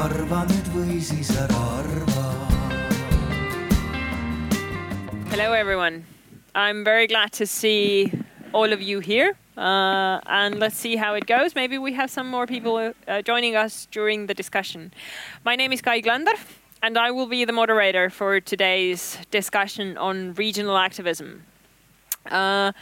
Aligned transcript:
arva 0.00 0.44
nüüd 0.48 0.68
või 0.72 0.96
siis 1.04 1.28
ära 1.36 1.58
arva. 1.76 2.22
Hello, 5.28 5.52
everyone. 5.52 6.06
I'm 6.54 6.84
very 6.84 7.06
glad 7.06 7.32
to 7.32 7.46
see 7.46 8.10
all 8.52 8.72
of 8.72 8.80
you 8.80 9.00
here. 9.00 9.36
Uh, 9.58 10.20
and 10.26 10.58
let's 10.58 10.76
see 10.76 10.96
how 10.96 11.12
it 11.14 11.26
goes. 11.26 11.54
Maybe 11.54 11.76
we 11.76 11.92
have 11.92 12.10
some 12.10 12.28
more 12.30 12.46
people 12.46 12.94
uh, 13.06 13.22
joining 13.22 13.56
us 13.56 13.86
during 13.90 14.26
the 14.26 14.32
discussion. 14.32 14.92
My 15.44 15.54
name 15.54 15.70
is 15.70 15.82
Kai 15.82 16.00
Glander, 16.00 16.38
and 16.82 16.96
I 16.96 17.10
will 17.10 17.26
be 17.26 17.44
the 17.44 17.52
moderator 17.52 18.08
for 18.08 18.40
today's 18.40 19.18
discussion 19.30 19.98
on 19.98 20.32
regional 20.34 20.78
activism. 20.78 21.42
Uh, 22.24 22.72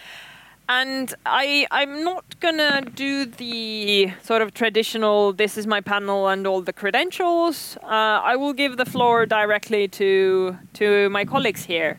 and 0.68 1.14
I, 1.24 1.66
I'm 1.70 2.04
not 2.04 2.38
gonna 2.40 2.82
do 2.82 3.24
the 3.24 4.12
sort 4.22 4.42
of 4.42 4.52
traditional 4.52 5.32
"this 5.32 5.56
is 5.56 5.66
my 5.66 5.80
panel" 5.80 6.28
and 6.28 6.46
all 6.46 6.60
the 6.60 6.74
credentials. 6.74 7.78
Uh, 7.82 8.20
I 8.32 8.36
will 8.36 8.52
give 8.52 8.76
the 8.76 8.84
floor 8.84 9.24
directly 9.24 9.88
to 9.88 10.56
to 10.74 11.08
my 11.08 11.24
colleagues 11.24 11.64
here, 11.64 11.98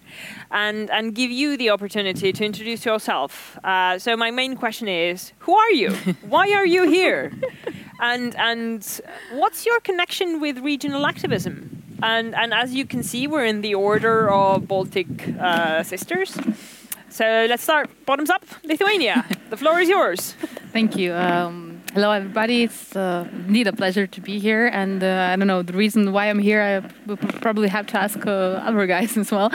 and 0.51 0.89
and 0.91 1.15
give 1.15 1.31
you 1.31 1.57
the 1.57 1.71
opportunity 1.71 2.31
to 2.31 2.45
introduce 2.45 2.85
yourself. 2.85 3.57
Uh, 3.63 3.97
so 3.97 4.15
my 4.15 4.29
main 4.29 4.55
question 4.55 4.87
is, 4.87 5.33
who 5.39 5.55
are 5.55 5.71
you? 5.71 5.91
Why 6.21 6.51
are 6.51 6.65
you 6.65 6.87
here? 6.89 7.31
and 7.99 8.35
and 8.35 9.01
what's 9.33 9.65
your 9.65 9.79
connection 9.79 10.39
with 10.39 10.59
regional 10.59 11.07
activism? 11.07 11.83
And 12.03 12.35
and 12.35 12.53
as 12.53 12.73
you 12.75 12.85
can 12.85 13.01
see, 13.01 13.25
we're 13.25 13.45
in 13.45 13.61
the 13.61 13.73
order 13.73 14.29
of 14.29 14.67
Baltic 14.67 15.07
uh, 15.39 15.81
sisters. 15.81 16.37
So 17.09 17.45
let's 17.49 17.63
start 17.63 17.89
bottoms 18.05 18.29
up, 18.29 18.45
Lithuania. 18.63 19.25
the 19.49 19.57
floor 19.57 19.79
is 19.79 19.89
yours. 19.89 20.33
Thank 20.71 20.95
you. 20.95 21.13
Um, 21.13 21.68
hello, 21.93 22.11
everybody. 22.11 22.63
It's 22.63 22.95
uh, 22.95 23.27
indeed 23.47 23.67
a 23.67 23.73
pleasure 23.73 24.05
to 24.05 24.21
be 24.21 24.39
here. 24.39 24.67
And 24.67 25.03
uh, 25.03 25.29
I 25.31 25.35
don't 25.35 25.47
know 25.47 25.63
the 25.63 25.73
reason 25.73 26.11
why 26.11 26.29
I'm 26.29 26.39
here. 26.39 26.61
I 26.61 27.15
probably 27.41 27.67
have 27.67 27.87
to 27.87 27.99
ask 27.99 28.25
uh, 28.25 28.61
other 28.67 28.85
guys 28.85 29.17
as 29.23 29.31
well. 29.31 29.51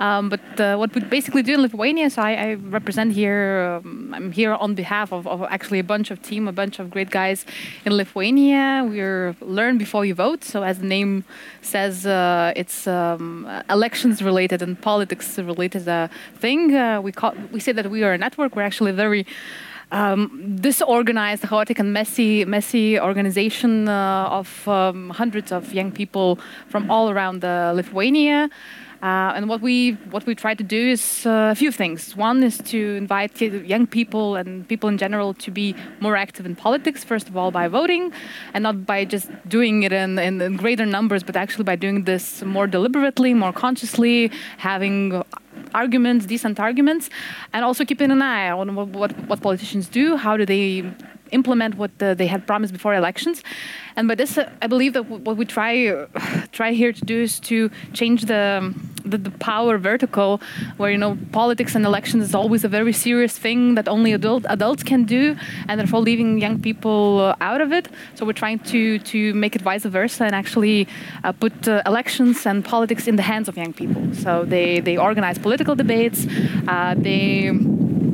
Um, 0.00 0.28
but 0.28 0.60
uh, 0.60 0.76
what 0.76 0.94
we 0.94 1.00
basically 1.02 1.42
do 1.42 1.54
in 1.54 1.62
Lithuania, 1.62 2.10
so 2.10 2.22
I, 2.22 2.32
I 2.34 2.54
represent 2.54 3.12
here. 3.12 3.80
Um, 3.84 4.12
I'm 4.14 4.32
here 4.32 4.54
on 4.54 4.74
behalf 4.74 5.12
of, 5.12 5.26
of, 5.26 5.42
actually 5.44 5.78
a 5.78 5.84
bunch 5.84 6.10
of 6.10 6.20
team, 6.22 6.46
a 6.48 6.52
bunch 6.52 6.78
of 6.78 6.90
great 6.90 7.10
guys 7.10 7.46
in 7.84 7.92
Lithuania. 7.96 8.86
We're 8.88 9.34
learn 9.40 9.78
before 9.78 10.04
you 10.04 10.14
vote. 10.14 10.44
So 10.44 10.62
as 10.62 10.78
the 10.78 10.86
name 10.86 11.24
says, 11.62 12.06
uh, 12.06 12.52
it's 12.54 12.86
um, 12.86 13.48
elections 13.70 14.22
related 14.22 14.62
and 14.62 14.80
politics 14.80 15.38
related 15.38 15.88
uh, 15.88 16.08
thing. 16.38 17.02
we 17.02 17.12
call 17.12 17.34
we 17.52 17.60
say 17.60 17.72
that 17.72 17.90
we 17.90 18.02
are 18.04 18.12
a 18.12 18.18
network. 18.18 18.56
We're 18.56 18.62
actually 18.62 18.92
very 18.92 19.26
um, 19.90 20.56
disorganized, 20.60 21.42
chaotic, 21.48 21.78
and 21.78 21.92
messy, 21.92 22.44
messy 22.44 23.00
organization 23.00 23.88
uh, 23.88 24.28
of 24.30 24.68
um, 24.68 25.10
hundreds 25.10 25.52
of 25.52 25.72
young 25.72 25.92
people 25.92 26.38
from 26.68 26.90
all 26.90 27.10
around 27.10 27.44
uh, 27.44 27.72
Lithuania. 27.74 28.50
Uh, 29.00 29.32
and 29.36 29.48
what 29.48 29.60
we 29.60 29.92
what 30.10 30.26
we 30.26 30.34
try 30.34 30.54
to 30.54 30.64
do 30.64 30.88
is 30.88 31.24
uh, 31.24 31.50
a 31.52 31.54
few 31.54 31.70
things. 31.70 32.16
One 32.16 32.42
is 32.42 32.58
to 32.58 32.96
invite 32.96 33.40
young 33.40 33.86
people 33.86 34.34
and 34.34 34.66
people 34.66 34.88
in 34.88 34.98
general 34.98 35.34
to 35.34 35.52
be 35.52 35.76
more 36.00 36.16
active 36.16 36.44
in 36.46 36.56
politics. 36.56 37.04
First 37.04 37.28
of 37.28 37.36
all, 37.36 37.52
by 37.52 37.68
voting, 37.68 38.12
and 38.54 38.64
not 38.64 38.84
by 38.86 39.04
just 39.04 39.30
doing 39.48 39.84
it 39.84 39.92
in, 39.92 40.18
in, 40.18 40.40
in 40.40 40.56
greater 40.56 40.84
numbers, 40.84 41.22
but 41.22 41.36
actually 41.36 41.62
by 41.62 41.76
doing 41.76 42.04
this 42.04 42.42
more 42.42 42.66
deliberately, 42.66 43.34
more 43.34 43.52
consciously, 43.52 44.32
having 44.56 45.22
arguments, 45.74 46.26
decent 46.26 46.58
arguments, 46.60 47.10
and 47.52 47.64
also 47.64 47.84
keeping 47.84 48.10
an 48.10 48.22
eye 48.22 48.50
on 48.50 48.74
what, 48.74 48.88
what, 48.88 49.12
what 49.28 49.40
politicians 49.40 49.88
do, 49.88 50.16
how 50.16 50.36
do 50.36 50.44
they 50.46 50.84
implement 51.32 51.76
what 51.76 51.90
the, 51.98 52.14
they 52.14 52.26
had 52.26 52.46
promised 52.46 52.72
before 52.72 52.94
elections. 52.94 53.42
And 53.96 54.06
by 54.06 54.14
this, 54.14 54.38
uh, 54.38 54.48
I 54.62 54.68
believe 54.68 54.92
that 54.92 55.04
what 55.08 55.36
we 55.36 55.44
try 55.44 55.88
uh, 55.88 56.06
try 56.52 56.72
here 56.72 56.92
to 56.92 57.04
do 57.04 57.22
is 57.22 57.40
to 57.40 57.68
change 57.92 58.26
the, 58.26 58.72
the, 59.04 59.18
the 59.18 59.30
power 59.30 59.76
vertical, 59.76 60.40
where 60.76 60.90
you 60.90 60.98
know 60.98 61.18
politics 61.32 61.74
and 61.74 61.84
elections 61.84 62.22
is 62.22 62.34
always 62.34 62.64
a 62.64 62.68
very 62.68 62.92
serious 62.92 63.36
thing 63.36 63.74
that 63.74 63.88
only 63.88 64.12
adult 64.12 64.44
adults 64.48 64.84
can 64.84 65.04
do, 65.04 65.36
and 65.66 65.80
therefore 65.80 66.00
leaving 66.00 66.38
young 66.38 66.60
people 66.60 67.20
uh, 67.20 67.34
out 67.40 67.60
of 67.60 67.72
it. 67.72 67.88
So 68.14 68.24
we're 68.24 68.40
trying 68.44 68.60
to 68.70 69.00
to 69.00 69.34
make 69.34 69.56
it 69.56 69.62
vice 69.62 69.84
versa 69.84 70.24
and 70.24 70.34
actually 70.34 70.86
uh, 71.24 71.32
put 71.32 71.66
uh, 71.66 71.82
elections 71.84 72.46
and 72.46 72.64
politics 72.64 73.08
in 73.08 73.16
the 73.16 73.22
hands 73.22 73.48
of 73.48 73.56
young 73.56 73.72
people. 73.72 74.02
So 74.14 74.44
they 74.44 74.80
they 74.80 74.96
organize 74.96 75.38
political 75.38 75.74
debates, 75.74 76.26
uh, 76.68 76.94
they 76.96 77.50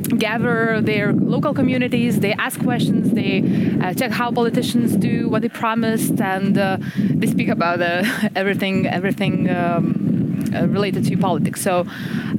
gather 0.07 0.81
their 0.81 1.13
local 1.13 1.53
communities, 1.53 2.19
they 2.19 2.33
ask 2.33 2.59
questions, 2.59 3.11
they 3.11 3.41
uh, 3.81 3.93
check 3.93 4.11
how 4.11 4.31
politicians 4.31 4.95
do, 4.95 5.29
what 5.29 5.41
they 5.41 5.49
promised, 5.49 6.19
and 6.21 6.57
uh, 6.57 6.77
they 6.97 7.27
speak 7.27 7.49
about 7.49 7.81
uh, 7.81 8.03
everything, 8.35 8.87
everything 8.87 9.49
um, 9.49 10.51
uh, 10.55 10.67
related 10.67 11.05
to 11.05 11.17
politics. 11.17 11.61
So 11.61 11.85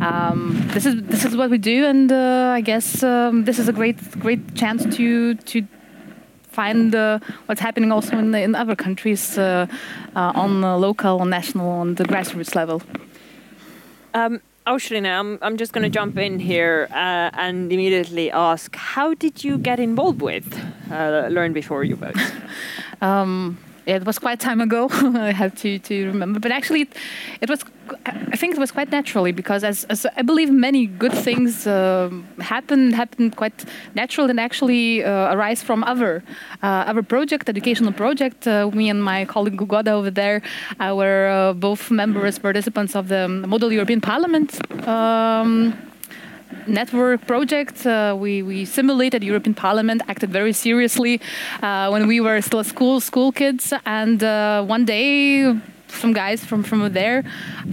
um, 0.00 0.62
this 0.72 0.86
is 0.86 1.02
this 1.02 1.24
is 1.24 1.36
what 1.36 1.50
we 1.50 1.58
do, 1.58 1.84
and 1.86 2.10
uh, 2.10 2.52
I 2.54 2.60
guess 2.60 3.02
um, 3.02 3.44
this 3.44 3.58
is 3.58 3.68
a 3.68 3.72
great 3.72 3.98
great 4.18 4.54
chance 4.54 4.84
to 4.96 5.34
to 5.34 5.66
find 6.50 6.94
uh, 6.94 7.18
what's 7.46 7.60
happening 7.60 7.92
also 7.92 8.16
in, 8.16 8.34
in 8.34 8.54
other 8.54 8.74
countries 8.74 9.36
on 9.36 10.62
local, 10.62 11.24
national, 11.26 11.68
on 11.68 11.94
the 11.96 12.04
grassroots 12.04 12.54
level. 12.54 12.80
Um, 14.14 14.40
Aušrine, 14.66 15.06
I'm, 15.06 15.38
I'm 15.42 15.56
just 15.56 15.72
going 15.72 15.84
to 15.84 15.88
jump 15.88 16.18
in 16.18 16.40
here 16.40 16.88
uh, 16.90 17.30
and 17.34 17.72
immediately 17.72 18.32
ask 18.32 18.74
how 18.74 19.14
did 19.14 19.44
you 19.44 19.58
get 19.58 19.78
involved 19.78 20.20
with 20.20 20.60
uh, 20.90 21.28
Learn 21.30 21.52
Before 21.52 21.84
You 21.84 21.94
Vote? 21.94 22.16
um, 23.00 23.58
it 23.86 24.04
was 24.04 24.18
quite 24.18 24.40
time 24.40 24.60
ago. 24.60 24.88
I 24.92 25.32
have 25.32 25.54
to, 25.56 25.78
to 25.78 26.06
remember, 26.06 26.40
but 26.40 26.50
actually, 26.50 26.82
it, 26.82 26.94
it, 27.40 27.48
was. 27.48 27.64
I 28.04 28.36
think 28.36 28.54
it 28.54 28.58
was 28.58 28.72
quite 28.72 28.90
naturally 28.90 29.30
because, 29.30 29.62
as, 29.62 29.84
as 29.84 30.06
I 30.16 30.22
believe, 30.22 30.50
many 30.50 30.86
good 30.86 31.12
things 31.12 31.66
uh, 31.66 32.10
happen 32.40 32.92
happen 32.92 33.30
quite 33.30 33.64
natural 33.94 34.28
and 34.28 34.40
actually 34.40 35.04
uh, 35.04 35.32
arise 35.34 35.62
from 35.62 35.84
other 35.84 36.24
uh, 36.62 37.02
project, 37.02 37.48
educational 37.48 37.92
project. 37.92 38.46
Uh, 38.46 38.70
me 38.72 38.90
and 38.90 39.02
my 39.02 39.24
colleague 39.24 39.56
Guoda 39.56 39.92
over 39.92 40.10
there 40.10 40.42
uh, 40.80 40.92
were 40.96 41.28
uh, 41.28 41.52
both 41.52 41.90
members, 41.90 42.38
participants 42.38 42.96
of 42.96 43.06
the 43.08 43.28
Model 43.28 43.72
European 43.72 44.00
Parliament. 44.00 44.58
Um, 44.88 45.74
network 46.66 47.26
project. 47.26 47.86
Uh, 47.86 48.16
we, 48.18 48.42
we 48.42 48.64
simulated 48.64 49.22
European 49.22 49.54
Parliament, 49.54 50.02
acted 50.08 50.30
very 50.30 50.52
seriously 50.52 51.20
uh, 51.62 51.88
when 51.90 52.06
we 52.06 52.20
were 52.20 52.40
still 52.40 52.64
school 52.64 53.00
school 53.00 53.32
kids. 53.32 53.72
And 53.84 54.22
uh, 54.22 54.64
one 54.64 54.84
day, 54.84 55.54
some 55.88 56.12
guys 56.12 56.44
from 56.44 56.62
from 56.62 56.92
there 56.92 57.24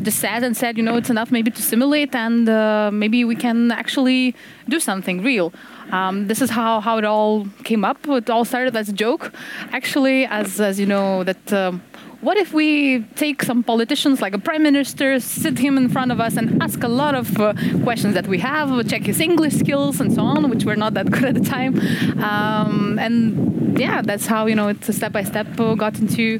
just 0.03 0.19
sat 0.19 0.44
and 0.44 0.55
said, 0.55 0.77
you 0.77 0.83
know, 0.83 0.97
it's 0.97 1.09
enough 1.09 1.31
maybe 1.31 1.51
to 1.51 1.61
simulate, 1.61 2.16
and 2.16 2.47
uh, 2.47 2.89
maybe 2.91 3.25
we 3.25 3.35
can 3.35 3.71
actually 3.71 4.35
do 4.69 4.79
something 4.79 5.23
real. 5.23 5.51
Um, 5.91 6.27
this 6.27 6.41
is 6.41 6.50
how, 6.50 6.79
how 6.79 6.97
it 6.97 7.05
all 7.05 7.47
came 7.63 7.83
up. 7.83 8.07
It 8.07 8.29
all 8.29 8.45
started 8.45 8.75
as 8.75 8.89
a 8.89 8.94
joke, 8.94 9.33
actually, 9.71 10.25
as 10.25 10.59
as 10.61 10.79
you 10.79 10.85
know 10.85 11.23
that. 11.23 11.53
Um, 11.53 11.81
what 12.23 12.38
if 12.38 12.53
we 12.53 13.03
take 13.16 13.44
some 13.44 13.63
politicians 13.63 14.22
like 14.22 14.34
a 14.34 14.39
prime 14.39 14.63
minister, 14.63 15.19
sit 15.19 15.59
him 15.59 15.78
in 15.78 15.89
front 15.89 16.11
of 16.11 16.22
us 16.22 16.38
and 16.38 16.63
ask 16.63 16.81
a 16.81 16.88
lot 16.88 17.16
of 17.16 17.38
uh, 17.39 17.53
questions 17.84 18.13
that 18.13 18.28
we 18.28 18.39
have, 18.39 18.88
check 18.88 19.01
his 19.03 19.19
English 19.19 19.56
skills 19.56 20.00
and 20.00 20.13
so 20.13 20.22
on, 20.22 20.50
which 20.50 20.63
were 20.63 20.78
not 20.78 20.94
that 20.94 21.12
good 21.16 21.25
at 21.25 21.33
the 21.33 21.41
time. 21.44 21.78
Um, 22.23 22.97
and 22.97 23.78
yeah, 23.78 24.01
that's 24.01 24.25
how, 24.25 24.45
you 24.45 24.56
know, 24.56 24.69
it's 24.69 24.88
a 24.88 24.94
step 24.94 25.12
by 25.12 25.23
step 25.23 25.59
uh, 25.59 25.75
got 25.75 26.00
into, 26.00 26.39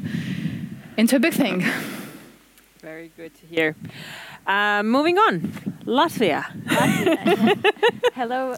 into 0.96 1.16
a 1.16 1.20
big 1.20 1.34
thing. 1.34 1.62
Very 2.80 3.12
good 3.16 3.34
to 3.34 3.46
hear. 3.46 3.76
Uh, 4.46 4.82
moving 4.82 5.18
on, 5.18 5.40
Latvia. 5.84 6.44
hello, 8.14 8.56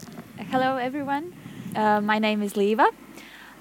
hello 0.49 0.77
everyone. 0.77 1.33
Uh, 1.75 1.99
my 1.99 2.19
name 2.19 2.41
is 2.41 2.53
Liva. 2.53 2.87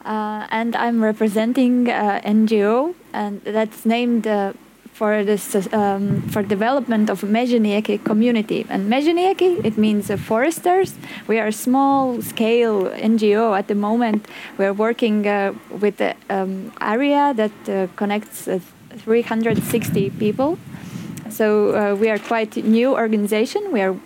Uh, 0.06 0.46
and 0.52 0.76
I'm 0.76 1.02
representing 1.02 1.90
uh, 1.90 2.20
NGO, 2.24 2.94
and 3.12 3.42
that's 3.42 3.84
named 3.84 4.24
uh, 4.24 4.52
for 4.92 5.24
this 5.24 5.56
um, 5.72 6.22
for 6.30 6.44
development 6.44 7.10
of 7.10 7.22
Mežonieki 7.22 8.04
community. 8.04 8.64
And 8.68 8.88
Mežonieki, 8.88 9.64
it 9.64 9.76
means 9.76 10.08
uh, 10.08 10.16
foresters. 10.16 10.94
We 11.26 11.40
are 11.40 11.48
a 11.48 11.52
small 11.52 12.22
scale 12.22 12.84
NGO 12.84 13.58
at 13.58 13.66
the 13.66 13.74
moment. 13.74 14.28
We're 14.58 14.72
working 14.72 15.26
uh, 15.26 15.54
with 15.80 15.96
the 15.96 16.14
um, 16.30 16.72
area 16.80 17.34
that 17.34 17.68
uh, 17.68 17.88
connects 17.96 18.48
360 18.98 20.10
people. 20.10 20.56
So 21.30 21.96
we 21.96 22.08
are 22.08 22.18
quite 22.18 22.56
new 22.56 22.94
organization. 22.94 23.72
We 23.72 23.80
are 23.82 23.96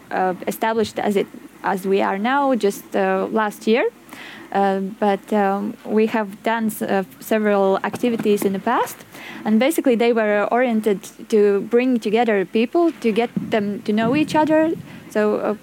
established 0.48 0.98
as 0.98 1.16
it 1.16 1.26
as 1.62 1.86
we 1.86 2.00
are 2.00 2.16
now 2.16 2.54
just 2.54 2.94
last 2.94 3.66
year. 3.66 3.84
Uh, 4.52 4.80
but 4.98 5.32
um, 5.32 5.76
we 5.84 6.06
have 6.06 6.42
done 6.42 6.72
uh, 6.80 7.04
several 7.20 7.78
activities 7.84 8.44
in 8.44 8.52
the 8.52 8.58
past, 8.58 8.96
and 9.44 9.60
basically 9.60 9.94
they 9.94 10.12
were 10.12 10.48
oriented 10.50 11.02
to 11.28 11.60
bring 11.70 12.00
together 12.00 12.44
people 12.44 12.90
to 13.00 13.12
get 13.12 13.30
them 13.50 13.80
to 13.82 13.92
know 13.92 14.16
each 14.16 14.34
other. 14.34 14.72
So, 15.10 15.36
uh, 15.36 15.54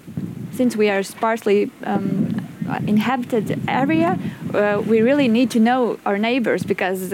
since 0.52 0.74
we 0.74 0.88
are 0.88 1.02
sparsely 1.02 1.70
um, 1.84 2.47
inhabited 2.86 3.60
area, 3.68 4.18
uh, 4.54 4.82
we 4.86 5.00
really 5.00 5.28
need 5.28 5.50
to 5.50 5.60
know 5.60 5.98
our 6.04 6.18
neighbors 6.18 6.64
because 6.64 7.12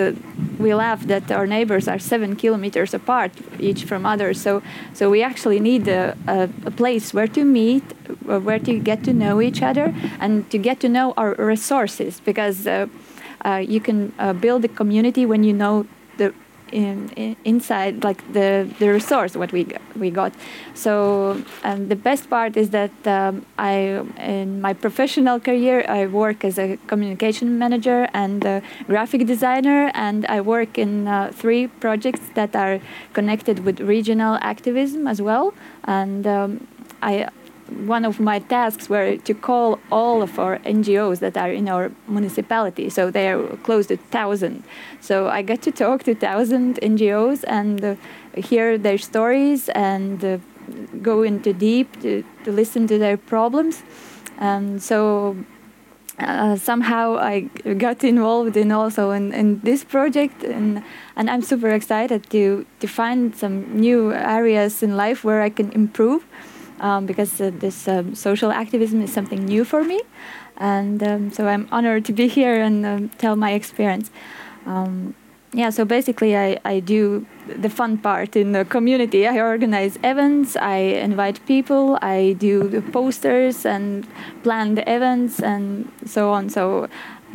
we 0.59 0.75
laugh 0.75 1.05
that 1.07 1.31
our 1.31 1.47
neighbors 1.47 1.89
are 1.89 1.99
seven 1.99 2.37
kilometers 2.37 2.95
apart 2.95 3.33
each 3.59 3.85
from 3.85 4.07
others. 4.07 4.41
So 4.41 4.63
so 4.93 5.11
we 5.11 5.23
actually 5.23 5.61
need 5.61 5.89
a, 5.89 6.17
a, 6.27 6.49
a 6.67 6.71
place 6.71 7.15
where 7.15 7.29
to 7.29 7.45
meet, 7.45 7.85
uh, 8.29 8.41
where 8.41 8.59
to 8.59 8.79
get 8.79 9.05
to 9.05 9.13
know 9.13 9.41
each 9.41 9.63
other, 9.63 9.95
and 10.21 10.49
to 10.51 10.59
get 10.59 10.81
to 10.81 10.89
know 10.89 11.15
our 11.17 11.35
resources 11.35 12.21
because. 12.21 12.67
Uh, 12.67 12.87
uh, 13.45 13.57
you 13.57 13.79
can 13.79 14.11
uh, 14.19 14.33
build 14.33 14.65
a 14.65 14.69
community 14.69 15.27
when 15.27 15.45
you 15.45 15.53
know 15.53 15.87
in, 16.75 17.09
in, 17.17 17.37
inside 17.45 18.05
like 18.05 18.21
the 18.33 18.69
the 18.79 18.89
resource 18.89 19.37
what 19.37 19.53
we 19.53 19.67
we 19.97 20.11
got. 20.11 20.33
So 20.75 21.41
and 21.63 21.89
the 21.89 21.97
best 21.97 22.29
part 22.29 22.57
is 22.57 22.71
that 22.71 22.95
um, 23.07 23.47
I 23.59 24.03
in 24.19 24.61
my 24.61 24.75
professional 24.75 25.39
career 25.41 25.85
I 25.89 26.07
work 26.07 26.45
as 26.45 26.59
a 26.59 26.77
communication 26.87 27.59
manager 27.59 28.09
and 28.13 28.63
graphic 28.87 29.27
designer 29.27 29.91
and 29.95 30.27
I 30.27 30.41
work 30.41 30.79
in 30.79 31.07
uh, 31.07 31.33
three 31.33 31.69
projects 31.69 32.25
that 32.35 32.55
are 32.57 32.81
connected 33.13 33.65
with 33.65 33.81
regional 33.81 34.39
activism 34.43 35.07
as 35.07 35.23
well 35.23 35.55
and 35.85 36.27
um, 36.27 36.67
I 37.03 37.29
one 37.87 38.05
of 38.05 38.21
my 38.21 38.39
tasks 38.39 38.89
were 38.89 39.17
to 39.17 39.35
call 39.35 39.79
all 39.91 40.23
of 40.23 40.39
our 40.39 40.59
NGOs 40.61 41.19
that 41.21 41.37
are 41.37 41.51
in 41.51 41.69
our 41.69 41.91
municipality. 42.09 42.89
So 42.91 43.11
they 43.11 43.29
are 43.29 43.57
close 43.59 43.87
to 43.87 43.97
thousand. 43.97 44.65
So 45.01 45.29
I 45.29 45.43
got 45.43 45.63
to 45.63 45.73
talk 45.73 46.03
to 46.05 46.15
thousand 46.15 46.77
NGOs 46.81 47.45
and 47.47 47.85
uh, 47.85 47.95
hear 48.37 48.79
their 48.79 48.99
stories 48.99 49.69
and 49.71 50.25
uh, 50.25 50.39
go 51.03 51.23
into 51.23 51.53
deep 51.53 52.01
to, 52.03 52.25
to 52.45 52.53
listen 52.53 52.87
to 52.87 52.99
their 52.99 53.17
problems. 53.17 53.83
And 54.39 54.83
so 54.83 55.37
uh, 56.19 56.57
somehow 56.57 57.17
I 57.19 57.41
got 57.79 58.05
involved 58.05 58.57
in 58.57 58.71
also 58.71 59.11
in, 59.11 59.33
in 59.33 59.61
this 59.61 59.83
project 59.85 60.45
and 60.45 60.83
and 61.17 61.29
I'm 61.29 61.43
super 61.43 61.69
excited 61.69 62.31
to 62.31 62.65
to 62.81 62.87
find 62.87 63.35
some 63.35 63.81
new 63.81 64.13
areas 64.13 64.83
in 64.83 64.97
life 64.97 65.25
where 65.25 65.43
I 65.43 65.51
can 65.51 65.73
improve 65.73 66.25
um, 66.81 67.07
because 67.07 67.41
uh, 67.41 67.51
this 67.55 67.89
um, 67.89 68.15
social 68.15 68.51
activism 68.51 69.03
is 69.03 69.13
something 69.13 69.45
new 69.45 69.65
for 69.65 69.85
me. 69.85 70.01
And 70.57 71.03
um, 71.03 71.33
so 71.33 71.49
I'm 71.49 71.69
honored 71.71 72.05
to 72.07 72.13
be 72.13 72.29
here 72.39 72.61
and 72.61 72.87
um, 72.87 73.09
tell 73.19 73.37
my 73.37 73.53
experience. 73.53 74.11
Um, 74.67 75.15
yeah, 75.55 75.71
so 75.71 75.85
basically, 75.85 76.37
I, 76.37 76.59
I 76.65 76.81
do 76.81 77.27
the 77.47 77.71
fun 77.71 77.99
part 77.99 78.35
in 78.35 78.51
the 78.51 78.65
community. 78.65 79.29
I 79.29 79.39
organize 79.39 79.97
events, 80.03 80.57
I 80.57 80.79
invite 80.79 81.47
people, 81.47 81.97
I 82.03 82.35
do 82.37 82.69
the 82.69 82.83
posters 82.83 83.65
and 83.65 84.05
plan 84.43 84.75
the 84.75 84.83
events 84.93 85.39
and 85.39 85.93
so 86.05 86.33
on. 86.33 86.51
So 86.51 86.89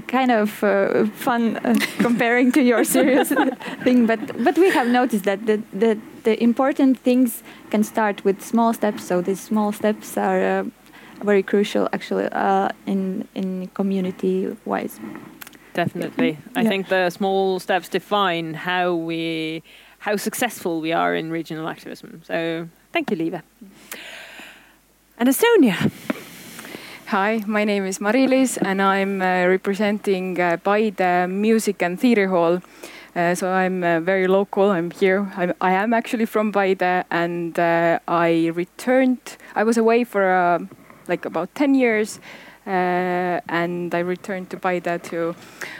kind 0.08 0.32
of 0.32 0.64
uh, 0.64 1.06
fun 1.06 1.58
uh, 1.58 1.74
comparing 2.02 2.52
to 2.52 2.62
your 2.62 2.84
serious 2.84 3.30
thing 3.84 4.06
but 4.08 4.20
but 4.44 4.58
we 4.58 4.70
have 4.72 4.88
noticed 4.88 5.24
that 5.26 5.46
the, 5.46 5.58
the 5.80 5.98
the 6.24 6.42
important 6.44 6.98
things 7.04 7.44
can 7.72 7.84
start 7.84 8.24
with 8.26 8.42
small 8.42 8.74
steps 8.74 9.04
so 9.04 9.22
these 9.22 9.40
small 9.42 9.72
steps 9.72 10.18
are 10.18 10.42
uh, 10.60 10.64
very 11.26 11.44
crucial 11.44 11.88
actually 11.94 12.28
uh, 12.32 12.70
in 12.86 13.28
in 13.36 13.68
community 13.74 14.48
wise 14.66 15.00
definitely 15.74 16.38
i 16.56 16.62
Yeah. 16.64 16.70
think 16.70 16.88
the 16.88 17.10
small 17.10 17.60
steps 17.60 17.90
define 17.90 18.54
how 18.54 18.94
we 19.08 19.62
how 20.00 20.18
successful 20.18 20.80
we 20.82 20.94
are 20.94 21.14
in 21.20 21.30
regional 21.32 21.68
activism. 21.68 22.22
So 22.24 22.68
thank 22.94 23.12
you 23.12 23.18
liva 23.18 23.42
and 25.18 25.30
estonia 25.30 25.76
Hi, 27.10 27.44
my 27.48 27.64
name 27.64 27.88
is 27.88 28.00
Mari-Liis 28.00 28.60
and 28.62 28.80
I'm 28.80 29.20
uh, 29.20 29.48
representing 29.48 30.40
uh, 30.40 31.28
Music 31.28 31.82
and 31.82 32.00
Theatre 32.00 32.28
Hall. 32.28 32.62
Uh, 33.16 33.34
so 33.34 33.50
I'm 33.50 33.84
uh, 33.84 34.00
very 34.00 34.28
local. 34.28 34.70
I'm 34.70 34.92
here. 34.92 35.28
I'm, 35.36 35.56
I 35.60 35.72
am 35.72 35.92
actually 35.92 36.28
from 36.28 36.52
Paide 36.52 37.04
and 37.10 37.58
uh, 37.58 37.98
I 38.08 38.52
returned. 38.54 39.38
I 39.56 39.64
was 39.64 39.76
away 39.76 40.04
for 40.04 40.32
uh, 40.32 40.60
like 41.08 41.26
about 41.26 41.56
10 41.56 41.74
years 41.74 42.20
uh, 42.68 43.42
and 43.50 43.96
I 43.96 44.00
returned 44.02 44.52
to 44.52 44.58
Paide 44.58 45.02
to 45.06 45.36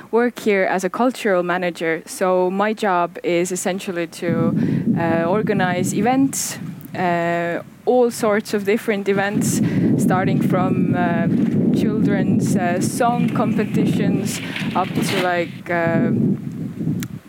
work 0.10 0.40
here 0.40 0.64
as 0.64 0.84
a 0.84 0.90
cultural 0.90 1.44
manager. 1.44 2.02
So 2.08 2.50
my 2.50 2.74
job 2.74 3.20
is 3.24 3.52
essentially 3.52 4.08
to 4.08 5.28
organize 5.28 5.94
events, 5.94 6.58
uh, 6.96 7.62
all 7.86 8.12
sorts 8.12 8.54
of 8.54 8.66
different 8.66 9.08
events, 9.08 9.62
starting 9.98 10.42
from 10.42 10.96
uh, 10.96 11.28
children's 11.76 12.56
uh, 12.56 12.82
song 12.82 13.30
competitions 13.30 14.40
up 14.76 14.88
to 14.88 15.24
like. 15.24 15.70
Uh, 15.70 16.12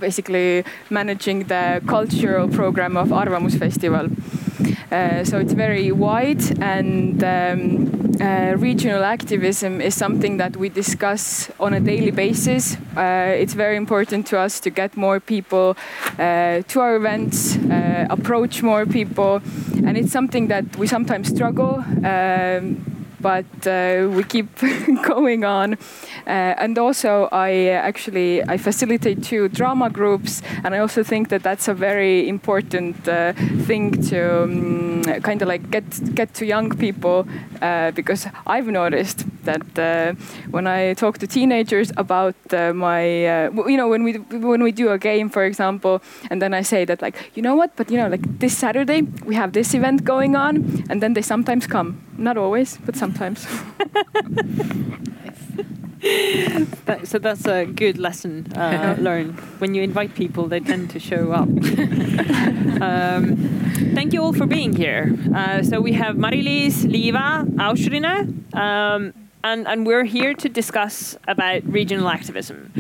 basically 0.01 0.65
managing 0.89 1.45
the 1.45 1.83
cultural 1.87 2.49
program 2.49 2.97
of 2.97 3.09
Arvamus 3.09 3.59
Festival. 3.59 4.09
Uh, 4.91 5.25
so 5.25 5.39
it's 5.39 5.53
very 5.53 5.93
wide, 5.93 6.43
and 6.61 7.23
um, 7.23 8.17
uh, 8.21 8.55
regional 8.57 9.05
activism 9.05 9.81
is 9.81 9.95
something 9.95 10.39
that 10.39 10.57
we 10.57 10.69
discuss 10.69 11.51
on 11.59 11.75
a 11.75 11.81
daily 11.81 12.11
basis. 12.11 12.77
Uh, 12.97 13.35
it's 13.43 13.55
very 13.55 13.77
important 13.77 14.27
to 14.27 14.39
us 14.39 14.61
to 14.61 14.71
get 14.71 14.97
more 14.97 15.21
people 15.21 15.77
uh, 16.19 16.63
to 16.69 16.81
our 16.81 16.97
events, 16.97 17.57
uh, 17.57 18.07
approach 18.11 18.63
more 18.63 18.87
people, 18.87 19.41
and 19.87 19.97
it's 19.97 20.13
something 20.13 20.49
that 20.49 20.77
we 20.77 20.87
sometimes 20.87 21.29
struggle. 21.29 21.85
Um, 22.05 23.00
but 23.21 23.67
uh, 23.67 24.09
we 24.11 24.25
keep 24.25 24.49
going 25.03 25.45
on. 25.45 25.75
Uh, 26.27 26.55
and 26.59 26.79
also, 26.79 27.29
I 27.33 27.69
uh, 27.69 27.73
actually 27.73 28.43
I 28.43 28.57
facilitate 28.57 29.23
two 29.23 29.49
drama 29.49 29.91
groups, 29.91 30.43
and 30.65 30.75
I 30.75 30.79
also 30.79 31.03
think 31.03 31.29
that 31.29 31.43
that's 31.43 31.69
a 31.69 31.75
very 31.75 32.29
important 32.29 32.97
thing 33.67 34.03
to 34.09 34.43
um, 34.45 35.03
kind 35.23 35.43
of 35.43 35.49
like 35.49 35.71
get 35.71 36.15
get 36.15 36.35
to 36.35 36.47
young 36.47 36.71
people 36.77 37.27
because 37.95 38.27
I've 38.47 38.67
noticed 38.67 39.27
that 39.45 40.17
when 40.51 40.67
I 40.67 40.95
talk 40.95 41.19
to 41.19 41.27
teenagers 41.27 41.93
about 41.97 42.35
my 42.75 43.03
you 43.67 43.77
know 43.77 43.89
when 43.89 44.05
we 44.05 44.13
when 44.19 44.63
we 44.63 44.73
do 44.73 44.91
a 44.91 44.99
game 44.99 45.29
for 45.29 45.45
example 45.45 46.03
and 46.31 46.41
then 46.41 46.55
I 46.55 46.63
say 46.63 46.85
that 46.85 47.03
like 47.03 47.17
you 47.35 47.43
know 47.43 47.55
what 47.55 47.77
but 47.77 47.91
you 47.91 47.97
know 47.97 48.09
like 48.09 48.39
this 48.39 48.57
Saturday 48.57 49.03
we 49.25 49.35
have 49.35 49.53
this 49.53 49.75
event 49.75 50.05
going 50.05 50.37
on 50.37 50.85
and 50.89 51.03
then 51.03 51.15
they 51.15 51.23
sometimes 51.23 51.67
come 51.67 52.01
not 52.21 52.37
always 52.37 52.79
but 52.87 52.95
sometimes 52.97 53.47
That, 56.87 57.07
so 57.07 57.19
that's 57.19 57.47
a 57.47 57.67
good 57.67 57.99
lesson 57.99 58.51
uh, 58.57 58.97
learned. 58.99 59.39
When 59.61 59.75
you 59.75 59.83
invite 59.83 60.15
people, 60.15 60.49
they 60.49 60.61
tend 60.61 60.89
to 60.91 60.99
show 60.99 61.33
up. 61.33 61.49
um, 62.81 63.37
thank 63.95 64.15
you 64.15 64.23
all 64.23 64.33
for 64.33 64.47
being 64.47 64.75
here. 64.75 65.15
Uh, 65.35 65.63
so 65.63 65.81
we 65.81 65.93
have 65.93 66.17
Mari-Liis, 66.17 66.87
Liiva, 66.87 67.45
Aušrine, 67.57 68.55
um, 68.55 69.13
and 69.45 69.67
and 69.69 69.87
we're 69.87 70.05
here 70.05 70.35
to 70.35 70.49
discuss 70.49 71.17
about 71.29 71.63
regional 71.65 72.09
activism. 72.09 72.73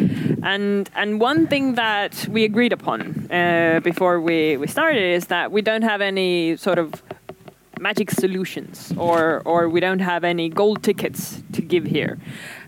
And 0.42 0.88
and 0.94 1.20
one 1.20 1.47
thing 1.47 1.75
that 1.75 2.26
we 2.30 2.44
agreed 2.44 2.73
upon 2.73 3.30
uh, 3.30 3.80
before 3.82 4.20
we, 4.20 4.56
we 4.56 4.66
started 4.66 5.02
is 5.02 5.26
that 5.26 5.52
we 5.52 5.61
don't 5.62 5.82
have 5.82 6.00
any 6.00 6.56
sort 6.56 6.78
of 6.78 7.02
magic 7.80 8.10
solutions 8.10 8.92
or 8.96 9.42
or 9.44 9.68
we 9.68 9.80
don't 9.80 10.00
have 10.00 10.22
any 10.22 10.49
gold 10.49 10.82
tickets 10.82 11.42
to 11.52 11.62
give 11.62 11.84
here. 11.84 12.18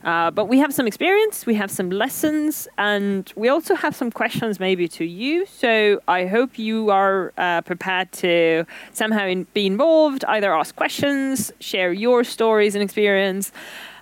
Uh, 0.04 0.30
but 0.30 0.46
we 0.46 0.58
have 0.58 0.74
some 0.74 0.86
experience, 0.86 1.46
we 1.46 1.54
have 1.54 1.70
some 1.70 1.90
lessons, 1.90 2.66
and 2.76 3.32
we 3.36 3.48
also 3.48 3.74
have 3.74 3.94
some 3.94 4.10
questions 4.10 4.58
maybe 4.58 4.88
to 4.88 5.04
you. 5.04 5.46
So 5.46 6.00
I 6.08 6.26
hope 6.26 6.58
you 6.58 6.90
are 6.90 7.32
uh, 7.38 7.60
prepared 7.60 8.10
to 8.12 8.64
somehow 8.92 9.26
in, 9.26 9.46
be 9.54 9.66
involved, 9.66 10.24
either 10.24 10.52
ask 10.52 10.74
questions, 10.74 11.52
share 11.60 11.92
your 11.92 12.24
stories 12.24 12.74
and 12.74 12.82
experience. 12.82 13.52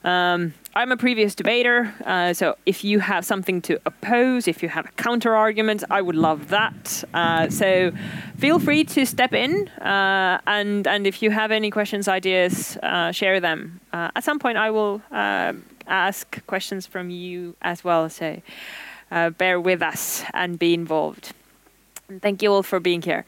Um, 0.04 0.54
I'm 0.75 0.92
a 0.92 0.97
previous 0.97 1.35
debater, 1.35 1.92
uh, 2.07 2.33
so 2.33 2.57
if 2.64 2.85
you 2.85 3.00
have 3.00 3.25
something 3.25 3.61
to 3.62 3.80
oppose, 3.85 4.49
if 4.49 4.62
you 4.62 4.69
have 4.69 4.87
a 4.87 4.92
counter 4.92 5.35
argument, 5.35 5.83
I 5.90 6.00
would 6.00 6.14
love 6.14 6.49
that. 6.49 7.04
Uh, 7.12 7.50
so 7.50 7.90
feel 8.38 8.59
free 8.59 8.85
to 8.85 9.04
step 9.04 9.35
in, 9.35 9.69
uh, 9.80 10.40
and 10.47 10.87
and 10.87 11.07
if 11.07 11.23
you 11.23 11.30
have 11.30 11.50
any 11.50 11.71
questions, 11.71 12.09
ideas, 12.09 12.78
uh, 12.83 13.12
share 13.12 13.40
them. 13.40 13.80
Uh, 13.92 14.11
at 14.14 14.25
some 14.25 14.38
point, 14.38 14.57
I 14.57 14.71
will 14.71 15.02
uh, 15.11 15.52
ask 15.87 16.47
questions 16.47 16.87
from 16.87 17.11
you 17.11 17.57
as 17.61 17.85
well. 17.85 18.09
So 18.09 18.40
bear 19.11 19.61
with 19.61 19.83
us 19.83 20.23
and 20.33 20.59
be 20.59 20.73
involved. 20.73 21.33
And 22.09 22.23
thank 22.23 22.42
you 22.42 22.52
all 22.52 22.62
for 22.62 22.80
being 22.80 23.02
here. 23.02 23.25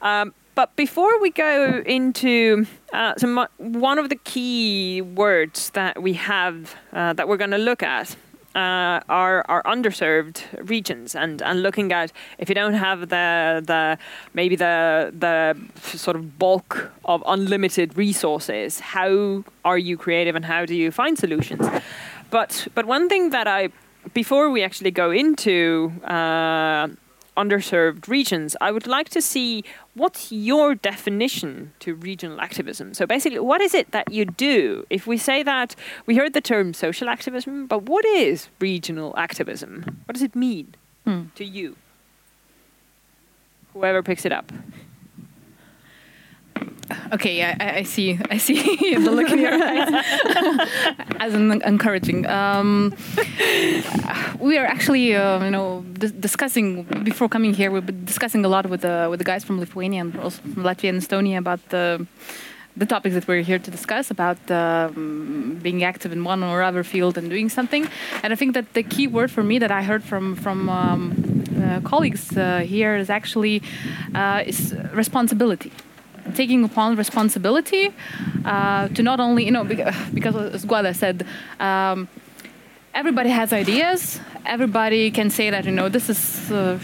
Um, 0.00 0.32
but 0.58 0.74
before 0.74 1.20
we 1.20 1.30
go 1.30 1.84
into 1.86 2.66
uh, 2.92 3.14
one 3.58 3.96
of 3.96 4.08
the 4.08 4.16
key 4.16 5.00
words 5.00 5.70
that 5.70 6.02
we 6.02 6.14
have 6.14 6.74
uh, 6.92 7.12
that 7.12 7.28
we're 7.28 7.36
going 7.36 7.52
to 7.52 7.64
look 7.70 7.80
at 7.80 8.16
uh, 8.56 8.98
are, 9.08 9.44
are 9.48 9.62
underserved 9.62 10.42
regions 10.68 11.14
and, 11.14 11.42
and 11.42 11.62
looking 11.62 11.92
at 11.92 12.10
if 12.38 12.48
you 12.48 12.56
don't 12.56 12.74
have 12.74 13.08
the 13.08 13.62
the 13.64 13.96
maybe 14.34 14.56
the 14.56 15.14
the 15.16 15.56
sort 15.96 16.16
of 16.16 16.40
bulk 16.40 16.90
of 17.04 17.22
unlimited 17.26 17.96
resources, 17.96 18.80
how 18.80 19.44
are 19.64 19.78
you 19.78 19.96
creative 19.96 20.34
and 20.34 20.44
how 20.44 20.66
do 20.66 20.74
you 20.74 20.90
find 20.90 21.16
solutions? 21.16 21.64
But 22.30 22.66
but 22.74 22.84
one 22.84 23.08
thing 23.08 23.30
that 23.30 23.46
I 23.46 23.68
before 24.12 24.50
we 24.50 24.64
actually 24.64 24.90
go 24.90 25.12
into 25.12 25.92
uh, 26.02 26.88
underserved 27.38 28.08
regions, 28.08 28.56
I 28.60 28.72
would 28.72 28.86
like 28.86 29.08
to 29.10 29.22
see 29.22 29.64
what's 29.98 30.32
your 30.32 30.74
definition 30.74 31.72
to 31.80 31.94
regional 31.94 32.40
activism. 32.40 32.94
So 32.94 33.06
basically, 33.06 33.40
what 33.40 33.60
is 33.60 33.74
it 33.74 33.90
that 33.90 34.10
you 34.12 34.24
do? 34.24 34.86
If 34.90 35.06
we 35.06 35.16
say 35.18 35.42
that 35.42 35.74
we 36.06 36.16
heard 36.16 36.32
the 36.32 36.40
term 36.40 36.72
social 36.72 37.08
activism, 37.08 37.66
but 37.66 37.82
what 37.82 38.04
is 38.04 38.48
regional 38.60 39.12
activism? 39.18 40.02
What 40.06 40.14
does 40.14 40.22
it 40.22 40.34
mean 40.36 40.74
Hmm. 41.04 41.22
to 41.34 41.44
you? 41.44 41.76
Whoever 43.74 44.02
picks 44.02 44.24
it 44.24 44.32
up. 44.32 44.52
Okay, 47.12 47.36
yeah, 47.36 47.56
I, 47.60 47.78
I 47.78 47.82
see. 47.82 48.18
I 48.30 48.38
see 48.38 48.56
the 48.94 49.10
look 49.10 49.30
in 49.30 49.38
your 49.38 49.52
eyes 49.52 50.04
as 51.20 51.34
an 51.34 51.62
encouraging. 51.62 52.26
Um, 52.26 52.94
we 54.38 54.58
are 54.58 54.66
actually, 54.66 55.14
uh, 55.14 55.44
you 55.44 55.50
know, 55.50 55.84
dis- 55.92 56.12
discussing 56.12 56.84
before 57.04 57.28
coming 57.28 57.54
here. 57.54 57.70
We've 57.70 57.84
been 57.84 58.04
discussing 58.04 58.44
a 58.44 58.48
lot 58.48 58.68
with 58.68 58.82
the 58.82 59.08
with 59.10 59.18
the 59.18 59.24
guys 59.24 59.44
from 59.44 59.58
Lithuania 59.58 60.00
and 60.00 60.16
also 60.18 60.40
from 60.42 60.64
Latvia 60.64 60.90
and 60.90 61.00
Estonia 61.02 61.38
about 61.38 61.60
the 61.68 62.06
the 62.76 62.86
topics 62.86 63.14
that 63.14 63.26
we're 63.26 63.42
here 63.42 63.58
to 63.58 63.70
discuss 63.70 64.10
about 64.10 64.38
um, 64.50 65.58
being 65.62 65.82
active 65.82 66.12
in 66.12 66.22
one 66.22 66.44
or 66.44 66.62
other 66.62 66.84
field 66.84 67.18
and 67.18 67.28
doing 67.28 67.48
something. 67.48 67.88
And 68.22 68.32
I 68.32 68.36
think 68.36 68.54
that 68.54 68.72
the 68.74 68.84
key 68.84 69.08
word 69.08 69.32
for 69.32 69.42
me 69.42 69.58
that 69.58 69.72
I 69.72 69.82
heard 69.82 70.04
from 70.04 70.36
from 70.36 70.68
um, 70.68 71.44
uh, 71.62 71.80
colleagues 71.80 72.36
uh, 72.36 72.60
here 72.60 72.96
is 72.96 73.10
actually 73.10 73.62
uh, 74.14 74.42
is 74.46 74.74
responsibility 74.94 75.72
taking 76.34 76.64
upon 76.64 76.96
responsibility 76.96 77.94
uh, 78.44 78.88
to 78.88 79.02
not 79.02 79.20
only, 79.20 79.44
you 79.44 79.50
know, 79.50 79.64
bec- 79.64 79.94
because 80.14 80.34
as 80.54 80.64
Guoda 80.64 80.94
said, 80.94 81.26
um, 81.60 82.08
everybody 82.94 83.30
has 83.30 83.52
ideas. 83.52 84.20
Everybody 84.46 85.10
can 85.10 85.30
say 85.30 85.50
that, 85.50 85.64
you 85.64 85.72
know, 85.72 85.88
this 85.88 86.08
is 86.08 86.50
uh, 86.50 86.78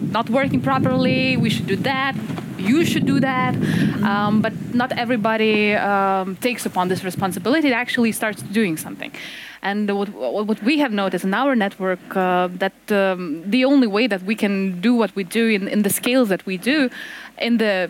not 0.00 0.28
working 0.30 0.60
properly. 0.60 1.36
We 1.36 1.50
should 1.50 1.66
do 1.66 1.76
that. 1.76 2.14
You 2.58 2.84
should 2.84 3.06
do 3.06 3.20
that. 3.20 3.54
Um, 4.02 4.40
but 4.40 4.52
not 4.74 4.92
everybody 4.92 5.74
um, 5.74 6.36
takes 6.36 6.66
upon 6.66 6.88
this 6.88 7.04
responsibility. 7.04 7.68
It 7.68 7.72
actually 7.72 8.12
starts 8.12 8.42
doing 8.42 8.76
something. 8.76 9.12
And 9.62 9.88
what, 9.96 10.08
what 10.08 10.46
what 10.46 10.62
we 10.62 10.78
have 10.78 10.92
noticed 10.92 11.24
in 11.24 11.34
our 11.34 11.54
network 11.54 12.04
uh, 12.16 12.48
that 12.64 12.78
um, 12.90 13.48
the 13.48 13.64
only 13.64 13.86
way 13.86 14.08
that 14.08 14.22
we 14.22 14.34
can 14.34 14.80
do 14.80 14.92
what 14.94 15.14
we 15.14 15.22
do 15.22 15.46
in, 15.48 15.68
in 15.68 15.82
the 15.82 15.90
scales 15.90 16.28
that 16.30 16.44
we 16.46 16.56
do, 16.56 16.90
in 17.38 17.58
the 17.58 17.88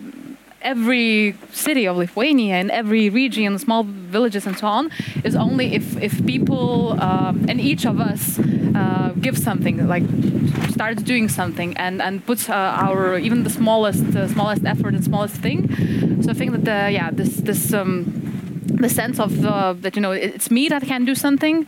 every 0.63 1.35
city 1.51 1.87
of 1.87 1.97
Lithuania 1.97 2.55
and 2.55 2.71
every 2.71 3.09
region, 3.09 3.59
small 3.59 3.83
villages 3.83 4.45
and 4.47 4.57
so 4.57 4.67
on, 4.67 4.91
is 5.23 5.35
only 5.35 5.75
if 5.75 6.01
if 6.01 6.25
people 6.25 6.99
um, 7.01 7.45
and 7.49 7.59
each 7.61 7.85
of 7.85 7.99
us 7.99 8.39
uh, 8.75 9.13
give 9.21 9.37
something, 9.37 9.87
like 9.87 10.03
starts 10.71 11.03
doing 11.03 11.29
something 11.29 11.77
and 11.77 12.01
and 12.01 12.25
puts 12.25 12.49
uh, 12.49 12.53
our 12.53 13.17
even 13.17 13.43
the 13.43 13.49
smallest 13.49 14.03
uh, 14.15 14.27
smallest 14.27 14.65
effort 14.65 14.93
and 14.93 15.03
smallest 15.03 15.35
thing. 15.35 15.59
So 16.23 16.31
I 16.31 16.33
think 16.33 16.51
that 16.51 16.65
the, 16.65 16.91
yeah 16.91 17.09
this 17.11 17.35
this. 17.37 17.73
Um, 17.73 18.23
the 18.81 18.89
sense 18.89 19.19
of 19.19 19.45
uh, 19.45 19.73
that 19.73 19.95
you 19.95 20.01
know 20.01 20.11
it's 20.11 20.49
me 20.49 20.67
that 20.69 20.83
can 20.83 21.05
do 21.05 21.15
something 21.15 21.65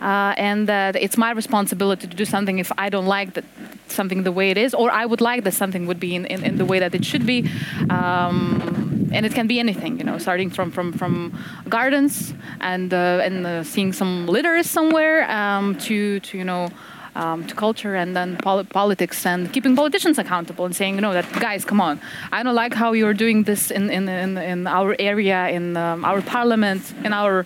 uh, 0.00 0.34
and 0.36 0.68
that 0.68 0.96
it's 0.96 1.16
my 1.16 1.30
responsibility 1.30 2.06
to 2.06 2.16
do 2.16 2.24
something 2.24 2.58
if 2.58 2.70
i 2.78 2.88
don't 2.88 3.06
like 3.06 3.34
that 3.34 3.44
something 3.86 4.22
the 4.22 4.32
way 4.32 4.50
it 4.50 4.58
is 4.58 4.74
or 4.74 4.90
i 4.90 5.04
would 5.06 5.20
like 5.20 5.44
that 5.44 5.54
something 5.54 5.86
would 5.86 6.00
be 6.00 6.14
in, 6.14 6.26
in, 6.26 6.44
in 6.44 6.56
the 6.58 6.64
way 6.64 6.78
that 6.78 6.94
it 6.94 7.04
should 7.04 7.26
be. 7.26 7.48
Um, 7.90 8.88
and 9.12 9.24
it 9.24 9.32
can 9.32 9.46
be 9.46 9.58
anything 9.58 9.98
you 9.98 10.04
know 10.04 10.18
starting 10.18 10.50
from 10.50 10.70
from 10.70 10.92
from 10.92 11.32
gardens 11.68 12.34
and 12.60 12.92
uh, 12.92 13.20
and 13.22 13.46
uh, 13.46 13.64
seeing 13.64 13.92
some 13.92 14.26
litters 14.26 14.68
somewhere 14.68 15.30
um, 15.30 15.76
to 15.78 16.20
to 16.20 16.36
you 16.36 16.44
know 16.44 16.68
um, 17.18 17.46
to 17.48 17.54
culture 17.54 17.94
and 17.94 18.16
then 18.16 18.36
pol- 18.36 18.64
politics 18.64 19.26
and 19.26 19.52
keeping 19.52 19.74
politicians 19.76 20.18
accountable 20.18 20.64
and 20.64 20.74
saying, 20.74 20.94
you 20.94 21.00
know, 21.00 21.12
that 21.12 21.30
guys, 21.40 21.64
come 21.64 21.80
on, 21.80 22.00
I 22.32 22.42
don't 22.42 22.54
like 22.54 22.74
how 22.74 22.92
you're 22.92 23.18
doing 23.24 23.42
this 23.42 23.70
in 23.70 23.90
in, 23.90 24.08
in, 24.08 24.38
in 24.38 24.66
our 24.66 24.94
area, 24.98 25.48
in 25.48 25.76
um, 25.76 26.04
our 26.04 26.22
parliament, 26.22 26.82
in 27.04 27.12
our 27.12 27.44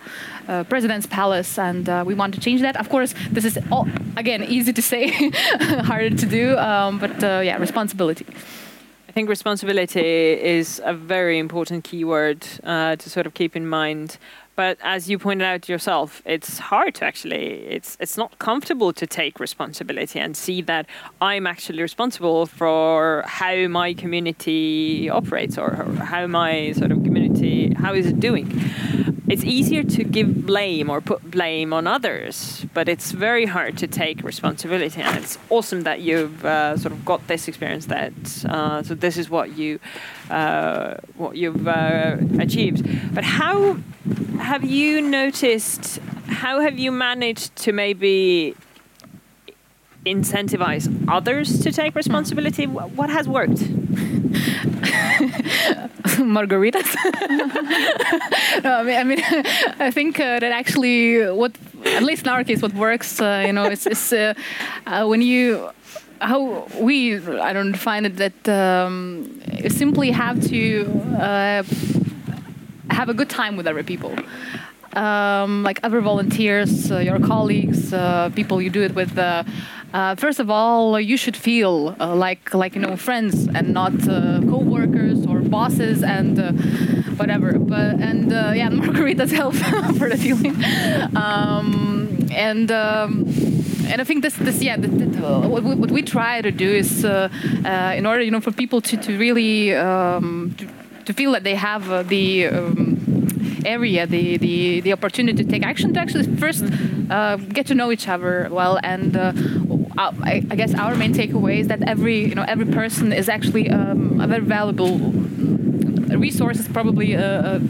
uh, 0.48 0.64
president's 0.64 1.06
palace, 1.06 1.58
and 1.58 1.88
uh, 1.88 2.04
we 2.06 2.14
want 2.14 2.34
to 2.34 2.40
change 2.40 2.60
that. 2.60 2.76
Of 2.76 2.88
course, 2.88 3.14
this 3.30 3.44
is 3.44 3.58
all 3.70 3.88
again 4.16 4.42
easy 4.44 4.72
to 4.72 4.82
say, 4.82 5.08
harder 5.90 6.16
to 6.16 6.26
do, 6.26 6.56
um, 6.58 6.98
but 6.98 7.22
uh, 7.24 7.40
yeah, 7.44 7.56
responsibility. 7.58 8.26
I 9.08 9.14
think 9.14 9.28
responsibility 9.28 10.00
is 10.00 10.80
a 10.86 10.94
very 10.94 11.38
important 11.38 11.84
keyword 11.84 12.46
uh, 12.64 12.96
to 12.96 13.10
sort 13.10 13.26
of 13.26 13.34
keep 13.34 13.54
in 13.54 13.68
mind. 13.68 14.16
But 14.54 14.78
as 14.82 15.08
you 15.08 15.18
pointed 15.18 15.44
out 15.44 15.68
yourself, 15.68 16.20
it's 16.26 16.58
hard 16.58 16.94
to 16.96 17.04
actually. 17.04 17.64
It's 17.76 17.96
it's 18.00 18.18
not 18.18 18.38
comfortable 18.38 18.92
to 18.92 19.06
take 19.06 19.40
responsibility 19.40 20.18
and 20.18 20.36
see 20.36 20.60
that 20.62 20.86
I'm 21.20 21.46
actually 21.46 21.80
responsible 21.80 22.46
for 22.46 23.24
how 23.26 23.66
my 23.68 23.94
community 23.94 25.08
operates 25.08 25.56
or 25.56 25.70
how 26.04 26.26
my 26.26 26.72
sort 26.72 26.92
of 26.92 27.02
community 27.02 27.72
how 27.74 27.94
is 27.94 28.06
it 28.06 28.20
doing. 28.20 28.46
It's 29.28 29.44
easier 29.44 29.82
to 29.82 30.04
give 30.04 30.46
blame 30.46 30.90
or 30.90 31.00
put 31.00 31.30
blame 31.30 31.72
on 31.72 31.86
others, 31.86 32.66
but 32.74 32.88
it's 32.88 33.12
very 33.12 33.46
hard 33.46 33.78
to 33.78 33.86
take 33.86 34.22
responsibility. 34.22 35.00
And 35.00 35.18
it's 35.18 35.38
awesome 35.50 35.82
that 35.82 36.00
you've 36.00 36.44
uh, 36.44 36.76
sort 36.76 36.92
of 36.92 37.04
got 37.04 37.26
this 37.28 37.48
experience. 37.48 37.86
That 37.86 38.12
uh, 38.48 38.82
so 38.82 38.94
this 38.94 39.16
is 39.16 39.30
what 39.30 39.56
you 39.56 39.80
uh, 40.30 40.96
what 41.16 41.36
you've 41.36 41.66
uh, 41.66 42.16
achieved. 42.38 43.14
But 43.14 43.24
how 43.24 43.78
have 44.38 44.64
you 44.64 45.00
noticed? 45.00 45.98
How 46.26 46.60
have 46.60 46.78
you 46.78 46.90
managed 46.90 47.54
to 47.56 47.72
maybe 47.72 48.54
incentivize 50.04 50.88
others 51.08 51.60
to 51.60 51.72
take 51.72 51.94
responsibility? 51.94 52.64
Wh- 52.66 52.96
What 52.98 53.10
has 53.10 53.28
worked? 53.28 53.62
margaritas. 56.18 56.94
no, 58.64 58.70
I 58.78 58.82
mean, 58.82 58.96
I, 58.98 59.04
mean, 59.04 59.20
I 59.78 59.90
think 59.90 60.18
uh, 60.20 60.38
that 60.40 60.52
actually, 60.52 61.24
what 61.30 61.52
at 61.84 62.02
least 62.02 62.22
in 62.24 62.28
our 62.28 62.44
case, 62.44 62.62
what 62.62 62.74
works, 62.74 63.20
uh, 63.20 63.44
you 63.46 63.52
know, 63.52 63.64
is, 63.70 63.86
is 63.86 64.12
uh, 64.12 64.34
uh, 64.86 65.06
when 65.06 65.22
you 65.22 65.70
how 66.20 66.66
we 66.78 67.16
I 67.40 67.52
don't 67.52 67.74
find 67.74 68.06
it 68.06 68.16
that 68.16 68.48
um, 68.48 69.40
you 69.62 69.68
simply 69.70 70.10
have 70.12 70.40
to 70.48 70.86
uh, 71.18 71.62
have 72.90 73.08
a 73.08 73.14
good 73.14 73.28
time 73.28 73.56
with 73.56 73.66
other 73.66 73.82
people. 73.82 74.14
Um, 74.94 75.62
like 75.62 75.80
other 75.82 76.00
volunteers, 76.02 76.92
uh, 76.92 76.98
your 76.98 77.18
colleagues, 77.18 77.92
uh, 77.94 78.30
people 78.34 78.60
you 78.60 78.68
do 78.68 78.82
it 78.82 78.94
with. 78.94 79.16
Uh, 79.16 79.42
uh, 79.94 80.14
first 80.16 80.38
of 80.38 80.50
all, 80.50 81.00
you 81.00 81.16
should 81.16 81.36
feel 81.36 81.96
uh, 81.98 82.14
like 82.14 82.52
like 82.52 82.74
you 82.74 82.80
know 82.82 82.96
friends 82.96 83.48
and 83.54 83.72
not 83.72 83.92
co-workers 84.50 85.26
or 85.26 85.40
bosses 85.40 86.02
and 86.02 86.36
whatever. 87.18 87.58
But 87.58 88.00
and 88.00 88.30
yeah, 88.30 88.68
margaritas 88.82 89.32
help 89.32 89.54
for 89.98 90.08
the 90.10 90.18
feeling. 90.18 90.56
Um, 91.16 92.28
and 92.30 92.70
um, 92.70 93.24
and 93.86 94.00
I 94.00 94.04
think 94.04 94.22
this 94.22 94.34
this 94.36 94.62
yeah, 94.62 94.76
what, 94.76 95.62
we- 95.62 95.74
what 95.74 95.90
we 95.90 96.02
try 96.02 96.42
to 96.42 96.50
do 96.50 96.68
is 96.68 97.04
uh, 97.04 97.28
uh, 97.64 97.94
in 97.96 98.04
order 98.06 98.22
you 98.22 98.30
know 98.30 98.40
for 98.40 98.52
people 98.52 98.80
to 98.82 98.96
to 98.96 99.18
really 99.18 99.74
um, 99.74 100.54
to, 100.58 100.66
to 101.06 101.12
feel 101.12 101.32
that 101.32 101.44
they 101.44 101.54
have 101.54 102.08
the 102.08 102.46
um, 102.48 102.98
area, 103.64 104.06
the, 104.06 104.36
the 104.36 104.80
the 104.80 104.92
opportunity 104.92 105.44
to 105.44 105.50
take 105.50 105.64
action 105.64 105.94
to 105.94 106.00
actually 106.00 106.24
first 106.36 106.64
uh, 107.10 107.36
get 107.36 107.66
to 107.66 107.74
know 107.74 107.90
each 107.90 108.08
other 108.08 108.48
well 108.50 108.78
and. 108.82 109.16
Uh, 109.16 109.32
uh, 109.98 110.10
I, 110.22 110.40
guess 110.40 110.74
our 110.74 110.94
main 110.94 111.12
takeaway 111.12 111.58
is 111.58 111.68
that 111.68 111.82
every 111.82 112.20
you 112.24 112.34
know 112.34 112.46
every 112.48 112.64
person 112.64 113.12
is 113.12 113.28
actually 113.28 113.68
um, 113.68 114.20
a 114.22 114.26
very 114.26 114.40
valuable 114.40 114.96
resource 116.16 116.58
is 116.58 116.68
probably 116.68 117.14
uh, 117.14 117.20
uh, 117.20 117.60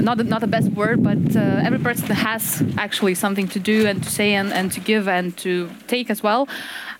not 0.00 0.24
not 0.26 0.40
the 0.40 0.46
best 0.46 0.70
word, 0.72 1.02
but 1.02 1.36
uh, 1.36 1.66
every 1.66 1.78
person 1.78 2.06
has 2.06 2.62
actually 2.76 3.14
something 3.14 3.48
to 3.48 3.60
do 3.60 3.86
and 3.86 4.02
to 4.02 4.10
say 4.10 4.34
and, 4.34 4.52
and 4.52 4.72
to 4.72 4.80
give 4.80 5.08
and 5.08 5.36
to 5.38 5.70
take 5.86 6.10
as 6.10 6.22
well. 6.22 6.48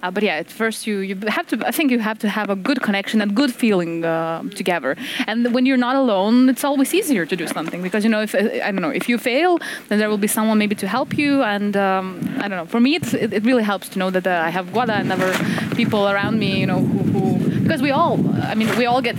Uh, 0.02 0.10
but 0.10 0.22
yeah, 0.22 0.36
at 0.36 0.50
first 0.50 0.86
you 0.86 0.98
you 0.98 1.16
have 1.26 1.46
to. 1.48 1.66
I 1.66 1.72
think 1.72 1.90
you 1.90 1.98
have 1.98 2.18
to 2.20 2.28
have 2.28 2.50
a 2.50 2.56
good 2.56 2.80
connection 2.82 3.20
and 3.20 3.34
good 3.34 3.52
feeling 3.52 4.04
uh, 4.04 4.42
together. 4.54 4.96
And 5.26 5.52
when 5.52 5.66
you're 5.66 5.76
not 5.88 5.96
alone, 5.96 6.48
it's 6.48 6.64
always 6.64 6.94
easier 6.94 7.26
to 7.26 7.36
do 7.36 7.46
something 7.48 7.82
because 7.82 8.04
you 8.04 8.10
know 8.10 8.22
if 8.22 8.34
I 8.34 8.70
don't 8.70 8.80
know 8.80 8.90
if 8.90 9.08
you 9.08 9.18
fail, 9.18 9.58
then 9.88 9.98
there 9.98 10.08
will 10.08 10.18
be 10.18 10.28
someone 10.28 10.58
maybe 10.58 10.76
to 10.76 10.86
help 10.86 11.18
you. 11.18 11.42
And 11.42 11.76
um, 11.76 12.20
I 12.38 12.46
don't 12.48 12.58
know. 12.60 12.66
For 12.66 12.80
me, 12.80 12.94
it, 12.94 13.12
it 13.12 13.44
really 13.44 13.64
helps 13.64 13.88
to 13.90 13.98
know 13.98 14.10
that 14.10 14.26
uh, 14.26 14.42
I 14.48 14.50
have 14.50 14.66
Guoda 14.66 14.96
and 15.00 15.10
other 15.12 15.32
people 15.74 16.08
around 16.08 16.38
me. 16.38 16.60
You 16.60 16.66
know 16.66 16.78
who, 16.78 16.98
who 17.12 17.60
because 17.62 17.82
we 17.82 17.90
all. 17.90 18.18
I 18.42 18.54
mean, 18.54 18.74
we 18.78 18.86
all 18.86 19.02
get. 19.02 19.18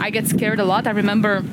I 0.00 0.10
get 0.10 0.26
scared 0.26 0.58
a 0.58 0.64
lot. 0.64 0.86
I 0.88 0.90
remember 0.90 1.44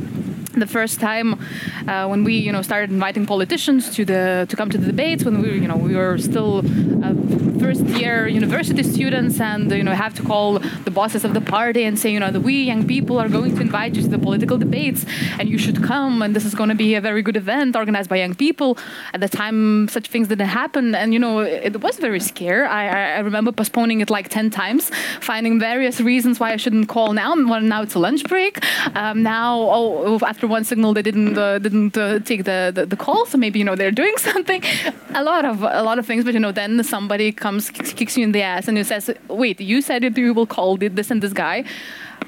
the 0.60 0.68
first 0.68 1.00
time 1.00 1.40
uh, 1.88 2.08
when 2.08 2.24
we 2.24 2.36
you 2.36 2.52
know 2.52 2.62
started 2.62 2.92
inviting 2.92 3.26
politicians 3.26 3.94
to 3.96 4.06
the 4.06 4.46
to 4.50 4.56
come 4.56 4.70
to 4.70 4.78
the 4.78 4.88
debates 4.88 5.24
when 5.24 5.42
we 5.42 5.52
you 5.54 5.68
know 5.68 5.78
we 5.78 5.96
were 5.96 6.18
still 6.18 6.60
uh, 7.04 7.14
first 7.64 7.86
year 8.02 8.28
university 8.28 8.84
students 8.84 9.40
and 9.40 9.72
you 9.72 9.86
know 9.88 9.94
have 9.94 10.14
to 10.14 10.24
call 10.32 10.60
the 10.88 10.92
bosses 10.92 11.24
of 11.24 11.34
the 11.34 11.40
party 11.58 11.84
and 11.88 11.98
say 11.98 12.10
you 12.12 12.20
know 12.20 12.32
that 12.36 12.42
we 12.42 12.56
young 12.72 12.86
people 12.86 13.16
are 13.24 13.30
going 13.30 13.56
to 13.56 13.62
invite 13.62 13.96
you 13.96 14.02
to 14.02 14.12
the 14.16 14.22
political 14.28 14.58
debates 14.58 15.06
and 15.40 15.48
you 15.54 15.58
should 15.58 15.80
come 15.92 16.22
and 16.24 16.36
this 16.36 16.46
is 16.50 16.54
going 16.60 16.72
to 16.76 16.76
be 16.76 16.90
a 16.96 17.02
very 17.10 17.22
good 17.28 17.38
event 17.38 17.76
organized 17.76 18.10
by 18.10 18.18
young 18.18 18.36
people. 18.36 18.78
At 19.14 19.22
the 19.22 19.30
time 19.30 19.88
such 19.88 20.08
things 20.14 20.28
didn't 20.28 20.54
happen 20.64 20.94
and 20.94 21.14
you 21.14 21.20
know 21.20 21.40
it 21.40 21.80
was 21.86 21.96
very 22.08 22.20
scary. 22.20 22.68
I, 22.68 22.84
I 23.18 23.20
remember 23.20 23.52
postponing 23.54 24.02
it 24.02 24.10
like 24.10 24.28
10 24.28 24.50
times 24.50 24.92
finding 25.22 25.58
various 25.58 26.02
reasons 26.02 26.42
why 26.42 26.52
I 26.52 26.58
shouldn't 26.58 26.90
call 26.90 27.14
now. 27.14 27.34
Well, 27.52 27.62
now 27.62 27.82
it's 27.82 27.96
a 27.96 28.00
lunch 28.08 28.24
break. 28.26 28.54
Um, 28.94 29.24
now 29.24 29.52
oh, 29.78 30.20
after 30.28 30.48
one 30.48 30.66
signal 30.66 30.94
they 30.94 31.06
didn't 31.10 31.38
uh, 31.38 31.60
didn't 31.60 31.98
uh, 31.98 32.20
take 32.20 32.44
the, 32.44 32.72
the, 32.76 32.86
the 32.86 32.98
call. 32.98 33.26
So 33.26 33.38
maybe 33.38 33.58
you 33.60 33.66
know 33.66 33.76
they're 33.76 33.98
doing 34.04 34.18
something. 34.30 34.62
A 35.16 35.24
lot 35.24 35.46
of 35.46 35.64
a 35.64 35.84
lot 35.90 35.98
of 35.98 36.06
things 36.06 36.26
but 36.26 36.34
you 36.34 36.42
know 36.42 36.52
then 36.52 36.84
somebody 36.84 37.32
comes 37.32 37.53
kicks 37.62 38.18
you 38.18 38.24
in 38.24 38.32
the 38.32 38.42
ass 38.42 38.68
and 38.68 38.78
you 38.78 38.84
says 38.84 39.10
wait 39.28 39.60
you 39.60 39.82
said 39.82 40.04
you 40.18 40.34
will 40.34 40.48
call 40.48 40.78
this 40.78 41.12
and 41.12 41.22
this 41.22 41.34
guy 41.34 41.64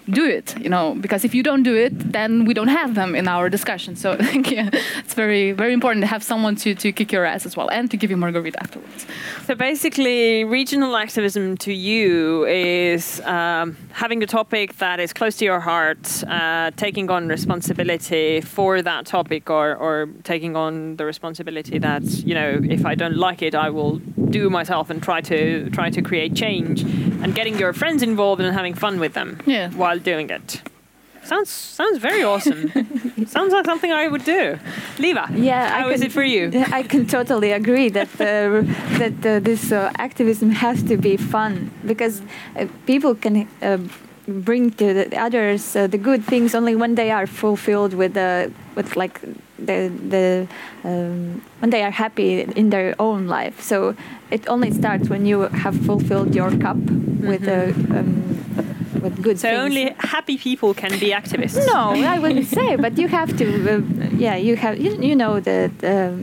do 0.10 0.26
it 0.26 0.56
you 0.60 0.70
know 0.70 0.96
because 0.96 1.26
if 1.26 1.34
you 1.34 1.44
don't 1.44 1.64
do 1.64 1.76
it 1.76 1.94
then 2.12 2.46
we 2.46 2.54
don't 2.54 2.68
have 2.68 2.96
them 2.96 3.16
in 3.16 3.28
our 3.28 3.50
discussion. 3.50 3.96
So 3.96 4.12
i 4.20 4.26
think 4.26 4.52
yeah, 4.52 4.70
it's 5.00 5.14
very 5.14 5.52
very 5.52 5.74
important 5.74 6.02
to 6.04 6.08
have 6.08 6.24
someone 6.24 6.56
to, 6.58 6.76
to 6.76 6.92
kick 6.92 7.12
your 7.12 7.26
ass 7.26 7.46
as 7.46 7.56
well 7.58 7.70
and 7.70 7.90
to 7.92 7.98
give 7.98 8.10
you 8.10 8.18
margarita 8.18 8.58
afterwards. 8.62 9.06
So 9.46 9.56
basically 9.56 10.44
regional 10.44 10.96
activism 10.96 11.58
to 11.58 11.74
you 11.74 12.46
is 12.46 13.22
um, 13.22 13.78
having 13.92 14.22
a 14.24 14.28
topic 14.28 14.78
that 14.78 15.00
is 15.00 15.14
close 15.14 15.38
to 15.38 15.46
your 15.46 15.60
heart 15.60 16.24
uh, 16.28 16.72
taking 16.76 17.10
on 17.10 17.28
responsibility 17.28 18.42
for 18.42 18.82
that 18.82 19.06
topic 19.06 19.50
or, 19.50 19.76
or 19.76 20.10
taking 20.24 20.56
on 20.56 20.96
the 20.98 21.06
responsibility 21.06 21.78
that 21.80 22.04
you 22.04 22.34
know 22.34 22.60
if 22.64 22.86
i 22.86 22.96
don't 22.96 23.18
like 23.18 23.42
it 23.42 23.56
i 23.56 23.70
will 23.70 23.98
do 24.30 24.50
myself 24.50 24.90
and 24.90 25.02
try 25.02 25.22
to 25.22 25.70
try 25.70 25.90
to 25.90 26.02
create 26.02 26.36
change 26.36 26.82
and 27.22 27.36
getting 27.36 27.58
your 27.58 27.74
friends 27.74 28.04
involved 28.04 28.42
and 28.42 28.54
having 28.54 28.74
fun 28.74 29.00
with 29.00 29.14
them 29.14 29.40
yeah. 29.46 29.70
while 29.72 29.95
doing 30.00 30.30
it. 30.30 30.62
Sounds 31.24 31.50
sounds 31.50 31.98
very 31.98 32.24
awesome. 32.24 32.72
sounds 33.26 33.52
like 33.52 33.66
something 33.66 33.92
I 33.92 34.08
would 34.08 34.24
do. 34.26 34.60
Liva, 34.98 35.28
yeah, 35.36 35.70
how 35.70 35.80
I 35.80 35.84
can, 35.84 35.92
is 35.94 36.02
it 36.02 36.12
for 36.12 36.24
you? 36.24 36.52
I 36.72 36.84
can 36.84 37.08
totally 37.08 37.52
agree 37.52 37.90
that 37.90 38.10
uh, 38.22 38.62
that 39.00 39.26
uh, 39.26 39.40
this 39.40 39.72
uh, 39.72 39.92
activism 39.98 40.52
has 40.52 40.84
to 40.84 40.98
be 40.98 41.18
fun 41.18 41.72
because 41.86 42.22
uh, 42.56 42.68
people 42.86 43.16
can 43.16 43.48
uh, 43.64 43.78
bring 44.28 44.70
to 44.72 44.94
the 44.94 45.18
others 45.18 45.76
uh, 45.76 45.88
the 45.88 45.98
good 45.98 46.24
things 46.24 46.54
only 46.54 46.76
when 46.76 46.96
they 46.96 47.10
are 47.12 47.26
fulfilled 47.28 47.94
with 47.96 48.14
the 48.14 48.52
with 48.76 48.96
like 48.96 49.20
the 49.58 49.90
the 50.10 50.48
um, 50.84 51.42
when 51.60 51.72
they 51.72 51.82
are 51.84 51.92
happy 51.92 52.42
in 52.56 52.70
their 52.70 52.94
own 53.00 53.26
life. 53.28 53.62
So 53.62 53.96
it 54.30 54.48
only 54.48 54.72
starts 54.72 55.10
when 55.10 55.26
you 55.26 55.42
have 55.64 55.76
fulfilled 55.86 56.36
your 56.36 56.52
cup 56.58 56.78
with 56.78 57.48
Mm-hmm. 57.48 57.96
a. 57.96 58.00
Um, 58.00 58.35
with 59.06 59.16
good 59.28 59.38
So 59.40 59.48
things. 59.50 59.62
only 59.66 59.86
happy 60.16 60.38
people 60.38 60.74
can 60.82 60.92
be 61.04 61.10
activists. 61.22 61.66
No, 61.74 61.82
I 62.16 62.18
wouldn't 62.24 62.48
say, 62.58 62.70
but 62.86 62.94
you 63.02 63.08
have 63.20 63.30
to. 63.42 63.46
Uh, 63.46 63.82
yeah, 64.26 64.36
you 64.48 64.54
have. 64.64 64.76
You, 64.86 64.92
you 65.10 65.16
know 65.16 65.34
the 65.50 65.60
um, 65.94 66.18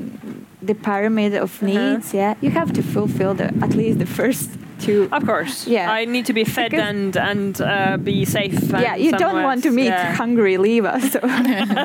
the 0.68 0.74
pyramid 0.74 1.32
of 1.44 1.50
Uh-huh. 1.62 1.66
needs. 1.72 2.06
Yeah, 2.20 2.34
you 2.44 2.50
have 2.60 2.70
to 2.78 2.82
fulfill 2.82 3.32
the 3.40 3.48
at 3.66 3.72
least 3.80 3.96
the 4.04 4.10
first 4.20 4.48
two. 4.84 5.00
Of 5.16 5.22
course. 5.32 5.56
Yeah. 5.76 6.00
I 6.00 6.04
need 6.14 6.26
to 6.26 6.34
be 6.40 6.44
fed 6.44 6.70
Because- 6.70 6.88
and 6.90 7.16
and 7.30 7.52
uh, 7.60 7.96
be 8.10 8.24
safe. 8.24 8.58
and 8.74 8.82
yeah, 8.86 8.96
you 9.04 9.12
don't 9.24 9.42
want 9.48 9.62
to 9.62 9.70
meet 9.70 9.92
yeah. 9.94 10.16
hungry 10.22 10.56
Leva, 10.66 10.94
so 11.12 11.18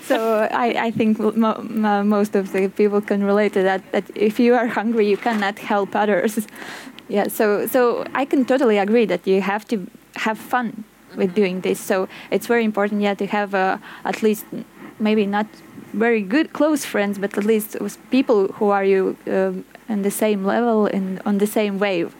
so 0.10 0.16
I, 0.66 0.88
I 0.88 0.90
think 0.98 1.18
mo- 1.18 1.62
mo- 1.68 2.04
most 2.04 2.32
of 2.36 2.44
the 2.52 2.68
people 2.68 3.00
can 3.00 3.20
relate 3.24 3.52
to 3.58 3.62
that. 3.62 3.80
That 3.92 4.04
if 4.14 4.38
you 4.44 4.54
are 4.60 4.66
hungry, 4.80 5.06
you 5.12 5.16
cannot 5.16 5.58
help 5.58 5.94
others. 5.94 6.46
Yeah, 7.08 7.28
so 7.28 7.66
so 7.66 8.04
I 8.14 8.24
can 8.24 8.44
totally 8.44 8.78
agree 8.78 9.06
that 9.06 9.26
you 9.26 9.40
have 9.40 9.64
to 9.68 9.86
have 10.16 10.38
fun 10.38 10.84
with 11.16 11.34
doing 11.34 11.60
this. 11.60 11.78
So 11.80 12.08
it's 12.30 12.46
very 12.46 12.64
important, 12.64 13.00
yeah, 13.00 13.14
to 13.14 13.26
have 13.26 13.54
uh, 13.54 13.78
at 14.04 14.22
least 14.22 14.44
maybe 14.98 15.26
not 15.26 15.46
very 15.92 16.20
good 16.20 16.52
close 16.52 16.84
friends, 16.84 17.18
but 17.18 17.38
at 17.38 17.44
least 17.44 17.76
with 17.80 17.98
people 18.10 18.48
who 18.58 18.70
are 18.70 18.84
you 18.84 19.16
um, 19.26 19.64
on 19.88 20.02
the 20.02 20.10
same 20.10 20.44
level 20.44 20.86
and 20.86 21.20
on 21.24 21.38
the 21.38 21.46
same 21.46 21.78
wave. 21.78 22.14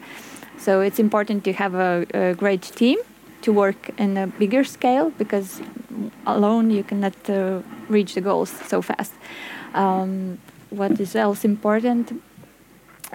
So 0.59 0.81
it's 0.81 0.99
important 0.99 1.45
to 1.45 1.53
have 1.53 1.75
a, 1.75 2.07
a 2.15 2.35
great 2.35 2.63
team 2.63 2.99
to 3.43 3.53
work 3.53 3.91
in 3.99 4.17
a 4.17 4.27
bigger 4.27 4.65
scale 4.65 5.11
because 5.19 5.61
alone 6.27 6.71
you 6.71 6.83
cannot 6.83 7.15
uh, 7.29 7.61
reach 7.89 8.15
the 8.15 8.21
goals 8.21 8.51
so 8.51 8.83
fast. 8.83 9.13
Um, 9.75 10.39
what 10.71 10.99
is 11.01 11.15
else 11.15 11.45
important? 11.45 12.23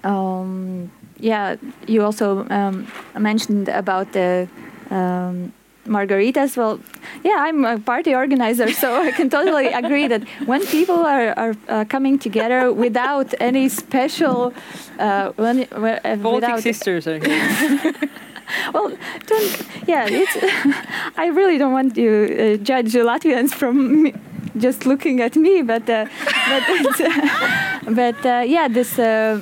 Um, 0.03 0.91
yeah, 1.21 1.55
you 1.87 2.03
also 2.03 2.47
um, 2.49 2.87
mentioned 3.17 3.69
about 3.69 4.11
the 4.13 4.47
um, 4.89 5.53
margaritas. 5.85 6.57
Well, 6.57 6.79
yeah, 7.23 7.37
I'm 7.39 7.63
a 7.63 7.79
party 7.79 8.13
organizer, 8.13 8.71
so 8.71 9.01
I 9.01 9.11
can 9.11 9.29
totally 9.29 9.67
agree 9.81 10.07
that 10.07 10.23
when 10.45 10.65
people 10.65 11.05
are, 11.05 11.33
are 11.37 11.55
uh, 11.67 11.85
coming 11.85 12.19
together 12.19 12.73
without 12.73 13.33
any 13.39 13.69
special, 13.69 14.53
uh, 14.99 15.31
when, 15.35 15.67
uh, 15.71 16.15
Baltic 16.17 16.33
without 16.33 16.61
sisters 16.61 17.07
are 17.07 17.19
here. 17.19 17.93
well, 18.73 18.95
don't. 19.27 19.67
Yeah, 19.87 20.07
it's. 20.09 20.37
I 21.17 21.27
really 21.27 21.57
don't 21.57 21.73
want 21.73 21.95
to 21.95 22.55
uh, 22.55 22.57
judge 22.57 22.93
Latvians 22.93 23.51
from 23.51 24.11
just 24.57 24.85
looking 24.85 25.21
at 25.21 25.35
me, 25.35 25.61
but 25.61 25.89
uh, 25.89 26.05
but 26.49 27.01
uh, 27.01 27.79
but 27.91 28.25
uh, 28.25 28.43
yeah, 28.45 28.67
this 28.67 28.99
uh, 28.99 29.39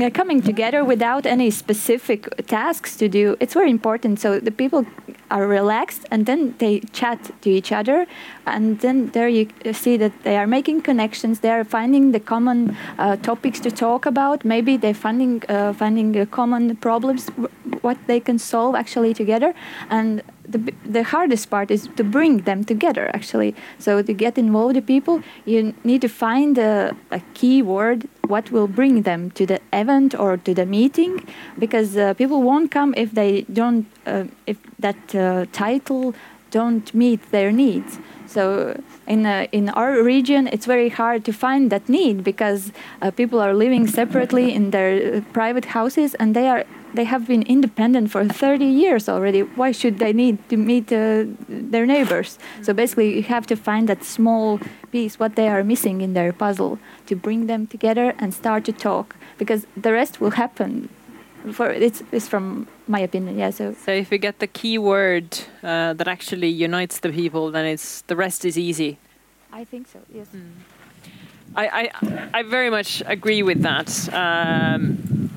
uh, 0.00 0.10
coming 0.10 0.40
together 0.42 0.84
without 0.84 1.26
any 1.26 1.50
specific 1.50 2.46
tasks 2.46 2.96
to 2.96 3.08
do. 3.08 3.36
It's 3.40 3.54
very 3.54 3.70
important. 3.70 4.20
So 4.20 4.40
the 4.40 4.50
people 4.50 4.86
are 5.30 5.46
relaxed, 5.46 6.06
and 6.10 6.26
then 6.26 6.54
they 6.58 6.80
chat 6.92 7.30
to 7.42 7.50
each 7.50 7.72
other, 7.72 8.06
and 8.46 8.80
then 8.80 9.10
there 9.10 9.28
you 9.28 9.48
see 9.72 9.96
that 9.96 10.12
they 10.22 10.36
are 10.36 10.46
making 10.46 10.82
connections. 10.82 11.40
They 11.40 11.50
are 11.50 11.64
finding 11.64 12.12
the 12.12 12.20
common 12.20 12.76
uh, 12.98 13.16
topics 13.16 13.60
to 13.60 13.70
talk 13.70 14.06
about. 14.06 14.44
Maybe 14.44 14.76
they're 14.76 14.94
finding 14.94 15.42
uh, 15.48 15.72
finding 15.72 16.18
uh, 16.18 16.26
common 16.26 16.76
problems, 16.76 17.28
what 17.82 17.98
they 18.06 18.20
can 18.20 18.38
solve 18.38 18.74
actually 18.74 19.14
together. 19.14 19.54
And 19.88 20.22
the 20.50 20.58
the 20.92 21.02
hardest 21.02 21.50
part 21.50 21.70
is 21.70 21.88
to 21.96 22.04
bring 22.04 22.42
them 22.44 22.64
together 22.64 23.10
actually. 23.14 23.54
So 23.78 24.02
to 24.02 24.12
get 24.12 24.38
involved 24.38 24.74
the 24.76 24.82
people, 24.82 25.22
you 25.44 25.74
need 25.84 26.00
to 26.00 26.08
find 26.08 26.58
a, 26.58 26.96
a 27.10 27.20
key 27.34 27.62
word 27.62 28.08
what 28.28 28.50
will 28.50 28.68
bring 28.68 29.02
them 29.02 29.30
to 29.32 29.46
the 29.46 29.58
event 29.72 30.14
or 30.14 30.36
to 30.36 30.54
the 30.54 30.66
meeting, 30.66 31.12
because 31.58 31.96
uh, 31.96 32.14
people 32.14 32.42
won't 32.42 32.70
come 32.70 32.94
if 32.96 33.10
they 33.12 33.42
don't 33.52 33.86
uh, 34.06 34.24
if 34.46 34.58
that 34.78 35.14
uh, 35.14 35.46
title 35.52 36.14
don't 36.50 36.94
meet 36.94 37.20
their 37.30 37.52
needs. 37.52 37.98
So 38.26 38.74
in 39.10 39.26
in 39.52 39.68
our 39.70 40.02
region, 40.02 40.48
it's 40.54 40.66
very 40.66 40.88
hard 40.88 41.24
to 41.24 41.32
find 41.32 41.70
that 41.72 41.88
need 41.88 42.22
because 42.22 42.72
uh, 43.02 43.10
people 43.10 43.38
are 43.40 43.54
living 43.64 43.86
separately 44.00 44.54
in 44.58 44.70
their 44.70 44.90
uh, 44.92 45.20
private 45.32 45.66
houses 45.76 46.14
and 46.20 46.34
they 46.36 46.46
are 46.48 46.64
they 46.94 47.04
have 47.04 47.26
been 47.26 47.42
independent 47.42 48.10
for 48.10 48.24
30 48.24 48.64
years 48.64 49.08
already. 49.08 49.42
Why 49.42 49.70
should 49.72 49.98
they 49.98 50.12
need 50.12 50.36
to 50.48 50.56
meet 50.56 50.92
uh, 50.92 51.24
their 51.48 51.86
neighbors? 51.86 52.38
So 52.62 52.72
basically, 52.72 53.14
you 53.16 53.22
have 53.22 53.46
to 53.46 53.56
find 53.56 53.88
that 53.88 54.02
small 54.02 54.60
piece, 54.90 55.18
what 55.18 55.36
they 55.36 55.48
are 55.48 55.62
missing 55.62 56.00
in 56.00 56.14
their 56.14 56.32
puzzle, 56.32 56.78
to 57.06 57.14
bring 57.14 57.46
them 57.46 57.66
together 57.66 58.14
and 58.18 58.34
start 58.34 58.64
to 58.64 58.72
talk. 58.72 59.16
Because 59.38 59.66
the 59.76 59.92
rest 59.92 60.20
will 60.20 60.32
happen. 60.32 60.88
For 61.52 61.70
it's, 61.70 62.02
it's 62.12 62.28
from 62.28 62.66
my 62.90 63.00
opinion, 63.00 63.38
yeah. 63.38 63.50
So 63.50 63.74
So 63.74 63.92
if 63.92 64.10
you 64.12 64.18
get 64.18 64.40
the 64.40 64.46
key 64.46 64.76
word 64.78 65.38
uh, 65.62 65.94
that 65.94 66.08
actually 66.08 66.48
unites 66.48 67.00
the 67.00 67.10
people, 67.10 67.50
then 67.50 67.64
it's 67.64 68.02
the 68.02 68.16
rest 68.16 68.44
is 68.44 68.58
easy. 68.58 68.98
I 69.52 69.64
think 69.64 69.88
so. 69.88 70.00
Yes. 70.12 70.28
I, 71.56 71.66
I, 71.66 72.28
I 72.34 72.42
very 72.42 72.70
much 72.70 73.02
agree 73.06 73.42
with 73.42 73.62
that. 73.62 73.90
Um, 74.12 75.30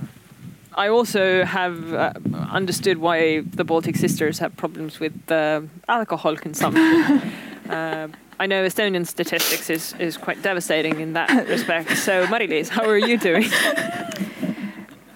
I 0.76 0.88
also 0.88 1.44
have 1.44 1.94
uh, 1.94 2.14
understood 2.52 2.98
why 2.98 3.42
the 3.42 3.64
Baltic 3.64 3.96
sisters 3.96 4.40
have 4.40 4.56
problems 4.58 5.00
with 5.00 5.32
uh, 5.32 5.62
alcohol 5.88 6.36
consumption. 6.36 6.84
uh, 7.70 8.08
I 8.40 8.46
know 8.48 8.66
Estonian 8.66 9.06
statistics 9.06 9.70
is, 9.70 9.94
is 10.00 10.18
quite 10.18 10.42
devastating 10.42 11.00
in 11.00 11.14
that 11.14 11.48
respect. 11.48 11.98
So, 11.98 12.28
Mari-Liis, 12.28 12.70
how 12.70 12.86
are 12.86 12.98
you 12.98 13.18
doing? 13.18 13.46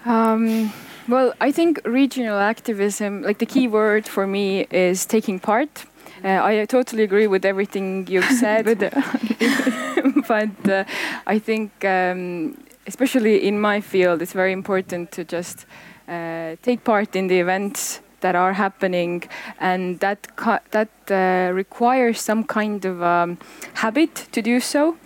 Um, 0.04 0.72
well, 1.08 1.32
I 1.40 1.50
think 1.52 1.80
regional 1.84 2.38
activism, 2.38 3.22
like 3.22 3.38
the 3.38 3.46
key 3.46 3.66
word 3.66 4.06
for 4.06 4.26
me 4.26 4.66
is 4.70 5.06
taking 5.06 5.40
part. 5.40 5.86
Uh, 6.22 6.42
I 6.42 6.66
totally 6.66 7.02
agree 7.02 7.26
with 7.26 7.44
everything 7.44 8.06
you've 8.08 8.24
said, 8.40 8.66
but 10.28 10.68
uh, 10.68 10.84
I 11.26 11.38
think, 11.38 11.84
um, 11.84 12.58
especially 12.86 13.46
in 13.46 13.60
my 13.60 13.80
field, 13.80 14.20
it's 14.20 14.32
very 14.32 14.52
important 14.52 15.12
to 15.12 15.24
just 15.24 15.66
uh, 16.08 16.56
take 16.62 16.84
part 16.84 17.16
in 17.16 17.28
the 17.28 17.38
events 17.38 18.00
that 18.20 18.34
are 18.34 18.52
happening, 18.52 19.22
and 19.60 20.00
that 20.00 20.26
that 20.72 20.90
uh, 21.10 21.52
requires 21.54 22.20
some 22.20 22.42
kind 22.42 22.84
of 22.84 23.00
um, 23.00 23.38
habit 23.74 24.26
to 24.32 24.42
do 24.42 24.58
so, 24.58 24.96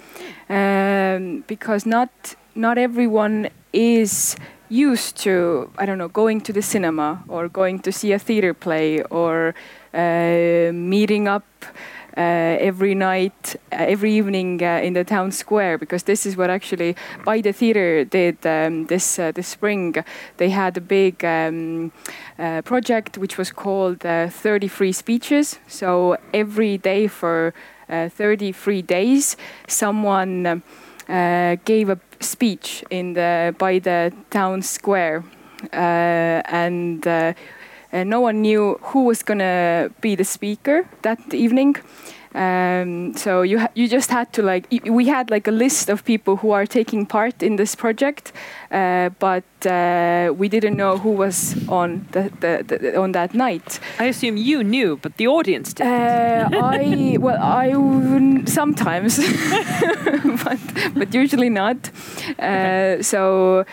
um, 0.49 1.45
because 1.47 1.85
not 1.85 2.11
not 2.55 2.79
everyone 2.79 3.49
is 3.73 4.37
used 4.69 5.17
to 5.19 5.71
I 5.77 5.85
don't 5.85 5.99
know 5.99 6.09
going 6.09 6.41
to 6.43 6.53
the 6.53 6.63
cinema 6.63 7.23
or 7.29 7.49
going 7.49 7.81
to 7.81 7.93
see 7.93 8.13
a 8.13 8.19
theater 8.19 8.55
play 8.55 9.03
or 9.03 9.55
uh, 9.95 10.73
meeting 10.73 11.29
up 11.29 11.45
uh, 12.17 12.21
every 12.61 12.95
night, 12.95 13.57
uh, 13.73 13.77
every 13.77 14.13
evening 14.13 14.63
uh, 14.63 14.81
in 14.83 14.93
the 14.93 15.03
town 15.03 15.33
square, 15.33 15.79
because 15.79 16.03
this 16.03 16.27
is 16.27 16.37
what 16.37 16.51
actually 16.51 16.95
Paide 17.25 17.55
Theatre 17.55 18.05
did 18.05 18.47
um, 18.47 18.87
this 18.87 19.17
this 19.17 19.49
spring. 19.49 19.95
They 20.37 20.51
had 20.51 20.77
a 20.77 20.81
big 20.81 21.25
um, 21.25 21.91
project 22.65 23.17
which 23.17 23.39
was 23.39 23.51
called 23.51 24.01
30 24.01 24.69
Free 24.69 24.93
Speeches. 24.93 25.59
So 25.67 26.19
every 26.35 26.77
day 26.77 27.07
for 27.09 27.55
30 27.89 28.53
free 28.53 28.83
days, 28.83 29.37
someone 29.67 30.63
gave 31.09 31.89
a 31.89 31.99
speech 32.23 32.85
in 32.91 33.15
the 33.15 33.55
Paide 33.59 34.13
town 34.31 34.63
square, 34.63 35.25
uh, 35.73 36.43
and 36.47 37.07
and 37.93 38.09
no 38.09 38.21
one 38.21 38.41
knew 38.41 38.79
who 38.83 39.05
was 39.05 39.23
going 39.23 39.39
to 39.41 39.91
be 40.01 40.15
the 40.15 40.25
speaker 40.25 40.89
that 41.03 41.35
evening. 41.35 41.77
Um, 42.35 43.15
so 43.15 43.43
you 43.43 43.67
you 43.75 43.89
just 43.89 44.11
had 44.11 44.33
to 44.33 44.43
like 44.43 44.67
we 44.85 45.07
had 45.07 45.31
like 45.31 45.47
a 45.47 45.51
list 45.51 45.91
of 45.91 46.05
people 46.05 46.37
who 46.37 46.51
are 46.53 46.67
taking 46.67 47.05
part 47.05 47.43
in 47.43 47.57
this 47.57 47.75
project, 47.75 48.33
uh, 48.71 49.11
but 49.19 49.45
uh, 49.67 50.33
we 50.37 50.49
didn't 50.49 50.77
know 50.77 50.97
who 50.97 51.11
was 51.11 51.57
on 51.69 52.07
the, 52.13 52.31
the, 52.41 52.65
the, 52.67 52.99
on 52.99 53.13
that 53.13 53.35
night. 53.35 53.81
I 53.99 54.05
assume 54.07 54.37
you 54.39 54.65
knew, 54.65 54.97
but 54.97 55.17
the 55.19 55.27
audience 55.27 55.75
didn't. 55.75 55.93
Uh, 55.93 56.49
I 56.63 57.17
well 57.21 57.39
I 57.41 57.73
sometimes, 58.47 59.19
but 60.45 60.59
but 60.95 61.15
usually 61.15 61.51
not. 61.51 61.91
Uh, 62.39 63.03
so 63.03 63.67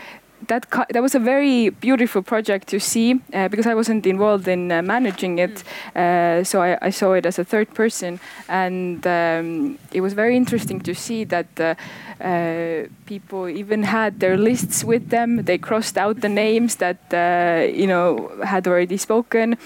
that 0.49 0.65
that 0.89 1.01
was 1.01 1.15
a 1.15 1.19
very 1.19 1.69
beautiful 1.69 2.21
project 2.21 2.67
to 2.67 2.79
see 2.79 3.21
uh, 3.33 3.47
because 3.47 3.65
I 3.65 3.73
wasn't 3.73 4.05
involved 4.05 4.47
in 4.47 4.71
uh, 4.71 4.81
managing 4.81 5.39
it, 5.39 5.63
mm. 5.95 6.41
uh, 6.41 6.43
so 6.43 6.62
I, 6.62 6.77
I, 6.81 6.89
saw 6.89 7.13
it 7.13 7.25
as 7.25 7.39
a 7.39 7.43
third 7.43 7.73
person, 7.73 8.19
and 8.47 9.05
um, 9.07 9.79
it 9.93 10.01
was 10.01 10.13
very 10.13 10.35
interesting 10.35 10.81
to 10.81 10.93
see 10.93 11.23
that 11.25 11.47
uh, 11.59 11.75
uh, 12.23 12.88
people 13.05 13.47
even 13.47 13.83
had 13.83 14.19
their 14.19 14.38
lists 14.38 14.83
with 14.83 15.09
them. 15.09 15.43
They 15.43 15.57
crossed 15.57 15.97
out 15.97 16.21
the 16.21 16.29
names 16.29 16.75
that 16.77 16.99
uh, 17.13 17.71
you 17.71 17.88
know 17.88 18.31
had 18.43 18.67
already 18.67 18.97
spoken, 18.97 19.57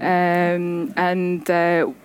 um, 0.00 0.92
and 0.96 1.46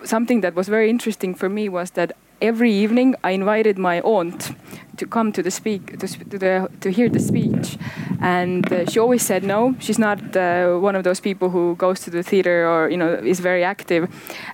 something 0.04 0.42
that 0.42 0.54
was 0.56 0.68
very 0.68 0.90
interesting 0.90 1.34
for 1.36 1.50
me 1.50 1.70
was 1.70 1.92
that 1.92 2.12
every 2.42 2.72
evening 2.72 3.16
I 3.24 3.32
invited 3.32 3.78
my 3.78 4.02
aunt 4.02 4.52
to 4.98 5.06
come 5.06 5.32
to 5.34 5.44
the 5.44 5.52
speak 5.52 6.00
to, 6.00 6.08
to, 6.08 6.38
the, 6.38 6.70
to 6.82 6.92
hear 6.92 7.10
the 7.10 7.20
speech, 7.20 7.78
and 8.22 8.72
uh, 8.72 8.86
she 8.86 9.00
always 9.00 9.26
said 9.26 9.44
no. 9.44 9.76
She's 9.80 10.00
not 10.00 10.36
uh, 10.36 10.78
one 10.78 10.96
of 10.96 11.04
those 11.04 11.20
people 11.20 11.50
who 11.50 11.76
goes 11.76 12.00
to 12.02 12.10
the 12.10 12.24
theater 12.24 12.68
or 12.68 12.90
you 12.90 12.98
know 12.98 13.14
is 13.14 13.40
very 13.40 13.64
active. 13.64 14.10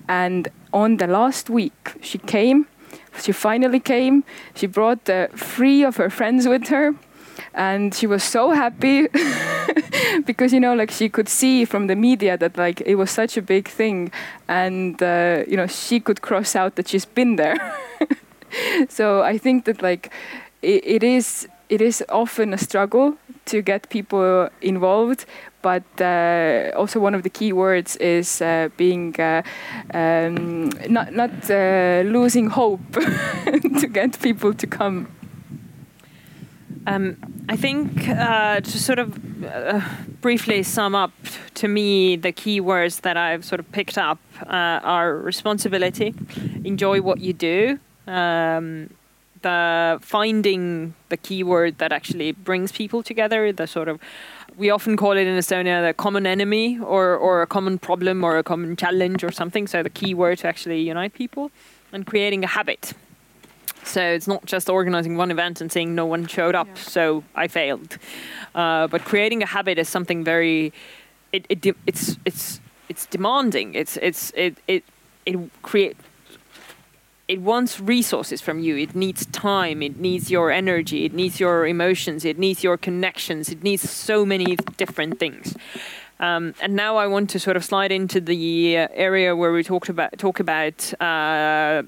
And 0.07 0.47
on 0.73 0.97
the 0.97 1.07
last 1.07 1.49
week, 1.49 1.93
she 2.01 2.17
came. 2.17 2.67
She 3.21 3.31
finally 3.31 3.79
came. 3.79 4.23
She 4.55 4.67
brought 4.67 5.09
uh, 5.09 5.27
three 5.35 5.83
of 5.83 5.97
her 5.97 6.09
friends 6.09 6.47
with 6.47 6.69
her 6.69 6.95
and 7.53 7.93
she 7.93 8.07
was 8.07 8.23
so 8.23 8.51
happy 8.51 9.07
because 10.25 10.53
you 10.53 10.59
know 10.59 10.73
like 10.73 10.91
she 10.91 11.09
could 11.09 11.27
see 11.27 11.65
from 11.65 11.87
the 11.87 11.95
media 11.95 12.37
that 12.37 12.57
like 12.57 12.81
it 12.81 12.95
was 12.95 13.11
such 13.11 13.37
a 13.37 13.41
big 13.41 13.67
thing. 13.67 14.11
And 14.47 15.01
uh, 15.01 15.43
you 15.47 15.57
know 15.57 15.67
she 15.67 15.99
could 15.99 16.21
cross 16.21 16.55
out 16.55 16.75
that 16.75 16.87
she's 16.87 17.05
been 17.05 17.35
there. 17.35 17.57
So 18.89 19.21
i 19.21 19.37
think 19.37 19.65
that 19.65 19.81
like 19.81 20.11
it, 20.61 20.83
it 20.85 21.03
is 21.03 21.47
it 21.69 21.81
is 21.81 22.03
often 22.09 22.53
a 22.53 22.57
struggle 22.57 23.15
to 23.45 23.61
get 23.61 23.89
people 23.89 24.49
involved. 24.61 25.25
But 25.61 25.83
uh, 26.01 26.71
also 26.75 26.99
one 26.99 27.15
of 27.15 27.23
the 27.23 27.29
key 27.29 27.53
words 27.53 27.95
is 27.97 28.41
uh, 28.41 28.69
being 28.77 29.15
uh, 29.19 29.43
um, 29.93 30.69
not 30.89 31.13
not 31.13 31.31
uh, 31.49 32.01
losing 32.05 32.49
hope 32.49 32.81
to 33.79 33.87
get 33.87 34.19
people 34.21 34.53
to 34.53 34.67
come 34.67 35.07
um, 36.87 37.17
I 37.47 37.55
think 37.55 38.07
uh, 38.07 38.61
to 38.61 38.79
sort 38.79 38.99
of 38.99 39.45
uh, 39.45 39.81
briefly 40.21 40.63
sum 40.63 40.95
up 40.95 41.11
to 41.55 41.67
me 41.67 42.15
the 42.15 42.31
key 42.31 42.59
words 42.59 43.01
that 43.01 43.17
I've 43.17 43.45
sort 43.45 43.59
of 43.59 43.71
picked 43.71 43.97
up 43.97 44.19
uh, 44.41 44.79
are 44.83 45.15
responsibility, 45.15 46.13
enjoy 46.63 47.01
what 47.01 47.19
you 47.19 47.33
do, 47.33 47.79
um, 48.07 48.89
the 49.41 49.99
finding 50.01 50.93
the 51.09 51.17
keyword 51.17 51.77
that 51.79 51.91
actually 51.91 52.31
brings 52.31 52.71
people 52.71 53.03
together, 53.03 53.51
the 53.51 53.67
sort 53.67 53.87
of 53.87 53.99
we 54.57 54.69
often 54.69 54.97
call 54.97 55.13
it 55.13 55.27
in 55.27 55.37
Estonia 55.37 55.87
the 55.87 55.93
common 55.93 56.27
enemy 56.27 56.77
or, 56.79 57.15
or 57.15 57.41
a 57.41 57.47
common 57.47 57.79
problem 57.79 58.23
or 58.23 58.37
a 58.37 58.43
common 58.43 58.75
challenge 58.75 59.23
or 59.23 59.31
something. 59.31 59.65
So 59.65 59.81
the 59.81 59.89
key 59.89 60.13
word 60.13 60.39
to 60.39 60.47
actually 60.47 60.81
unite 60.81 61.13
people 61.13 61.51
and 61.93 62.05
creating 62.05 62.43
a 62.43 62.47
habit 62.47 62.93
so 63.83 64.01
it's 64.01 64.27
not 64.27 64.45
just 64.45 64.69
organizing 64.69 65.17
one 65.17 65.31
event 65.31 65.61
and 65.61 65.71
saying 65.71 65.95
no 65.95 66.05
one 66.05 66.27
showed 66.27 66.55
up, 66.55 66.67
yeah. 66.67 66.75
so 66.75 67.23
I 67.35 67.47
failed. 67.47 67.97
Uh, 68.53 68.87
but 68.87 69.03
creating 69.05 69.43
a 69.43 69.45
habit 69.45 69.77
is 69.77 69.89
something 69.89 70.23
very, 70.23 70.73
it, 71.31 71.45
it 71.49 71.75
it's 71.87 72.17
it's 72.25 72.61
it's 72.89 73.05
demanding. 73.07 73.73
It's 73.73 73.97
it's 73.97 74.31
it 74.35 74.57
it 74.67 74.83
it 75.25 75.37
create. 75.61 75.97
It 77.27 77.39
wants 77.39 77.79
resources 77.79 78.41
from 78.41 78.59
you. 78.59 78.75
It 78.75 78.93
needs 78.93 79.25
time. 79.27 79.81
It 79.81 79.97
needs 79.97 80.29
your 80.29 80.51
energy. 80.51 81.05
It 81.05 81.13
needs 81.13 81.39
your 81.39 81.65
emotions. 81.65 82.25
It 82.25 82.37
needs 82.37 82.61
your 82.61 82.75
connections. 82.75 83.47
It 83.47 83.63
needs 83.63 83.89
so 83.89 84.25
many 84.25 84.57
different 84.75 85.17
things. 85.17 85.55
Um, 86.19 86.53
and 86.61 86.75
now 86.75 86.97
I 86.97 87.07
want 87.07 87.29
to 87.29 87.39
sort 87.39 87.55
of 87.55 87.63
slide 87.63 87.91
into 87.91 88.19
the 88.19 88.75
area 88.75 89.33
where 89.33 89.53
we 89.53 89.63
talked 89.63 89.89
about 89.89 90.17
talk 90.17 90.39
about. 90.39 90.93
Uh, 91.01 91.83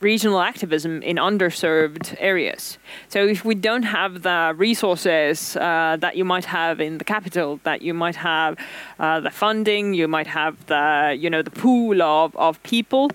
regional 0.00 0.40
activism 0.40 1.02
in 1.02 1.16
underserved 1.16 2.16
areas. 2.18 2.78
So 3.08 3.26
if 3.26 3.44
we 3.44 3.54
don't 3.54 3.82
have 3.82 4.22
the 4.22 4.54
resources 4.56 5.56
uh, 5.56 5.96
that 6.00 6.16
you 6.16 6.24
might 6.24 6.44
have 6.44 6.80
in 6.80 6.98
the 6.98 7.04
capital, 7.04 7.60
that 7.64 7.82
you 7.82 7.92
might 7.94 8.16
have 8.16 8.56
uh, 8.98 9.20
the 9.20 9.30
funding, 9.30 9.94
you 9.94 10.06
might 10.06 10.28
have 10.28 10.54
the 10.66 11.16
you 11.18 11.28
know 11.28 11.42
the 11.42 11.50
pool 11.50 12.00
of, 12.02 12.36
of 12.36 12.62
people, 12.62 13.10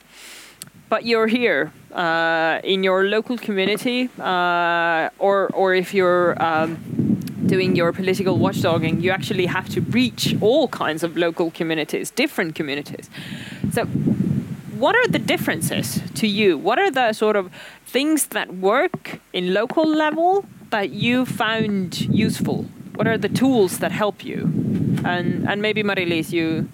but 0.90 1.06
you're 1.06 1.28
here 1.28 1.72
uh, 1.94 2.60
in 2.64 2.84
your 2.84 3.06
local 3.06 3.38
community, 3.38 4.10
uh, 4.20 5.10
or 5.20 5.48
or 5.54 5.74
if 5.74 5.94
you're 5.94 6.42
um, 6.44 6.76
doing 7.48 7.76
your 7.76 7.94
political 7.94 8.38
watchdogging, 8.38 9.02
you 9.02 9.12
actually 9.12 9.46
have 9.46 9.70
to 9.70 9.82
reach 9.82 10.36
all 10.42 10.68
kinds 10.68 11.04
of 11.04 11.16
local 11.16 11.52
communities, 11.52 12.12
different 12.12 12.56
communities. 12.56 13.10
So 13.72 13.88
what 14.80 14.96
are 14.96 15.08
the 15.08 15.20
differences 15.20 16.02
to 16.16 16.28
you? 16.28 16.58
What 16.58 16.80
are 16.80 16.92
the 16.92 17.14
sort 17.14 17.36
of 17.36 17.50
things 17.86 18.28
that 18.28 18.56
work 18.56 19.20
in 19.34 19.54
local 19.54 19.86
level 19.88 20.46
that 20.70 20.90
you 20.90 21.26
found 21.26 22.02
useful? 22.02 22.66
What 22.96 23.08
are 23.08 23.18
the 23.18 23.30
tools 23.30 23.80
that 23.80 23.92
help 23.92 24.24
you? 24.24 24.40
And 25.04 25.48
and 25.50 25.62
maybe 25.62 25.84
Mari-Liis, 25.84 26.32
you 26.32 26.68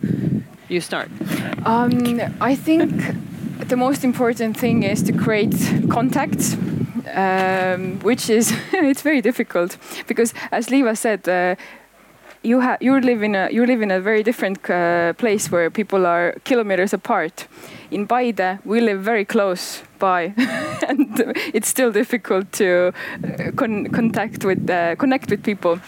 you 0.70 0.82
start. 0.82 1.10
Um, 1.66 2.22
I 2.40 2.56
think 2.56 2.92
the 3.68 3.76
most 3.76 4.04
important 4.04 4.58
thing 4.58 4.84
is 4.84 5.04
to 5.04 5.14
create 5.14 5.56
contacts. 5.90 6.58
Um, 7.14 8.00
which 8.04 8.30
is 8.30 8.54
it's 8.74 9.02
very 9.02 9.22
difficult 9.22 9.78
because 10.08 10.34
as 10.52 10.68
Liiva 10.68 10.96
said 10.96 11.28
uh, 11.28 11.56
you 12.43 12.60
have 12.60 12.82
you 12.82 12.99
live 12.99 13.23
in 13.23 13.36
a 13.36 13.49
you 13.51 13.65
live 13.65 13.82
in 13.82 13.91
a 13.91 13.99
very 13.99 14.23
different 14.23 14.69
uh, 14.69 15.13
place 15.13 15.51
where 15.51 15.69
people 15.69 16.06
are 16.06 16.36
kilometers 16.43 16.93
apart. 16.93 17.47
In 17.91 18.08
Paide, 18.08 18.60
we 18.63 18.80
live 18.80 19.01
very 19.01 19.25
close 19.25 19.84
by, 19.99 20.34
and 20.88 21.34
it's 21.54 21.67
still 21.67 21.91
difficult 21.91 22.51
to 22.54 22.93
uh, 23.23 23.51
con 23.56 23.88
contact 23.88 24.45
with 24.45 24.69
uh, 24.69 24.95
connect 24.95 25.30
with 25.30 25.43
people. 25.43 25.80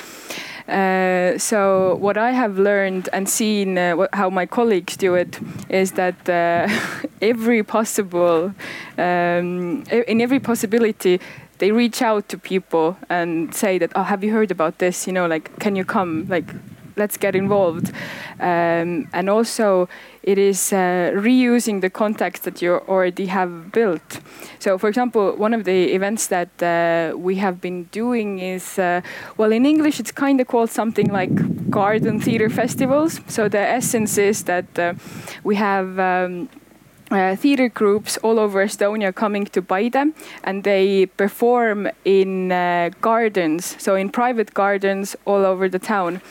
Uh, 0.67 1.37
so 1.37 1.95
what 1.95 2.17
I 2.17 2.31
have 2.31 2.57
learned 2.57 3.09
and 3.11 3.27
seen 3.27 3.77
uh, 3.77 4.07
how 4.13 4.29
my 4.29 4.45
colleagues 4.45 4.95
do 4.95 5.13
it 5.15 5.37
is 5.67 5.91
that 5.93 6.29
uh, 6.29 6.69
every 7.21 7.63
possible 7.63 8.53
um, 8.97 9.83
in 10.07 10.21
every 10.21 10.39
possibility 10.39 11.19
they 11.63 11.71
reach 11.71 12.02
out 12.02 12.28
to 12.28 12.38
people 12.38 12.97
and 13.10 13.56
say 13.56 13.78
that, 13.78 13.89
oh, 13.95 14.04
have 14.04 14.21
you 14.21 14.34
heard 14.34 14.52
about 14.52 14.80
this? 14.80 15.08
You 15.08 15.13
know, 15.13 15.28
like, 15.28 15.45
can 15.62 15.78
you 15.78 15.86
come? 15.86 16.26
Like, 16.28 16.49
let's 16.97 17.15
get 17.15 17.38
involved. 17.38 17.89
Um, 18.41 19.08
and 19.13 19.30
also, 19.30 19.88
it 20.23 20.38
is 20.38 20.73
uh, 20.73 21.13
reusing 21.15 21.80
the 21.80 21.89
contacts 21.89 22.41
that 22.41 22.62
you 22.62 22.82
already 22.89 23.28
have 23.28 23.71
built. 23.71 24.19
So, 24.60 24.78
for 24.78 24.89
example, 24.89 25.38
one 25.38 25.54
of 25.54 25.63
the 25.63 25.93
events 25.93 26.28
that 26.28 26.52
uh, 26.62 27.17
we 27.17 27.36
have 27.36 27.62
been 27.62 27.86
doing 27.93 28.39
is, 28.39 28.78
uh, 28.78 28.99
well, 29.38 29.54
in 29.54 29.65
English, 29.65 30.02
it's 30.02 30.12
kind 30.12 30.41
of 30.41 30.47
called 30.47 30.69
something 30.69 31.08
like 31.08 31.34
garden 31.69 32.19
theater 32.19 32.49
festivals. 32.49 33.21
So, 33.28 33.47
the 33.47 33.60
essence 33.80 34.17
is 34.17 34.43
that 34.43 34.67
uh, 34.78 34.95
we 35.45 35.56
have 35.56 35.97
um, 35.97 36.49
uh, 37.13 37.36
theater 37.36 37.69
groups 37.69 38.17
all 38.17 38.39
over 38.39 38.65
Estonia 38.65 39.13
coming 39.13 39.45
to 39.45 39.62
Paide 39.62 40.13
and 40.43 40.63
they 40.63 41.06
perform 41.06 41.88
in 42.06 42.52
uh, 42.52 42.89
gardens, 43.02 43.76
so 43.80 43.95
in 43.95 44.10
private 44.10 44.54
gardens 44.54 45.15
all 45.26 45.45
over 45.45 45.69
the 45.69 45.80
town. 45.80 46.21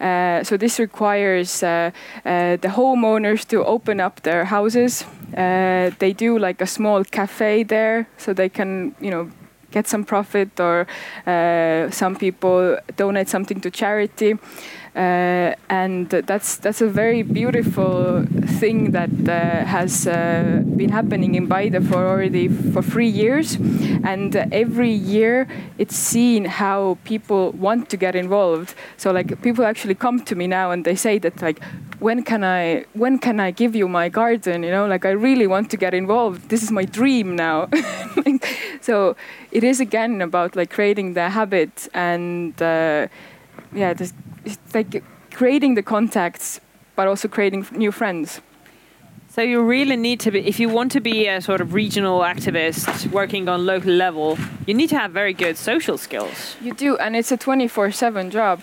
Uh, 0.00 0.42
so 0.42 0.56
this 0.56 0.78
requires 0.78 1.62
uh, 1.62 1.90
uh, 2.24 2.56
the 2.56 2.68
homeowners 2.68 3.46
to 3.46 3.64
open 3.64 4.00
up 4.00 4.22
their 4.22 4.44
houses. 4.44 5.04
Uh, 5.36 5.90
they 5.98 6.12
do 6.12 6.38
like 6.38 6.60
a 6.60 6.66
small 6.66 7.04
cafe 7.04 7.62
there, 7.62 8.08
so 8.18 8.32
they 8.32 8.48
can, 8.48 8.94
you 9.00 9.10
know, 9.10 9.30
get 9.70 9.86
some 9.86 10.04
profit, 10.04 10.60
or 10.60 10.86
some 11.90 12.16
people 12.16 12.78
donate 12.96 13.28
something 13.28 13.60
to 13.60 13.70
charity. 13.70 14.36
Uh, 14.94 15.56
and 15.68 16.08
that's 16.08 16.56
that's 16.58 16.80
a 16.80 16.86
very 16.86 17.22
beautiful 17.22 18.24
thing 18.60 18.92
that 18.92 19.10
uh, 19.28 19.64
has 19.64 20.06
uh, 20.06 20.62
been 20.76 20.90
happening 20.90 21.34
in 21.34 21.48
Paide 21.48 21.84
for 21.88 22.06
already 22.06 22.46
for 22.46 22.80
three 22.80 23.08
years, 23.08 23.56
and 24.04 24.36
every 24.52 24.92
year 24.92 25.48
it's 25.78 25.96
seen 25.96 26.44
how 26.44 26.96
people 27.02 27.50
want 27.52 27.88
to 27.90 27.96
get 27.96 28.14
involved. 28.14 28.76
So 28.96 29.10
like 29.10 29.42
people 29.42 29.64
actually 29.64 29.96
come 29.96 30.20
to 30.26 30.36
me 30.36 30.46
now 30.46 30.70
and 30.70 30.84
they 30.84 30.94
say 30.94 31.18
that 31.18 31.42
like 31.42 31.60
when 31.98 32.22
can 32.22 32.44
I 32.44 32.84
when 32.92 33.18
can 33.18 33.40
I 33.40 33.50
give 33.50 33.74
you 33.74 33.88
my 33.88 34.08
garden? 34.08 34.62
You 34.62 34.70
know, 34.70 34.86
like 34.86 35.04
I 35.04 35.10
really 35.10 35.48
want 35.48 35.70
to 35.70 35.76
get 35.76 35.92
involved. 35.92 36.50
This 36.50 36.62
is 36.62 36.70
my 36.70 36.84
dream 36.84 37.34
now. 37.34 37.68
so 38.80 39.16
it 39.50 39.64
is 39.64 39.80
again 39.80 40.22
about 40.22 40.54
like 40.54 40.70
creating 40.70 41.14
the 41.14 41.30
habit 41.30 41.88
and 41.94 42.60
uh, 42.62 43.08
yeah, 43.74 43.94
just 43.94 44.14
it's 44.44 44.74
like 44.74 45.02
creating 45.32 45.74
the 45.74 45.82
contacts, 45.82 46.60
but 46.96 47.06
also 47.06 47.28
creating 47.28 47.66
new 47.72 47.92
friends. 47.92 48.40
So 49.28 49.42
you 49.42 49.62
really 49.62 49.96
need 49.96 50.20
to 50.20 50.30
be, 50.30 50.46
if 50.46 50.60
you 50.60 50.68
want 50.68 50.92
to 50.92 51.00
be 51.00 51.26
a 51.26 51.40
sort 51.40 51.60
of 51.60 51.74
regional 51.74 52.20
activist 52.20 53.10
working 53.10 53.48
on 53.48 53.66
local 53.66 53.90
level, 53.90 54.38
you 54.64 54.74
need 54.74 54.90
to 54.90 54.98
have 54.98 55.10
very 55.10 55.32
good 55.32 55.56
social 55.56 55.98
skills. 55.98 56.54
You 56.60 56.72
do, 56.72 56.96
and 56.98 57.16
it's 57.16 57.32
a 57.32 57.36
24/7 57.36 58.30
job. 58.30 58.62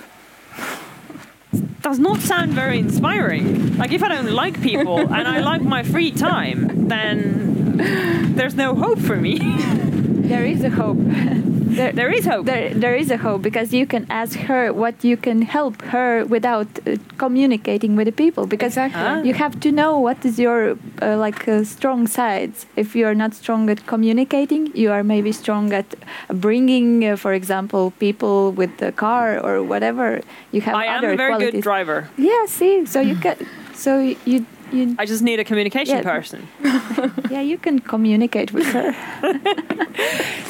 Does 1.82 2.00
not 2.00 2.22
sound 2.22 2.54
very 2.54 2.80
inspiring. 2.80 3.78
Like 3.78 3.92
if 3.92 4.02
I 4.02 4.08
don't 4.08 4.32
like 4.32 4.62
people 4.62 5.00
and 5.16 5.28
I 5.28 5.42
like 5.42 5.62
my 5.62 5.84
free 5.84 6.12
time, 6.12 6.88
then 6.88 8.36
there's 8.36 8.56
no 8.56 8.74
hope 8.74 9.00
for 9.00 9.18
me. 9.18 9.40
there 10.32 10.46
is 10.46 10.64
a 10.64 10.70
hope. 10.70 10.98
there, 11.76 11.92
there 11.92 12.12
is 12.12 12.26
hope. 12.26 12.46
There, 12.46 12.74
there 12.74 12.96
is 12.96 13.12
a 13.12 13.18
hope 13.18 13.42
because 13.42 13.74
you 13.74 13.86
can 13.86 14.06
ask 14.10 14.38
her 14.40 14.72
what 14.74 15.04
you 15.04 15.18
can 15.18 15.42
help 15.42 15.82
her 15.84 16.26
without 16.26 16.68
uh, 16.86 16.98
communicating 17.18 17.96
with 17.96 18.06
the 18.06 18.12
people. 18.12 18.46
Because 18.46 18.74
exactly. 18.74 19.02
Ah. 19.02 19.22
you 19.22 19.34
have 19.34 19.60
to 19.62 19.72
know 19.72 19.98
what 19.98 20.26
is 20.26 20.40
your 20.40 20.78
uh, 21.02 21.18
like 21.18 21.48
uh, 21.48 21.64
strong 21.64 22.08
sides. 22.08 22.66
If 22.76 22.96
you 22.96 23.06
are 23.08 23.16
not 23.16 23.34
strong 23.34 23.70
at 23.70 23.86
communicating, 23.88 24.76
you 24.76 24.92
are 24.92 25.04
maybe 25.04 25.32
strong 25.32 25.74
at 25.74 25.96
bringing, 26.30 27.06
uh, 27.06 27.16
for 27.16 27.34
example, 27.34 27.92
people 28.00 28.52
with 28.52 28.78
the 28.78 28.92
car 28.92 29.40
or 29.40 29.64
whatever. 29.64 30.22
You 30.52 30.62
have 30.62 30.76
I 30.76 30.88
other 30.88 31.10
am 31.10 31.14
a 31.14 31.18
very 31.18 31.32
qualities. 31.32 31.52
good 31.54 31.64
driver. 31.64 32.10
Yeah. 32.18 32.46
See, 32.48 32.86
so 32.86 33.02
you 33.02 33.16
can. 33.16 33.38
So 33.74 34.16
you 34.26 34.46
you. 34.74 34.96
I 35.00 35.06
just 35.06 35.22
need 35.22 35.40
a 35.40 35.44
communication 35.44 35.98
Yeah. 35.98 36.20
person. 36.20 36.48
yeah, 37.32 37.42
you 37.42 37.58
can 37.58 37.80
communicate 37.80 38.52
with 38.54 38.68
her. 38.74 38.94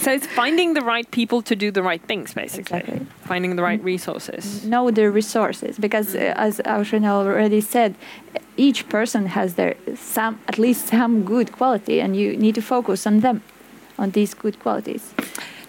So 0.01 0.11
it's 0.11 0.25
finding 0.25 0.73
the 0.73 0.81
right 0.81 1.09
people 1.11 1.41
to 1.43 1.55
do 1.55 1.69
the 1.71 1.83
right 1.83 2.01
things, 2.07 2.33
basically. 2.33 2.79
Exactly. 2.79 3.05
Finding 3.27 3.55
the 3.55 3.61
right 3.61 3.83
resources. 3.83 4.65
know 4.65 4.89
the 4.91 5.11
resources 5.11 5.77
because 5.77 6.15
uh, 6.15 6.33
as 6.35 6.59
Aušrine 6.65 7.05
already 7.05 7.61
said 7.61 7.93
each 8.57 8.89
person 8.89 9.25
has 9.27 9.53
their 9.53 9.75
some 9.95 10.39
at 10.47 10.57
least 10.57 10.87
some 10.87 11.23
good 11.23 11.51
quality 11.51 12.01
and 12.01 12.15
you 12.15 12.35
need 12.37 12.55
to 12.55 12.61
focus 12.61 13.05
on 13.07 13.19
them 13.19 13.41
on 13.97 14.11
these 14.11 14.33
good 14.33 14.57
qualities 14.59 15.13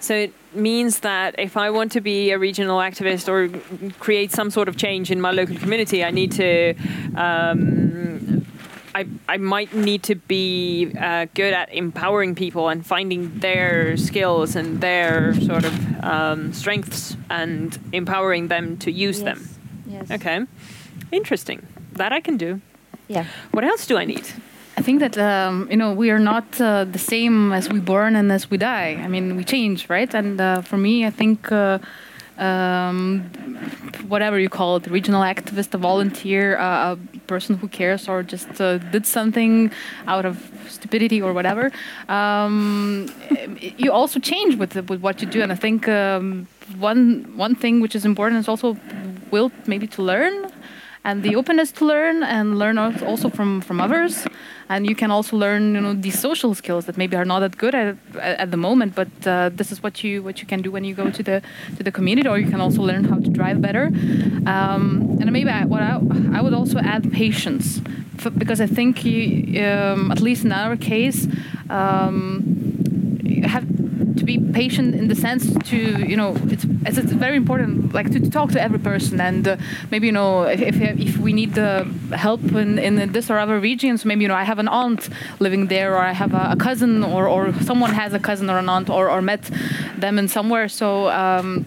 So 0.01 0.15
it 0.15 0.33
means 0.55 1.01
that 1.01 1.35
if 1.39 1.57
I 1.57 1.71
want 1.71 1.93
to 1.93 2.01
be 2.01 2.33
a 2.33 2.39
regional 2.39 2.79
activist 2.81 3.29
or 3.29 3.49
create 4.01 4.31
some 4.33 4.51
sort 4.51 4.69
of 4.69 4.77
change 4.77 5.11
in 5.11 5.21
my 5.21 5.31
local 5.33 5.57
community, 5.57 6.03
I 6.05 6.11
need 6.11 6.33
to. 6.33 6.75
Um, 7.17 8.42
I, 8.95 9.07
I 9.29 9.37
might 9.39 9.75
need 9.75 10.03
to 10.05 10.15
be 10.15 10.93
uh, 10.99 11.27
good 11.35 11.53
at 11.55 11.73
empowering 11.73 12.35
people 12.35 12.69
and 12.69 12.85
finding 12.85 13.39
their 13.39 13.97
skills 13.97 14.57
and 14.57 14.81
their 14.81 15.35
sort 15.41 15.65
of 15.65 16.05
um, 16.05 16.53
strengths 16.53 17.17
and 17.31 17.79
empowering 17.93 18.49
them 18.49 18.77
to 18.79 18.91
use 18.91 19.23
them. 19.23 19.49
yes 19.87 20.11
Okay, 20.11 20.41
interesting. 21.11 21.67
That 21.93 22.13
I 22.13 22.21
can 22.21 22.37
do. 22.37 22.61
yeah 23.09 23.25
What 23.53 23.65
else 23.65 23.87
do 23.87 23.97
I 23.99 24.05
need? 24.05 24.27
I 24.79 24.83
think 24.83 25.01
that 25.01 25.17
um, 25.19 25.69
you 25.71 25.77
know 25.77 25.93
we 25.93 26.11
are 26.11 26.19
not 26.19 26.61
uh, 26.61 26.85
the 26.85 26.99
same 26.99 27.53
as 27.53 27.69
we 27.69 27.81
born 27.81 28.17
and 28.17 28.33
as 28.33 28.51
we 28.51 28.57
die. 28.57 28.97
I 29.05 29.09
mean, 29.09 29.37
we 29.37 29.45
change, 29.45 29.89
right? 29.91 30.15
And 30.15 30.41
uh, 30.41 30.63
for 30.63 30.79
me, 30.79 31.07
I 31.07 31.11
think 31.11 31.53
uh, 31.53 31.79
um, 32.39 33.23
whatever 34.09 34.39
you 34.39 34.49
call 34.49 34.77
it, 34.77 34.87
regional 34.87 35.23
activist, 35.23 35.75
a 35.75 35.79
volunteer, 35.79 36.59
uh, 36.59 36.93
a 36.93 37.19
person 37.27 37.57
who 37.57 37.69
cares, 37.69 38.09
or 38.09 38.23
just 38.23 38.61
uh, 38.61 38.79
did 38.79 39.07
something 39.07 39.71
out 40.07 40.25
of 40.25 40.51
stupidity 40.69 41.21
or 41.21 41.33
whatever, 41.33 41.71
um, 42.09 43.09
you 43.77 43.93
also 43.93 44.19
change 44.21 44.57
with 44.57 44.75
with 44.89 45.01
what 45.01 45.21
you 45.21 45.29
do. 45.29 45.43
And 45.43 45.53
I 45.53 45.57
think 45.57 45.89
um, 45.89 46.47
one 46.79 47.33
one 47.37 47.55
thing 47.55 47.81
which 47.81 47.95
is 47.95 48.05
important 48.05 48.41
is 48.41 48.49
also 48.49 48.77
will 49.31 49.51
maybe 49.67 49.87
to 49.89 50.03
learn 50.03 50.51
and 51.05 51.23
the 51.23 51.35
openness 51.37 51.73
to 51.73 51.85
learn 51.85 52.23
and 52.23 52.59
learn 52.59 52.79
also 52.79 53.29
from 53.29 53.61
from 53.61 53.81
others. 53.81 54.27
And 54.69 54.87
you 54.87 54.95
can 54.95 55.11
also 55.11 55.37
learn 55.37 55.75
you 55.75 55.81
know 55.81 55.95
these 55.95 56.19
social 56.19 56.55
skills 56.55 56.85
that 56.87 56.97
maybe 56.97 57.17
are 57.17 57.25
not 57.25 57.41
that 57.41 57.59
good 57.59 57.75
at 57.75 57.97
at 58.17 58.51
the 58.51 58.57
moment 58.57 58.95
but 58.95 59.09
uh, 59.27 59.51
this 59.53 59.73
is 59.73 59.83
what 59.83 60.03
you 60.05 60.23
what 60.23 60.41
you 60.41 60.47
can 60.47 60.63
do 60.63 60.71
when 60.71 60.85
you 60.85 60.95
go 60.95 61.11
to 61.11 61.23
the 61.23 61.43
to 61.77 61.83
the 61.83 61.93
community 61.93 62.29
or 62.29 62.39
you 62.39 62.51
can 62.51 62.61
also 62.61 62.83
learn 62.83 63.05
how 63.05 63.19
to 63.19 63.31
drive 63.31 63.61
better. 63.61 63.87
Um, 64.47 65.19
and 65.21 65.31
maybe 65.33 65.51
I, 65.51 65.65
what 65.65 65.83
I, 65.83 66.01
I 66.35 66.41
would 66.41 66.55
also 66.55 66.79
add 66.79 67.13
patience 67.13 67.81
because 68.39 68.61
I 68.61 68.67
think 68.67 69.05
you, 69.05 69.61
um, 69.65 70.13
at 70.13 70.21
least 70.21 70.45
in 70.45 70.53
our 70.53 70.77
case 70.77 71.27
um, 71.69 72.72
have 73.45 73.67
to 74.17 74.25
be 74.25 74.39
patient 74.53 74.95
in 74.95 75.09
the 75.09 75.15
sense 75.15 75.53
to 75.71 75.77
you 75.77 76.17
know 76.17 76.37
it's 76.55 76.65
it's, 76.87 76.99
it's 76.99 77.13
very 77.13 77.37
important 77.37 77.95
like 77.95 78.11
to, 78.13 78.21
to 78.21 78.31
talk 78.31 78.51
to 78.51 78.61
every 78.61 78.79
person 78.79 79.21
and 79.21 79.49
uh, 79.49 79.57
maybe 79.91 80.07
you 80.07 80.13
know 80.13 80.43
if, 80.43 80.61
if, 80.61 80.77
if 80.99 81.17
we 81.19 81.33
need 81.33 81.59
uh, 81.59 81.85
help 82.13 82.43
in, 82.53 82.79
in 82.79 83.13
this 83.13 83.31
or 83.31 83.39
other 83.39 83.59
regions 83.59 84.05
maybe 84.05 84.23
you 84.23 84.29
know 84.29 84.35
I 84.35 84.45
have 84.45 84.59
an 84.59 84.69
aunt 84.69 85.09
living 85.41 85.69
there 85.69 85.95
or 85.95 86.03
I 86.03 86.13
have 86.13 86.35
a, 86.35 86.51
a 86.53 86.57
cousin 86.57 87.03
or, 87.05 87.29
or 87.29 87.53
someone 87.63 87.93
has 87.93 88.13
a 88.15 88.19
cousin 88.19 88.51
or 88.51 88.59
an 88.59 88.69
aunt 88.69 88.89
or, 88.91 89.11
or 89.11 89.23
met 89.23 89.51
them 89.97 90.19
in 90.19 90.29
somewhere. 90.29 90.69
So 90.69 91.09
um, 91.11 91.67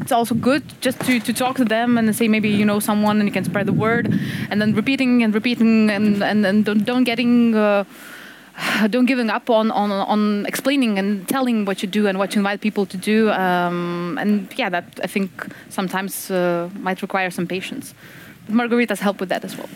it's 0.00 0.12
also 0.12 0.34
good 0.34 0.62
just 0.80 1.00
to, 1.02 1.20
to 1.20 1.32
talk 1.32 1.56
to 1.56 1.64
them 1.64 1.98
and 1.98 2.14
say 2.14 2.28
maybe 2.28 2.48
you 2.48 2.64
know 2.64 2.80
someone 2.80 3.18
and 3.18 3.28
you 3.28 3.32
can 3.32 3.44
spread 3.44 3.66
the 3.66 3.72
word 3.72 4.06
and 4.50 4.60
then 4.60 4.74
repeating 4.74 5.22
and 5.22 5.34
repeating 5.34 5.90
and 5.90 6.22
and, 6.22 6.46
and 6.46 6.64
don't, 6.64 6.84
don't 6.84 7.04
getting 7.04 7.54
uh, 7.54 7.84
don't 8.90 9.06
giving 9.06 9.30
up 9.30 9.50
on, 9.50 9.70
on 9.70 9.90
on 9.90 10.46
explaining 10.46 10.98
and 10.98 11.28
telling 11.28 11.64
what 11.64 11.82
you 11.82 11.88
do 11.88 12.06
and 12.06 12.18
what 12.18 12.34
you 12.34 12.40
invite 12.40 12.60
people 12.60 12.86
to 12.86 12.96
do. 12.96 13.30
Um, 13.30 14.18
and 14.20 14.52
yeah 14.56 14.70
that 14.70 15.00
I 15.02 15.06
think 15.06 15.30
sometimes 15.68 16.30
uh, 16.30 16.68
might 16.80 17.02
require 17.02 17.30
some 17.30 17.46
patience. 17.46 17.94
But 18.46 18.54
Margarita's 18.54 19.00
help 19.00 19.20
with 19.20 19.28
that 19.28 19.44
as 19.44 19.56
well 19.56 19.68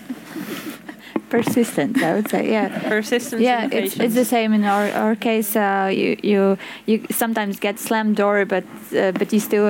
persistent 1.35 1.93
i 2.09 2.11
would 2.15 2.29
say 2.29 2.43
yeah. 2.57 2.69
Persistence 2.95 3.43
yeah 3.43 3.79
it's, 3.79 3.95
it's 4.05 4.17
the 4.23 4.29
same 4.37 4.51
in 4.59 4.65
our, 4.65 4.87
our 5.03 5.15
case 5.29 5.51
uh, 5.57 5.91
you 6.01 6.11
you 6.31 6.59
you 6.89 6.97
sometimes 7.11 7.55
get 7.67 7.79
slammed 7.79 8.17
door 8.17 8.45
but 8.45 8.65
uh, 8.97 9.13
but 9.19 9.33
you 9.33 9.41
still 9.41 9.67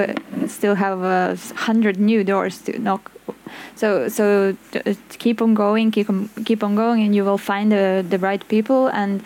still 0.46 0.74
have 0.74 1.02
a 1.02 1.36
hundred 1.56 1.98
new 1.98 2.24
doors 2.24 2.58
to 2.62 2.78
knock. 2.78 3.10
So 3.76 4.08
so 4.08 4.56
uh, 4.74 4.94
keep 5.18 5.42
on 5.42 5.54
going 5.54 5.90
keep 5.90 6.08
on 6.08 6.28
keep 6.44 6.62
on 6.62 6.74
going 6.74 7.02
and 7.02 7.14
you 7.14 7.24
will 7.24 7.38
find 7.38 7.70
the 7.72 8.04
the 8.08 8.18
right 8.18 8.46
people. 8.48 8.88
And 8.88 9.22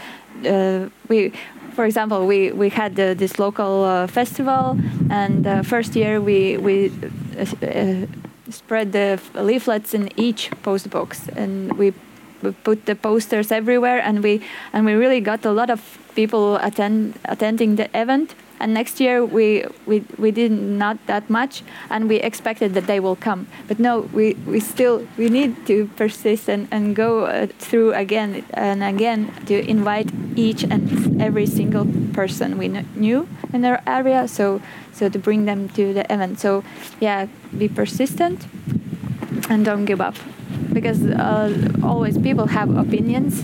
uh, 0.46 0.88
we 1.08 1.32
for 1.74 1.84
example 1.84 2.26
we 2.26 2.52
we 2.52 2.68
had 2.68 2.98
uh, 2.98 3.14
this 3.14 3.38
local 3.38 3.84
uh, 3.84 4.06
festival 4.06 4.78
and 5.10 5.46
uh, 5.46 5.62
first 5.62 5.96
year 5.96 6.20
we 6.20 6.56
we 6.56 6.92
uh, 7.38 7.66
uh, 7.66 8.06
spread 8.50 8.92
the 8.92 9.20
leaflets 9.34 9.94
in 9.94 10.08
each 10.16 10.50
post 10.62 10.88
box 10.90 11.28
and 11.36 11.72
we 11.78 11.92
put 12.64 12.86
the 12.86 12.94
posters 12.94 13.52
everywhere 13.52 14.00
and 14.00 14.22
we 14.22 14.40
and 14.72 14.84
we 14.86 14.92
really 14.92 15.20
got 15.20 15.44
a 15.44 15.52
lot 15.52 15.70
of 15.70 15.80
people 16.14 16.56
attend 16.56 17.18
attending 17.24 17.76
the 17.76 17.88
event 17.94 18.34
and 18.60 18.72
next 18.72 19.00
year 19.00 19.24
we 19.24 19.64
we 19.86 20.04
we 20.18 20.30
did 20.30 20.50
not 20.50 20.96
that 21.06 21.28
much, 21.28 21.62
and 21.90 22.08
we 22.08 22.16
expected 22.16 22.74
that 22.74 22.86
they 22.86 23.00
will 23.00 23.16
come. 23.16 23.46
But 23.68 23.78
no, 23.78 24.08
we 24.12 24.34
we 24.46 24.60
still 24.60 25.06
we 25.18 25.28
need 25.28 25.66
to 25.66 25.86
persist 25.96 26.48
and 26.48 26.68
and 26.70 26.96
go 26.96 27.26
uh, 27.26 27.46
through 27.58 27.92
again 27.92 28.44
and 28.54 28.82
again 28.82 29.32
to 29.46 29.54
invite 29.68 30.10
each 30.36 30.64
and 30.64 31.20
every 31.20 31.46
single 31.46 31.86
person 32.12 32.58
we 32.58 32.68
kn- 32.68 32.88
knew 32.94 33.28
in 33.52 33.64
our 33.64 33.82
area. 33.86 34.28
So 34.28 34.60
so 34.92 35.08
to 35.08 35.18
bring 35.18 35.44
them 35.44 35.68
to 35.70 35.92
the 35.92 36.10
event. 36.12 36.40
So 36.40 36.64
yeah, 37.00 37.26
be 37.56 37.68
persistent 37.68 38.46
and 39.50 39.64
don't 39.64 39.84
give 39.84 40.00
up 40.00 40.14
because 40.72 41.02
uh, 41.04 41.50
always 41.82 42.16
people 42.18 42.46
have 42.46 42.70
opinions 42.76 43.42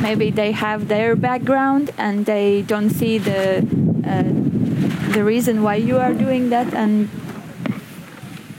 maybe 0.00 0.30
they 0.30 0.52
have 0.52 0.88
their 0.88 1.16
background 1.16 1.90
and 1.98 2.26
they 2.26 2.62
don't 2.62 2.90
see 2.90 3.18
the 3.18 3.58
uh, 4.06 4.22
the 5.12 5.22
reason 5.24 5.62
why 5.62 5.74
you 5.76 5.98
are 5.98 6.12
doing 6.12 6.50
that 6.50 6.72
and 6.74 7.08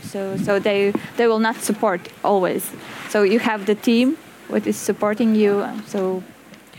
so 0.02 0.38
so 0.38 0.60
they 0.60 0.92
they 1.18 1.28
will 1.28 1.40
not 1.40 1.56
support 1.58 2.02
always 2.24 2.72
so 3.10 3.24
you 3.24 3.40
have 3.40 3.66
the 3.66 3.76
team 3.76 4.18
what 4.48 4.66
is 4.68 4.78
supporting 4.78 5.36
you 5.36 5.66
so 5.88 6.24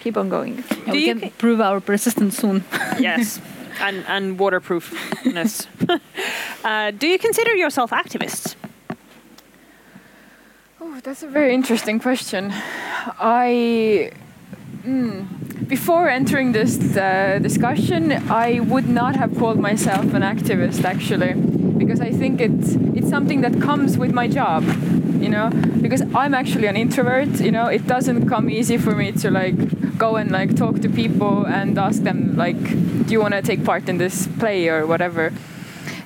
keep 0.01 0.17
on 0.17 0.29
going 0.29 0.57
Yeah, 0.57 0.85
Do 0.87 0.93
we 0.93 1.07
you 1.07 1.15
can 1.15 1.21
ca- 1.21 1.31
prove 1.39 1.61
our 1.61 1.81
persistence 1.81 2.37
soon. 2.39 2.63
yes, 2.99 3.41
and 3.81 4.05
and 4.07 4.39
waterproofness. 4.39 5.67
uh, 6.65 6.91
do 6.93 7.07
you 7.09 7.19
consider 7.19 7.55
yourself 7.57 7.91
activists? 7.91 8.55
That's 11.03 11.23
a 11.23 11.29
very 11.29 11.55
interesting 11.55 11.99
question. 11.99 12.53
I. 13.19 14.13
Mm, 14.85 15.69
before 15.69 16.09
entering 16.09 16.53
this 16.53 16.97
uh, 16.97 17.39
discussion, 17.43 18.13
I 18.31 18.61
would 18.61 18.89
not 18.89 19.17
have 19.17 19.37
called 19.37 19.59
myself 19.59 20.15
an 20.15 20.23
activist 20.23 20.85
actually, 20.85 21.35
because 21.77 22.01
I 22.01 22.13
think 22.13 22.41
it's 22.41 22.77
it's 22.95 23.09
something 23.09 23.41
that 23.41 23.61
comes 23.61 23.99
with 23.99 24.13
my 24.13 24.29
job, 24.29 24.63
you 25.21 25.29
know. 25.29 25.51
Because 25.83 26.03
I'm 26.15 26.35
actually 26.35 26.69
an 26.69 26.77
introvert, 26.77 27.41
you 27.41 27.51
know. 27.51 27.67
It 27.67 27.87
doesn't 27.87 28.29
come 28.29 28.49
easy 28.49 28.79
for 28.79 28.95
me 28.95 29.13
to 29.13 29.31
like 29.31 29.99
go 29.99 30.17
and 30.17 30.31
like 30.31 30.57
talk 30.57 30.81
to 30.81 30.89
people 30.89 31.45
and 31.47 31.77
ask 31.79 32.03
them 32.05 32.37
like, 32.37 32.63
do 33.07 33.13
you 33.13 33.21
want 33.21 33.35
to 33.35 33.43
take 33.43 33.65
part 33.65 33.89
in 33.89 33.99
this 33.99 34.29
play 34.39 34.69
or 34.69 34.87
whatever. 34.87 35.33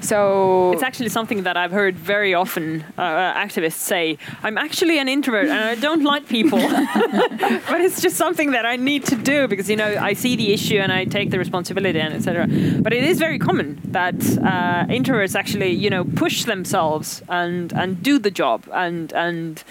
So 0.00 0.72
It's 0.72 0.82
actually 0.82 1.10
something 1.10 1.42
that 1.42 1.56
I've 1.56 1.72
heard 1.72 1.96
very 1.96 2.34
often 2.34 2.84
uh, 2.98 3.02
uh, 3.02 3.34
activists 3.34 3.80
say. 3.92 4.18
I'm 4.42 4.56
actually 4.58 4.98
an 4.98 5.08
introvert 5.08 5.48
and 5.48 5.60
I 5.60 5.74
don't 5.74 6.02
like 6.02 6.26
people, 6.28 6.58
but 7.70 7.80
it's 7.80 8.00
just 8.00 8.16
something 8.16 8.52
that 8.52 8.64
I 8.64 8.76
need 8.76 9.04
to 9.06 9.16
do 9.16 9.46
because 9.48 9.68
you 9.68 9.76
know 9.76 9.96
I 10.10 10.14
see 10.14 10.36
the 10.36 10.52
issue 10.52 10.78
and 10.78 10.92
I 10.92 11.04
take 11.04 11.30
the 11.30 11.38
responsibility 11.38 12.00
and 12.00 12.14
etc. 12.14 12.46
But 12.80 12.92
it 12.92 13.04
is 13.04 13.18
very 13.18 13.38
common 13.38 13.80
that 13.92 14.14
uh, 14.14 14.98
introverts 14.98 15.34
actually 15.34 15.72
you 15.72 15.90
know 15.90 16.04
push 16.04 16.44
themselves 16.44 17.22
and 17.28 17.72
and 17.72 18.02
do 18.02 18.18
the 18.18 18.30
job 18.30 18.68
and 18.72 19.12
and 19.12 19.62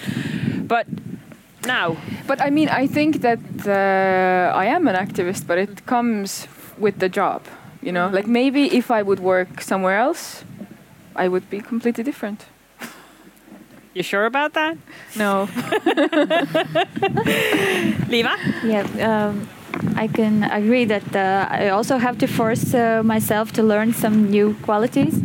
but 0.67 0.85
now 1.65 1.97
But 2.27 2.41
I 2.41 2.51
mean, 2.51 2.69
I 2.69 2.85
think 2.85 3.21
that 3.21 3.39
uh, 3.65 4.55
I 4.55 4.65
am 4.65 4.87
an 4.87 4.95
activist, 4.95 5.47
but 5.47 5.57
it 5.57 5.85
comes 5.87 6.47
with 6.77 6.99
the 6.99 7.09
job. 7.09 7.41
You 7.89 7.93
know, 7.93 8.07
like 8.09 8.27
maybe 8.27 8.77
if 8.77 8.91
I 8.91 9.01
would 9.01 9.19
work 9.19 9.61
somewhere 9.61 9.97
else, 9.97 10.43
I 11.15 11.27
would 11.27 11.49
be 11.49 11.59
completely 11.59 12.03
different. 12.03 12.45
you 13.95 14.03
sure 14.03 14.27
about 14.27 14.53
that, 14.53 14.77
No. 15.15 15.47
Liva? 18.07 18.35
Yeah, 18.63 18.85
um, 19.09 19.49
I 19.95 20.05
can 20.05 20.43
agree 20.43 20.85
that 20.85 21.15
uh, 21.15 21.47
I 21.49 21.69
also 21.69 21.97
have 21.97 22.19
to 22.19 22.27
force 22.27 22.75
uh, 22.75 23.01
myself 23.03 23.53
to 23.53 23.63
learn 23.63 23.93
some 23.93 24.29
new 24.29 24.53
qualities 24.61 25.15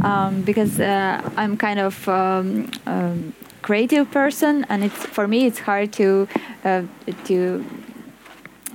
um, 0.00 0.40
because 0.46 0.80
uh, 0.80 1.20
I'm 1.36 1.58
kind 1.58 1.78
of 1.78 2.08
um, 2.08 2.70
um, 2.86 3.34
creative 3.60 4.10
person, 4.10 4.64
and 4.70 4.82
it's 4.82 5.04
for 5.04 5.28
me 5.28 5.44
it's 5.44 5.58
hard 5.58 5.92
to 6.00 6.26
uh, 6.64 6.84
to 7.24 7.62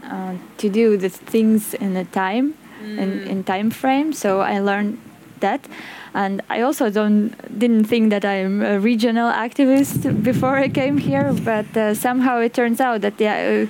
uh, 0.03 0.35
to 0.59 0.69
do 0.69 0.97
the 0.97 1.09
things 1.09 1.73
in 1.73 1.95
a 1.95 2.05
time 2.05 2.53
in, 2.97 3.27
in 3.27 3.43
time 3.43 3.69
frame. 3.69 4.13
So 4.13 4.41
I 4.41 4.59
learned 4.59 4.99
that 5.39 5.67
and 6.13 6.41
I 6.49 6.61
also 6.61 6.89
don't 6.89 7.29
didn't 7.59 7.85
think 7.85 8.09
that 8.09 8.25
I'm 8.25 8.61
a 8.61 8.79
regional 8.79 9.31
activist 9.31 10.23
before 10.23 10.57
I 10.57 10.69
came 10.69 10.97
here, 10.97 11.33
but 11.43 11.77
uh, 11.77 11.93
somehow 11.93 12.39
it 12.39 12.53
turns 12.53 12.81
out 12.81 13.01
that 13.01 13.19
yeah, 13.19 13.65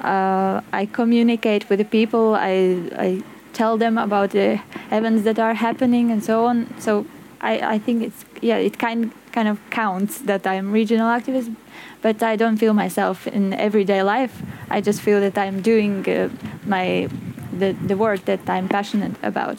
uh, 0.00 0.60
I 0.72 0.86
communicate 0.86 1.68
with 1.68 1.78
the 1.78 1.84
people. 1.84 2.34
I 2.34 2.80
I 2.98 3.22
tell 3.52 3.78
them 3.78 3.98
about 3.98 4.30
the 4.30 4.60
events 4.90 5.22
that 5.24 5.38
are 5.38 5.54
happening 5.54 6.10
and 6.10 6.22
so 6.24 6.46
on. 6.46 6.66
So 6.80 7.06
I, 7.40 7.74
I 7.74 7.78
think 7.78 8.02
it's 8.02 8.24
yeah 8.40 8.56
it 8.56 8.78
kind 8.78 9.12
kind 9.32 9.48
of 9.48 9.58
counts 9.70 10.18
that 10.22 10.46
I'm 10.46 10.72
regional 10.72 11.06
activist, 11.06 11.54
but 12.02 12.22
I 12.22 12.36
don't 12.36 12.56
feel 12.56 12.74
myself 12.74 13.26
in 13.26 13.52
everyday 13.52 14.02
life. 14.02 14.42
I 14.68 14.80
just 14.80 15.00
feel 15.00 15.20
that 15.20 15.38
I'm 15.38 15.60
doing 15.60 16.08
uh, 16.08 16.28
my 16.66 17.08
the, 17.54 17.72
the 17.72 17.96
work 17.96 18.24
that 18.26 18.48
I'm 18.48 18.68
passionate 18.68 19.14
about. 19.22 19.58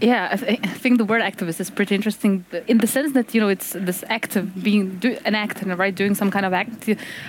Yeah, 0.00 0.28
I, 0.32 0.36
th- 0.36 0.60
I 0.62 0.66
think 0.66 0.98
the 0.98 1.04
word 1.04 1.22
activist 1.22 1.60
is 1.60 1.70
pretty 1.70 1.94
interesting 1.94 2.44
in 2.66 2.78
the 2.78 2.86
sense 2.86 3.12
that 3.12 3.34
you 3.34 3.40
know 3.40 3.48
it's 3.48 3.72
this 3.72 4.02
act 4.08 4.36
of 4.36 4.62
being 4.62 4.98
do, 4.98 5.16
an 5.24 5.34
act, 5.34 5.62
and 5.62 5.78
right, 5.78 5.94
doing 5.94 6.14
some 6.14 6.30
kind 6.30 6.46
of 6.46 6.52
act. 6.52 6.88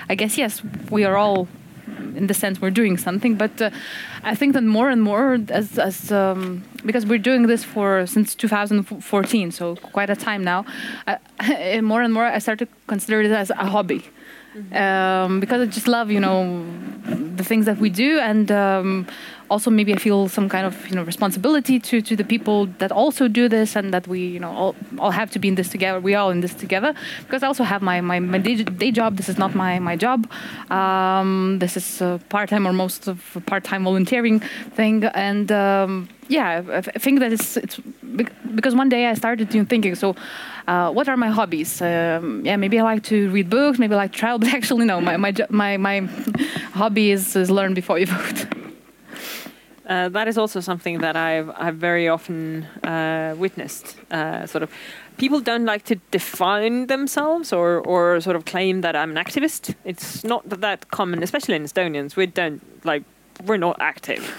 I 0.09 0.15
guess 0.15 0.37
yes, 0.37 0.61
we 0.89 1.03
are 1.03 1.15
all 1.15 1.47
in 2.15 2.27
the 2.27 2.33
sense 2.33 2.59
we're 2.59 2.71
doing 2.71 2.97
something, 2.97 3.35
but 3.35 3.61
uh, 3.61 3.69
I 4.23 4.35
think 4.35 4.53
that 4.53 4.63
more 4.63 4.89
and 4.89 5.01
more 5.01 5.37
as 5.49 5.77
as 5.77 6.11
um, 6.11 6.63
because 6.85 7.05
we're 7.05 7.19
doing 7.19 7.47
this 7.47 7.63
for 7.63 8.05
since 8.07 8.35
2014, 8.35 9.51
so 9.51 9.75
quite 9.75 10.09
a 10.09 10.15
time 10.15 10.43
now. 10.43 10.65
I, 11.07 11.81
more 11.81 12.01
and 12.01 12.13
more, 12.13 12.25
I 12.25 12.39
start 12.39 12.59
to 12.59 12.67
consider 12.87 13.21
it 13.21 13.31
as 13.31 13.49
a 13.51 13.65
hobby. 13.65 14.03
Um, 14.73 15.39
because 15.39 15.61
I 15.61 15.65
just 15.65 15.87
love, 15.87 16.11
you 16.11 16.19
know, 16.19 16.65
the 17.37 17.43
things 17.43 17.65
that 17.65 17.77
we 17.77 17.89
do, 17.89 18.19
and 18.19 18.51
um, 18.51 19.07
also 19.49 19.69
maybe 19.69 19.93
I 19.93 19.97
feel 19.97 20.27
some 20.27 20.49
kind 20.49 20.65
of 20.65 20.87
you 20.89 20.95
know 20.95 21.03
responsibility 21.03 21.79
to 21.79 22.01
to 22.01 22.15
the 22.15 22.23
people 22.23 22.65
that 22.79 22.91
also 22.91 23.27
do 23.27 23.47
this, 23.47 23.75
and 23.75 23.93
that 23.93 24.07
we 24.07 24.19
you 24.19 24.39
know 24.39 24.51
all, 24.51 24.75
all 24.99 25.11
have 25.11 25.31
to 25.31 25.39
be 25.39 25.47
in 25.47 25.55
this 25.55 25.69
together. 25.69 25.99
We 25.99 26.15
all 26.15 26.31
in 26.31 26.41
this 26.41 26.53
together 26.53 26.93
because 27.21 27.43
I 27.43 27.47
also 27.47 27.63
have 27.63 27.81
my 27.81 28.01
my, 28.01 28.19
my 28.19 28.39
day, 28.39 28.55
day 28.63 28.91
job. 28.91 29.17
This 29.17 29.29
is 29.29 29.37
not 29.37 29.55
my 29.55 29.79
my 29.79 29.95
job. 29.95 30.29
Um, 30.71 31.59
this 31.59 31.77
is 31.77 32.01
part 32.29 32.49
time 32.49 32.67
or 32.67 32.73
most 32.73 33.07
of 33.07 33.37
part 33.45 33.63
time 33.63 33.83
volunteering 33.83 34.39
thing, 34.75 35.03
and. 35.05 35.51
Um, 35.51 36.09
yeah, 36.29 36.61
I 36.67 36.77
I 36.77 36.81
think 36.81 37.19
that 37.19 37.31
it's 37.31 37.57
it's 37.57 37.79
because 38.55 38.75
one 38.75 38.89
day 38.89 39.05
I 39.07 39.13
started 39.13 39.53
you 39.53 39.61
know, 39.61 39.67
thinking. 39.67 39.95
So, 39.95 40.15
uh, 40.67 40.91
what 40.91 41.07
are 41.07 41.15
my 41.15 41.29
hobbies? 41.29 41.81
Um, 41.81 42.45
yeah, 42.45 42.57
maybe 42.57 42.77
I 42.77 42.83
like 42.83 43.03
to 43.03 43.29
read 43.29 43.49
books. 43.49 43.79
Maybe 43.79 43.93
I 43.95 43.97
like 43.97 44.11
to 44.11 44.17
travel. 44.17 44.39
But 44.47 44.53
actually, 44.53 44.85
no. 44.85 44.99
My 45.01 45.17
my 45.17 45.33
my 45.49 45.77
my 45.77 45.99
hobby 46.73 47.11
is, 47.11 47.35
is 47.35 47.49
learn 47.49 47.73
before 47.73 47.99
you 47.99 48.05
vote. 48.17 48.45
Uh, 49.87 50.09
that 50.09 50.27
is 50.27 50.37
also 50.37 50.59
something 50.59 50.99
that 50.99 51.15
I've 51.15 51.49
I've 51.57 51.77
very 51.77 52.09
often 52.09 52.65
uh, 52.83 53.35
witnessed. 53.37 53.95
Uh, 54.11 54.45
sort 54.45 54.63
of, 54.63 54.69
people 55.17 55.39
don't 55.39 55.63
like 55.63 55.85
to 55.85 55.95
define 56.11 56.87
themselves 56.87 57.53
or 57.53 57.79
or 57.87 58.19
sort 58.19 58.35
of 58.35 58.43
claim 58.43 58.81
that 58.81 58.95
I'm 58.95 59.17
an 59.17 59.25
activist. 59.25 59.73
It's 59.85 60.25
not 60.25 60.49
that, 60.49 60.59
that 60.59 60.91
common, 60.91 61.23
especially 61.23 61.55
in 61.55 61.63
Estonians. 61.63 62.17
We 62.17 62.25
don't 62.25 62.61
like 62.85 63.03
we're 63.45 63.57
not 63.57 63.77
active. 63.79 64.35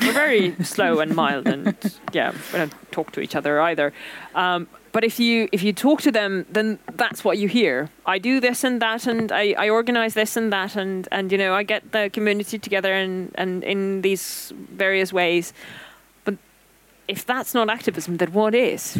We're 0.00 0.12
very 0.12 0.54
slow 0.62 1.00
and 1.00 1.14
mild, 1.14 1.48
and 1.48 1.74
yeah, 2.12 2.32
we 2.52 2.58
don't 2.58 2.74
talk 2.90 3.12
to 3.12 3.20
each 3.20 3.34
other 3.34 3.62
either. 3.62 3.94
Um, 4.34 4.68
but 4.96 5.04
if 5.04 5.20
you 5.20 5.46
if 5.52 5.62
you 5.62 5.74
talk 5.74 6.00
to 6.00 6.10
them, 6.10 6.46
then 6.48 6.78
that's 6.96 7.22
what 7.22 7.36
you 7.36 7.48
hear. 7.48 7.90
I 8.06 8.18
do 8.18 8.40
this 8.40 8.64
and 8.64 8.80
that, 8.80 9.06
and 9.06 9.30
I, 9.30 9.54
I 9.58 9.68
organize 9.68 10.14
this 10.14 10.38
and 10.38 10.50
that, 10.54 10.74
and 10.74 11.06
and 11.12 11.30
you 11.30 11.36
know 11.36 11.52
I 11.52 11.64
get 11.64 11.92
the 11.92 12.08
community 12.08 12.58
together 12.58 12.94
and 12.94 13.30
and 13.34 13.62
in 13.62 14.00
these 14.00 14.54
various 14.56 15.12
ways. 15.12 15.52
But 16.24 16.36
if 17.08 17.26
that's 17.26 17.52
not 17.52 17.68
activism, 17.68 18.16
then 18.16 18.32
what 18.32 18.54
is? 18.54 18.98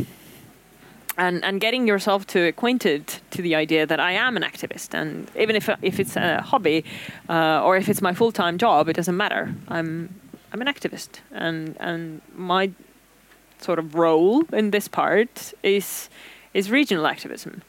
And 1.16 1.42
and 1.42 1.62
getting 1.62 1.88
yourself 1.88 2.26
to 2.26 2.40
acquainted 2.40 3.06
to 3.30 3.40
the 3.40 3.54
idea 3.54 3.86
that 3.86 3.98
I 3.98 4.12
am 4.12 4.36
an 4.36 4.42
activist, 4.42 4.92
and 4.92 5.30
even 5.34 5.56
if 5.56 5.70
if 5.80 5.98
it's 5.98 6.16
a 6.16 6.42
hobby, 6.42 6.84
uh, 7.30 7.64
or 7.64 7.78
if 7.78 7.88
it's 7.88 8.02
my 8.02 8.12
full 8.12 8.32
time 8.32 8.58
job, 8.58 8.90
it 8.90 8.96
doesn't 8.96 9.16
matter. 9.16 9.54
I'm 9.68 10.10
I'm 10.52 10.60
an 10.60 10.66
activist, 10.66 11.20
and 11.32 11.74
and 11.80 12.20
my 12.34 12.70
sort 13.60 13.78
of 13.78 13.94
role 13.94 14.44
in 14.52 14.70
this 14.70 14.88
part 14.88 15.52
is 15.62 16.08
is 16.54 16.70
regional 16.70 17.06
activism. 17.06 17.62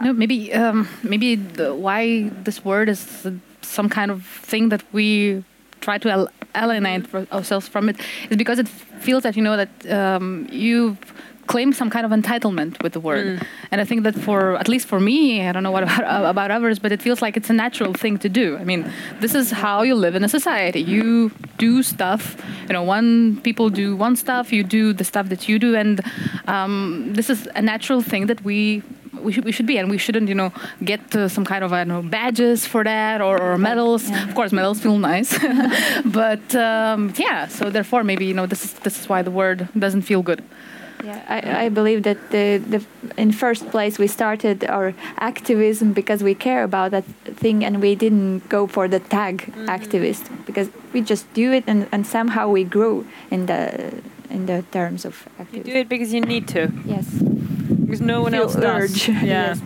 No, 0.00 0.12
maybe 0.12 0.52
um, 0.52 0.88
maybe 1.02 1.36
the, 1.36 1.74
why 1.74 2.30
this 2.44 2.64
word 2.64 2.88
is 2.88 3.26
some 3.62 3.88
kind 3.88 4.10
of 4.10 4.24
thing 4.24 4.70
that 4.70 4.82
we 4.92 5.44
try 5.80 5.98
to 5.98 6.28
alienate 6.54 7.14
ourselves 7.32 7.68
from 7.68 7.88
it 7.88 7.96
is 8.30 8.36
because 8.36 8.58
it 8.58 8.68
feels 8.68 9.22
that 9.22 9.36
you 9.36 9.42
know 9.42 9.56
that 9.56 9.90
um, 9.90 10.48
you 10.50 10.96
claim 11.50 11.72
some 11.72 11.90
kind 11.90 12.04
of 12.06 12.12
entitlement 12.20 12.72
with 12.82 12.92
the 12.96 13.02
word. 13.08 13.26
And 13.70 13.78
i 13.82 13.84
think 13.88 14.00
that 14.06 14.16
for 14.26 14.38
at 14.62 14.68
least 14.74 14.86
for 14.92 15.00
me 15.10 15.18
i 15.48 15.50
don't 15.52 15.64
know 15.66 15.74
what 15.76 15.84
about, 15.88 16.04
about 16.34 16.50
others 16.58 16.76
but 16.82 16.90
it 16.96 17.00
feels 17.06 17.20
like 17.24 17.34
it's 17.40 17.50
a 17.56 17.58
natural 17.64 17.92
thing 18.02 18.14
to 18.24 18.28
do. 18.40 18.46
I 18.62 18.64
mean 18.70 18.82
this 19.24 19.34
is 19.40 19.46
how 19.64 19.76
you 19.88 19.94
live 20.04 20.14
in 20.18 20.22
a 20.30 20.32
society. 20.38 20.82
You 20.96 21.10
do 21.66 21.72
stuff 21.94 22.22
you 22.68 22.74
know 22.76 22.84
one 22.96 23.10
people 23.46 23.66
do 23.82 23.86
one 24.06 24.14
stuff 24.24 24.44
you 24.56 24.62
do 24.78 24.84
the 25.00 25.06
stuff 25.12 25.26
that 25.32 25.42
you 25.48 25.56
do 25.66 25.70
and 25.82 25.96
um, 26.54 26.72
this 27.18 27.28
is 27.34 27.40
a 27.60 27.62
natural 27.72 28.00
thing 28.10 28.22
that 28.30 28.40
we 28.48 28.58
we 29.24 29.32
should, 29.34 29.44
we 29.48 29.52
should 29.56 29.70
be 29.72 29.76
and 29.80 29.86
we 29.94 29.98
shouldn't 30.04 30.28
you 30.32 30.38
know 30.42 30.50
get 30.90 31.02
uh, 31.16 31.28
some 31.36 31.44
kind 31.52 31.62
of 31.64 31.70
I 31.72 31.78
don't 31.84 31.94
know 31.96 32.04
badges 32.16 32.58
for 32.72 32.82
that 32.92 33.20
or, 33.26 33.34
or 33.44 33.58
medals. 33.58 34.02
Yeah. 34.08 34.28
of 34.28 34.32
course 34.38 34.52
medals 34.58 34.78
feel 34.84 34.98
nice. 35.12 35.30
But 36.20 36.46
um, 36.68 37.00
yeah 37.24 37.38
so 37.56 37.62
therefore 37.76 38.02
maybe 38.10 38.24
you 38.30 38.36
know 38.38 38.46
this 38.52 38.62
is 38.66 38.72
this 38.86 38.94
is 39.00 39.04
why 39.10 39.20
the 39.28 39.34
word 39.42 39.58
doesn't 39.84 40.04
feel 40.10 40.22
good 40.30 40.42
Yeah, 41.04 41.22
I, 41.28 41.66
I 41.66 41.68
believe 41.70 42.02
that 42.02 42.30
the, 42.30 42.58
the 42.58 42.80
in 43.16 43.32
first 43.32 43.70
place 43.70 43.98
we 43.98 44.06
started 44.06 44.64
our 44.64 44.92
activism 45.18 45.92
because 45.92 46.22
we 46.22 46.34
care 46.34 46.62
about 46.64 46.90
that 46.90 47.04
thing 47.40 47.64
and 47.64 47.80
we 47.80 47.94
didn't 47.94 48.48
go 48.48 48.66
for 48.66 48.88
the 48.88 49.00
tag 49.00 49.52
activist 49.66 50.28
because 50.46 50.68
we 50.92 51.00
just 51.00 51.32
do 51.34 51.52
it 51.52 51.64
and, 51.66 51.86
and 51.92 52.06
somehow 52.06 52.48
we 52.48 52.64
grow 52.64 53.04
in 53.30 53.46
the 53.46 53.92
in 54.30 54.46
the 54.46 54.62
terms 54.70 55.04
of 55.04 55.26
You 55.52 55.62
do 55.64 55.72
it 55.72 55.88
because 55.88 56.12
you 56.14 56.20
need 56.20 56.46
to, 56.48 56.70
Yes. 56.86 57.06
because 57.84 58.00
no 58.00 58.22
one 58.22 58.32
Feel 58.32 58.42
else 58.42 58.54
does. 58.54 59.08
Yeah. 59.08 59.24
Yes. 59.24 59.60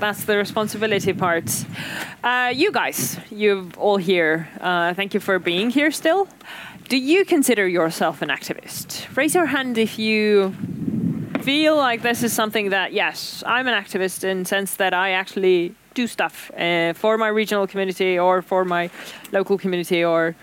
That's 0.00 0.24
the 0.24 0.36
responsibility 0.38 1.12
part. 1.12 1.44
Uh, 2.24 2.52
you 2.54 2.72
guys, 2.72 3.18
you've 3.30 3.76
all 3.78 3.98
here. 3.98 4.48
Uh, 4.60 4.94
thank 4.94 5.12
you 5.12 5.20
for 5.20 5.38
being 5.38 5.68
here 5.70 5.90
still. 5.90 6.26
Do 6.90 6.96
you 6.96 7.24
consider 7.24 7.68
yourself 7.68 8.20
an 8.20 8.30
activist? 8.30 9.16
Raise 9.16 9.32
your 9.32 9.46
hand 9.46 9.78
if 9.78 9.96
you 9.96 10.52
feel 11.42 11.76
like 11.76 12.02
this 12.02 12.24
is 12.24 12.32
something 12.32 12.70
that, 12.70 12.92
yes, 12.92 13.44
I'm 13.46 13.68
an 13.68 13.80
activist 13.80 14.24
in 14.24 14.44
sense 14.44 14.74
that 14.74 14.92
I 14.92 15.12
actually 15.12 15.76
do 15.94 16.08
stuff 16.08 16.50
uh, 16.58 16.92
for 16.94 17.16
my 17.16 17.28
regional 17.28 17.68
community 17.68 18.18
or 18.18 18.42
for 18.42 18.64
my 18.64 18.90
local 19.30 19.56
community 19.56 20.02
or 20.02 20.34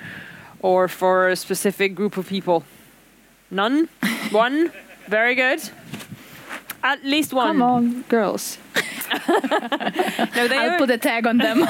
or 0.61 0.87
for 0.87 1.27
a 1.27 1.35
specific 1.35 1.93
group 1.93 2.15
of 2.15 2.29
people. 2.29 2.63
None? 3.51 3.89
One? 4.31 4.71
Very 5.09 5.35
good. 5.35 5.59
At 6.91 7.03
least 7.03 7.33
one. 7.33 7.47
Come 7.47 7.61
on, 7.61 8.01
girls. 8.09 8.57
No, 10.35 10.47
they 10.47 10.57
i'll 10.57 10.71
are- 10.71 10.77
put 10.77 10.89
a 10.91 10.97
tag 10.97 11.25
on 11.25 11.37
them 11.37 11.59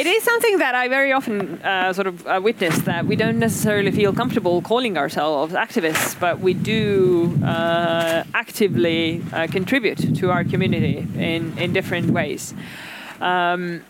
It 0.00 0.06
is 0.06 0.22
something 0.24 0.58
that 0.58 0.74
I 0.74 0.88
very 0.88 1.12
often 1.12 1.62
uh, 1.62 1.92
sort 1.92 2.06
of 2.06 2.26
uh, 2.26 2.40
witness 2.42 2.76
that 2.90 3.06
we 3.06 3.16
don't 3.16 3.38
necessarily 3.38 3.90
feel 3.90 4.12
comfortable 4.12 4.60
calling 4.62 4.98
ourselves 4.98 5.54
activists, 5.54 6.18
but 6.18 6.40
we 6.40 6.52
do 6.54 7.38
uh, 7.44 8.24
actively 8.34 9.22
uh, 9.32 9.46
contribute 9.46 10.00
to 10.20 10.30
our 10.30 10.44
community 10.44 11.06
in, 11.16 11.56
in 11.58 11.72
different 11.72 12.10
ways. 12.10 12.54
Um, 13.20 13.82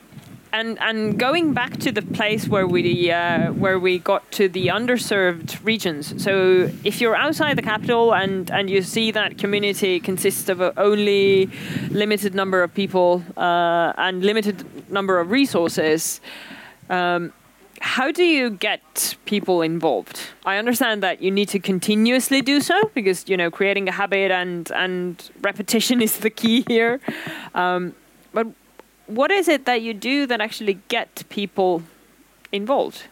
and 0.54 0.78
and 0.80 1.18
going 1.18 1.52
back 1.52 1.78
to 1.78 1.90
the 1.90 2.00
place 2.00 2.48
where 2.48 2.66
we 2.66 3.10
uh, 3.10 3.52
where 3.52 3.78
we 3.78 3.98
got 3.98 4.22
to 4.32 4.48
the 4.48 4.68
underserved 4.68 5.62
regions. 5.64 6.22
So 6.22 6.70
if 6.84 7.00
you're 7.00 7.16
outside 7.16 7.58
the 7.58 7.62
capital 7.62 8.14
and 8.14 8.50
and 8.50 8.70
you 8.70 8.80
see 8.82 9.10
that 9.10 9.36
community 9.36 9.98
consists 9.98 10.48
of 10.48 10.60
only 10.76 11.50
limited 11.90 12.34
number 12.34 12.62
of 12.62 12.72
people 12.72 13.24
uh, 13.36 13.92
and 13.98 14.24
limited 14.24 14.64
number 14.90 15.18
of 15.18 15.30
resources. 15.30 16.20
Um, 16.88 17.32
how 17.80 18.10
do 18.12 18.22
you 18.22 18.50
get 18.50 19.16
people 19.26 19.60
involved? 19.60 20.18
I 20.46 20.56
understand 20.56 21.02
that 21.02 21.20
you 21.20 21.30
need 21.30 21.48
to 21.50 21.58
continuously 21.58 22.40
do 22.40 22.60
so 22.60 22.90
because 22.94 23.28
you 23.28 23.36
know 23.36 23.50
creating 23.50 23.88
a 23.88 23.92
habit 23.92 24.30
and 24.30 24.70
and 24.70 25.30
repetition 25.42 26.00
is 26.06 26.18
the 26.18 26.30
key 26.30 26.64
here. 26.68 27.00
Um, 27.54 27.94
but 28.32 28.46
what 29.06 29.30
is 29.30 29.48
it 29.48 29.64
that 29.66 29.82
you 29.82 29.94
do 29.94 30.26
that 30.26 30.40
actually 30.40 30.78
get 30.88 31.24
people 31.28 31.82
involved 32.52 33.04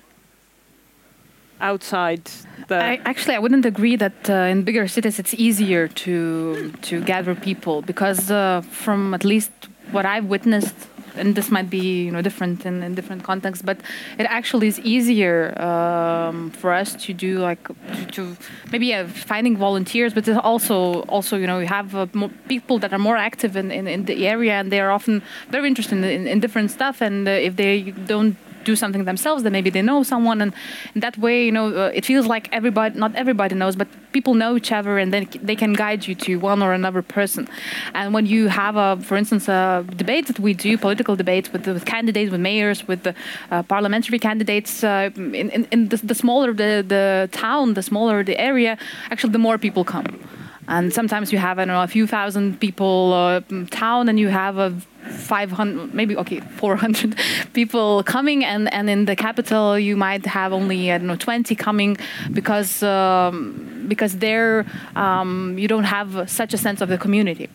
outside 1.60 2.30
the? 2.68 2.76
I, 2.76 3.00
actually, 3.04 3.36
I 3.36 3.38
wouldn't 3.38 3.66
agree 3.66 3.96
that 3.96 4.28
uh, 4.28 4.34
in 4.52 4.62
bigger 4.62 4.88
cities 4.88 5.18
it's 5.18 5.34
easier 5.34 5.88
to 5.88 6.72
to 6.82 7.00
gather 7.02 7.34
people 7.34 7.82
because 7.82 8.30
uh, 8.30 8.62
from 8.62 9.14
at 9.14 9.24
least 9.24 9.52
what 9.90 10.06
I've 10.06 10.26
witnessed, 10.26 10.74
and 11.16 11.34
this 11.34 11.50
might 11.50 11.70
be 11.70 12.04
you 12.04 12.10
know 12.10 12.22
different 12.22 12.66
in, 12.66 12.82
in 12.82 12.94
different 12.94 13.22
contexts, 13.22 13.62
but 13.62 13.78
it 14.18 14.26
actually 14.28 14.68
is 14.68 14.78
easier 14.80 15.60
um, 15.60 16.50
for 16.50 16.72
us 16.72 16.94
to 17.04 17.12
do 17.12 17.38
like 17.38 17.62
to, 17.68 18.06
to 18.12 18.36
maybe 18.70 18.94
uh, 18.94 19.06
finding 19.06 19.56
volunteers, 19.56 20.14
but 20.14 20.28
also 20.28 21.02
also 21.02 21.36
you 21.36 21.46
know 21.46 21.58
you 21.58 21.66
have 21.66 21.94
uh, 21.94 22.06
people 22.48 22.78
that 22.78 22.92
are 22.92 22.98
more 22.98 23.16
active 23.16 23.56
in, 23.56 23.70
in, 23.70 23.86
in 23.86 24.04
the 24.04 24.26
area 24.26 24.54
and 24.54 24.70
they 24.70 24.80
are 24.80 24.90
often 24.90 25.22
very 25.50 25.68
interested 25.68 25.98
in, 25.98 26.04
in, 26.04 26.26
in 26.26 26.40
different 26.40 26.70
stuff, 26.70 27.00
and 27.00 27.28
uh, 27.28 27.30
if 27.30 27.56
they 27.56 27.92
don't 28.06 28.36
do 28.64 28.76
something 28.76 29.04
themselves, 29.04 29.42
then 29.42 29.52
maybe 29.52 29.70
they 29.70 29.82
know 29.82 30.02
someone, 30.02 30.40
and 30.40 30.52
that 30.94 31.16
way, 31.18 31.44
you 31.44 31.52
know, 31.52 31.66
uh, 31.74 31.90
it 31.94 32.04
feels 32.04 32.26
like 32.26 32.48
everybody, 32.52 32.98
not 32.98 33.14
everybody 33.14 33.54
knows, 33.54 33.76
but 33.76 33.88
people 34.12 34.34
know 34.34 34.56
each 34.56 34.72
other, 34.72 34.98
and 34.98 35.12
then 35.12 35.28
they 35.42 35.56
can 35.56 35.72
guide 35.72 36.06
you 36.06 36.14
to 36.14 36.36
one 36.36 36.62
or 36.62 36.72
another 36.72 37.02
person. 37.02 37.48
And 37.94 38.14
when 38.14 38.26
you 38.26 38.48
have, 38.48 38.76
a, 38.76 38.96
for 39.02 39.16
instance, 39.16 39.48
a 39.48 39.84
debate 39.96 40.26
that 40.26 40.38
we 40.38 40.54
do, 40.54 40.78
political 40.78 41.16
debates 41.16 41.52
with, 41.52 41.66
with 41.66 41.84
candidates, 41.84 42.30
with 42.30 42.40
mayors, 42.40 42.86
with 42.86 43.02
the 43.02 43.14
uh, 43.50 43.62
parliamentary 43.62 44.18
candidates, 44.18 44.84
uh, 44.84 45.10
in, 45.16 45.34
in, 45.34 45.66
in 45.70 45.88
the, 45.88 45.96
the 45.96 46.14
smaller 46.14 46.52
the, 46.52 46.84
the 46.86 47.28
town, 47.32 47.74
the 47.74 47.82
smaller 47.82 48.22
the 48.24 48.38
area, 48.38 48.78
actually, 49.10 49.32
the 49.32 49.38
more 49.38 49.58
people 49.58 49.84
come. 49.84 50.06
And 50.68 50.92
sometimes 50.92 51.32
you 51.32 51.38
have, 51.38 51.58
I 51.58 51.64
don't 51.64 51.74
know, 51.74 51.82
a 51.82 51.88
few 51.88 52.06
thousand 52.06 52.60
people 52.60 53.12
uh, 53.12 53.40
town, 53.70 54.08
and 54.08 54.18
you 54.18 54.28
have 54.28 54.58
a 54.58 54.72
500 55.10 55.94
maybe 55.94 56.16
okay 56.16 56.40
400 56.40 57.16
people 57.52 58.02
coming 58.04 58.44
and 58.44 58.72
and 58.72 58.88
in 58.88 59.04
the 59.04 59.16
capital 59.16 59.78
you 59.78 59.96
might 59.96 60.26
have 60.26 60.52
only 60.52 60.92
i 60.92 60.98
don't 60.98 61.06
know 61.06 61.16
20 61.16 61.54
coming 61.54 61.96
because 62.32 62.82
um, 62.82 63.72
because 63.88 64.18
there 64.18 64.64
um, 64.96 65.56
you 65.58 65.68
don't 65.68 65.84
have 65.84 66.30
such 66.30 66.54
a 66.54 66.58
sense 66.58 66.80
of 66.80 66.88
the 66.88 66.98
community. 66.98 67.48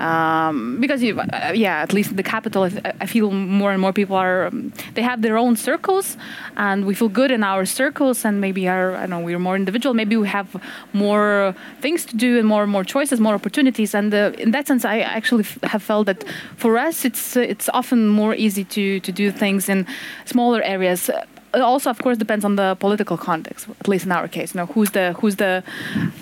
Um, 0.00 0.80
because 0.80 1.02
you, 1.02 1.20
uh, 1.20 1.52
yeah 1.54 1.82
at 1.86 1.92
least 1.92 2.10
in 2.12 2.16
the 2.16 2.22
capital 2.22 2.60
I, 3.04 3.06
feel 3.06 3.30
more 3.30 3.72
and 3.72 3.80
more 3.80 3.92
people 3.92 4.16
are 4.16 4.46
um, 4.46 4.72
they 4.94 5.02
have 5.02 5.20
their 5.20 5.36
own 5.36 5.54
circles 5.54 6.16
and 6.56 6.86
we 6.86 6.94
feel 6.94 7.10
good 7.20 7.30
in 7.30 7.42
our 7.44 7.66
circles 7.66 8.24
and 8.24 8.40
maybe 8.40 8.62
are 8.68 8.94
i 8.96 9.00
don't 9.00 9.10
know 9.10 9.20
we're 9.20 9.38
more 9.38 9.54
individual. 9.54 9.92
Maybe 10.02 10.16
we 10.16 10.28
have 10.28 10.48
more 10.94 11.54
things 11.84 12.00
to 12.06 12.16
do 12.16 12.38
and 12.38 12.48
more 12.48 12.62
and 12.62 12.72
more 12.72 12.84
choices 12.84 13.20
more 13.20 13.34
opportunities 13.34 13.94
and 13.94 14.08
uh, 14.14 14.32
in 14.38 14.52
that 14.52 14.66
sense 14.66 14.82
i 14.84 15.00
actually 15.00 15.44
have 15.72 15.82
felt 15.82 16.06
that 16.06 16.24
for 16.56 16.72
us 16.88 16.91
it's 17.04 17.36
uh, 17.36 17.40
it's 17.52 17.68
often 17.72 17.98
more 18.08 18.34
easy 18.36 18.64
to 18.64 19.00
to 19.00 19.12
do 19.12 19.30
things 19.32 19.68
in 19.68 19.86
smaller 20.24 20.62
areas 20.64 21.10
it 21.54 21.60
also 21.60 21.90
of 21.90 21.98
course 21.98 22.18
depends 22.18 22.44
on 22.44 22.56
the 22.56 22.74
political 22.80 23.16
context 23.18 23.66
at 23.80 23.86
least 23.88 24.04
in 24.06 24.12
our 24.12 24.28
case 24.28 24.48
you 24.54 24.58
know 24.60 24.66
who's 24.74 24.90
the 24.90 25.12
who's 25.20 25.36
the 25.36 25.62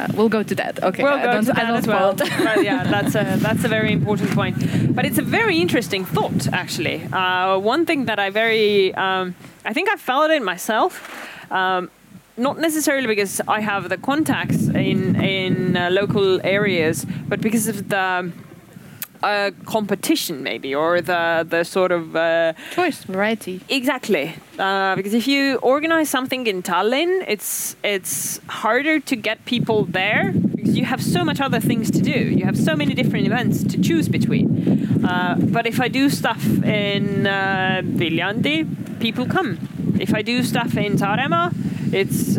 uh, 0.00 0.06
we'll 0.16 0.28
go 0.28 0.42
to 0.42 0.54
that 0.54 0.74
okay 0.82 1.02
We'll 1.04 1.18
I 1.20 1.24
go 1.26 1.32
don't- 1.32 1.44
to 1.46 1.52
I 1.52 1.54
that 1.54 1.66
don't 1.66 1.78
as 1.82 1.86
well. 1.86 2.14
Well, 2.46 2.62
yeah, 2.64 2.82
that's 2.94 3.14
a 3.14 3.24
that's 3.46 3.64
a 3.64 3.68
very 3.68 3.92
important 3.92 4.30
point. 4.40 4.56
But 4.96 5.04
it's 5.08 5.18
a 5.18 5.26
very 5.38 5.56
interesting 5.64 6.04
thought, 6.14 6.42
actually. 6.52 6.98
Uh, 7.12 7.58
one 7.74 7.82
thing 7.86 8.06
that 8.06 8.18
I 8.18 8.30
very, 8.30 8.94
um, 8.94 9.34
I 9.70 9.72
think 9.72 9.88
I 9.94 9.96
felt 9.96 10.30
it 10.30 10.42
myself. 10.42 10.92
Um, 11.52 11.90
not 12.36 12.56
necessarily 12.58 13.06
because 13.14 13.34
I 13.56 13.60
have 13.60 13.82
the 13.88 13.98
contacts 13.98 14.68
in 14.90 15.00
in 15.16 15.76
uh, 15.76 15.90
local 16.00 16.40
areas, 16.44 17.06
but 17.28 17.40
because 17.40 17.66
of 17.70 17.76
the 17.88 18.30
uh, 19.22 19.50
competition, 19.66 20.42
maybe, 20.42 20.74
or 20.74 21.00
the 21.00 21.46
the 21.48 21.64
sort 21.64 21.92
of 21.92 22.16
uh, 22.16 22.52
choice 22.72 23.04
variety 23.04 23.60
Exactly, 23.68 24.34
uh, 24.58 24.96
because 24.96 25.14
if 25.14 25.26
you 25.26 25.56
organize 25.56 26.08
something 26.08 26.46
in 26.46 26.62
Tallinn, 26.62 27.24
it's 27.28 27.76
it's 27.82 28.40
harder 28.48 29.00
to 29.00 29.16
get 29.16 29.44
people 29.44 29.84
there 29.84 30.32
because 30.32 30.76
you 30.76 30.84
have 30.84 31.02
so 31.02 31.24
much 31.24 31.40
other 31.40 31.60
things 31.60 31.90
to 31.90 32.00
do. 32.00 32.18
You 32.38 32.44
have 32.44 32.58
so 32.58 32.74
many 32.76 32.94
different 32.94 33.26
events 33.26 33.64
to 33.64 33.80
choose 33.80 34.08
between. 34.08 34.46
Uh, 35.04 35.36
but 35.38 35.66
if 35.66 35.80
I 35.80 35.88
do 35.88 36.10
stuff 36.10 36.44
in 36.64 37.26
uh, 37.26 37.80
Viljandi, 37.84 38.66
people 39.00 39.26
come. 39.26 39.58
If 39.98 40.14
I 40.14 40.22
do 40.22 40.42
stuff 40.42 40.76
in 40.76 40.96
Saaremaa, 40.96 41.52
it's 41.92 42.38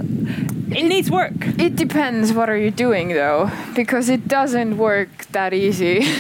it 0.72 0.84
needs 0.88 1.10
work. 1.12 1.34
It 1.60 1.76
depends 1.76 2.34
what 2.34 2.50
are 2.50 2.58
you 2.58 2.72
doing 2.72 3.10
though, 3.10 3.50
because 3.76 4.10
it 4.10 4.28
doesn't 4.28 4.78
work 4.78 5.10
that 5.32 5.54
easy. 5.54 6.02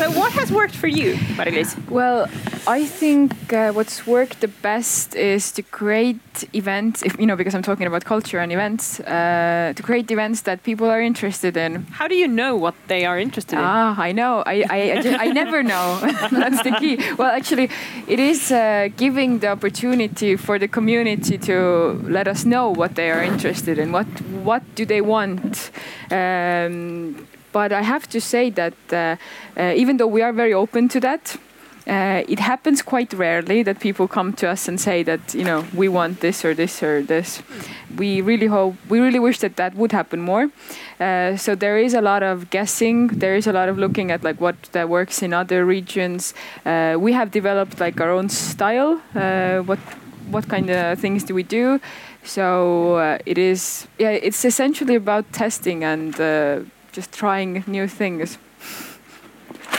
So 0.00 0.10
what 0.20 0.32
has 0.32 0.50
worked 0.52 0.74
for 0.74 0.88
you, 0.88 1.16
Mari-Liis? 1.36 1.76
well, 1.90 2.28
I 2.66 2.84
think 2.84 3.52
uh, 3.52 3.72
what's 3.72 4.06
worked 4.06 4.40
the 4.40 4.48
best 4.48 5.14
is 5.14 5.52
to 5.52 5.62
create 5.62 6.18
events, 6.52 7.02
if, 7.02 7.18
you 7.18 7.26
know, 7.26 7.36
because 7.36 7.54
I'm 7.54 7.62
talking 7.62 7.86
about 7.86 8.04
culture 8.04 8.38
and 8.38 8.52
events, 8.52 9.00
uh, 9.00 9.72
to 9.76 9.82
create 9.82 10.10
events 10.10 10.42
that 10.42 10.62
people 10.64 10.88
are 10.90 11.00
interested 11.00 11.56
in. 11.56 11.84
How 11.92 12.08
do 12.08 12.14
you 12.16 12.28
know 12.28 12.56
what 12.56 12.74
they 12.88 13.04
are 13.06 13.18
interested 13.18 13.56
in? 13.58 13.64
Ah, 13.64 13.94
I 13.98 14.12
know. 14.12 14.42
I, 14.46 14.64
I, 14.68 14.78
I, 14.98 15.02
ju- 15.02 15.16
I 15.18 15.26
never 15.32 15.62
know. 15.62 15.98
That's 16.32 16.62
the 16.62 16.72
key. 16.80 16.96
Well, 17.16 17.30
actually, 17.30 17.70
it 18.08 18.18
is 18.18 18.50
uh, 18.50 18.88
giving 18.96 19.38
the 19.38 19.48
opportunity 19.48 20.36
for 20.36 20.58
the 20.58 20.68
community 20.68 21.38
to 21.38 22.00
let 22.08 22.26
us 22.28 22.44
know 22.44 22.70
what 22.70 22.85
they 22.94 23.10
are 23.10 23.22
interested 23.22 23.78
in. 23.78 23.92
What 23.92 24.06
what 24.44 24.62
do 24.74 24.84
they 24.86 25.00
want? 25.00 25.70
Um, 26.10 27.26
but 27.52 27.72
I 27.72 27.82
have 27.82 28.06
to 28.10 28.20
say 28.20 28.50
that 28.50 28.74
uh, 28.92 29.16
uh, 29.56 29.72
even 29.74 29.96
though 29.96 30.06
we 30.06 30.22
are 30.22 30.32
very 30.32 30.52
open 30.52 30.88
to 30.88 31.00
that, 31.00 31.36
uh, 31.86 32.24
it 32.28 32.40
happens 32.40 32.82
quite 32.82 33.12
rarely 33.12 33.62
that 33.62 33.78
people 33.78 34.08
come 34.08 34.32
to 34.32 34.48
us 34.48 34.66
and 34.66 34.80
say 34.80 35.04
that 35.04 35.34
you 35.34 35.44
know 35.44 35.64
we 35.72 35.88
want 35.88 36.20
this 36.20 36.44
or 36.44 36.52
this 36.52 36.82
or 36.82 37.02
this. 37.02 37.42
We 37.96 38.20
really 38.20 38.46
hope, 38.46 38.74
we 38.88 38.98
really 38.98 39.20
wish 39.20 39.38
that 39.38 39.56
that 39.56 39.74
would 39.76 39.92
happen 39.92 40.20
more. 40.20 40.50
Uh, 40.98 41.36
so 41.36 41.54
there 41.54 41.78
is 41.78 41.94
a 41.94 42.00
lot 42.00 42.22
of 42.22 42.50
guessing. 42.50 43.06
There 43.08 43.36
is 43.36 43.46
a 43.46 43.52
lot 43.52 43.68
of 43.68 43.78
looking 43.78 44.10
at 44.10 44.24
like 44.24 44.40
what 44.40 44.56
that 44.72 44.88
works 44.88 45.22
in 45.22 45.32
other 45.32 45.64
regions. 45.64 46.34
Uh, 46.64 46.96
we 46.98 47.12
have 47.12 47.30
developed 47.30 47.78
like 47.78 48.00
our 48.00 48.10
own 48.10 48.28
style. 48.28 49.00
Uh, 49.14 49.60
what 49.60 49.78
what 50.30 50.48
kind 50.48 50.68
of 50.70 50.98
things 50.98 51.22
do 51.22 51.34
we 51.34 51.44
do? 51.44 51.80
So 52.26 52.96
uh, 52.96 53.18
it 53.24 53.38
is 53.38 53.86
yeah. 53.98 54.10
It's 54.10 54.44
essentially 54.44 54.96
about 54.96 55.32
testing 55.32 55.84
and 55.84 56.20
uh, 56.20 56.60
just 56.92 57.12
trying 57.12 57.64
new 57.66 57.86
things. 57.86 58.38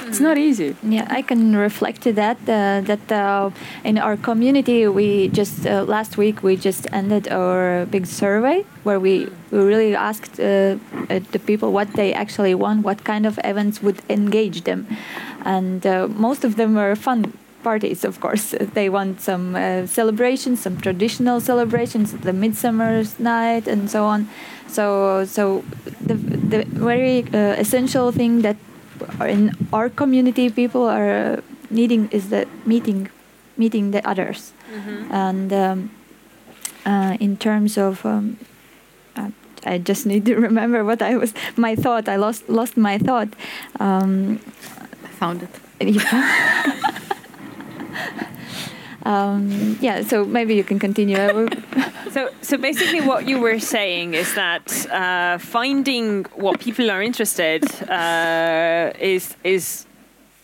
It's 0.08 0.22
not 0.22 0.38
easy. 0.38 0.74
Yeah, 0.84 1.06
I 1.10 1.22
can 1.22 1.56
reflect 1.56 2.02
to 2.04 2.14
that. 2.14 2.38
Uh, 2.48 2.80
that 2.82 3.12
uh, 3.12 3.50
in 3.84 3.98
our 3.98 4.16
community, 4.16 4.88
we 4.88 5.28
just 5.28 5.68
uh, 5.68 5.84
last 5.84 6.18
week 6.18 6.44
we 6.44 6.56
just 6.56 6.88
ended 6.94 7.28
our 7.28 7.86
big 7.86 8.06
survey 8.06 8.64
where 8.84 9.00
we, 9.00 9.28
we 9.52 9.60
really 9.60 9.96
asked 9.96 10.40
uh, 10.40 10.44
uh, 10.44 11.20
the 11.34 11.40
people 11.40 11.74
what 11.74 11.92
they 11.94 12.14
actually 12.14 12.56
want, 12.56 12.86
what 12.86 13.04
kind 13.04 13.26
of 13.26 13.38
events 13.44 13.84
would 13.84 14.02
engage 14.10 14.64
them, 14.64 14.88
and 15.44 15.86
uh, 15.86 16.08
most 16.08 16.46
of 16.46 16.56
them 16.56 16.76
were 16.76 16.96
fun 16.96 17.34
parties. 17.70 18.06
Of 18.06 18.16
course, 18.20 18.46
they 18.78 18.88
want 18.90 19.22
some 19.30 19.46
uh, 19.56 19.88
celebrations, 20.00 20.62
some 20.66 20.76
traditional 20.88 21.40
celebrations, 21.52 22.08
the 22.28 22.34
midsummer's 22.34 23.20
night, 23.20 23.68
and 23.68 23.90
so 23.96 24.02
on. 24.14 24.28
So, 24.68 25.26
so 25.26 25.64
the 26.10 26.16
the 26.54 26.60
very 26.92 27.18
uh, 27.34 27.64
essential 27.64 28.12
thing 28.20 28.42
that 28.48 28.58
in 29.36 29.52
our 29.72 29.90
community 29.90 30.50
people 30.50 30.84
are 30.90 31.44
needing 31.70 32.10
is 32.12 32.24
the 32.30 32.46
meeting 32.66 33.10
meeting 33.58 33.92
the 33.92 34.02
others 34.12 34.54
and 35.12 35.54
um, 35.54 35.90
uh, 36.86 37.18
in 37.20 37.38
terms 37.38 37.78
of 37.78 38.06
um, 38.06 38.38
I 39.66 39.78
just 39.78 40.06
need 40.06 40.26
to 40.26 40.36
remember 40.48 40.84
what 40.84 41.02
I 41.02 41.18
was 41.18 41.34
my 41.56 41.76
thought 41.76 42.08
I 42.08 42.16
lost 42.16 42.50
lost 42.50 42.78
my 42.78 42.98
thought 42.98 43.30
um, 43.80 44.40
I 45.04 45.08
found 45.20 45.44
it. 45.44 45.54
yeah. 45.82 46.98
um, 49.04 49.78
yeah 49.82 50.02
so 50.02 50.26
maybe 50.26 50.56
you 50.56 50.64
can 50.64 50.80
continue 50.80 51.18
So, 52.18 52.30
so 52.42 52.58
basically, 52.58 53.02
what 53.02 53.28
you 53.28 53.40
were 53.40 53.60
saying 53.60 54.16
is 54.16 54.34
that 54.34 54.88
uh, 54.90 55.38
finding 55.38 56.24
what 56.36 56.60
people 56.60 56.90
are 56.90 57.02
interested 57.02 57.64
uh, 57.90 58.92
is 59.00 59.36
is 59.44 59.86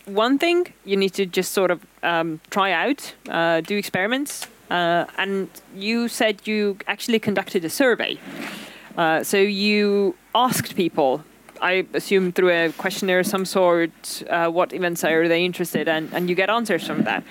one 0.06 0.38
thing. 0.38 0.74
You 0.86 0.98
need 0.98 1.14
to 1.14 1.26
just 1.26 1.52
sort 1.52 1.72
of 1.72 1.80
um, 2.04 2.42
try 2.52 2.72
out, 2.72 3.16
uh, 3.30 3.62
do 3.62 3.78
experiments, 3.78 4.48
uh, 4.70 5.06
and 5.18 5.48
you 5.76 6.08
said 6.08 6.46
you 6.46 6.78
actually 6.86 7.20
conducted 7.20 7.66
a 7.66 7.70
survey. 7.70 8.20
Uh, 8.98 9.24
so 9.24 9.38
you 9.38 10.16
asked 10.36 10.76
people. 10.76 11.24
I 11.64 11.86
assume 11.94 12.34
through 12.34 12.52
a 12.52 12.72
questionnaire 12.74 13.20
of 13.20 13.28
some 13.28 13.46
sort, 13.46 14.24
uh, 14.30 14.50
what 14.50 14.74
events 14.74 15.04
are 15.06 15.28
they 15.30 15.46
interested 15.46 15.88
in, 15.88 16.10
and 16.14 16.30
you 16.30 16.36
get 16.36 16.50
answers 16.50 16.86
from 16.86 17.04
that. 17.04 17.24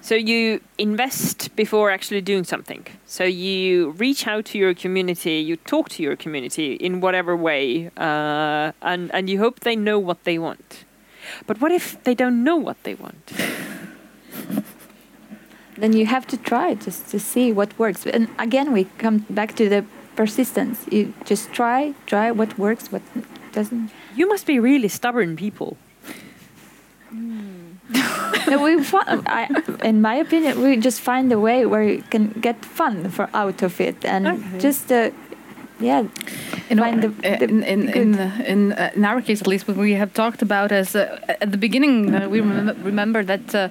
So 0.00 0.14
you 0.14 0.60
invest 0.78 1.54
before 1.54 1.90
actually 1.90 2.22
doing 2.22 2.44
something. 2.44 2.86
So 3.04 3.24
you 3.24 3.90
reach 3.90 4.26
out 4.26 4.46
to 4.46 4.58
your 4.58 4.72
community, 4.72 5.38
you 5.38 5.56
talk 5.56 5.90
to 5.90 6.02
your 6.02 6.16
community 6.16 6.74
in 6.74 7.00
whatever 7.00 7.36
way, 7.36 7.90
uh, 7.96 8.72
and 8.82 9.10
and 9.12 9.28
you 9.28 9.38
hope 9.38 9.60
they 9.60 9.76
know 9.76 9.98
what 9.98 10.24
they 10.24 10.38
want. 10.38 10.84
But 11.46 11.60
what 11.60 11.72
if 11.72 12.02
they 12.04 12.14
don't 12.14 12.42
know 12.42 12.56
what 12.56 12.82
they 12.84 12.94
want? 12.94 13.32
then 15.76 15.92
you 15.92 16.06
have 16.06 16.26
to 16.28 16.36
try 16.36 16.74
just 16.74 17.10
to 17.10 17.18
see 17.18 17.52
what 17.52 17.78
works 17.78 18.06
and 18.06 18.28
again 18.38 18.72
we 18.72 18.84
come 18.98 19.26
back 19.28 19.54
to 19.56 19.68
the 19.68 19.84
persistence 20.16 20.78
you 20.90 21.12
just 21.24 21.52
try 21.52 21.92
try 22.06 22.30
what 22.32 22.58
works 22.58 22.90
what 22.92 23.02
doesn't 23.52 23.90
You 24.16 24.26
must 24.28 24.46
be 24.46 24.58
really 24.58 24.88
stubborn 24.88 25.36
people. 25.36 25.76
no, 28.48 28.62
we 28.64 28.76
I, 29.26 29.48
in 29.84 30.00
my 30.00 30.14
opinion 30.16 30.60
we 30.62 30.76
just 30.76 31.00
find 31.00 31.32
a 31.32 31.38
way 31.38 31.66
where 31.66 31.82
you 31.82 32.02
can 32.10 32.32
get 32.40 32.64
fun 32.64 33.10
for 33.10 33.28
out 33.34 33.62
of 33.62 33.80
it 33.80 34.04
and 34.04 34.26
Okay. 34.26 34.58
just 34.58 34.90
uh, 34.92 35.10
yeah 35.78 36.04
In, 36.68 36.78
find 36.78 37.02
the, 37.02 37.08
uh, 37.08 37.36
the 37.38 37.44
in, 37.44 37.62
in, 37.62 37.88
in, 37.88 38.18
uh, 38.18 38.42
in, 38.46 38.72
uh, 38.72 38.90
in 38.96 39.04
our 39.04 39.20
case, 39.22 39.40
at 39.40 39.46
least, 39.46 39.68
what 39.68 39.76
we 39.76 39.92
have 39.92 40.12
talked 40.12 40.42
about 40.42 40.72
as 40.72 40.96
uh, 40.96 41.18
at 41.40 41.52
the 41.52 41.58
beginning, 41.58 42.14
uh, 42.14 42.28
we 42.28 42.40
remember, 42.40 42.74
remember 42.82 43.22
that 43.24 43.54
uh, 43.54 43.68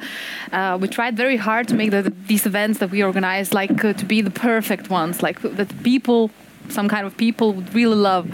uh, 0.53 0.77
we 0.79 0.87
tried 0.87 1.17
very 1.17 1.37
hard 1.37 1.67
to 1.67 1.75
make 1.75 1.91
the, 1.91 2.13
these 2.27 2.45
events 2.45 2.79
that 2.79 2.89
we 2.91 3.03
organize 3.03 3.53
like 3.53 3.83
uh, 3.83 3.93
to 3.93 4.05
be 4.05 4.21
the 4.21 4.31
perfect 4.31 4.89
ones, 4.89 5.21
like 5.21 5.41
that 5.41 5.83
people. 5.83 6.31
Some 6.69 6.87
kind 6.89 7.05
of 7.05 7.15
people 7.17 7.53
would 7.53 7.73
really 7.73 7.95
love, 7.95 8.27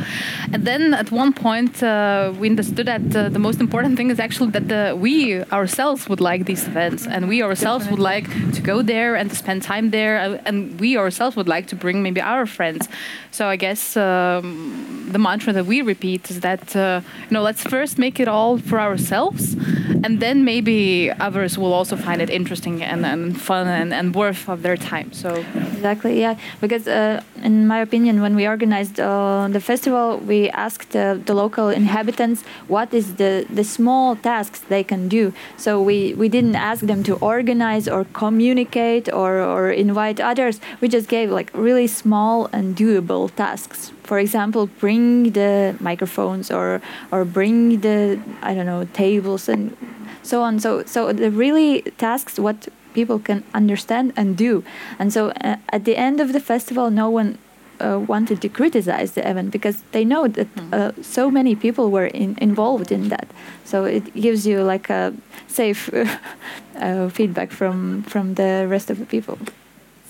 and 0.54 0.66
then 0.66 0.94
at 0.94 1.12
one 1.12 1.34
point 1.34 1.84
uh, 1.84 2.34
we 2.40 2.50
understood 2.50 2.88
that 2.88 3.16
uh, 3.16 3.30
the 3.30 3.40
most 3.40 3.60
important 3.60 3.98
thing 3.98 4.10
is 4.10 4.20
actually 4.20 4.52
that 4.52 4.68
the, 4.68 4.96
we 4.96 5.44
ourselves 5.52 6.08
would 6.10 6.22
like 6.22 6.46
these 6.46 6.68
events, 6.68 7.08
and 7.08 7.28
we 7.28 7.44
ourselves 7.44 7.88
would 7.90 8.00
like 8.00 8.28
to 8.54 8.62
go 8.62 8.82
there 8.82 9.16
and 9.16 9.30
to 9.30 9.36
spend 9.36 9.62
time 9.64 9.92
there, 9.92 10.20
uh, 10.20 10.42
and 10.46 10.80
we 10.80 10.98
ourselves 10.98 11.36
would 11.36 11.48
like 11.48 11.68
to 11.68 11.76
bring 11.76 12.02
maybe 12.02 12.22
our 12.22 12.46
friends. 12.46 12.88
So 13.32 13.48
I 13.48 13.56
guess 13.58 13.96
um, 13.96 15.10
the 15.12 15.20
mantra 15.20 15.54
that 15.54 15.66
we 15.66 15.82
repeat 15.82 16.30
is 16.32 16.40
that 16.40 16.76
uh, 16.76 17.02
you 17.30 17.34
know 17.34 17.44
let's 17.44 17.64
first 17.64 17.98
make 17.98 18.20
it 18.20 18.28
all 18.28 18.58
for 18.58 18.80
ourselves, 18.80 19.56
and 20.04 20.20
then 20.20 20.44
maybe 20.46 21.12
others 21.20 21.58
will 21.58 21.74
also 21.74 21.96
find 21.96 22.22
it 22.22 22.30
interesting 22.30 22.84
and, 22.84 23.06
and 23.06 23.40
fun 23.40 23.68
and, 23.68 23.94
and 23.94 24.16
worth 24.16 24.50
of 24.50 24.62
their 24.62 24.78
time. 24.78 25.12
So 25.14 25.44
Exactly, 25.82 26.20
yeah. 26.20 26.36
Because 26.60 26.88
uh, 26.88 27.24
in 27.42 27.66
my 27.66 27.80
opinion, 27.80 28.22
when 28.22 28.36
we 28.36 28.46
organized 28.48 29.00
uh, 29.00 29.48
the 29.50 29.60
festival, 29.60 30.20
we 30.20 30.48
asked 30.52 30.96
uh, 30.96 31.16
the 31.26 31.34
local 31.34 31.70
inhabitants 31.70 32.44
what 32.68 32.94
is 32.94 33.16
the, 33.16 33.48
the 33.50 33.64
small 33.64 34.16
tasks 34.16 34.60
they 34.60 34.84
can 34.84 35.08
do. 35.08 35.34
So 35.58 35.82
we, 35.82 36.14
we 36.14 36.30
didn't 36.30 36.56
ask 36.56 36.82
them 36.86 37.02
to 37.06 37.16
organize 37.16 37.88
or 37.88 38.06
communicate 38.14 39.12
or, 39.12 39.40
or 39.42 39.72
invite 39.72 40.20
others. 40.20 40.60
We 40.82 40.88
just 40.88 41.08
gave 41.10 41.32
like 41.32 41.50
really 41.56 41.88
small 41.88 42.48
and 42.54 42.76
doable 42.76 43.34
tasks. 43.36 43.92
For 44.04 44.20
example, 44.20 44.68
bring 44.80 45.32
the 45.32 45.76
microphones 45.80 46.52
or 46.52 46.80
or 47.12 47.26
bring 47.26 47.80
the 47.80 48.20
I 48.44 48.54
don't 48.54 48.66
know 48.68 48.86
tables 48.94 49.50
and 49.50 49.76
so 50.22 50.44
on. 50.44 50.60
So 50.60 50.84
so 50.86 51.12
the 51.12 51.32
really 51.32 51.82
tasks 51.98 52.38
what 52.38 52.68
people 52.94 53.20
can 53.20 53.44
understand 53.54 54.14
and 54.16 54.38
do. 54.38 54.64
And 55.00 55.12
so 55.14 55.30
uh, 55.30 55.58
at 55.70 55.86
the 55.86 55.98
end 55.98 56.20
of 56.20 56.34
the 56.34 56.40
festival, 56.40 56.90
no 56.90 57.10
one 57.10 57.38
uh, 57.80 58.00
wanted 58.00 58.42
to 58.42 58.50
criticize 58.50 59.14
the 59.14 59.28
event 59.28 59.52
because 59.52 59.84
they 59.92 60.06
know 60.06 60.28
that 60.28 60.48
uh, 60.72 60.92
so 61.02 61.32
many 61.32 61.56
people 61.56 61.90
were 61.90 62.06
in, 62.06 62.38
involved 62.40 62.92
in 62.92 63.10
that. 63.10 63.28
So 63.66 63.86
it 63.86 64.14
gives 64.14 64.46
you 64.46 64.62
like 64.62 64.90
a 64.90 65.14
safe 65.48 65.90
uh, 66.76 67.10
feedback 67.10 67.52
from 67.52 68.04
from 68.04 68.36
the 68.36 68.68
rest 68.70 68.90
of 68.90 69.00
the 69.00 69.06
people. 69.06 69.38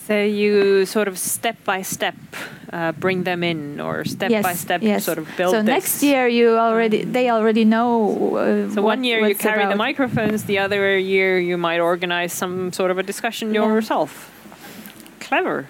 So 0.08 0.14
you 0.24 0.86
sort 0.86 1.08
of 1.08 1.18
step 1.18 1.58
by 1.64 1.84
step 1.84 2.16
uh, 2.74 2.92
bring 2.94 3.24
them 3.24 3.44
in, 3.44 3.80
or 3.80 4.04
step 4.06 4.32
by 4.44 4.54
step 4.54 4.82
yes. 4.82 5.06
sort 5.06 5.18
of 5.20 5.28
build. 5.38 5.52
So 5.52 5.58
this. 5.62 5.66
next 5.68 6.04
year 6.04 6.28
you 6.28 6.58
already 6.58 7.04
they 7.04 7.30
already 7.30 7.66
know. 7.66 8.36
Uh, 8.36 8.74
So 8.74 8.82
what- 8.82 8.98
one 8.98 9.04
year 9.04 9.28
you 9.28 9.36
carry 9.36 9.66
the 9.68 9.76
microphones, 9.76 10.44
the 10.46 10.60
other 10.60 10.98
year 10.98 11.40
you 11.40 11.58
might 11.58 11.80
organize 11.80 12.34
some 12.34 12.72
sort 12.74 12.92
of 12.92 12.98
a 12.98 13.04
discussion 13.04 13.54
Yeah. 13.54 13.68
yourself. 13.68 14.30
Clever. 15.20 15.66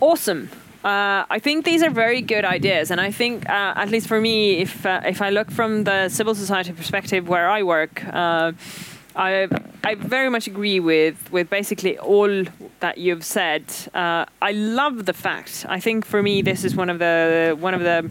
Awesome. 0.00 0.48
Uh, 0.82 1.24
I 1.36 1.38
think 1.40 1.64
these 1.66 1.82
are 1.82 1.90
very 1.90 2.22
good 2.22 2.44
ideas, 2.44 2.90
and 2.90 3.00
I 3.00 3.10
think, 3.12 3.44
uh, 3.50 3.82
at 3.82 3.90
least 3.90 4.06
for 4.06 4.18
me, 4.18 4.62
if 4.62 4.86
uh, 4.86 5.02
if 5.04 5.20
I 5.20 5.28
look 5.30 5.50
from 5.50 5.84
the 5.84 6.08
civil 6.08 6.34
society 6.34 6.72
perspective 6.72 7.28
where 7.28 7.50
I 7.50 7.62
work, 7.62 8.02
uh, 8.12 8.52
I 9.16 9.48
I 9.84 9.94
very 9.94 10.30
much 10.30 10.46
agree 10.46 10.80
with 10.80 11.30
with 11.32 11.50
basically 11.50 11.98
all 11.98 12.44
that 12.80 12.98
you've 12.98 13.24
said. 13.24 13.64
Uh, 13.94 14.24
I 14.40 14.52
love 14.52 15.06
the 15.06 15.12
fact. 15.12 15.66
I 15.68 15.80
think 15.80 16.04
for 16.04 16.22
me, 16.22 16.42
this 16.42 16.64
is 16.64 16.76
one 16.76 16.90
of 16.90 16.98
the 16.98 17.56
one 17.58 17.74
of 17.74 17.80
the 17.80 18.10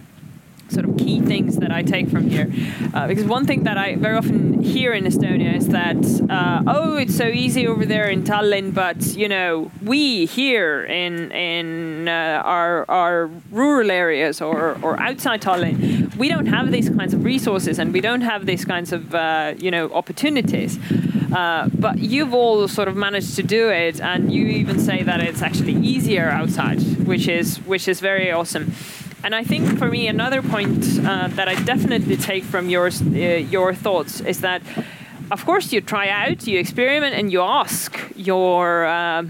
sort 0.70 0.88
of 0.88 0.98
key 0.98 1.22
things 1.22 1.58
that 1.58 1.72
I 1.72 1.82
take 1.84 2.10
from 2.10 2.30
here. 2.30 2.48
Uh, 2.94 3.08
because 3.08 3.26
one 3.26 3.46
thing 3.46 3.64
that 3.64 3.78
I 3.78 3.96
very 3.96 4.18
often 4.18 4.62
hear 4.62 4.94
in 4.94 5.04
Estonia 5.06 5.56
is 5.56 5.68
that, 5.70 5.98
uh, 6.30 6.64
oh, 6.68 6.98
it's 6.98 7.16
so 7.16 7.28
easy 7.28 7.68
over 7.68 7.86
there 7.86 8.08
in 8.08 8.24
Tallinn, 8.24 8.74
but 8.74 8.98
you 9.16 9.28
know, 9.28 9.72
we 9.84 10.26
here 10.26 10.84
in 10.84 11.32
in 11.32 12.08
uh, 12.08 12.42
our 12.46 12.86
our 12.90 13.30
rural 13.52 13.92
areas 13.92 14.42
or 14.42 14.78
or 14.82 15.00
outside 15.00 15.42
Tallinn, 15.42 16.16
we 16.16 16.30
don't 16.30 16.48
have 16.48 16.72
these 16.72 16.90
kinds 16.90 17.14
of 17.14 17.24
resources 17.24 17.80
and 17.80 17.94
we 17.94 18.02
don't 18.02 18.22
have 18.22 18.46
these 18.46 18.66
kinds 18.66 18.92
of 18.92 19.16
uh, 19.16 19.54
you 19.58 19.72
know 19.72 19.92
opportunities. 19.92 20.80
Uh, 21.34 21.70
but 21.78 22.00
you've 22.00 22.34
all 22.34 22.68
sort 22.68 22.88
of 22.88 22.96
managed 22.96 23.36
to 23.36 23.44
do 23.44 23.70
it, 23.70 24.02
and 24.02 24.32
you 24.34 24.48
even 24.48 24.80
say 24.80 25.04
that 25.04 25.20
it's 25.20 25.42
actually 25.44 25.74
easier 25.74 26.28
outside, 26.30 26.82
which 27.06 27.28
is 27.28 27.58
which 27.68 27.88
is 27.88 28.00
very 28.00 28.32
awesome. 28.32 28.74
And 29.24 29.36
I 29.36 29.44
think 29.44 29.78
for 29.78 29.88
me, 29.88 30.08
another 30.08 30.42
point 30.42 30.86
uh, 31.06 31.28
that 31.30 31.50
I 31.50 31.56
definitely 31.64 32.16
take 32.16 32.44
from 32.44 32.70
yours, 32.70 33.02
uh, 33.02 33.06
your 33.06 33.74
thoughts 33.74 34.22
is 34.22 34.40
that, 34.42 34.62
of 35.30 35.46
course, 35.46 35.74
you 35.74 35.82
try 35.82 36.08
out, 36.08 36.48
you 36.48 36.58
experiment, 36.58 37.16
and 37.16 37.32
you 37.32 37.42
ask 37.42 38.00
your. 38.16 38.86
Uh, 38.86 39.24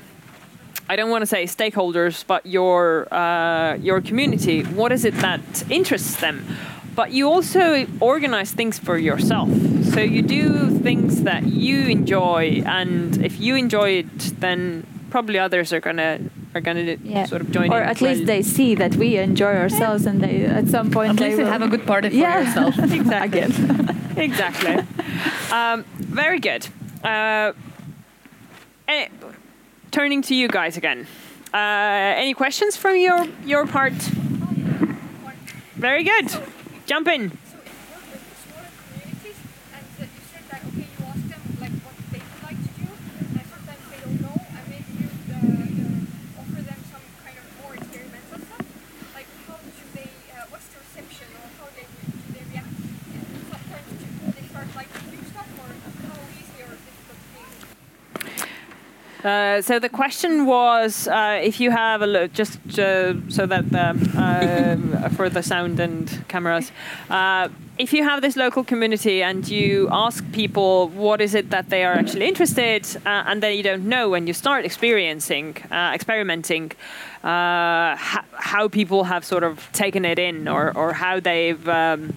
I 0.87 0.95
don't 0.95 1.09
want 1.09 1.23
to 1.23 1.27
say 1.27 1.43
stakeholders, 1.45 2.23
but 2.25 2.45
your 2.45 3.11
uh, 3.13 3.75
your 3.75 4.01
community. 4.01 4.63
What 4.63 4.91
is 4.91 5.05
it 5.05 5.15
that 5.15 5.41
interests 5.71 6.17
them? 6.17 6.45
But 6.95 7.11
you 7.11 7.27
also 7.27 7.87
organize 7.99 8.51
things 8.51 8.77
for 8.77 8.97
yourself. 8.97 9.49
So 9.93 10.01
you 10.01 10.21
do 10.21 10.69
things 10.79 11.23
that 11.23 11.45
you 11.45 11.87
enjoy, 11.87 12.61
and 12.65 13.23
if 13.23 13.39
you 13.39 13.55
enjoy 13.55 13.89
it, 13.99 14.39
then 14.39 14.85
probably 15.09 15.39
others 15.39 15.73
are 15.73 15.79
gonna 15.79 16.19
are 16.55 16.61
gonna 16.61 16.97
Yeah. 17.03 17.25
sort 17.25 17.41
of 17.41 17.51
join 17.51 17.71
or 17.71 17.81
in. 17.81 17.89
at 17.89 18.01
least 18.01 18.25
they 18.25 18.41
see 18.41 18.75
that 18.75 18.95
we 18.95 19.17
enjoy 19.17 19.55
ourselves, 19.55 20.05
and 20.05 20.21
they 20.21 20.45
at 20.45 20.67
some 20.67 20.89
point 20.91 21.11
At 21.11 21.17
they 21.17 21.25
least 21.29 21.37
will 21.39 21.47
have 21.51 21.61
a 21.61 21.67
good 21.67 21.85
party 21.85 22.09
for 22.09 22.15
Yeah. 22.15 22.39
yourself. 22.39 22.77
Exactly. 22.99 23.39
again. 23.41 23.97
exactly. 24.17 24.75
Um, 25.51 25.85
very 25.99 26.39
good. 26.39 26.67
Uh, 27.03 27.53
eh, 28.87 29.07
turning 29.91 30.21
to 30.23 30.33
you 30.35 30.47
guys 30.47 30.77
again. 30.77 31.05
Uh, 31.53 31.57
any 32.23 32.33
questions 32.33 32.75
from 32.77 32.95
your 32.97 33.25
your 33.45 33.65
part? 33.67 33.93
Very 35.75 36.03
good. 36.03 36.27
Jump 36.85 37.07
in. 37.07 37.29
So 37.29 37.57
you 37.57 37.71
work 37.93 38.05
with 38.11 38.21
smaller 38.43 38.69
communities, 38.83 39.39
and 39.73 39.85
uh, 39.97 40.03
you 40.03 40.21
said 40.31 40.43
that 40.51 40.61
okay, 40.67 40.87
you 40.91 41.01
ask 41.07 41.23
them 41.31 41.41
like 41.63 41.75
what 41.85 41.95
they 42.11 42.19
would 42.19 42.43
like 42.49 42.59
to 42.67 42.71
do, 42.83 42.87
and 43.39 43.45
sometimes 43.53 43.83
they 43.89 43.99
don't 44.03 44.19
know, 44.21 44.37
and 44.57 44.63
maybe 44.69 44.91
you 44.99 45.07
uh, 45.31 45.39
uh, 45.39 46.41
offer 46.43 46.61
them 46.69 46.79
some 46.91 47.05
kind 47.23 47.37
of 47.39 47.45
more 47.63 47.73
experimental 47.79 48.39
stuff. 48.43 48.65
Like 49.15 49.29
how 49.47 49.57
do 49.63 49.83
they, 49.95 50.11
uh, 50.35 50.51
what's 50.51 50.67
the 50.73 50.79
reception, 50.83 51.27
or 51.39 51.47
how 51.57 51.67
they 51.77 51.85
do 51.87 52.27
they 52.35 52.43
react? 52.51 52.73
Sometimes 53.49 53.89
do 54.03 54.07
they 54.35 54.45
start 54.51 54.67
liking 54.75 55.05
new 55.15 55.23
stuff, 55.31 55.49
or 55.63 55.69
how 56.05 56.17
easy 56.37 56.59
or 56.67 56.73
difficult 56.75 57.19
it 57.23 57.39
is? 57.39 59.18
Uh, 59.29 59.61
so 59.61 59.77
the 59.77 59.89
question 59.89 60.45
was 60.45 61.07
uh, 61.07 61.39
if 61.49 61.59
you 61.59 61.69
have 61.69 62.01
a 62.01 62.07
look, 62.07 62.33
just 62.33 62.57
uh, 62.79 63.13
so 63.29 63.45
that 63.45 63.69
the, 63.69 63.89
um, 64.25 65.09
for 65.17 65.29
the 65.29 65.43
sound 65.43 65.79
and 65.79 66.23
cameras, 66.27 66.71
uh, 67.11 67.47
if 67.77 67.93
you 67.93 68.03
have 68.03 68.21
this 68.21 68.35
local 68.35 68.63
community 68.63 69.21
and 69.21 69.47
you 69.47 69.87
ask 69.91 70.23
people 70.31 70.87
what 70.89 71.21
is 71.21 71.35
it 71.35 71.51
that 71.51 71.69
they 71.69 71.83
are 71.83 71.93
actually 71.93 72.27
interested, 72.27 72.83
uh, 73.05 73.29
and 73.29 73.43
then 73.43 73.55
you 73.55 73.61
don't 73.61 73.85
know 73.85 74.09
when 74.09 74.25
you 74.25 74.33
start 74.33 74.65
experiencing, 74.65 75.55
uh, 75.69 75.91
experimenting, 75.93 76.71
uh, 77.23 77.95
how 78.49 78.67
people 78.67 79.03
have 79.03 79.23
sort 79.23 79.43
of 79.43 79.69
taken 79.73 80.05
it 80.05 80.17
in, 80.17 80.47
or 80.47 80.75
or 80.75 80.93
how 80.93 81.19
they've. 81.19 81.67
Um, 81.67 82.13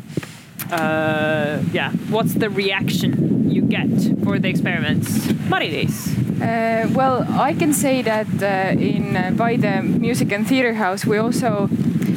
uh, 0.71 1.61
yeah, 1.73 1.91
what's 2.09 2.35
the 2.35 2.49
reaction 2.49 3.42
you 3.53 3.63
get 3.63 3.89
for 4.25 4.39
the 4.39 4.49
experiments? 4.49 5.33
Mari-Liis. 5.49 5.97
Uh, 6.41 6.89
well, 6.93 7.27
I 7.39 7.55
can 7.55 7.73
say 7.73 8.03
that 8.03 8.27
uh, 8.43 8.81
in 8.81 9.17
uh, 9.17 9.31
by 9.37 9.57
the 9.57 9.83
Music 9.83 10.33
and 10.33 10.47
Theatre 10.47 10.75
House, 10.75 11.07
we 11.07 11.19
also 11.19 11.69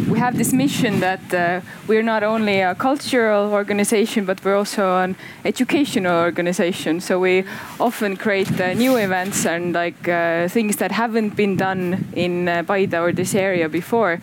we 0.08 0.20
have 0.20 0.38
this 0.38 0.54
mission 0.54 1.00
that 1.00 1.34
uh, 1.34 1.62
we're 1.88 2.04
not 2.04 2.24
only 2.24 2.62
a 2.62 2.76
cultural 2.76 3.52
organization, 3.52 4.26
but 4.26 4.44
we're 4.44 4.56
also 4.56 4.98
an 4.98 5.16
educational 5.44 6.24
organization. 6.24 7.02
So 7.02 7.20
we 7.20 7.44
often 7.80 8.16
create 8.16 8.60
uh, 8.60 8.74
new 8.74 8.96
events 8.98 9.46
and 9.46 9.74
like 9.74 10.08
uh, 10.08 10.48
things 10.48 10.78
that 10.78 10.92
haven't 10.92 11.36
been 11.36 11.58
done 11.58 12.06
in 12.14 12.48
uh, 12.48 12.64
Paide 12.64 12.94
or 12.94 13.12
this 13.12 13.36
area 13.36 13.68
before. 13.68 14.22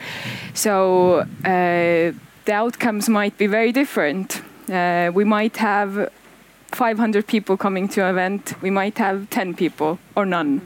So 0.55 1.27
the 1.43 2.53
outcomes 2.53 3.09
might 3.09 3.37
be 3.39 3.47
very 3.47 3.73
different. 3.73 4.43
We 4.69 5.25
might 5.25 5.57
have 5.59 6.11
500 6.77 7.27
people 7.27 7.57
coming 7.57 7.89
to 7.89 8.03
an 8.05 8.11
event, 8.11 8.55
we 8.62 8.70
might 8.70 8.99
have 8.99 9.29
10 9.31 9.55
people 9.55 9.99
or 10.16 10.25
none. 10.27 10.61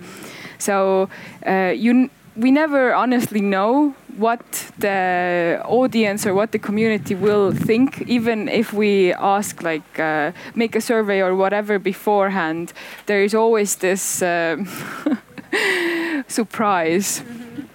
So 0.59 1.09
uh, 1.47 1.73
you, 1.77 1.91
n- 1.91 2.11
we 2.37 2.51
never 2.51 2.95
honestly 2.95 3.41
know 3.41 3.95
what 4.17 4.41
the 4.79 5.61
audience 5.67 6.27
or 6.27 6.33
what 6.35 6.51
the 6.53 6.59
community 6.59 7.15
will 7.15 7.53
think, 7.53 8.03
even 8.09 8.49
if 8.49 8.73
we 8.73 9.13
ask, 9.15 9.63
like, 9.63 9.99
uh, 9.99 10.33
make 10.55 10.75
a 10.77 10.81
survey 10.81 11.21
or 11.21 11.35
whatever 11.35 11.79
beforehand. 11.79 12.73
There 13.07 13.23
is 13.23 13.35
always 13.35 13.77
this 13.77 14.23
uh, 14.23 14.57
surprise. 16.29 17.23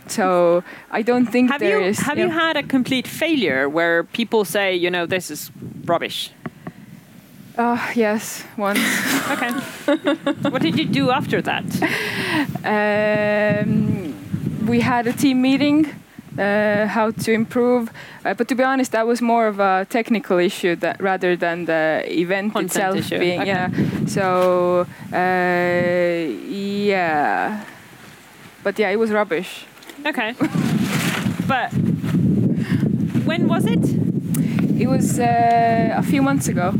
So 0.07 0.63
I 0.91 1.01
don't 1.03 1.25
think 1.27 1.51
Have 1.51 1.59
there 1.59 1.79
you 1.79 1.85
is- 1.87 1.99
have 1.99 2.17
yeah. 2.17 2.25
you 2.25 2.31
had 2.31 2.57
a 2.57 2.63
complete 2.63 3.07
failure 3.07 3.69
where 3.69 4.03
people 4.03 4.43
say, 4.45 4.75
you 4.75 4.89
know, 4.89 5.05
this 5.05 5.29
is 5.31 5.51
rubbish? 5.85 6.31
Uh, 7.57 7.77
yes, 7.95 8.43
once. 8.57 8.79
Okay. 9.31 9.49
what 10.49 10.61
did 10.61 10.77
you 10.77 10.85
do 10.85 11.09
after 11.11 11.41
that? 11.41 11.63
Um, 12.63 14.13
we 14.67 14.81
had 14.81 15.07
a 15.07 15.13
team 15.13 15.41
meeting, 15.41 15.87
uh, 16.37 16.85
how 16.87 17.11
to 17.11 17.31
improve. 17.31 17.89
Uh, 18.25 18.33
but 18.33 18.47
to 18.47 18.55
be 18.55 18.63
honest, 18.63 18.91
that 18.91 19.07
was 19.07 19.21
more 19.21 19.47
of 19.47 19.59
a 19.59 19.85
technical 19.89 20.37
issue 20.37 20.75
that 20.77 21.01
rather 21.01 21.35
than 21.35 21.65
the 21.65 22.03
event 22.07 22.53
Content 22.53 22.71
itself 22.71 22.95
issue, 22.97 23.19
being. 23.19 23.41
okay. 23.41 23.49
Yeah. 23.49 23.69
So 24.07 24.85
uh, 25.13 26.47
yeah. 26.47 27.63
But 28.63 28.77
yeah, 28.79 28.89
it 28.89 28.97
was 28.99 29.11
rubbish. 29.11 29.65
Okay. 30.05 30.33
but 31.47 31.71
when 33.25 33.47
was 33.47 33.65
it? 33.65 34.10
It 34.81 34.89
was 34.89 35.19
uh, 35.19 35.93
a 35.95 36.01
few 36.01 36.23
months 36.23 36.47
ago. 36.47 36.73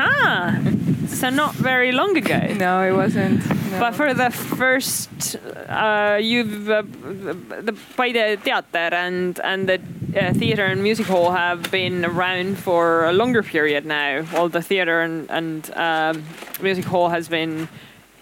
Ah, 0.00 0.58
so 1.06 1.30
not 1.30 1.54
very 1.54 1.92
long 1.92 2.16
ago. 2.16 2.40
No, 2.54 2.82
it 2.82 2.92
wasn't. 2.92 3.48
No. 3.70 3.78
But 3.78 3.94
for 3.94 4.12
the 4.12 4.30
first, 4.30 5.36
uh, 5.68 6.18
you've 6.20 6.68
uh, 6.68 6.82
the 6.82 7.76
Paide 7.96 8.40
Theater 8.42 8.96
and 8.96 9.38
and 9.44 9.68
the 9.68 9.80
uh, 10.20 10.32
theater 10.34 10.64
and 10.64 10.82
music 10.82 11.06
hall 11.06 11.30
have 11.30 11.70
been 11.70 12.04
around 12.04 12.58
for 12.58 13.04
a 13.04 13.12
longer 13.12 13.44
period 13.44 13.86
now. 13.86 14.22
While 14.32 14.48
the 14.48 14.62
theater 14.62 15.00
and 15.00 15.30
and 15.30 15.70
um, 15.76 16.24
music 16.60 16.86
hall 16.86 17.08
has 17.08 17.28
been 17.28 17.68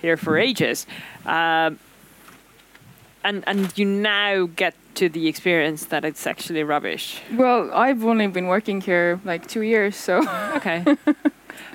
here 0.03 0.19
for 0.19 0.37
ages, 0.37 0.87
um, 1.25 1.79
and 3.27 3.43
and 3.47 3.77
you 3.79 3.85
now 3.85 4.47
get 4.57 4.74
to 4.95 5.09
the 5.09 5.27
experience 5.29 5.87
that 5.87 6.05
it's 6.05 6.27
actually 6.27 6.64
rubbish. 6.64 7.20
well, 7.37 7.70
I've 7.74 8.03
only 8.05 8.27
been 8.29 8.47
working 8.47 8.81
here 8.81 9.20
like 9.24 9.47
two 9.47 9.62
years, 9.62 9.97
so. 9.97 10.22
Okay. 10.57 10.85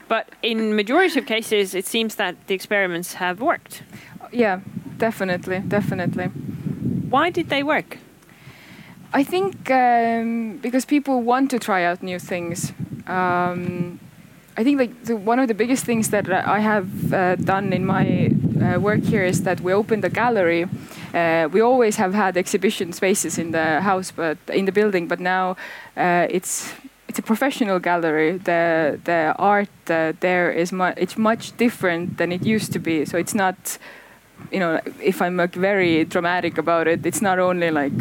But 0.07 0.27
in 0.41 0.75
majority 0.75 1.19
of 1.19 1.25
cases, 1.25 1.73
it 1.73 1.85
seems 1.85 2.15
that 2.15 2.35
the 2.47 2.53
experiments 2.53 3.13
have 3.13 3.39
worked. 3.39 3.83
yeah, 4.33 4.59
definitely, 4.97 5.59
definitely. 5.59 6.25
Why 7.09 7.31
did 7.31 7.47
they 7.47 7.63
work? 7.63 7.97
I 9.13 9.23
think 9.23 9.71
um, 9.71 10.57
because 10.61 10.85
people 10.85 11.21
want 11.21 11.49
to 11.51 11.59
try 11.59 11.85
out 11.85 12.03
new 12.03 12.19
things. 12.19 12.73
Um, 13.07 13.99
I 14.57 14.63
think 14.63 14.79
like 14.79 14.93
the, 15.05 15.15
one 15.15 15.39
of 15.39 15.47
the 15.47 15.53
biggest 15.53 15.85
things 15.85 16.09
that 16.09 16.29
I 16.29 16.59
have 16.59 17.13
uh, 17.13 17.35
done 17.37 17.71
in 17.73 17.85
my 17.85 18.31
uh, 18.61 18.79
work 18.79 19.03
here 19.03 19.23
is 19.23 19.43
that 19.43 19.61
we 19.61 19.73
opened 19.73 20.03
a 20.05 20.09
gallery. 20.09 20.65
Uh, 21.13 21.49
we 21.51 21.61
always 21.61 21.95
have 21.97 22.13
had 22.13 22.37
exhibition 22.37 22.93
spaces 22.93 23.37
in 23.37 23.51
the 23.51 23.81
house, 23.81 24.11
but 24.11 24.37
in 24.53 24.65
the 24.65 24.71
building, 24.71 25.07
but 25.07 25.19
now 25.19 25.55
uh, 25.97 26.27
it's 26.29 26.73
it's 27.07 27.19
a 27.19 27.21
professional 27.21 27.79
gallery. 27.79 28.37
The 28.37 28.99
the 29.03 29.35
art 29.37 29.69
uh, 29.89 30.13
there 30.19 30.51
is 30.51 30.71
mu- 30.71 30.93
it's 30.97 31.17
much 31.17 31.57
different 31.57 32.17
than 32.17 32.31
it 32.31 32.45
used 32.45 32.71
to 32.73 32.79
be. 32.79 33.05
So 33.05 33.17
it's 33.17 33.33
not 33.33 33.79
you 34.51 34.59
know, 34.59 34.79
if 35.01 35.21
I'm 35.21 35.37
like 35.37 35.53
very 35.53 36.05
dramatic 36.05 36.57
about 36.57 36.87
it, 36.87 37.05
it's 37.05 37.21
not 37.21 37.37
only 37.39 37.69
like 37.69 37.93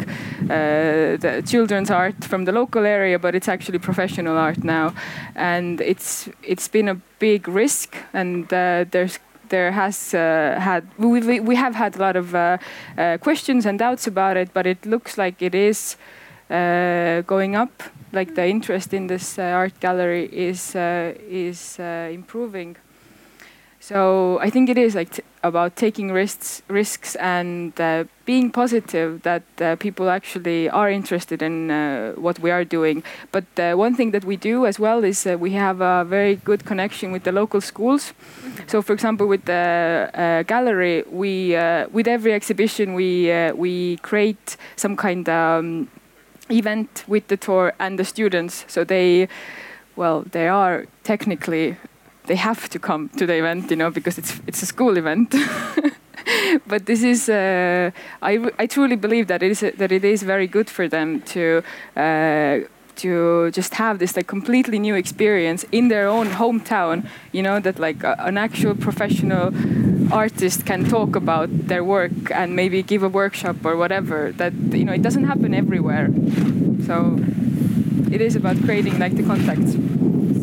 uh, 0.49 1.17
the 1.17 1.43
children's 1.45 1.91
art 1.91 2.23
from 2.23 2.45
the 2.45 2.51
local 2.51 2.85
area, 2.85 3.19
but 3.19 3.35
it's 3.35 3.47
actually 3.47 3.79
professional 3.79 4.37
art 4.37 4.63
now, 4.63 4.93
and 5.35 5.81
it's 5.81 6.29
it's 6.41 6.67
been 6.67 6.89
a 6.89 6.95
big 7.19 7.47
risk, 7.47 7.95
and 8.13 8.45
uh, 8.53 8.85
there's 8.91 9.19
there 9.51 9.71
has 9.71 10.13
uh, 10.15 10.57
had 10.59 10.83
we, 10.97 11.39
we 11.39 11.55
have 11.55 11.75
had 11.75 11.95
a 11.95 11.99
lot 11.99 12.15
of 12.15 12.33
uh, 12.33 12.57
uh, 12.97 13.17
questions 13.19 13.65
and 13.67 13.77
doubts 13.77 14.07
about 14.07 14.37
it, 14.37 14.49
but 14.53 14.65
it 14.65 14.83
looks 14.85 15.17
like 15.17 15.41
it 15.41 15.53
is 15.53 15.97
going 16.49 17.55
up. 17.55 17.83
Like 18.11 18.35
the 18.35 18.45
interest 18.45 18.93
in 18.93 19.07
this 19.07 19.39
art 19.39 19.79
gallery 19.79 20.25
is 20.33 20.75
is 20.75 21.79
improving. 21.79 22.75
So 23.81 24.37
I 24.39 24.51
think 24.51 24.69
it 24.69 24.77
is 24.77 24.93
like 24.93 25.25
about 25.41 25.75
taking 25.75 26.11
risks, 26.11 26.61
risks 26.67 27.15
and 27.15 27.73
uh, 27.81 28.03
being 28.25 28.51
positive 28.51 29.23
that 29.23 29.41
uh, 29.59 29.75
people 29.77 30.07
actually 30.07 30.69
are 30.69 30.87
interested 30.87 31.41
in 31.41 31.71
uh, 31.71 32.13
what 32.13 32.37
we 32.37 32.51
are 32.51 32.63
doing. 32.63 33.01
But 33.31 33.45
uh, 33.57 33.73
one 33.73 33.95
thing 33.95 34.11
that 34.11 34.23
we 34.23 34.37
do 34.37 34.67
as 34.67 34.79
well 34.79 35.03
is 35.03 35.25
uh, 35.25 35.35
we 35.39 35.53
have 35.53 35.81
a 35.81 36.05
very 36.05 36.35
good 36.35 36.63
connection 36.63 37.11
with 37.11 37.23
the 37.23 37.31
local 37.31 37.59
schools. 37.59 38.13
So, 38.67 38.83
for 38.83 38.93
example, 38.93 39.25
with 39.25 39.45
the 39.45 40.11
uh, 40.13 40.43
gallery, 40.43 41.03
we 41.09 41.57
with 41.91 42.07
every 42.07 42.33
exhibition 42.33 42.93
we 42.93 43.31
we 43.55 43.97
create 43.97 44.57
some 44.75 44.95
kind 44.95 45.27
of 45.27 45.59
um, 45.59 45.87
event 46.51 47.03
with 47.07 47.27
the 47.29 47.37
tour 47.37 47.73
and 47.79 47.97
the 47.97 48.05
students. 48.05 48.63
So 48.67 48.83
they, 48.83 49.27
well, 49.95 50.23
they 50.31 50.47
are 50.47 50.85
technically 51.03 51.77
they 52.27 52.35
have 52.35 52.69
to 52.69 52.79
come 52.79 53.09
to 53.17 53.25
the 53.25 53.35
event, 53.35 53.69
you 53.69 53.77
know, 53.77 53.89
because 53.89 54.17
it's 54.17 54.41
it's 54.47 54.61
a 54.61 54.65
school 54.65 54.97
event. 54.97 55.35
but 56.67 56.85
this 56.85 57.03
is, 57.03 57.29
uh, 57.29 57.91
I, 58.21 58.51
I 58.59 58.67
truly 58.67 58.95
believe 58.95 59.27
that 59.27 59.43
it 59.43 59.51
is 59.51 59.59
that 59.59 59.91
it 59.91 60.03
is 60.03 60.23
very 60.23 60.47
good 60.47 60.69
for 60.69 60.87
them 60.87 61.21
to. 61.33 61.63
Uh, 61.95 62.59
to 62.93 63.49
just 63.51 63.73
have 63.75 63.99
this 63.99 64.15
like 64.15 64.27
completely 64.27 64.77
new 64.77 64.95
experience 64.95 65.65
in 65.71 65.87
their 65.87 66.07
own 66.07 66.27
hometown 66.27 67.07
you 67.31 67.41
know 67.41 67.59
that 67.59 67.79
like 67.79 68.03
a, 68.03 68.15
an 68.19 68.37
actual 68.37 68.75
professional 68.75 69.51
artist 70.13 70.65
can 70.65 70.83
talk 70.83 71.15
about 71.15 71.49
their 71.67 71.83
work 71.83 72.11
and 72.31 72.55
maybe 72.55 72.83
give 72.83 73.01
a 73.01 73.09
workshop 73.09 73.55
or 73.63 73.75
whatever 73.75 74.33
that 74.33 74.53
you 74.71 74.83
know 74.83 74.91
it 74.93 75.01
doesn't 75.01 75.23
happen 75.23 75.53
everywhere 75.53 76.09
so 76.85 77.17
it 78.11 78.21
is 78.21 78.35
about 78.35 78.57
creating 78.65 78.99
like 78.99 79.15
the 79.15 79.23
contacts 79.23 79.73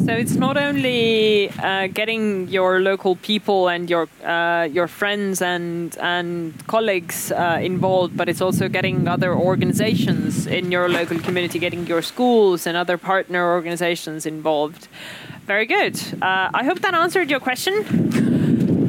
So 0.08 0.14
it's 0.14 0.36
not 0.36 0.56
only 0.56 1.50
uh, 1.50 1.88
getting 1.88 2.48
your 2.48 2.80
local 2.80 3.16
people 3.16 3.68
and 3.68 3.90
your 3.90 4.08
uh, 4.24 4.66
your 4.72 4.88
friends 4.88 5.42
and 5.42 5.94
and 6.00 6.54
colleagues 6.66 7.30
uh, 7.30 7.58
involved, 7.60 8.16
but 8.16 8.26
it's 8.26 8.40
also 8.40 8.68
getting 8.70 9.06
other 9.06 9.34
organizations 9.34 10.46
in 10.46 10.72
your 10.72 10.88
local 10.88 11.18
community, 11.18 11.58
getting 11.58 11.86
your 11.86 12.00
schools 12.00 12.66
and 12.66 12.74
other 12.74 12.96
partner 12.96 13.52
organizations 13.52 14.24
involved. 14.24 14.88
Very 15.46 15.66
good. 15.66 16.00
Uh, 16.22 16.48
I 16.54 16.64
hope 16.64 16.80
that 16.80 16.94
answered 16.94 17.28
your 17.28 17.40
question. 17.40 17.74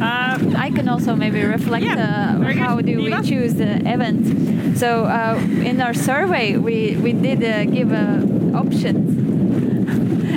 Uh, 0.01 0.39
I 0.55 0.71
can 0.71 0.87
also 0.87 1.15
maybe 1.15 1.43
reflect 1.43 1.83
Yeah, 1.83 1.99
uh, 1.99 2.37
good. 2.37 2.55
how 2.55 2.79
do 2.79 2.95
we 3.03 3.11
choose 3.27 3.55
the 3.55 3.71
event. 3.93 4.77
So 4.77 5.03
uh, 5.03 5.35
in 5.65 5.81
our 5.81 5.93
survey, 5.93 6.55
we 6.55 6.95
we 7.03 7.11
did 7.11 7.43
uh, 7.43 7.65
give 7.65 7.91
uh, 7.91 8.59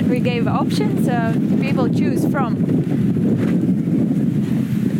options. 0.03 0.09
we 0.09 0.19
gave 0.19 0.47
options 0.47 1.07
uh, 1.07 1.33
people 1.61 1.89
choose 1.89 2.25
from. 2.31 2.55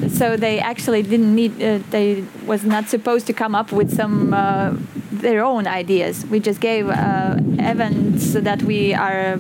So 0.09 0.37
they 0.37 0.59
actually 0.59 1.01
didn't 1.01 1.33
need. 1.35 1.61
Uh, 1.61 1.79
they 1.89 2.23
was 2.45 2.63
not 2.63 2.87
supposed 2.87 3.25
to 3.27 3.33
come 3.33 3.55
up 3.55 3.71
with 3.71 3.95
some 3.95 4.33
uh, 4.33 4.73
their 5.11 5.43
own 5.43 5.67
ideas. 5.67 6.25
We 6.25 6.39
just 6.39 6.59
gave 6.59 6.87
uh, 6.89 7.37
events 7.59 8.33
that 8.33 8.63
we 8.63 8.93
are 8.93 9.39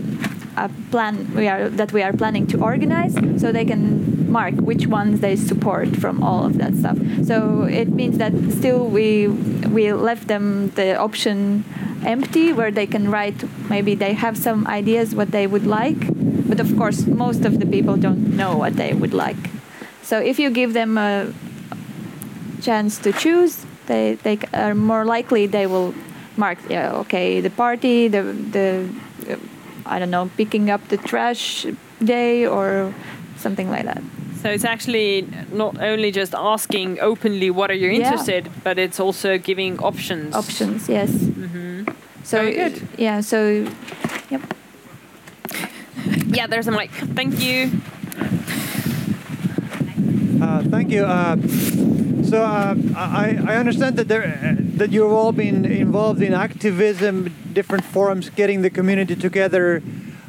a 0.55 0.69
plan 0.91 1.33
we 1.33 1.47
are 1.47 1.67
that 1.69 1.91
we 1.93 2.03
are 2.03 2.13
planning 2.13 2.45
to 2.45 2.61
organize 2.61 3.15
so 3.41 3.51
they 3.51 3.65
can 3.65 4.31
mark 4.31 4.53
which 4.55 4.85
ones 4.85 5.19
they 5.19 5.35
support 5.35 5.95
from 5.95 6.21
all 6.21 6.45
of 6.45 6.59
that 6.59 6.75
stuff 6.75 6.95
so 7.25 7.63
it 7.63 7.87
means 7.89 8.19
that 8.19 8.31
still 8.51 8.85
we 8.85 9.27
we 9.27 9.91
left 9.91 10.27
them 10.27 10.69
the 10.75 10.95
option 10.95 11.63
empty 12.05 12.53
where 12.53 12.71
they 12.71 12.85
can 12.87 13.09
write 13.09 13.43
maybe 13.69 13.95
they 13.95 14.13
have 14.13 14.37
some 14.37 14.67
ideas 14.67 15.15
what 15.15 15.31
they 15.31 15.47
would 15.47 15.65
like 15.65 15.99
but 16.49 16.59
of 16.59 16.75
course 16.77 17.05
most 17.07 17.45
of 17.45 17.59
the 17.59 17.65
people 17.65 17.95
don't 17.97 18.35
know 18.35 18.57
what 18.57 18.75
they 18.75 18.93
would 18.93 19.13
like 19.13 19.49
so 20.01 20.19
if 20.19 20.39
you 20.39 20.49
give 20.49 20.73
them 20.73 20.97
a 20.97 21.33
chance 22.61 22.97
to 22.99 23.11
choose 23.13 23.65
they 23.87 24.15
they 24.23 24.37
are 24.53 24.73
more 24.75 25.05
likely 25.05 25.45
they 25.47 25.67
will 25.67 25.93
mark 26.37 26.57
yeah 26.69 26.91
okay 26.93 27.41
the 27.41 27.49
party 27.49 28.07
the 28.07 28.21
the 28.51 28.89
uh, 29.29 29.35
I 29.85 29.99
don't 29.99 30.11
know 30.11 30.29
picking 30.37 30.69
up 30.69 30.87
the 30.87 30.97
trash 30.97 31.65
day 32.03 32.45
or 32.47 32.93
something 33.37 33.69
like 33.69 33.83
that. 33.85 34.01
so 34.41 34.49
it's 34.49 34.63
actually 34.63 35.27
not 35.51 35.77
only 35.81 36.11
just 36.11 36.33
asking 36.33 36.99
openly 37.01 37.49
what 37.51 37.69
are 37.69 37.73
you 37.83 37.89
Yeah. 37.89 37.99
interested, 37.99 38.49
but 38.63 38.77
it's 38.79 38.99
also 38.99 39.37
giving 39.37 39.79
options. 39.79 40.35
Options, 40.35 40.87
yes. 40.87 41.11
So 42.23 42.37
Very 42.37 42.55
good. 42.55 42.87
Yeah. 42.97 43.21
So 43.21 43.67
yep. 44.29 44.41
Yeah, 46.27 46.47
there's 46.47 46.67
a 46.67 46.71
mic. 46.71 46.91
Thank 46.91 47.39
you. 47.39 47.71
Uh, 50.41 50.63
thank 50.63 50.89
you. 50.89 51.05
Uh, 51.05 51.37
so 52.23 52.41
uh, 52.41 52.75
I, 52.95 53.37
I 53.47 53.55
understand 53.57 53.97
that 53.97 54.07
there 54.07 54.23
uh, 54.23 54.55
that 54.77 54.91
you've 54.91 55.11
all 55.11 55.31
been 55.31 55.65
involved 55.65 56.21
in 56.21 56.33
activism, 56.33 57.33
different 57.53 57.85
forums, 57.85 58.29
getting 58.29 58.61
the 58.61 58.69
community 58.69 59.15
together. 59.15 59.83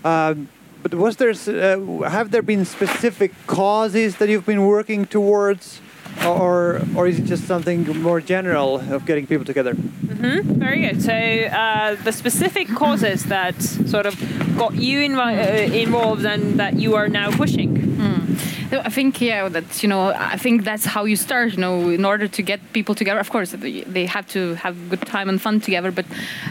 Uh, 0.04 0.34
but 0.82 0.94
was 0.94 1.16
there 1.16 1.30
uh, 1.30 2.08
have 2.10 2.30
there 2.30 2.42
been 2.42 2.64
specific 2.64 3.32
causes 3.46 4.16
that 4.18 4.28
you've 4.28 4.44
been 4.46 4.66
working 4.66 5.06
towards, 5.06 5.80
or 6.26 6.82
or 6.94 7.06
is 7.06 7.18
it 7.18 7.24
just 7.24 7.44
something 7.44 7.84
more 8.02 8.20
general 8.20 8.80
of 8.92 9.06
getting 9.06 9.26
people 9.26 9.46
together? 9.46 9.74
Very 10.24 10.80
good. 10.80 11.02
So 11.02 11.12
uh, 11.12 11.96
the 12.02 12.12
specific 12.12 12.68
causes 12.68 13.24
that 13.24 13.60
sort 13.62 14.06
of 14.06 14.16
got 14.56 14.74
you 14.74 15.00
uh, 15.14 15.28
involved 15.30 16.24
and 16.24 16.58
that 16.58 16.78
you 16.78 16.94
are 16.94 17.08
now 17.08 17.30
pushing. 17.30 17.83
So 18.74 18.80
I 18.80 18.88
think 18.88 19.20
yeah, 19.20 19.48
that's 19.48 19.84
you 19.84 19.88
know 19.88 20.08
I 20.08 20.36
think 20.36 20.64
that's 20.64 20.84
how 20.84 21.04
you 21.04 21.14
start. 21.14 21.52
You 21.52 21.58
know, 21.58 21.90
in 21.90 22.04
order 22.04 22.26
to 22.26 22.42
get 22.42 22.58
people 22.72 22.96
together, 22.96 23.20
of 23.20 23.30
course 23.30 23.52
they 23.52 24.06
have 24.06 24.26
to 24.36 24.54
have 24.54 24.74
good 24.90 25.02
time 25.02 25.28
and 25.28 25.40
fun 25.40 25.60
together. 25.60 25.92
But 25.92 26.06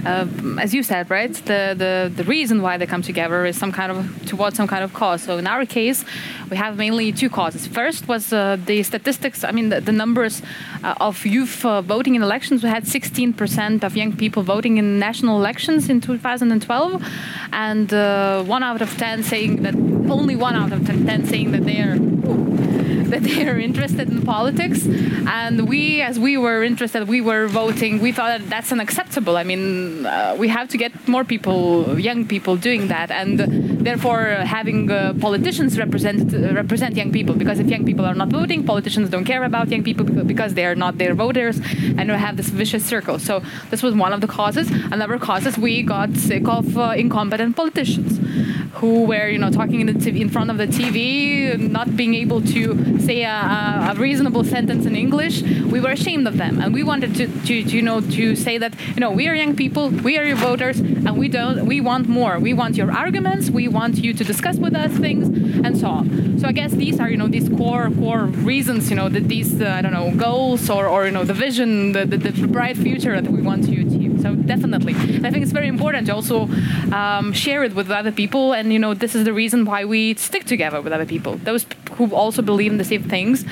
uh, 0.05 0.25
as 0.57 0.73
you 0.73 0.83
said, 0.83 1.09
right, 1.09 1.33
the, 1.33 1.75
the 1.83 2.09
the 2.15 2.23
reason 2.23 2.61
why 2.61 2.77
they 2.77 2.85
come 2.85 3.01
together 3.01 3.45
is 3.45 3.57
some 3.57 3.73
kind 3.73 3.91
of 3.91 4.25
towards 4.25 4.55
some 4.55 4.67
kind 4.67 4.85
of 4.85 4.93
cause. 4.93 5.21
So 5.23 5.37
in 5.37 5.47
our 5.47 5.65
case, 5.65 6.05
we 6.49 6.55
have 6.55 6.77
mainly 6.77 7.11
two 7.11 7.29
causes. 7.29 7.67
First 7.67 8.07
was 8.07 8.31
uh, 8.31 8.55
the 8.65 8.83
statistics. 8.83 9.43
I 9.43 9.51
mean, 9.51 9.67
the, 9.67 9.81
the 9.81 9.91
numbers 9.91 10.41
uh, 10.81 11.07
of 11.07 11.25
youth 11.25 11.65
uh, 11.65 11.81
voting 11.81 12.15
in 12.15 12.23
elections. 12.23 12.63
We 12.63 12.69
had 12.69 12.85
16% 12.85 13.83
of 13.83 13.97
young 13.97 14.15
people 14.15 14.43
voting 14.43 14.77
in 14.77 14.97
national 14.97 15.39
elections 15.39 15.89
in 15.89 15.99
2012, 15.99 17.03
and 17.51 17.93
uh, 17.93 18.43
one 18.43 18.63
out 18.63 18.81
of 18.81 18.97
ten 18.97 19.23
saying 19.23 19.63
that 19.63 19.75
only 20.09 20.35
one 20.35 20.55
out 20.55 20.71
of 20.71 20.85
ten 20.85 21.25
saying 21.25 21.51
that 21.51 21.65
they 21.65 21.79
are 21.81 21.97
that 23.13 23.23
they 23.23 23.47
are 23.47 23.59
interested 23.59 24.09
in 24.09 24.21
politics. 24.23 24.79
And 25.39 25.69
we 25.69 26.01
as 26.01 26.15
we 26.19 26.33
were 26.45 26.63
interested 26.63 27.07
we 27.07 27.21
were 27.21 27.47
voting. 27.47 27.99
We 28.07 28.11
thought 28.11 28.31
that 28.35 28.49
that's 28.49 28.71
unacceptable. 28.71 29.35
I 29.37 29.43
mean 29.51 30.05
uh, 30.05 30.35
we 30.41 30.47
have 30.57 30.67
to 30.73 30.77
get 30.83 30.91
more 31.07 31.23
people 31.33 31.99
young 32.09 32.21
people 32.33 32.55
doing 32.69 32.87
that. 32.93 33.09
And 33.11 33.33
therefore 33.87 34.21
having 34.57 34.79
uh, 34.91 35.13
politicians 35.27 35.77
represent 35.77 36.33
uh, 36.33 36.53
represent 36.61 36.95
young 37.01 37.11
people. 37.17 37.35
Because 37.35 37.59
if 37.59 37.67
young 37.67 37.85
people 37.85 38.05
are 38.05 38.17
not 38.21 38.29
voting 38.29 38.65
politicians 38.73 39.09
don't 39.09 39.25
care 39.33 39.43
about 39.43 39.69
young 39.69 39.83
people 39.83 40.05
because 40.33 40.51
they 40.57 40.65
are 40.65 40.75
not 40.75 40.97
their 40.97 41.13
voters 41.13 41.55
and 41.97 42.05
we 42.11 42.17
have 42.27 42.35
this 42.37 42.49
vicious 42.49 42.83
circle. 42.93 43.19
So 43.19 43.33
this 43.69 43.81
was 43.83 43.93
one 44.05 44.13
of 44.13 44.21
the 44.21 44.27
causes. 44.39 44.67
Another 44.95 45.17
cause 45.19 45.45
is 45.45 45.57
we 45.57 45.83
got 45.83 46.09
sick 46.15 46.47
of 46.47 46.77
uh, 46.77 46.93
incompetent 47.03 47.55
politicians 47.55 48.19
who 48.83 49.05
were 49.05 49.27
you 49.29 49.37
know 49.37 49.51
talking 49.51 49.79
in 49.81 49.89
in 50.23 50.29
front 50.29 50.49
of 50.49 50.57
the 50.57 50.67
TV, 50.67 51.57
not 51.79 51.95
being 51.95 52.15
able 52.15 52.41
to 52.41 52.99
say 53.03 53.23
a, 53.23 53.91
a, 53.91 53.95
reasonable 53.95 54.43
sentence 54.43 54.85
in 54.85 54.95
English. 54.95 55.41
We 55.73 55.79
were 55.79 55.91
ashamed 55.91 56.27
of 56.27 56.37
them, 56.37 56.61
and 56.61 56.73
we 56.73 56.83
wanted 56.83 57.15
to, 57.15 57.27
to, 57.27 57.63
to 57.63 57.75
you 57.77 57.81
know 57.81 58.01
to 58.01 58.35
say 58.35 58.57
that 58.57 58.73
you 58.95 59.01
know 59.03 59.11
we 59.11 59.27
are 59.27 59.35
young 59.35 59.55
people, 59.55 59.89
we 59.89 60.17
are 60.17 60.25
your 60.25 60.41
voters, 60.49 60.79
and 60.79 61.17
we 61.17 61.27
don't 61.27 61.65
we 61.65 61.81
want 61.81 62.07
more. 62.07 62.39
We 62.39 62.53
want 62.53 62.75
your 62.75 62.91
arguments. 62.91 63.49
We 63.49 63.67
want 63.67 63.97
you 63.97 64.13
to 64.13 64.23
discuss 64.23 64.57
with 64.57 64.75
us 64.75 64.91
things 64.97 65.25
and 65.65 65.77
so 65.77 65.87
on. 65.87 66.39
So 66.39 66.47
I 66.47 66.51
guess 66.51 66.71
these 66.71 66.99
are 66.99 67.09
you 67.09 67.17
know 67.17 67.27
these 67.27 67.49
core 67.49 67.89
core 67.91 68.25
reasons 68.25 68.89
you 68.89 68.95
know 68.95 69.09
that 69.09 69.27
these 69.27 69.61
uh, 69.61 69.77
I 69.77 69.81
don't 69.81 69.93
know 69.93 70.11
goals 70.15 70.69
or 70.69 70.87
or 70.87 71.05
you 71.05 71.11
know 71.11 71.23
the 71.23 71.33
vision 71.33 71.93
the, 71.93 72.05
the, 72.05 72.17
the 72.17 72.47
bright 72.47 72.77
future 72.77 73.19
that 73.19 73.31
we 73.31 73.41
want 73.41 73.65
to 73.65 73.71
achieve. 73.85 74.21
So 74.21 74.35
definitely, 74.35 74.93
I 75.25 75.29
think 75.31 75.43
it's 75.43 75.51
very 75.51 75.67
important 75.67 76.07
to 76.07 76.15
also 76.15 76.47
um, 76.93 77.33
share 77.33 77.63
it 77.63 77.73
with 77.75 77.89
other 77.91 78.11
people, 78.11 78.53
and 78.53 78.71
you 78.71 78.79
know 78.79 78.93
this 78.93 79.15
is 79.15 79.25
the 79.25 79.33
reason 79.33 79.65
why 79.65 79.85
we 79.85 80.13
stick 80.15 80.45
together 80.45 80.81
with 80.81 80.93
other 80.93 81.05
people. 81.05 81.37
Those 81.37 81.65
who 81.97 82.13
also 82.13 82.41
believe 82.41 82.71
in 82.71 82.77
the 82.77 82.83
same 82.83 82.92
things, 83.01 83.45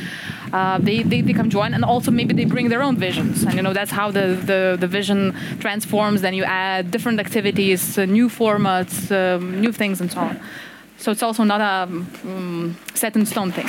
uh, 0.53 0.77
they, 0.77 1.01
they 1.03 1.21
they 1.21 1.33
come 1.33 1.49
join, 1.49 1.73
and 1.73 1.83
also 1.83 2.11
maybe 2.11 2.33
they 2.33 2.45
bring 2.45 2.69
their 2.69 2.83
own 2.83 2.97
visions, 2.97 3.43
and 3.43 3.53
you 3.55 3.61
know 3.61 3.73
that's 3.73 3.91
how 3.91 4.11
the 4.11 4.35
the, 4.45 4.77
the 4.79 4.87
vision 4.87 5.33
transforms. 5.59 6.21
Then 6.21 6.33
you 6.33 6.43
add 6.43 6.91
different 6.91 7.19
activities, 7.19 7.97
uh, 7.97 8.05
new 8.05 8.29
formats, 8.29 9.11
um, 9.11 9.61
new 9.61 9.71
things, 9.71 10.01
and 10.01 10.11
so 10.11 10.19
on. 10.19 10.39
So 10.97 11.11
it's 11.11 11.23
also 11.23 11.43
not 11.43 11.61
a 11.61 11.91
um, 12.23 12.77
set 12.93 13.15
in 13.15 13.25
stone 13.25 13.51
thing. 13.51 13.67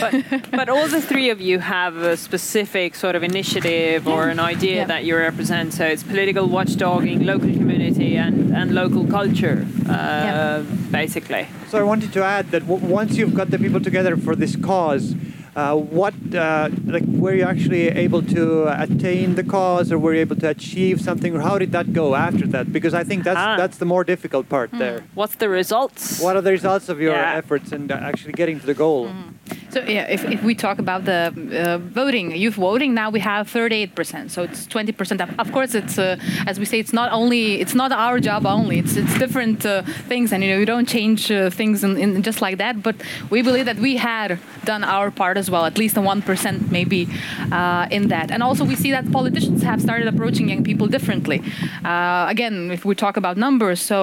But 0.00 0.12
but 0.50 0.68
all 0.68 0.86
the 0.88 1.00
three 1.00 1.30
of 1.30 1.40
you 1.40 1.58
have 1.58 1.96
a 1.96 2.16
specific 2.16 2.94
sort 2.94 3.14
of 3.16 3.22
initiative 3.22 4.06
or 4.08 4.28
an 4.28 4.40
idea 4.40 4.76
Yeah. 4.76 4.84
that 4.92 5.04
you 5.04 5.16
represent. 5.16 5.72
So 5.74 5.84
it's 5.84 6.02
political 6.02 6.48
watchdogging, 6.48 7.24
local 7.24 7.52
community, 7.60 8.16
and 8.16 8.36
and 8.58 8.74
local 8.74 9.04
culture, 9.06 9.58
uh, 9.88 9.92
Yeah. 9.92 10.62
basically. 10.90 11.44
So 11.70 11.78
I 11.78 11.82
wanted 11.92 12.12
to 12.12 12.22
add 12.24 12.50
that 12.52 12.62
w- 12.66 12.84
once 13.00 13.16
you've 13.18 13.34
got 13.40 13.50
the 13.50 13.58
people 13.58 13.80
together 13.80 14.16
for 14.16 14.34
this 14.36 14.56
cause, 14.56 15.14
uh, 15.56 15.74
what 15.76 16.14
uh, 16.34 16.68
like 16.86 17.04
were 17.06 17.34
you 17.34 17.44
actually 17.44 17.88
able 17.88 18.22
to 18.22 18.68
attain 18.82 19.34
the 19.34 19.42
cause, 19.44 19.90
or 19.92 19.98
were 19.98 20.14
you 20.14 20.20
able 20.20 20.36
to 20.36 20.48
achieve 20.48 21.00
something, 21.00 21.34
or 21.36 21.40
how 21.40 21.58
did 21.58 21.72
that 21.72 21.92
go 21.92 22.14
after 22.14 22.46
that? 22.48 22.72
Because 22.72 22.94
I 22.94 23.04
think 23.04 23.24
that's 23.24 23.38
Ah. 23.38 23.56
that's 23.56 23.78
the 23.78 23.84
more 23.86 24.04
difficult 24.04 24.48
part 24.48 24.70
there. 24.72 25.02
What's 25.14 25.36
the 25.36 25.48
results? 25.48 26.20
What 26.20 26.36
are 26.36 26.42
the 26.42 26.52
results 26.52 26.88
of 26.88 27.00
your 27.00 27.14
Yeah. 27.14 27.34
efforts 27.40 27.72
and 27.72 27.90
uh, 27.90 27.96
actually 28.10 28.32
getting 28.32 28.60
to 28.60 28.66
the 28.66 28.74
goal? 28.74 29.08
So 29.70 29.80
yeah, 29.86 30.06
if, 30.16 30.24
if 30.24 30.42
we 30.42 30.54
talk 30.54 30.78
about 30.80 31.04
the 31.04 31.20
uh, 31.30 31.78
voting, 31.78 32.34
youth 32.36 32.54
voting, 32.54 32.92
now 32.92 33.08
we 33.10 33.20
have 33.20 33.48
38%. 33.48 34.30
So 34.30 34.42
it's 34.42 34.66
20% 34.66 35.20
up. 35.20 35.30
Of 35.38 35.52
course, 35.52 35.74
it's 35.74 35.96
uh, 35.98 36.16
as 36.46 36.58
we 36.58 36.64
say, 36.64 36.78
it's 36.80 36.92
not 36.92 37.12
only 37.12 37.60
it's 37.60 37.74
not 37.74 37.92
our 37.92 38.18
job 38.20 38.46
only. 38.46 38.78
It's 38.82 38.96
it's 38.96 39.14
different 39.18 39.64
uh, 39.64 39.82
things, 40.08 40.32
and 40.32 40.42
you 40.42 40.50
know 40.50 40.58
you 40.58 40.66
don't 40.66 40.88
change 40.88 41.30
uh, 41.30 41.50
things 41.50 41.84
in, 41.84 41.96
in 41.96 42.22
just 42.22 42.40
like 42.42 42.56
that. 42.58 42.74
But 42.82 42.96
we 43.30 43.42
believe 43.42 43.64
that 43.70 43.78
we 43.78 43.96
had 43.96 44.38
done 44.64 44.82
our 44.84 45.10
part 45.10 45.36
as 45.42 45.50
well, 45.52 45.64
at 45.72 45.76
least 45.82 45.96
a 45.96 46.02
one 46.12 46.20
percent 46.30 46.58
maybe 46.78 47.00
uh, 47.58 47.96
in 47.96 48.08
that. 48.14 48.30
And 48.30 48.40
also 48.42 48.62
we 48.72 48.76
see 48.82 48.90
that 48.96 49.04
politicians 49.18 49.60
have 49.70 49.80
started 49.86 50.06
approaching 50.14 50.44
young 50.52 50.64
people 50.70 50.86
differently. 50.96 51.38
Uh, 51.84 52.26
again, 52.34 52.70
if 52.70 52.82
we 52.84 52.94
talk 53.04 53.16
about 53.22 53.34
numbers, 53.46 53.80
so 53.92 53.98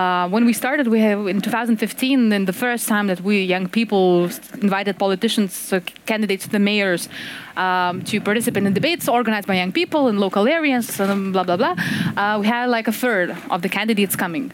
uh, 0.00 0.28
when 0.34 0.44
we 0.44 0.52
started, 0.52 0.84
we 0.88 1.00
have 1.00 1.20
in 1.26 1.40
2015, 1.40 2.28
then 2.28 2.44
the 2.44 2.52
first 2.64 2.84
time 2.88 3.06
that 3.08 3.20
we 3.28 3.36
young 3.54 3.66
people 3.68 4.30
invited 4.62 4.94
politicians, 4.98 5.72
uh, 5.72 5.80
candidates 6.06 6.46
the 6.46 6.58
mayors, 6.70 7.08
um, 7.56 8.02
to 8.10 8.20
participate 8.20 8.64
in 8.64 8.72
debates 8.80 9.08
organized 9.08 9.46
by 9.46 9.56
young 9.62 9.72
people 9.72 10.08
in 10.08 10.18
local 10.18 10.46
areas, 10.46 10.84
blah 10.96 11.44
blah 11.48 11.56
blah. 11.56 11.74
Uh, 12.16 12.38
we 12.40 12.46
had 12.46 12.66
like 12.76 12.86
a 12.88 12.96
third 13.02 13.28
of 13.50 13.62
the 13.62 13.68
candidates 13.68 14.14
coming. 14.16 14.52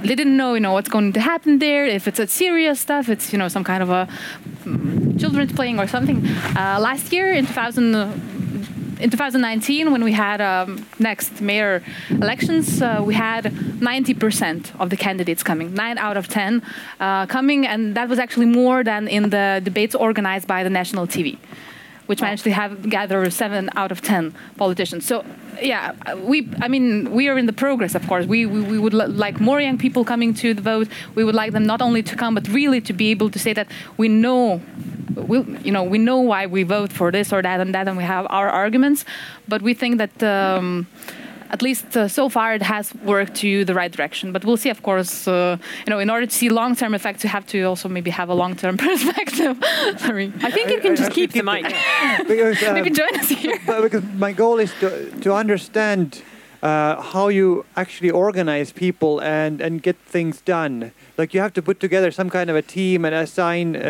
They 0.00 0.14
didn't 0.14 0.36
know, 0.36 0.54
you 0.54 0.60
know, 0.60 0.72
what's 0.72 0.88
going 0.88 1.12
to 1.14 1.20
happen 1.20 1.58
there. 1.58 1.84
If 1.84 2.06
it's 2.06 2.20
a 2.20 2.26
serious 2.26 2.80
stuff, 2.80 3.08
it's 3.08 3.32
you 3.32 3.38
know 3.38 3.48
some 3.48 3.64
kind 3.64 3.82
of 3.82 3.90
a 3.90 4.08
mm, 4.64 5.18
children's 5.18 5.52
playing 5.52 5.80
or 5.80 5.86
something. 5.88 6.24
Uh, 6.56 6.78
last 6.80 7.12
year 7.12 7.32
in 7.32 7.46
2000. 7.46 7.94
Uh, 7.94 8.12
in 9.00 9.10
2019, 9.10 9.92
when 9.92 10.02
we 10.02 10.12
had 10.12 10.40
um, 10.40 10.84
next 10.98 11.40
mayor 11.40 11.82
elections, 12.10 12.82
uh, 12.82 13.00
we 13.04 13.14
had 13.14 13.44
90% 13.44 14.80
of 14.80 14.90
the 14.90 14.96
candidates 14.96 15.42
coming, 15.42 15.74
nine 15.74 15.98
out 15.98 16.16
of 16.16 16.28
10 16.28 16.62
uh, 16.98 17.26
coming, 17.26 17.66
and 17.66 17.94
that 17.94 18.08
was 18.08 18.18
actually 18.18 18.46
more 18.46 18.82
than 18.82 19.06
in 19.06 19.30
the 19.30 19.60
debates 19.62 19.94
organized 19.94 20.48
by 20.48 20.64
the 20.64 20.70
national 20.70 21.06
TV, 21.06 21.38
which 22.08 22.22
managed 22.22 22.44
to 22.44 22.50
have 22.50 22.88
gather 22.88 23.28
seven 23.30 23.68
out 23.76 23.92
of 23.92 24.00
10 24.00 24.34
politicians. 24.56 25.04
So, 25.04 25.24
yeah, 25.60 25.92
we, 26.14 26.48
I 26.62 26.68
mean, 26.68 27.10
we 27.12 27.28
are 27.28 27.36
in 27.36 27.44
the 27.44 27.52
progress, 27.52 27.94
of 27.94 28.06
course. 28.06 28.24
We, 28.24 28.46
we, 28.46 28.62
we 28.62 28.78
would 28.78 28.94
li- 28.94 29.06
like 29.06 29.40
more 29.40 29.60
young 29.60 29.76
people 29.76 30.06
coming 30.06 30.32
to 30.34 30.54
the 30.54 30.62
vote. 30.62 30.88
We 31.14 31.22
would 31.22 31.34
like 31.34 31.52
them 31.52 31.66
not 31.66 31.82
only 31.82 32.02
to 32.02 32.16
come, 32.16 32.34
but 32.34 32.48
really 32.48 32.80
to 32.80 32.94
be 32.94 33.10
able 33.10 33.28
to 33.30 33.38
say 33.38 33.52
that 33.52 33.68
we 33.98 34.08
know 34.08 34.62
we, 35.16 35.38
you 35.64 35.72
know, 35.72 35.82
we 35.82 35.98
know 35.98 36.20
why 36.20 36.46
we 36.46 36.62
vote 36.62 36.92
for 36.92 37.10
this 37.10 37.32
or 37.32 37.42
that 37.42 37.60
and 37.60 37.74
that, 37.74 37.88
and 37.88 37.96
we 37.96 38.04
have 38.04 38.26
our 38.30 38.48
arguments. 38.48 39.04
But 39.46 39.60
we 39.62 39.74
think 39.74 39.98
that 39.98 40.22
um, 40.22 40.86
at 41.50 41.62
least 41.62 41.96
uh, 41.96 42.08
so 42.08 42.28
far 42.28 42.54
it 42.54 42.62
has 42.62 42.94
worked 43.04 43.34
to 43.36 43.64
the 43.64 43.74
right 43.74 43.90
direction. 43.90 44.32
But 44.32 44.44
we'll 44.44 44.56
see, 44.56 44.70
of 44.70 44.82
course. 44.82 45.26
Uh, 45.28 45.56
you 45.86 45.90
know, 45.90 45.98
in 45.98 46.10
order 46.10 46.26
to 46.26 46.34
see 46.34 46.48
long-term 46.48 46.94
effects, 46.94 47.24
you 47.24 47.30
have 47.30 47.46
to 47.48 47.62
also 47.64 47.88
maybe 47.88 48.10
have 48.10 48.28
a 48.28 48.34
long-term 48.34 48.76
perspective. 48.88 49.56
Sorry, 49.98 50.32
I 50.42 50.50
think 50.50 50.70
you 50.70 50.80
can 50.80 50.96
just 50.96 51.12
keep 51.12 51.32
the 51.32 51.42
mic. 51.42 51.64
Because, 52.28 52.62
uh, 52.62 52.72
maybe 52.72 52.90
join 52.90 53.14
us 53.18 53.28
here. 53.28 53.58
but 53.66 53.82
because 53.86 54.04
my 54.18 54.32
goal 54.32 54.58
is 54.58 54.72
to 54.80 55.10
to 55.20 55.32
understand 55.34 56.22
uh, 56.62 57.00
how 57.12 57.28
you 57.28 57.64
actually 57.76 58.10
organize 58.10 58.72
people 58.72 59.20
and 59.20 59.60
and 59.60 59.82
get 59.82 59.96
things 60.12 60.40
done. 60.44 60.90
Like 61.16 61.34
you 61.34 61.40
have 61.40 61.52
to 61.54 61.62
put 61.62 61.78
together 61.80 62.10
some 62.10 62.30
kind 62.30 62.50
of 62.50 62.56
a 62.56 62.62
team 62.62 63.04
and 63.04 63.14
assign. 63.14 63.76
Uh, 63.76 63.80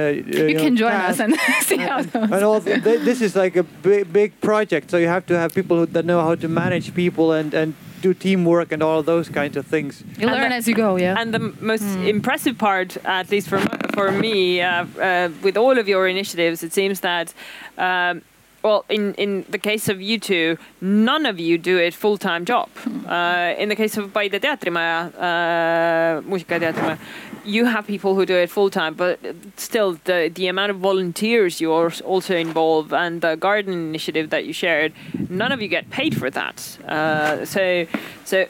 You 0.51 0.57
can 0.59 0.77
join 0.77 0.93
us 0.93 1.21
and 1.21 1.35
see 1.63 1.77
how 1.79 2.01
it 2.01 2.13
goes. 2.13 2.31
and 2.35 2.43
all 2.45 2.61
th- 2.61 2.83
th- 2.85 3.01
this 3.05 3.21
is 3.21 3.35
like 3.37 3.57
a 3.57 3.63
big, 3.83 4.13
big 4.13 4.31
project, 4.41 4.91
so 4.91 4.97
you 4.99 5.09
have 5.09 5.25
to 5.27 5.35
have 5.39 5.51
people 5.55 5.77
who, 5.79 5.87
that 5.87 6.05
know 6.05 6.21
how 6.21 6.35
to 6.37 6.49
manage 6.49 6.93
people 6.95 7.33
and, 7.33 7.55
and 7.55 7.75
do 8.03 8.15
teamwork 8.15 8.73
and 8.73 8.83
all 8.83 9.03
those 9.03 9.29
kinds 9.29 9.57
of 9.57 9.67
things. 9.67 10.03
You 10.19 10.27
learn 10.27 10.51
the- 10.51 10.57
as 10.57 10.69
you 10.69 10.75
go. 10.75 10.97
Yeah. 10.99 11.21
And 11.21 11.33
the 11.33 11.41
m- 11.41 11.57
most 11.61 11.83
impressive 12.07 12.57
part, 12.59 12.97
at 13.05 13.31
least 13.31 13.49
for 13.49 13.59
m- 13.59 13.69
for 13.95 14.11
me, 14.13 14.61
uh, 14.63 14.85
uh, 15.01 15.29
with 15.43 15.57
all 15.57 15.79
of 15.79 15.89
your 15.89 16.07
initiatives, 16.09 16.63
it 16.63 16.73
seems 16.73 17.01
that. 17.01 17.35
Um, 17.77 18.23
well, 18.63 18.85
in, 18.89 19.15
in 19.15 19.45
the 19.49 19.59
case 19.59 19.89
of 19.89 20.01
you 20.01 20.19
two, 20.19 20.59
none 20.81 21.27
of 21.27 21.39
you 21.39 21.59
do 21.59 21.79
it 21.79 21.95
full 21.95 22.19
time 22.19 22.45
job. 22.45 22.69
Uh, 23.07 23.55
in 23.57 23.69
the 23.69 23.77
case 23.77 23.97
of 23.97 24.13
Paide 24.13 24.33
teatrimaja, 24.33 25.15
uh, 25.15 26.21
Muusika 26.23 26.59
teatrimaja, 26.59 26.99
you 27.45 27.65
have 27.65 27.87
people 27.87 28.15
who 28.15 28.27
do 28.27 28.35
it 28.35 28.51
full 28.51 28.69
time, 28.71 28.95
but 28.95 29.19
still, 29.57 29.99
the, 30.05 30.31
the 30.35 30.49
amount 30.49 30.71
of 30.71 30.79
volunteers 30.79 31.61
you 31.61 31.73
are 31.73 31.93
also 32.05 32.37
involve 32.37 32.93
and 32.93 33.21
the 33.21 33.37
garden 33.37 33.73
initiative 33.73 34.31
that 34.31 34.45
you 34.45 34.53
shared, 34.53 34.93
none 35.29 35.53
of 35.53 35.63
you 35.63 35.69
get 35.69 35.89
paid 35.91 36.19
for 36.19 36.29
that. 36.31 36.79
Uh, 36.87 37.45
so, 37.45 37.87
so 38.25 38.47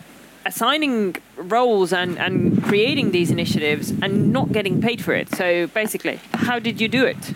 assigning 0.46 1.16
roles 1.36 1.92
and, 1.92 2.18
and 2.18 2.62
creating 2.64 3.10
these 3.10 3.30
initiatives 3.30 3.90
and 4.02 4.32
not 4.32 4.50
getting 4.52 4.80
paid 4.80 5.04
for 5.04 5.12
it. 5.12 5.28
So 5.34 5.66
basically, 5.68 6.18
how 6.32 6.58
did 6.58 6.80
you 6.80 6.88
do 6.88 7.04
it? 7.04 7.34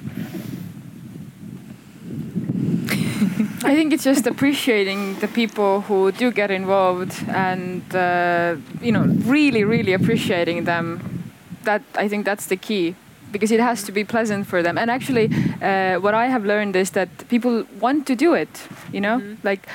I 3.65 3.75
think 3.75 3.93
it's 3.93 4.05
just 4.05 4.27
appreciating 4.27 5.19
the 5.21 5.29
people 5.29 5.83
who 5.83 6.13
do 6.13 6.33
get 6.33 6.51
involved 6.51 7.15
and 7.29 7.83
uh, 7.95 8.57
you 8.81 8.93
know 8.93 9.05
really 9.25 9.65
really 9.65 9.93
appreciating 9.93 10.65
them. 10.65 11.01
That 11.65 11.83
I 11.95 12.09
think 12.09 12.25
that's 12.25 12.47
the 12.47 12.57
key 12.57 12.97
because 13.31 13.53
it 13.53 13.61
has 13.61 13.85
to 13.85 13.93
be 13.93 14.05
pleasant 14.05 14.47
for 14.47 14.63
them. 14.63 14.77
And 14.77 14.91
actually, 14.91 15.31
uh, 15.63 16.01
what 16.01 16.15
I 16.15 16.27
have 16.27 16.45
learned 16.45 16.75
is 16.77 16.91
that 16.91 17.09
people 17.29 17.65
want 17.81 18.07
to 18.07 18.17
do 18.17 18.35
it. 18.35 18.69
You 18.93 19.01
know, 19.01 19.23
like. 19.43 19.67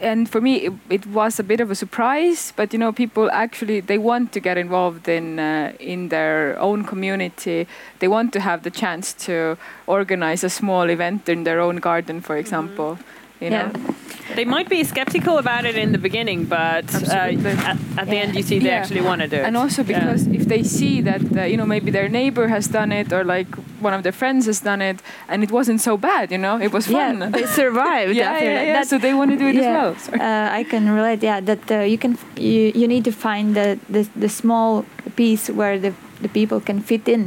And 0.00 0.28
for 0.28 0.40
me, 0.40 0.66
it, 0.66 0.72
it 0.90 1.06
was 1.06 1.40
a 1.40 1.42
bit 1.42 1.60
of 1.60 1.70
a 1.70 1.74
surprise, 1.74 2.52
but 2.54 2.72
you 2.72 2.78
know, 2.78 2.92
people 2.92 3.30
actually 3.32 3.80
they 3.80 3.98
want 3.98 4.32
to 4.32 4.40
get 4.40 4.56
involved 4.56 5.08
in 5.08 5.38
uh, 5.38 5.72
in 5.80 6.08
their 6.08 6.58
own 6.58 6.84
community. 6.84 7.66
They 7.98 8.08
want 8.08 8.32
to 8.34 8.40
have 8.40 8.62
the 8.62 8.70
chance 8.70 9.12
to 9.26 9.58
organize 9.86 10.44
a 10.44 10.50
small 10.50 10.88
event 10.90 11.28
in 11.28 11.44
their 11.44 11.60
own 11.60 11.76
garden, 11.76 12.20
for 12.20 12.36
example. 12.36 12.98
You 13.40 13.50
know, 13.50 13.70
Yeah. 13.72 13.94
They 14.36 14.44
might 14.44 14.68
be 14.68 14.84
skeptical 14.84 15.38
about 15.38 15.64
it 15.64 15.74
in 15.74 15.90
the 15.92 15.98
beginning, 15.98 16.44
but 16.44 16.84
uh, 16.94 16.98
Absolutely. 16.98 17.50
at, 17.70 17.76
at 17.96 18.06
the 18.10 18.18
end, 18.18 18.36
you 18.36 18.42
see 18.42 18.58
they 18.58 18.66
Yeah. 18.68 18.80
actually 18.80 19.00
want 19.00 19.20
to 19.22 19.26
do 19.28 19.36
it. 19.36 19.44
and 19.48 19.56
also 19.56 19.82
Yeah. 19.82 19.88
because 20.00 20.26
if 20.38 20.44
they 20.52 20.62
see 20.62 21.00
that 21.00 21.22
uh, 21.36 21.42
you 21.50 21.56
know 21.56 21.64
maybe 21.66 21.90
their 21.90 22.08
neighbor 22.08 22.46
has 22.48 22.68
done 22.68 22.92
it 22.92 23.08
or 23.12 23.24
like 23.24 23.48
one 23.80 23.94
of 23.94 24.02
their 24.02 24.12
friends 24.12 24.46
has 24.46 24.60
done 24.60 24.82
it 24.90 24.98
and 25.30 25.42
it 25.42 25.50
wasn't 25.50 25.80
so 25.80 25.96
bad, 25.96 26.30
you 26.30 26.38
know, 26.38 26.56
it 26.66 26.72
was 26.72 26.86
fun. 26.86 27.18
Yeah, 27.20 27.30
they 27.36 27.46
survived 27.46 28.14
yeah, 28.20 28.30
after 28.32 28.44
yeah, 28.44 28.54
that. 28.58 28.66
yeah. 28.66 28.72
That- 28.74 28.88
So 28.92 28.98
they 28.98 29.14
want 29.14 29.30
to 29.34 29.38
do 29.44 29.46
it 29.52 29.56
as 29.56 29.68
well. 29.76 29.92
Sorry. 29.96 30.20
Uh, 30.20 30.60
I 30.60 30.62
can 30.72 30.84
relate. 30.98 31.20
Yeah, 31.30 31.40
that 31.50 31.64
uh, 31.70 31.76
you 31.92 31.98
can 31.98 32.12
you, 32.36 32.70
you 32.80 32.86
need 32.94 33.04
to 33.10 33.12
find 33.26 33.46
the, 33.58 33.68
the 33.94 34.02
the 34.24 34.28
small 34.28 34.84
piece 35.16 35.44
where 35.58 35.76
the 35.84 35.92
the 36.24 36.28
people 36.28 36.60
can 36.60 36.78
fit 36.90 37.08
in. 37.08 37.22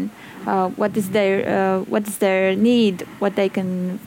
Uh, 0.48 0.68
what 0.82 0.96
is 0.98 1.10
their 1.18 1.36
uh, 1.56 1.78
what 1.94 2.04
is 2.08 2.18
their 2.18 2.56
need? 2.56 2.96
What 3.20 3.34
they 3.36 3.50
can 3.50 4.00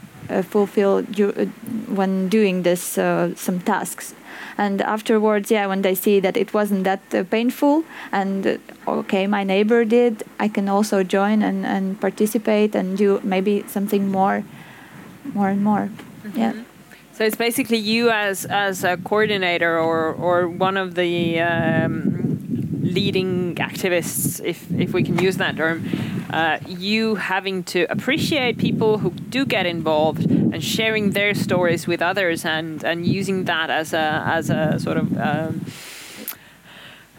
fulfill 0.42 1.02
du- 1.02 1.32
uh, 1.32 1.46
when 1.94 2.28
doing 2.28 2.62
this 2.62 2.98
uh, 2.98 3.34
some 3.34 3.60
tasks. 3.60 4.14
And 4.56 4.80
afterwards, 4.82 5.50
yeah, 5.50 5.66
when 5.66 5.82
they 5.82 5.94
see 5.94 6.20
that 6.20 6.36
it 6.36 6.54
wasn't 6.54 6.84
that 6.84 7.00
uh, 7.12 7.24
painful, 7.24 7.84
and 8.12 8.46
uh, 8.46 8.58
okay, 8.86 9.26
my 9.26 9.44
neighbor 9.44 9.84
did, 9.84 10.22
I 10.38 10.48
can 10.48 10.68
also 10.68 11.02
join 11.02 11.42
and, 11.42 11.66
and 11.66 12.00
participate 12.00 12.74
and 12.74 12.96
do 12.96 13.20
maybe 13.24 13.64
something 13.66 14.10
more, 14.10 14.44
more 15.34 15.48
and 15.48 15.62
more. 15.62 15.90
Yeah. 16.34 16.52
So 17.12 17.24
it's 17.24 17.36
basically 17.36 17.78
you 17.78 18.10
as 18.10 18.44
as 18.44 18.82
a 18.82 18.96
coordinator 18.96 19.78
or 19.78 20.12
or 20.12 20.48
one 20.48 20.76
of 20.76 20.94
the 20.96 21.40
um, 21.40 22.43
leading 22.94 23.54
activists, 23.56 24.44
if 24.44 24.70
if 24.70 24.92
we 24.92 25.02
can 25.02 25.18
use 25.18 25.36
that 25.38 25.56
term, 25.56 25.84
uh, 26.30 26.58
you 26.66 27.16
having 27.16 27.64
to 27.64 27.80
appreciate 27.90 28.58
people 28.58 28.98
who 28.98 29.10
do 29.10 29.44
get 29.44 29.66
involved 29.66 30.24
and 30.24 30.62
sharing 30.62 31.10
their 31.10 31.34
stories 31.34 31.86
with 31.86 32.00
others 32.00 32.44
and 32.44 32.84
and 32.84 33.06
using 33.06 33.44
that 33.44 33.70
as 33.70 33.92
a 33.92 34.22
as 34.26 34.50
a 34.50 34.78
sort 34.78 34.96
of. 34.96 35.06
Um, 35.18 35.66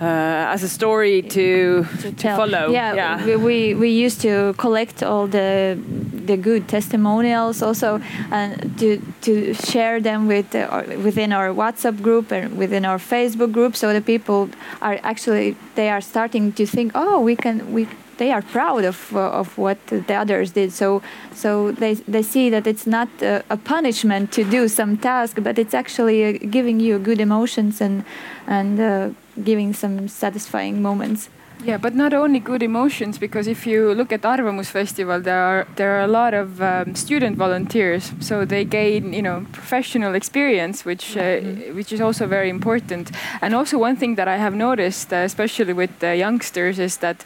uh, 0.01 0.53
as 0.53 0.63
a 0.63 0.67
story 0.67 1.21
to 1.21 1.85
to, 2.01 2.11
tell. 2.11 2.37
follow, 2.37 2.71
Yeah, 2.71 3.25
We, 3.25 3.35
we 3.35 3.73
we 3.75 3.89
used 3.89 4.21
to 4.21 4.53
collect 4.57 5.01
all 5.03 5.27
the 5.27 5.77
the 6.25 6.37
good 6.37 6.67
testimonials 6.67 7.61
also, 7.61 8.01
and 8.31 8.77
to 8.79 8.99
to 9.21 9.53
share 9.53 10.01
them 10.01 10.27
with 10.27 10.53
uh, 10.53 10.83
within 11.03 11.31
our 11.31 11.49
WhatsApp 11.49 12.01
group 12.01 12.31
and 12.31 12.57
within 12.57 12.85
our 12.85 12.99
Facebook 12.99 13.51
group, 13.51 13.75
so 13.75 13.93
the 13.93 14.01
people 14.01 14.49
are 14.81 14.99
actually 15.03 15.55
they 15.75 15.89
are 15.89 16.01
starting 16.01 16.51
to 16.53 16.65
think, 16.65 16.91
oh, 16.95 17.21
we 17.21 17.35
can 17.35 17.73
we 17.73 17.87
they 18.17 18.31
are 18.31 18.41
proud 18.41 18.83
of 18.83 19.15
uh, 19.15 19.39
of 19.39 19.57
what 19.57 19.77
the 19.87 20.13
others 20.13 20.51
did. 20.51 20.71
So 20.71 21.01
so 21.33 21.71
they 21.71 21.95
they 21.95 22.23
see 22.23 22.49
that 22.49 22.67
it's 22.67 22.87
not 22.87 23.09
a, 23.21 23.43
a 23.49 23.57
punishment 23.57 24.31
to 24.33 24.43
do 24.43 24.67
some 24.67 24.97
task, 24.97 25.37
but 25.41 25.57
it's 25.57 25.73
actually 25.73 26.25
uh, 26.25 26.37
giving 26.49 26.79
you 26.79 26.99
good 26.99 27.19
emotions 27.19 27.81
and 27.81 28.03
and 28.47 28.79
uh, 28.79 29.09
giving 29.43 29.73
some 29.73 30.07
satisfying 30.07 30.81
moments. 30.81 31.29
Yeah, 31.65 31.77
but 31.77 31.95
not 31.95 32.13
only 32.13 32.39
good 32.39 32.61
emotions, 32.61 33.17
because 33.17 33.47
if 33.47 33.65
you 33.65 33.91
look 33.95 34.11
at 34.11 34.21
Arvamus 34.21 34.67
Festival, 34.67 35.19
there 35.19 35.41
are 35.41 35.67
there 35.77 35.97
are 35.97 36.01
a 36.01 36.07
lot 36.07 36.35
of 36.35 36.61
um, 36.61 36.93
student 36.93 37.37
volunteers, 37.37 38.11
so 38.19 38.45
they 38.45 38.63
gain 38.65 39.13
you 39.13 39.23
know 39.23 39.47
professional 39.51 40.13
experience, 40.13 40.85
which 40.85 41.17
uh, 41.17 41.39
which 41.73 41.91
is 41.91 42.01
also 42.01 42.27
very 42.27 42.49
important. 42.49 43.09
And 43.41 43.55
also 43.55 43.79
one 43.79 43.95
thing 43.95 44.13
that 44.15 44.27
I 44.27 44.37
have 44.37 44.53
noticed, 44.53 45.11
uh, 45.11 45.25
especially 45.25 45.73
with 45.73 45.89
the 45.99 46.15
youngsters, 46.15 46.77
is 46.77 46.97
that 46.97 47.25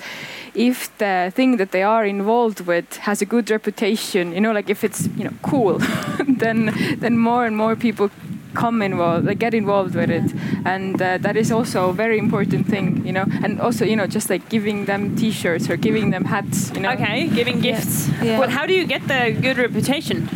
if 0.56 0.98
the 1.00 1.34
thing 1.36 1.58
that 1.58 1.72
they 1.72 1.84
are 1.84 2.06
involved 2.06 2.62
with 2.62 2.96
has 3.00 3.22
a 3.22 3.26
good 3.26 3.52
reputation, 3.52 4.32
you 4.32 4.40
know, 4.40 4.54
like 4.54 4.70
if 4.70 4.86
it's 4.86 5.10
you 5.18 5.26
know 5.26 5.34
cool, 5.42 5.80
then 6.40 6.72
then 7.02 7.18
more 7.18 7.46
and 7.46 7.58
more 7.58 7.76
people 7.76 8.10
come 8.54 8.82
involved 8.82 9.26
like 9.26 9.40
get 9.40 9.54
involved 9.54 9.96
with 9.96 10.10
it 10.10 10.34
and 10.66 11.02
uh, 11.02 11.18
that 11.20 11.38
is 11.38 11.52
also 11.52 11.90
a 11.90 11.94
very 11.94 12.18
important 12.18 12.68
thing 12.68 13.06
you 13.06 13.14
know 13.14 13.26
and 13.44 13.60
also 13.62 13.86
you 13.86 13.96
know 13.96 14.08
just 14.08 14.30
like 14.30 14.48
giving 14.50 14.86
them 14.86 15.16
t-shirts 15.16 15.70
or 15.70 15.78
giving 15.78 16.10
them 16.10 16.26
hats 16.26 16.72
you 16.74 16.80
know 16.82 16.90
Okay, 16.90 17.28
giving 17.28 17.62
gifts. 17.62 18.10
Yeah. 18.22 18.40
Well, 18.40 18.50
how 18.50 18.66
do 18.66 18.74
you 18.74 18.86
get 18.86 19.08
the 19.08 19.32
good 19.40 19.58
reputation? 19.58 20.28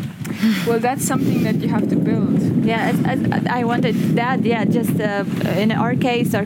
well 0.68 0.80
that's 0.80 1.06
something 1.06 1.44
that 1.44 1.56
you 1.56 1.70
have 1.70 1.90
to 1.90 1.96
build 1.96 2.34
Yeah, 2.66 2.94
as 3.06 3.46
I 3.48 3.64
wanted 3.66 3.96
that. 4.16 4.46
Yeah, 4.46 4.64
just 4.64 5.00
uh, 5.00 5.26
in 5.58 5.72
our 5.72 5.96
case, 5.96 6.34
our 6.34 6.46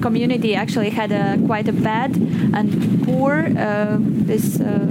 community 0.00 0.54
actually 0.54 0.90
had 0.90 1.10
a 1.10 1.38
quite 1.46 1.66
a 1.66 1.72
bad 1.72 2.16
and 2.54 3.04
poor 3.04 3.46
uh, 3.58 3.96
this 3.98 4.60
uh, 4.60 4.86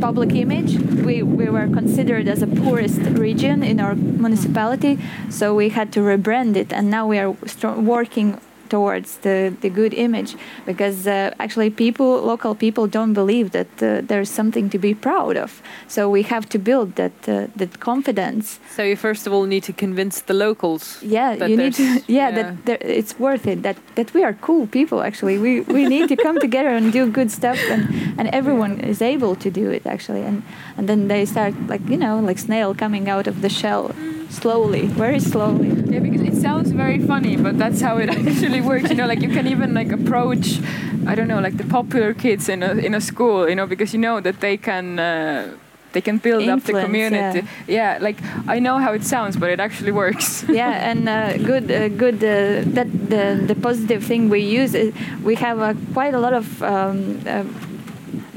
public 0.00 0.32
image. 0.34 0.78
We 0.78 1.22
we 1.22 1.48
were 1.48 1.66
considered 1.66 2.28
as 2.28 2.40
a 2.42 2.46
poorest 2.46 3.00
region 3.18 3.62
in 3.62 3.80
our 3.80 3.94
municipality, 3.96 4.98
so 5.28 5.54
we 5.54 5.70
had 5.70 5.92
to 5.94 6.00
rebrand 6.00 6.56
it, 6.56 6.72
and 6.72 6.88
now 6.88 7.06
we 7.06 7.18
are 7.18 7.34
working 7.80 8.38
towards 8.74 9.10
the, 9.26 9.36
the 9.64 9.70
good 9.80 9.92
image 10.06 10.30
because 10.70 10.98
uh, 11.06 11.14
actually 11.44 11.70
people 11.84 12.10
local 12.32 12.54
people 12.64 12.84
don't 12.96 13.14
believe 13.22 13.46
that 13.58 13.72
uh, 13.82 13.88
there's 14.10 14.30
something 14.40 14.66
to 14.74 14.78
be 14.88 14.92
proud 15.08 15.34
of 15.44 15.50
so 15.94 16.00
we 16.16 16.22
have 16.34 16.44
to 16.54 16.58
build 16.68 16.88
that 17.00 17.12
uh, 17.28 17.34
that 17.60 17.72
confidence 17.90 18.46
So 18.76 18.82
you 18.90 18.96
first 19.06 19.22
of 19.26 19.32
all 19.34 19.46
need 19.54 19.64
to 19.70 19.72
convince 19.84 20.16
the 20.28 20.34
locals. 20.46 20.84
yeah 21.18 21.30
that 21.40 21.48
you 21.50 21.56
need 21.62 21.74
to 21.80 21.82
yeah, 21.82 21.98
yeah. 22.08 22.30
that 22.38 22.48
there, 22.66 22.80
it's 22.98 23.14
worth 23.26 23.44
it 23.52 23.58
that 23.66 23.76
that 23.98 24.08
we 24.16 24.20
are 24.26 24.34
cool 24.46 24.64
people 24.78 24.98
actually 25.08 25.36
we 25.46 25.52
we 25.76 25.82
need 25.94 26.06
to 26.12 26.16
come 26.26 26.36
together 26.46 26.72
and 26.78 26.86
do 26.98 27.02
good 27.18 27.30
stuff 27.40 27.58
and 27.74 27.82
and 28.18 28.26
everyone 28.40 28.74
is 28.92 29.00
able 29.14 29.34
to 29.44 29.48
do 29.60 29.66
it 29.76 29.82
actually 29.94 30.22
and 30.28 30.38
and 30.76 30.84
then 30.90 31.00
they 31.12 31.22
start 31.34 31.52
like 31.72 31.82
you 31.92 31.98
know 32.04 32.14
like 32.28 32.38
snail 32.48 32.68
coming 32.84 33.04
out 33.14 33.26
of 33.32 33.36
the 33.44 33.48
shell 33.60 33.82
slowly 34.42 34.84
very 35.04 35.20
slowly 35.32 35.68
yeah 35.92 36.00
because 36.06 36.22
it 36.30 36.36
sounds 36.46 36.68
very 36.84 36.98
funny 37.12 37.34
but 37.46 37.54
that's 37.62 37.80
how 37.86 37.94
it 38.02 38.08
actually 38.18 38.61
works 38.62 38.90
you 38.90 38.96
know 38.96 39.06
like 39.06 39.20
you 39.20 39.28
can 39.28 39.46
even 39.46 39.74
like 39.74 39.90
approach 39.92 40.60
i 41.06 41.14
don't 41.14 41.28
know 41.28 41.40
like 41.40 41.56
the 41.56 41.64
popular 41.64 42.14
kids 42.14 42.48
in 42.48 42.62
a 42.62 42.72
in 42.72 42.94
a 42.94 43.00
school 43.00 43.48
you 43.48 43.54
know 43.54 43.66
because 43.66 43.92
you 43.92 43.98
know 43.98 44.20
that 44.20 44.40
they 44.40 44.56
can 44.56 44.98
uh, 44.98 45.54
they 45.92 46.00
can 46.00 46.18
build 46.18 46.42
up 46.48 46.60
the 46.62 46.72
Influence, 46.72 46.86
community 46.86 47.46
yeah. 47.66 47.98
like 48.00 48.18
i 48.48 48.58
know 48.58 48.78
how 48.78 48.92
it 48.92 49.04
sounds 49.04 49.36
but 49.36 49.50
it 49.50 49.60
actually 49.60 49.92
works 49.92 50.44
yeah 50.48 50.90
and 50.90 51.08
uh, 51.08 51.36
good 51.38 51.70
uh, 51.70 51.88
good 51.88 52.16
uh, 52.16 52.62
that 52.74 52.88
the 53.08 53.24
the 53.46 53.54
positive 53.54 54.02
thing 54.04 54.28
we 54.28 54.40
use 54.40 54.74
is 54.74 54.94
we 55.22 55.34
have 55.34 55.60
uh, 55.60 55.74
quite 55.92 56.14
a 56.14 56.18
lot 56.18 56.32
of 56.32 56.62
um, 56.62 57.20
uh, 57.26 57.44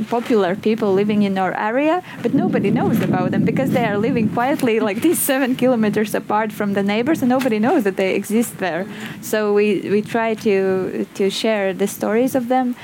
popular 0.09 0.55
people 0.55 0.93
living 0.93 1.23
in 1.23 1.37
our 1.37 1.53
area 1.57 2.03
but 2.21 2.33
nobody 2.33 2.69
knows 2.69 3.01
about 3.01 3.31
them 3.31 3.45
because 3.45 3.71
they 3.71 3.85
are 3.85 3.97
living 3.97 4.29
quietly 4.29 4.79
like 4.79 5.01
these 5.01 5.19
seven 5.31 5.55
kilometers 5.55 6.13
apart 6.13 6.51
from 6.51 6.73
the 6.73 6.83
neighbors 6.83 7.21
and 7.21 7.29
nobody 7.29 7.59
knows 7.59 7.83
that 7.83 7.97
they 7.97 8.15
exist 8.15 8.57
there. 8.57 8.85
So 9.21 9.53
we 9.53 9.81
we 9.89 10.01
try 10.01 10.33
to 10.35 11.07
to 11.13 11.29
share 11.29 11.73
the 11.73 11.87
stories 11.87 12.35
of 12.35 12.47
them 12.47 12.75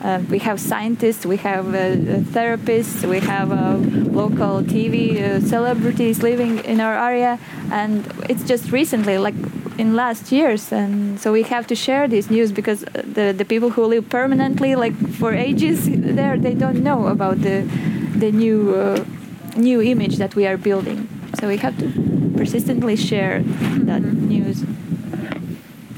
uh, 0.00 0.22
we 0.30 0.38
have 0.38 0.60
scientists, 0.60 1.26
we 1.26 1.36
have 1.38 1.68
uh, 1.74 1.96
therapists, 2.32 3.08
we 3.08 3.20
have 3.20 3.50
uh, 3.50 3.76
local 4.10 4.62
TV 4.62 5.20
uh, 5.20 5.40
celebrities 5.40 6.22
living 6.22 6.58
in 6.64 6.80
our 6.80 6.96
area, 6.96 7.38
and 7.72 8.06
it's 8.28 8.44
just 8.44 8.70
recently, 8.70 9.18
like 9.18 9.34
in 9.76 9.96
last 9.96 10.30
years, 10.30 10.72
and 10.72 11.20
so 11.20 11.32
we 11.32 11.42
have 11.42 11.66
to 11.66 11.74
share 11.74 12.06
this 12.08 12.30
news 12.30 12.52
because 12.52 12.80
the 13.16 13.34
the 13.36 13.44
people 13.44 13.70
who 13.70 13.84
live 13.84 14.08
permanently, 14.08 14.76
like 14.76 14.94
for 15.14 15.32
ages 15.34 15.88
there, 15.90 16.36
they 16.38 16.54
don't 16.54 16.82
know 16.82 17.08
about 17.08 17.42
the 17.42 17.62
the 18.16 18.30
new 18.30 18.74
uh, 18.74 19.04
new 19.56 19.80
image 19.82 20.16
that 20.18 20.34
we 20.36 20.46
are 20.46 20.56
building. 20.56 21.08
So 21.40 21.48
we 21.48 21.56
have 21.58 21.76
to 21.78 21.86
persistently 22.36 22.96
share 22.96 23.42
that 23.88 24.02
news. 24.02 24.64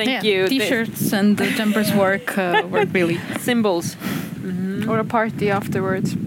Thank 0.05 0.25
yeah, 0.25 0.31
you. 0.31 0.49
T-shirts 0.49 1.13
and 1.13 1.37
the 1.37 1.51
jumpers 1.51 1.93
work 1.93 2.39
uh, 2.39 2.63
work 2.71 2.89
really. 2.93 3.19
symbols. 3.41 3.97
or 4.89 4.99
a 4.99 5.05
party 5.05 5.51
afterwards 5.51 6.17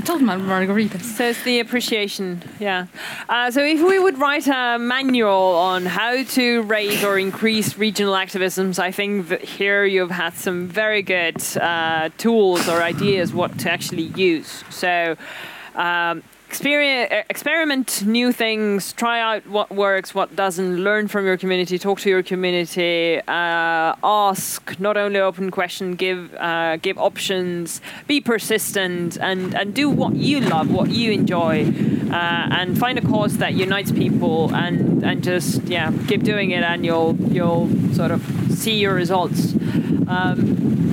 I 0.00 0.02
told 0.02 0.22
my 0.22 0.36
margaritas. 0.36 1.02
So 1.02 1.28
it's 1.28 1.42
the 1.42 1.60
appreciation, 1.60 2.42
yeah. 2.58 2.86
Uh, 3.28 3.50
so 3.50 3.62
if 3.62 3.82
we 3.82 3.98
would 3.98 4.16
write 4.16 4.46
a 4.46 4.78
manual 4.78 5.56
on 5.70 5.84
how 5.84 6.22
to 6.22 6.62
raise 6.62 7.04
or 7.04 7.18
increase 7.18 7.76
regional 7.76 8.14
activisms, 8.14 8.78
I 8.78 8.92
think 8.92 9.28
that 9.28 9.42
here 9.42 9.84
you've 9.84 10.10
had 10.10 10.34
some 10.34 10.68
very 10.68 11.02
good 11.02 11.36
uh, 11.58 12.08
tools 12.16 12.66
or 12.66 12.82
ideas 12.82 13.34
what 13.34 13.58
to 13.58 13.70
actually 13.70 14.08
use. 14.16 14.64
So. 14.70 15.16
Um, 15.74 16.22
Experience, 16.22 16.39
experiment 16.50 18.04
new 18.04 18.32
things, 18.32 18.92
try 18.92 19.20
out 19.20 19.46
what 19.46 19.70
works, 19.70 20.14
what 20.14 20.34
doesn't, 20.34 20.76
learn 20.76 21.06
from 21.08 21.24
your 21.24 21.36
community, 21.36 21.78
talk 21.78 22.00
to 22.00 22.10
your 22.10 22.22
community, 22.22 23.20
uh, 23.28 23.94
ask, 24.02 24.78
not 24.80 24.96
only 24.96 25.20
open 25.20 25.50
question, 25.50 25.94
give 25.94 26.34
uh, 26.34 26.76
give 26.76 26.98
options, 26.98 27.80
be 28.06 28.20
persistent, 28.20 29.16
and, 29.18 29.54
and 29.54 29.74
do 29.74 29.88
what 29.88 30.14
you 30.14 30.40
love, 30.40 30.70
what 30.70 30.90
you 30.90 31.12
enjoy, 31.12 31.64
uh, 32.10 32.58
and 32.58 32.78
find 32.78 32.98
a 32.98 33.02
cause 33.02 33.38
that 33.38 33.54
unites 33.54 33.92
people, 33.92 34.54
and, 34.54 35.04
and 35.04 35.22
just 35.22 35.62
yeah, 35.64 35.92
keep 36.08 36.22
doing 36.22 36.50
it, 36.50 36.62
and 36.62 36.84
you'll 36.84 37.14
you'll 37.32 37.68
sort 37.94 38.10
of 38.10 38.22
see 38.50 38.78
your 38.78 38.94
results. 38.94 39.54
Um, 40.08 40.89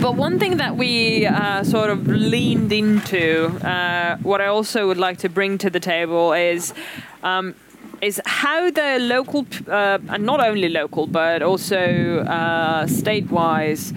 but 0.00 0.14
one 0.14 0.38
thing 0.38 0.56
that 0.58 0.76
we 0.76 1.26
uh, 1.26 1.64
sort 1.64 1.90
of 1.90 2.06
leaned 2.06 2.72
into, 2.72 3.46
uh, 3.66 4.16
what 4.18 4.40
I 4.40 4.46
also 4.46 4.86
would 4.86 4.98
like 4.98 5.18
to 5.18 5.28
bring 5.28 5.58
to 5.58 5.70
the 5.70 5.80
table 5.80 6.32
is. 6.32 6.74
Um, 7.22 7.54
is 8.02 8.20
how 8.26 8.70
the 8.70 8.98
local, 9.00 9.46
uh, 9.68 9.98
and 10.10 10.26
not 10.26 10.38
only 10.38 10.68
local, 10.68 11.06
but 11.06 11.42
also 11.42 12.18
uh, 12.24 12.86
state-wise, 12.86 13.94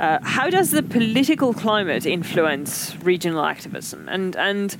uh, 0.00 0.18
how 0.22 0.48
does 0.48 0.70
the 0.70 0.82
political 0.82 1.52
climate 1.52 2.06
influence 2.06 2.96
regional 3.02 3.44
activism? 3.44 4.08
And 4.08 4.36
and 4.36 4.76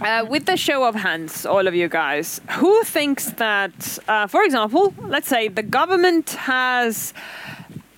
uh, 0.00 0.24
with 0.28 0.46
the 0.46 0.56
show 0.56 0.84
of 0.84 0.94
hands, 0.94 1.44
all 1.44 1.66
of 1.66 1.74
you 1.74 1.88
guys, 1.88 2.40
who 2.50 2.82
thinks 2.84 3.32
that, 3.32 3.98
uh, 4.06 4.26
for 4.28 4.44
example, 4.44 4.94
let's 5.02 5.28
say 5.28 5.48
the 5.48 5.62
government 5.62 6.30
has 6.30 7.12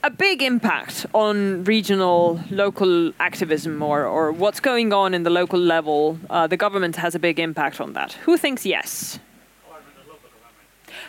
a 0.02 0.10
big 0.10 0.42
impact 0.42 1.06
on 1.12 1.64
regional, 1.64 2.40
local 2.50 3.12
activism 3.20 3.82
or, 3.82 4.06
or 4.06 4.32
what's 4.32 4.60
going 4.60 4.92
on 4.92 5.12
in 5.14 5.22
the 5.24 5.30
local 5.30 5.58
level? 5.58 6.18
Uh, 6.30 6.46
the 6.46 6.56
government 6.56 6.96
has 6.96 7.14
a 7.14 7.18
big 7.18 7.38
impact 7.38 7.80
on 7.80 7.92
that. 7.92 8.12
Who 8.24 8.36
thinks 8.36 8.64
yes? 8.64 9.18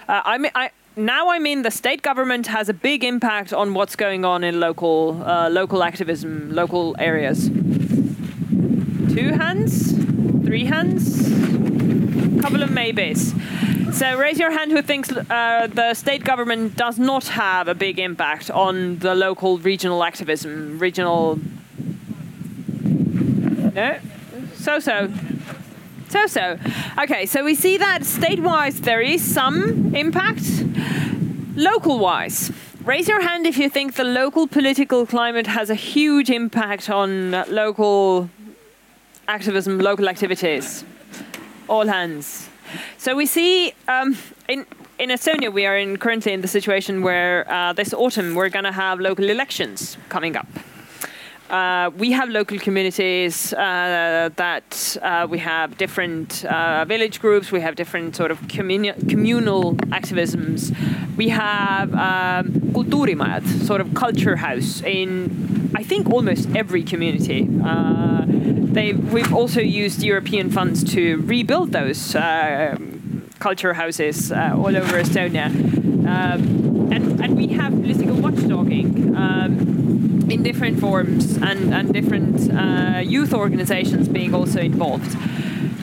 Uh, 0.08 0.22
I 0.26 0.38
mean, 0.38 0.52
I, 0.56 0.72
now 0.96 1.30
I 1.30 1.39
mean 1.39 1.62
the 1.62 1.72
state 1.72 2.02
government 2.02 2.48
has 2.48 2.68
a 2.68 2.74
big 2.74 3.04
impact 3.04 3.54
on 3.54 3.74
what's 3.74 3.96
going 3.96 4.26
on 4.26 4.44
in 4.44 4.60
local, 4.60 5.24
uh, 5.24 5.50
local 5.50 5.84
activism, 5.84 6.52
local 6.52 6.96
areas. 7.00 7.48
Two 9.14 9.32
hands, 9.34 9.94
three 10.52 10.66
hands, 10.66 11.32
a 12.38 12.41
couple 12.41 12.62
of 12.62 12.70
maybes. 12.70 13.34
So 13.97 14.18
raise 14.18 14.38
your 14.38 14.52
hand 14.52 14.70
who 14.74 14.82
thinks 14.82 15.10
uh, 15.10 15.70
the 15.74 15.93
state 15.93 16.26
government 16.26 16.76
does 16.76 16.99
not 16.99 17.28
have 17.28 17.70
a 17.70 17.74
big 17.74 17.97
impact 17.99 18.52
on 18.52 18.99
the 18.99 19.16
local 19.16 19.60
regional 19.60 20.04
activism, 20.04 20.78
regional. 20.78 21.39
No, 23.74 23.99
so 24.56 24.82
so. 24.82 25.10
So 26.10 26.28
so. 26.28 26.58
Okay, 26.99 27.26
so 27.26 27.45
we 27.45 27.56
see 27.56 27.78
that 27.78 28.04
state-wise 28.04 28.82
there 28.82 28.99
is 28.99 29.24
some 29.24 29.95
impact. 29.95 30.43
Local-wise, 31.56 32.52
raise 32.84 33.08
your 33.08 33.22
hand 33.22 33.45
if 33.45 33.58
you 33.58 33.70
think 33.70 33.93
the 33.93 34.04
local 34.04 34.47
political 34.47 35.06
climate 35.06 35.47
has 35.47 35.70
a 35.70 35.76
huge 35.76 36.30
impact 36.30 36.89
on 36.89 37.32
local 37.47 38.30
activism, 39.32 39.79
local 39.79 40.09
activities. 40.09 40.84
All 41.67 41.88
hands. 41.88 42.49
So 42.97 43.15
we 43.15 43.25
see 43.25 43.73
um, 43.88 44.17
in 44.47 44.65
in 44.99 45.09
Estonia 45.09 45.49
we 45.51 45.65
are 45.65 45.77
in 45.77 45.97
currently 45.97 46.34
in 46.34 46.41
the 46.41 46.47
situation 46.47 47.01
where 47.01 47.36
uh, 47.49 47.73
this 47.73 47.93
autumn 47.93 48.36
we're 48.36 48.49
going 48.49 48.65
to 48.65 48.77
have 48.86 48.99
local 48.99 49.29
elections 49.29 49.97
coming 50.09 50.36
up. 50.36 50.47
Uh, 51.49 51.89
we 51.97 52.13
have 52.13 52.29
local 52.29 52.57
communities 52.59 53.51
uh, 53.53 54.29
that 54.38 54.97
uh, 55.01 55.27
we 55.29 55.38
have 55.38 55.77
different 55.77 56.45
uh, 56.45 56.86
village 56.86 57.19
groups. 57.19 57.51
We 57.51 57.59
have 57.59 57.75
different 57.75 58.15
sort 58.15 58.32
of 58.32 58.39
communi- 58.47 59.09
communal 59.09 59.75
activisms. 59.99 60.71
We 61.17 61.27
have 61.29 61.89
um, 61.93 62.51
kultuurimajad, 62.75 63.43
sort 63.67 63.82
of 63.82 63.93
culture 63.93 64.38
house 64.38 64.82
in 64.82 65.71
I 65.75 65.84
think 65.84 66.09
almost 66.09 66.49
every 66.55 66.84
community. 66.84 67.41
They 68.74 68.93
we've 68.93 69.34
also 69.34 69.61
used 69.61 70.01
European 70.01 70.49
funds 70.49 70.84
to 70.93 71.17
rebuild 71.17 71.72
those 71.72 72.15
uh, 72.15 72.78
culture 73.39 73.74
houses 73.74 74.32
uh, 74.32 74.53
all 74.55 74.76
over 74.76 75.01
Estonia. 75.01 75.47
Um, 76.05 76.91
and, 76.91 77.22
and 77.22 77.38
we 77.38 77.47
have 77.47 77.72
political 77.74 78.15
watchdogging 78.15 79.15
um, 79.15 80.30
in 80.30 80.43
different 80.43 80.80
forms 80.80 81.38
and, 81.38 81.74
and 81.74 81.93
different 81.93 82.51
uh, 82.51 82.99
youth 82.99 83.34
organizations 83.34 84.07
being 84.07 84.34
also 84.34 84.59
involved. 84.59 85.15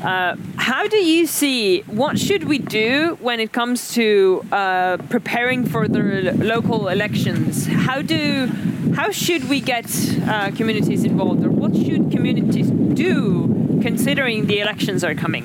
Uh, 0.02 0.36
how 0.56 0.86
do 0.86 0.96
you 0.96 1.26
see 1.26 1.80
what 1.82 2.18
should 2.18 2.44
we 2.44 2.58
do 2.58 3.16
when 3.20 3.40
it 3.40 3.52
comes 3.52 3.92
to 3.94 4.44
uh, 4.52 4.96
preparing 5.08 5.66
for 5.66 5.88
the 5.88 6.32
local 6.36 6.88
elections? 6.88 7.66
How 7.66 8.00
do 8.02 8.46
how 8.94 9.10
should 9.10 9.48
we 9.48 9.60
get 9.60 9.86
uh, 10.28 10.50
communities 10.52 11.04
involved, 11.04 11.44
or 11.44 11.50
what 11.50 11.74
should 11.74 12.12
communities 12.12 12.70
do 12.70 13.80
considering 13.82 14.46
the 14.46 14.60
elections 14.60 15.02
are 15.02 15.14
coming? 15.14 15.44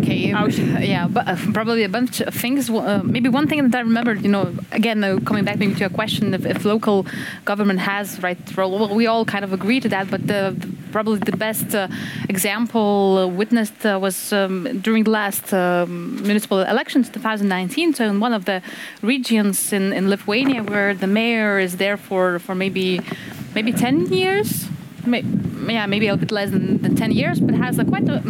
Okay, 0.00 0.28
yeah, 0.86 1.08
but 1.08 1.26
uh, 1.26 1.36
probably 1.52 1.84
a 1.84 1.88
bunch 1.88 2.20
of 2.20 2.34
things. 2.34 2.68
Uh, 2.68 3.00
maybe 3.02 3.28
one 3.30 3.48
thing 3.48 3.66
that 3.70 3.78
I 3.78 3.80
remembered, 3.80 4.22
you 4.22 4.30
know, 4.30 4.54
again, 4.72 5.02
uh, 5.02 5.18
coming 5.24 5.44
back 5.44 5.58
maybe 5.58 5.74
to 5.76 5.84
a 5.86 5.90
question 5.90 6.34
if, 6.34 6.44
if 6.44 6.64
local 6.66 7.06
government 7.46 7.80
has 7.80 8.22
right 8.22 8.38
role. 8.56 8.78
Well, 8.78 8.94
we 8.94 9.06
all 9.06 9.24
kind 9.24 9.44
of 9.44 9.52
agree 9.54 9.80
to 9.80 9.88
that, 9.88 10.10
but 10.10 10.26
the- 10.26 10.54
probably 10.94 11.18
the 11.18 11.36
best 11.36 11.74
uh, 11.74 11.88
example 12.28 13.18
uh, 13.18 13.26
witnessed 13.26 13.84
uh, 13.84 13.98
was 14.00 14.32
um, 14.32 14.80
during 14.80 15.02
the 15.02 15.10
last 15.10 15.52
um, 15.52 16.22
municipal 16.22 16.60
elections, 16.60 17.10
2019. 17.10 17.94
So 17.94 18.04
in 18.04 18.20
one 18.20 18.32
of 18.32 18.44
the 18.44 18.62
regions 19.02 19.72
in, 19.72 19.92
in 19.92 20.08
Lithuania, 20.08 20.62
where 20.62 20.94
the 20.94 21.08
mayor 21.08 21.58
is 21.58 21.72
there 21.78 21.96
for 21.96 22.38
for 22.38 22.54
maybe 22.54 23.00
maybe 23.56 23.72
10 23.72 24.12
years. 24.12 24.68
Yeah, 25.06 25.86
maybe 25.86 26.08
a 26.08 26.16
bit 26.16 26.30
less 26.30 26.50
than, 26.50 26.78
than 26.82 26.94
10 26.94 27.12
years, 27.12 27.40
but 27.40 27.54
has 27.54 27.78
a 27.78 27.84
quite 27.84 28.08
a 28.08 28.22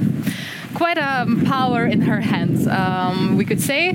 quite 0.74 0.98
a 0.98 1.26
power 1.46 1.86
in 1.86 2.00
her 2.02 2.20
hands, 2.20 2.66
um, 2.66 3.36
we 3.36 3.44
could 3.44 3.60
say, 3.60 3.94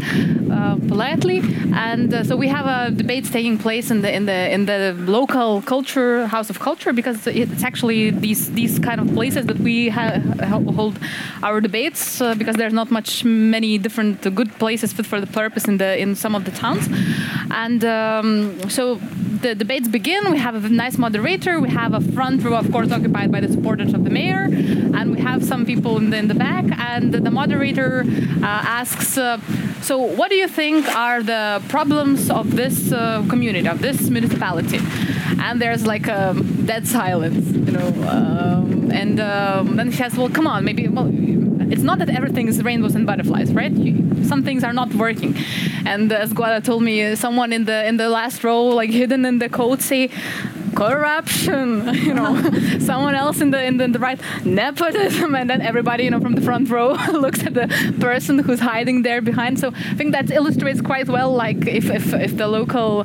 uh, 0.52 0.78
politely. 0.88 1.42
And 1.74 2.14
uh, 2.14 2.24
so 2.24 2.36
we 2.36 2.48
have 2.48 2.66
uh, 2.66 2.90
debates 2.90 3.30
taking 3.30 3.58
place 3.58 3.92
in 3.92 4.02
the 4.02 4.12
in 4.12 4.26
the 4.26 4.54
in 4.56 4.66
the 4.66 4.96
local 4.98 5.62
culture 5.62 6.26
house 6.28 6.50
of 6.50 6.60
culture 6.60 6.94
because 6.94 7.28
it's 7.28 7.64
actually 7.64 8.12
these 8.12 8.52
these 8.52 8.80
kind 8.80 9.00
of 9.02 9.08
places 9.14 9.46
that 9.46 9.60
we 9.60 9.90
hold 9.90 10.98
our 11.44 11.62
debates 11.62 12.22
uh, 12.22 12.36
because 12.36 12.56
there's 12.56 12.74
not 12.74 12.90
much 12.92 13.24
many 13.24 13.78
different 13.78 14.22
good 14.36 14.52
places 14.60 14.94
fit 14.94 15.06
for 15.06 15.20
the 15.20 15.32
purpose 15.42 15.66
in 15.68 15.78
the 15.78 15.98
in 16.00 16.16
some 16.16 16.36
of 16.36 16.44
the 16.46 16.52
towns, 16.52 16.88
and 17.52 17.84
um, 17.84 18.70
so 18.70 19.00
the 19.42 19.56
debates 19.56 19.88
begin. 19.88 20.32
We 20.32 20.38
have 20.38 20.56
a 20.64 20.70
nice 20.70 20.98
moderator. 20.98 21.60
We 21.60 21.70
have 21.70 21.94
a 21.94 22.02
front 22.02 22.44
row, 22.44 22.56
of 22.56 22.72
course, 22.72 22.92
occupied 22.92 23.32
by 23.32 23.40
the 23.40 23.52
supporters 23.52 23.94
of 23.94 24.04
the 24.04 24.10
mayor, 24.10 24.44
and 24.98 25.12
we 25.12 25.20
have 25.22 25.44
some 25.44 25.66
people 25.66 25.98
in 25.98 26.10
the, 26.10 26.18
in 26.18 26.28
the 26.28 26.36
back. 26.36 26.66
And 26.78 27.14
the 27.14 27.32
moderator 27.32 28.04
uh, 28.08 28.46
asks, 28.80 29.18
uh, 29.18 29.40
"So, 29.82 29.98
what 29.98 30.30
do 30.30 30.36
you 30.36 30.48
think 30.48 30.88
are 30.96 31.24
the 31.24 31.62
problems 31.70 32.30
of 32.30 32.56
this 32.56 32.92
uh, 32.92 33.26
community, 33.30 33.68
of 33.68 33.82
this 33.82 34.10
municipality?" 34.10 34.80
And 35.40 35.62
there's 35.62 35.86
like 35.86 36.08
a 36.08 36.36
dead 36.66 36.88
silence, 36.88 37.46
you 37.52 37.72
know. 37.72 37.88
Um, 38.08 38.92
and 38.92 39.20
um, 39.20 39.76
then 39.78 39.92
she 39.92 39.98
says, 39.98 40.16
"Well, 40.16 40.30
come 40.30 40.48
on, 40.48 40.66
maybe 40.66 40.88
well." 40.88 41.10
It's 41.72 41.84
not 41.84 42.00
that 42.00 42.10
everything 42.10 42.48
is 42.48 42.64
rainbows 42.64 42.96
and 42.96 43.06
butterflies, 43.06 43.54
right? 43.54 43.72
You, 43.72 44.24
some 44.24 44.44
things 44.44 44.64
are 44.64 44.74
not 44.74 44.94
working. 44.94 45.36
And 45.86 46.12
as 46.12 46.34
Guoda 46.34 46.64
told 46.64 46.84
me, 46.84 47.04
uh, 47.04 47.16
someone 47.16 47.54
in 47.54 47.66
the 47.66 47.86
in 47.86 47.98
the 47.98 48.10
last 48.10 48.44
row, 48.44 48.64
like 48.66 48.90
hidden 48.90 49.26
in 49.26 49.40
the 49.40 49.50
code, 49.50 49.82
say 49.82 50.10
corruption. 50.76 51.70
You 52.10 52.14
know, 52.14 52.34
someone 52.80 53.14
else 53.14 53.42
in 53.42 53.52
the 53.52 53.64
in 53.64 53.78
the, 53.78 53.84
in 53.84 53.92
the 53.92 54.00
right 54.00 54.20
nepotism, 54.46 55.36
and 55.36 55.50
then 55.50 55.62
everybody, 55.62 56.06
you 56.06 56.12
know, 56.12 56.20
from 56.20 56.34
the 56.34 56.42
front 56.42 56.70
row 56.70 56.94
looks 57.12 57.44
at 57.46 57.54
the 57.54 57.68
person 58.00 58.40
who's 58.40 58.60
hiding 58.60 59.04
there 59.04 59.22
behind. 59.22 59.60
So 59.60 59.68
I 59.70 59.96
think 59.96 60.12
that 60.14 60.32
illustrates 60.32 60.82
quite 60.82 61.08
well, 61.08 61.32
like 61.32 61.68
if 61.68 61.90
if, 61.90 62.14
if 62.14 62.38
the 62.38 62.48
local 62.48 63.02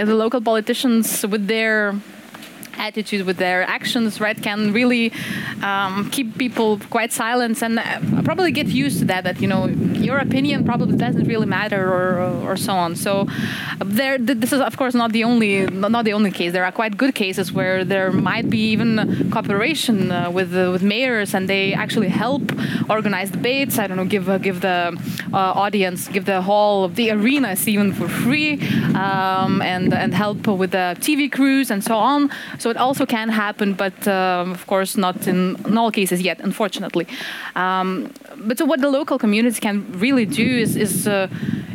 if 0.00 0.06
the 0.12 0.18
local 0.24 0.40
politicians 0.40 1.24
with 1.26 1.46
their 1.46 1.94
attitude 2.78 3.26
with 3.26 3.36
their 3.36 3.62
actions 3.62 4.20
right 4.20 4.40
can 4.42 4.72
really 4.72 5.12
um, 5.62 6.08
keep 6.10 6.38
people 6.38 6.78
quite 6.90 7.12
silent 7.12 7.62
and 7.62 7.78
uh, 7.78 8.22
probably 8.22 8.52
get 8.52 8.66
used 8.66 8.98
to 9.00 9.04
that 9.06 9.24
that 9.24 9.40
you 9.40 9.48
know 9.48 9.66
your 10.08 10.18
opinion 10.18 10.64
probably 10.64 10.96
doesn't 10.96 11.26
really 11.26 11.46
matter 11.46 11.82
or, 11.92 12.18
or 12.48 12.56
so 12.56 12.72
on. 12.72 12.96
So 12.96 13.26
uh, 13.80 13.84
there 13.84 14.18
this 14.18 14.52
is 14.52 14.60
of 14.60 14.76
course 14.76 14.94
not 14.94 15.12
the 15.12 15.24
only 15.24 15.66
not 15.66 16.04
the 16.04 16.12
only 16.12 16.30
case. 16.30 16.52
There 16.52 16.64
are 16.64 16.72
quite 16.72 16.96
good 16.96 17.14
cases 17.14 17.52
where 17.52 17.84
there 17.84 18.12
might 18.12 18.48
be 18.50 18.70
even 18.72 19.30
cooperation 19.30 20.10
uh, 20.10 20.30
with 20.30 20.54
uh, 20.54 20.70
with 20.72 20.82
mayors 20.82 21.34
and 21.34 21.48
they 21.48 21.74
actually 21.74 22.08
help 22.08 22.42
organize 22.88 23.30
debates. 23.30 23.78
I 23.78 23.86
don't 23.86 23.96
know 23.96 24.04
give 24.04 24.28
uh, 24.28 24.38
give 24.38 24.60
the 24.60 24.96
uh, 25.32 25.64
audience 25.64 26.08
give 26.08 26.24
the 26.24 26.40
hall 26.42 26.88
the 26.88 27.10
arenas 27.10 27.68
even 27.68 27.92
for 27.92 28.08
free 28.08 28.60
um, 28.94 29.62
and 29.62 29.92
and 29.92 30.14
help 30.14 30.46
with 30.46 30.70
the 30.70 30.96
tv 31.00 31.30
crews 31.30 31.70
and 31.70 31.82
so 31.82 31.96
on. 31.96 32.30
So 32.58 32.67
it 32.70 32.76
also 32.76 33.06
can 33.06 33.28
happen, 33.28 33.74
but 33.74 34.06
um, 34.08 34.52
of 34.52 34.66
course 34.66 34.96
not 34.96 35.26
in, 35.26 35.56
in, 35.66 35.78
all 35.78 35.90
cases 35.90 36.20
yet, 36.20 36.40
unfortunately. 36.40 37.06
Um, 37.56 38.12
but 38.36 38.58
so 38.58 38.64
what 38.64 38.80
the 38.80 38.90
local 38.90 39.18
community 39.18 39.60
can 39.60 39.86
really 39.98 40.26
do 40.26 40.46
is, 40.46 40.76
is 40.76 41.08
uh, 41.08 41.28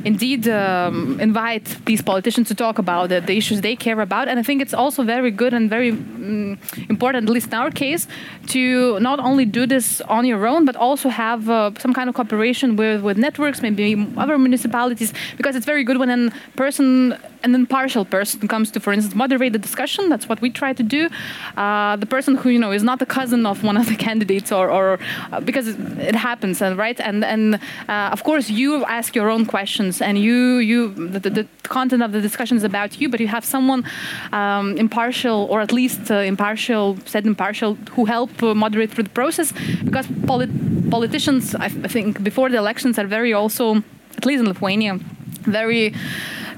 indeed 0.05 0.47
um, 0.47 1.19
invite 1.19 1.77
these 1.85 2.01
politicians 2.01 2.47
to 2.49 2.55
talk 2.55 2.77
about 2.79 3.09
the, 3.09 3.21
the, 3.21 3.35
issues 3.37 3.61
they 3.61 3.75
care 3.75 3.99
about. 4.01 4.27
And 4.27 4.39
I 4.39 4.43
think 4.43 4.61
it's 4.61 4.73
also 4.73 5.03
very 5.03 5.31
good 5.31 5.53
and 5.53 5.69
very 5.69 5.91
um, 5.91 6.57
important, 6.89 7.27
at 7.27 7.33
least 7.33 7.47
in 7.47 7.53
our 7.53 7.71
case, 7.71 8.07
to 8.47 8.99
not 8.99 9.19
only 9.19 9.45
do 9.45 9.65
this 9.65 10.01
on 10.01 10.25
your 10.25 10.45
own, 10.47 10.65
but 10.65 10.75
also 10.75 11.09
have 11.09 11.49
uh, 11.49 11.71
some 11.79 11.93
kind 11.93 12.09
of 12.09 12.15
cooperation 12.15 12.75
with, 12.75 13.01
with 13.01 13.17
networks, 13.17 13.61
maybe 13.61 14.07
other 14.17 14.37
municipalities, 14.37 15.13
because 15.37 15.55
it's 15.55 15.65
very 15.65 15.83
good 15.83 15.97
when 15.97 16.09
a 16.09 16.31
person, 16.55 17.17
an 17.43 17.55
impartial 17.55 18.05
person, 18.05 18.47
comes 18.47 18.71
to, 18.71 18.79
for 18.79 18.93
instance, 18.93 19.15
moderate 19.15 19.53
the 19.53 19.59
discussion. 19.59 20.09
That's 20.09 20.27
what 20.29 20.41
we 20.41 20.49
try 20.49 20.73
to 20.73 20.83
do. 20.83 21.09
Uh, 21.57 21.95
the 21.97 22.05
person 22.05 22.35
who 22.35 22.49
you 22.49 22.59
know 22.59 22.71
is 22.71 22.83
not 22.83 23.01
a 23.01 23.05
cousin 23.05 23.45
of 23.45 23.63
one 23.63 23.77
of 23.77 23.87
the 23.87 23.95
candidates, 24.07 24.51
or, 24.51 24.69
or 24.69 24.99
uh, 25.31 25.39
because 25.41 25.67
it, 25.67 26.15
happens, 26.15 26.61
and 26.61 26.77
right, 26.77 26.99
and 26.99 27.23
and 27.25 27.55
uh, 27.89 28.09
of 28.15 28.23
course 28.23 28.49
you 28.49 28.85
ask 28.85 29.15
your 29.15 29.29
own 29.29 29.45
questions, 29.45 30.01
and 30.01 30.17
you 30.17 30.57
you 30.57 30.93
the, 30.93 31.29
the, 31.29 31.47
content 31.63 32.03
of 32.03 32.11
the 32.11 32.21
discussion 32.21 32.57
is 32.57 32.63
about 32.63 32.99
you, 32.99 33.07
but 33.09 33.19
you 33.19 33.27
have 33.27 33.45
someone 33.45 33.83
um, 34.31 34.77
impartial, 34.77 35.47
or 35.49 35.61
at 35.61 35.71
least 35.71 36.11
uh, 36.11 36.15
impartial, 36.15 36.97
said 37.05 37.25
impartial, 37.25 37.75
who 37.95 38.05
help 38.05 38.31
uh, 38.43 38.53
moderate 38.53 38.91
through 38.91 39.05
the 39.05 39.09
process, 39.21 39.53
because 39.83 40.05
polit- 40.27 40.89
politicians, 40.91 41.55
I, 41.55 41.65
I 41.65 41.89
think, 41.95 42.21
before 42.21 42.49
the 42.49 42.57
elections 42.57 42.99
are 42.99 43.07
very 43.07 43.33
also, 43.33 43.77
at 44.17 44.25
least 44.25 44.41
in 44.41 44.47
Lithuania, 44.47 44.99
very 45.45 45.93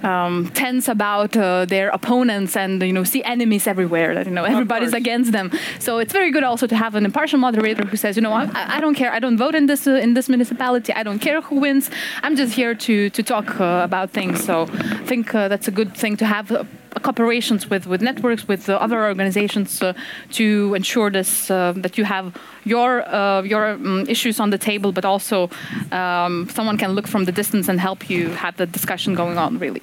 um, 0.03 0.49
tense 0.53 0.87
about 0.87 1.35
uh, 1.37 1.65
their 1.65 1.89
opponents 1.89 2.55
and 2.55 2.81
you 2.81 2.93
know 2.93 3.03
see 3.03 3.23
enemies 3.23 3.67
everywhere 3.67 4.13
that 4.15 4.25
you 4.25 4.31
know 4.31 4.43
everybody's 4.43 4.93
against 4.93 5.31
them. 5.31 5.51
So 5.79 5.99
it's 5.99 6.13
very 6.13 6.31
good 6.31 6.43
also 6.43 6.67
to 6.67 6.75
have 6.75 6.95
an 6.95 7.05
impartial 7.05 7.39
moderator 7.39 7.85
who 7.85 7.97
says 7.97 8.15
you 8.15 8.21
know 8.21 8.33
I, 8.33 8.77
I 8.77 8.79
don't 8.79 8.95
care. 8.95 9.11
I 9.11 9.19
don't 9.19 9.37
vote 9.37 9.55
in 9.55 9.65
this 9.67 9.87
uh, 9.87 9.91
in 10.05 10.13
this 10.13 10.29
municipality. 10.29 10.93
I 10.93 11.03
don't 11.03 11.19
care 11.19 11.41
who 11.41 11.59
wins. 11.59 11.89
I'm 12.23 12.35
just 12.35 12.53
here 12.53 12.75
to 12.75 13.09
to 13.09 13.23
talk 13.23 13.59
uh, 13.59 13.81
about 13.83 14.11
things. 14.11 14.43
So 14.43 14.63
I 14.63 15.05
think 15.05 15.33
uh, 15.33 15.47
that's 15.47 15.67
a 15.67 15.71
good 15.71 15.95
thing 15.95 16.17
to 16.17 16.25
have 16.25 16.67
cooperations 16.99 17.69
with, 17.69 17.87
with 17.87 18.01
networks, 18.01 18.47
with 18.47 18.69
uh, 18.69 18.73
other 18.75 19.05
organizations 19.05 19.81
uh, 19.81 19.93
to 20.31 20.73
ensure 20.75 21.09
this 21.09 21.51
uh, 21.51 21.73
that 21.77 21.97
you 21.97 22.05
have 22.05 22.35
your 22.63 23.03
your 23.45 23.71
um, 23.71 24.05
issues 24.07 24.39
on 24.39 24.49
the 24.49 24.57
table, 24.57 24.91
but 24.91 25.05
also 25.05 25.49
um, 25.91 26.47
someone 26.49 26.77
can 26.77 26.91
look 26.91 27.07
from 27.07 27.25
the 27.25 27.31
distance 27.31 27.67
and 27.67 27.79
help 27.79 28.09
you 28.09 28.29
have 28.29 28.55
the 28.57 28.65
discussion 28.65 29.15
going 29.15 29.37
on. 29.37 29.59
Really. 29.59 29.81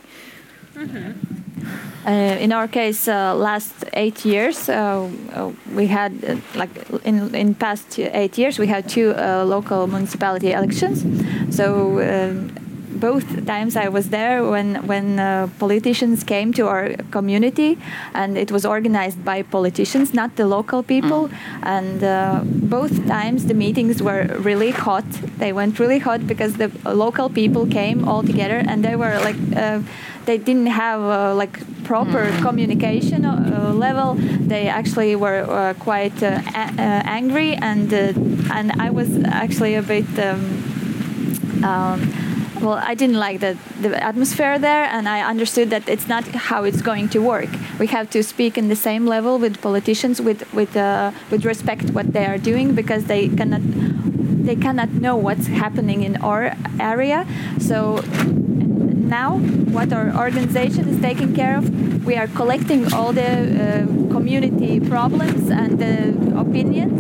Mm-hmm. 0.74 1.42
Uh, 2.04 2.10
in 2.40 2.52
our 2.52 2.66
case, 2.66 3.06
uh, 3.06 3.34
last 3.34 3.84
eight 3.92 4.24
years, 4.24 4.68
uh, 4.68 5.08
we 5.74 5.86
had 5.86 6.12
like 6.56 6.70
in 7.04 7.34
in 7.34 7.54
past 7.54 7.98
eight 7.98 8.36
years, 8.38 8.58
we 8.58 8.66
had 8.66 8.88
two 8.88 9.12
local 9.44 9.86
municipality 9.86 10.52
elections. 10.52 11.04
So 11.56 12.00
um, 12.00 12.50
both 13.03 13.26
times 13.46 13.74
I 13.76 13.88
was 13.88 14.07
there 14.11 14.44
when 14.53 14.68
when 14.86 15.18
uh, 15.18 15.48
politicians 15.59 16.24
came 16.24 16.53
to 16.53 16.62
our 16.68 16.86
community, 17.11 17.76
and 18.14 18.38
it 18.38 18.50
was 18.53 18.64
organized 18.64 19.20
by 19.24 19.42
politicians, 19.42 20.14
not 20.14 20.30
the 20.36 20.46
local 20.46 20.82
people. 20.82 21.28
Mm. 21.28 21.66
And 21.76 21.98
uh, 22.05 22.40
both 22.76 22.94
times 23.09 23.46
the 23.50 23.55
meetings 23.55 23.96
were 24.09 24.22
really 24.48 24.70
hot. 24.70 25.09
They 25.42 25.53
went 25.53 25.78
really 25.82 25.98
hot 25.98 26.20
because 26.26 26.53
the 26.62 26.70
local 26.84 27.28
people 27.28 27.66
came 27.66 28.09
all 28.09 28.22
together, 28.22 28.59
and 28.68 28.84
they 28.84 28.96
were 28.96 29.16
like. 29.28 29.40
Uh, 29.57 29.80
they 30.24 30.38
didn't 30.38 30.70
have 30.70 31.00
uh, 31.03 31.34
like 31.34 31.59
proper 31.82 32.31
communication 32.47 33.24
uh, 33.24 33.72
level. 33.74 34.14
They 34.48 34.68
actually 34.68 35.16
were 35.16 35.43
uh, 35.43 35.74
quite 35.89 36.22
uh, 36.22 36.39
a- 36.55 36.74
uh, 36.78 37.18
angry, 37.18 37.51
and 37.70 37.93
uh, 37.93 38.56
and 38.56 38.70
I 38.86 38.90
was 38.90 39.09
actually 39.43 39.74
a 39.74 39.82
bit. 39.82 40.06
Um, 40.18 40.40
um, 41.64 41.98
well, 42.62 42.78
I 42.90 42.94
didn't 42.94 43.18
like 43.18 43.40
the, 43.40 43.59
the 43.80 44.02
atmosphere 44.02 44.59
there, 44.59 44.84
and 44.84 45.09
I 45.09 45.20
understood 45.28 45.70
that 45.70 45.89
it's 45.89 46.09
not 46.09 46.24
how 46.24 46.64
it's 46.64 46.82
going 46.82 47.09
to 47.10 47.18
work. 47.18 47.48
We 47.78 47.89
have 47.89 48.09
to 48.10 48.22
speak 48.22 48.56
in 48.56 48.68
the 48.68 48.76
same 48.76 49.06
level 49.06 49.39
with 49.39 49.60
politicians, 49.60 50.20
with 50.20 50.40
with 50.55 50.76
uh, 50.76 51.10
with 51.30 51.44
respect 51.44 51.90
what 51.90 52.12
they 52.12 52.26
are 52.26 52.39
doing, 52.39 52.74
because 52.74 53.05
they 53.05 53.28
cannot 53.28 53.62
they 54.44 54.56
cannot 54.56 54.90
know 54.90 55.16
what's 55.16 55.47
happening 55.47 56.02
in 56.02 56.16
our 56.22 56.56
area. 56.80 57.26
So 57.59 58.02
now, 59.12 59.36
what 59.76 59.93
our 59.93 60.09
organization 60.24 60.89
is 60.89 60.98
taking 61.02 61.34
care 61.34 61.59
of, 61.59 61.64
we 62.06 62.14
are 62.16 62.28
collecting 62.28 62.80
all 62.94 63.12
the 63.12 63.32
uh, 63.32 63.84
community 64.10 64.80
problems 64.80 65.51
and 65.51 65.78
the 65.78 65.97
opinions, 66.44 66.98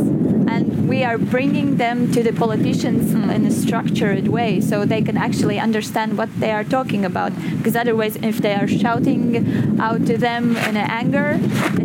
and 0.52 0.62
we 0.90 1.04
are 1.04 1.16
bringing 1.16 1.78
them 1.78 2.12
to 2.12 2.22
the 2.22 2.34
politicians 2.44 3.14
in 3.14 3.46
a 3.46 3.50
structured 3.50 4.28
way, 4.28 4.60
so 4.60 4.84
they 4.84 5.00
can 5.00 5.16
actually 5.16 5.58
understand 5.58 6.18
what 6.18 6.28
they 6.38 6.52
are 6.52 6.64
talking 6.64 7.02
about. 7.02 7.32
Because 7.56 7.76
otherwise, 7.76 8.16
if 8.16 8.36
they 8.44 8.54
are 8.60 8.68
shouting 8.68 9.80
out 9.80 10.04
to 10.10 10.18
them 10.18 10.54
in 10.68 10.76
anger, 10.76 11.40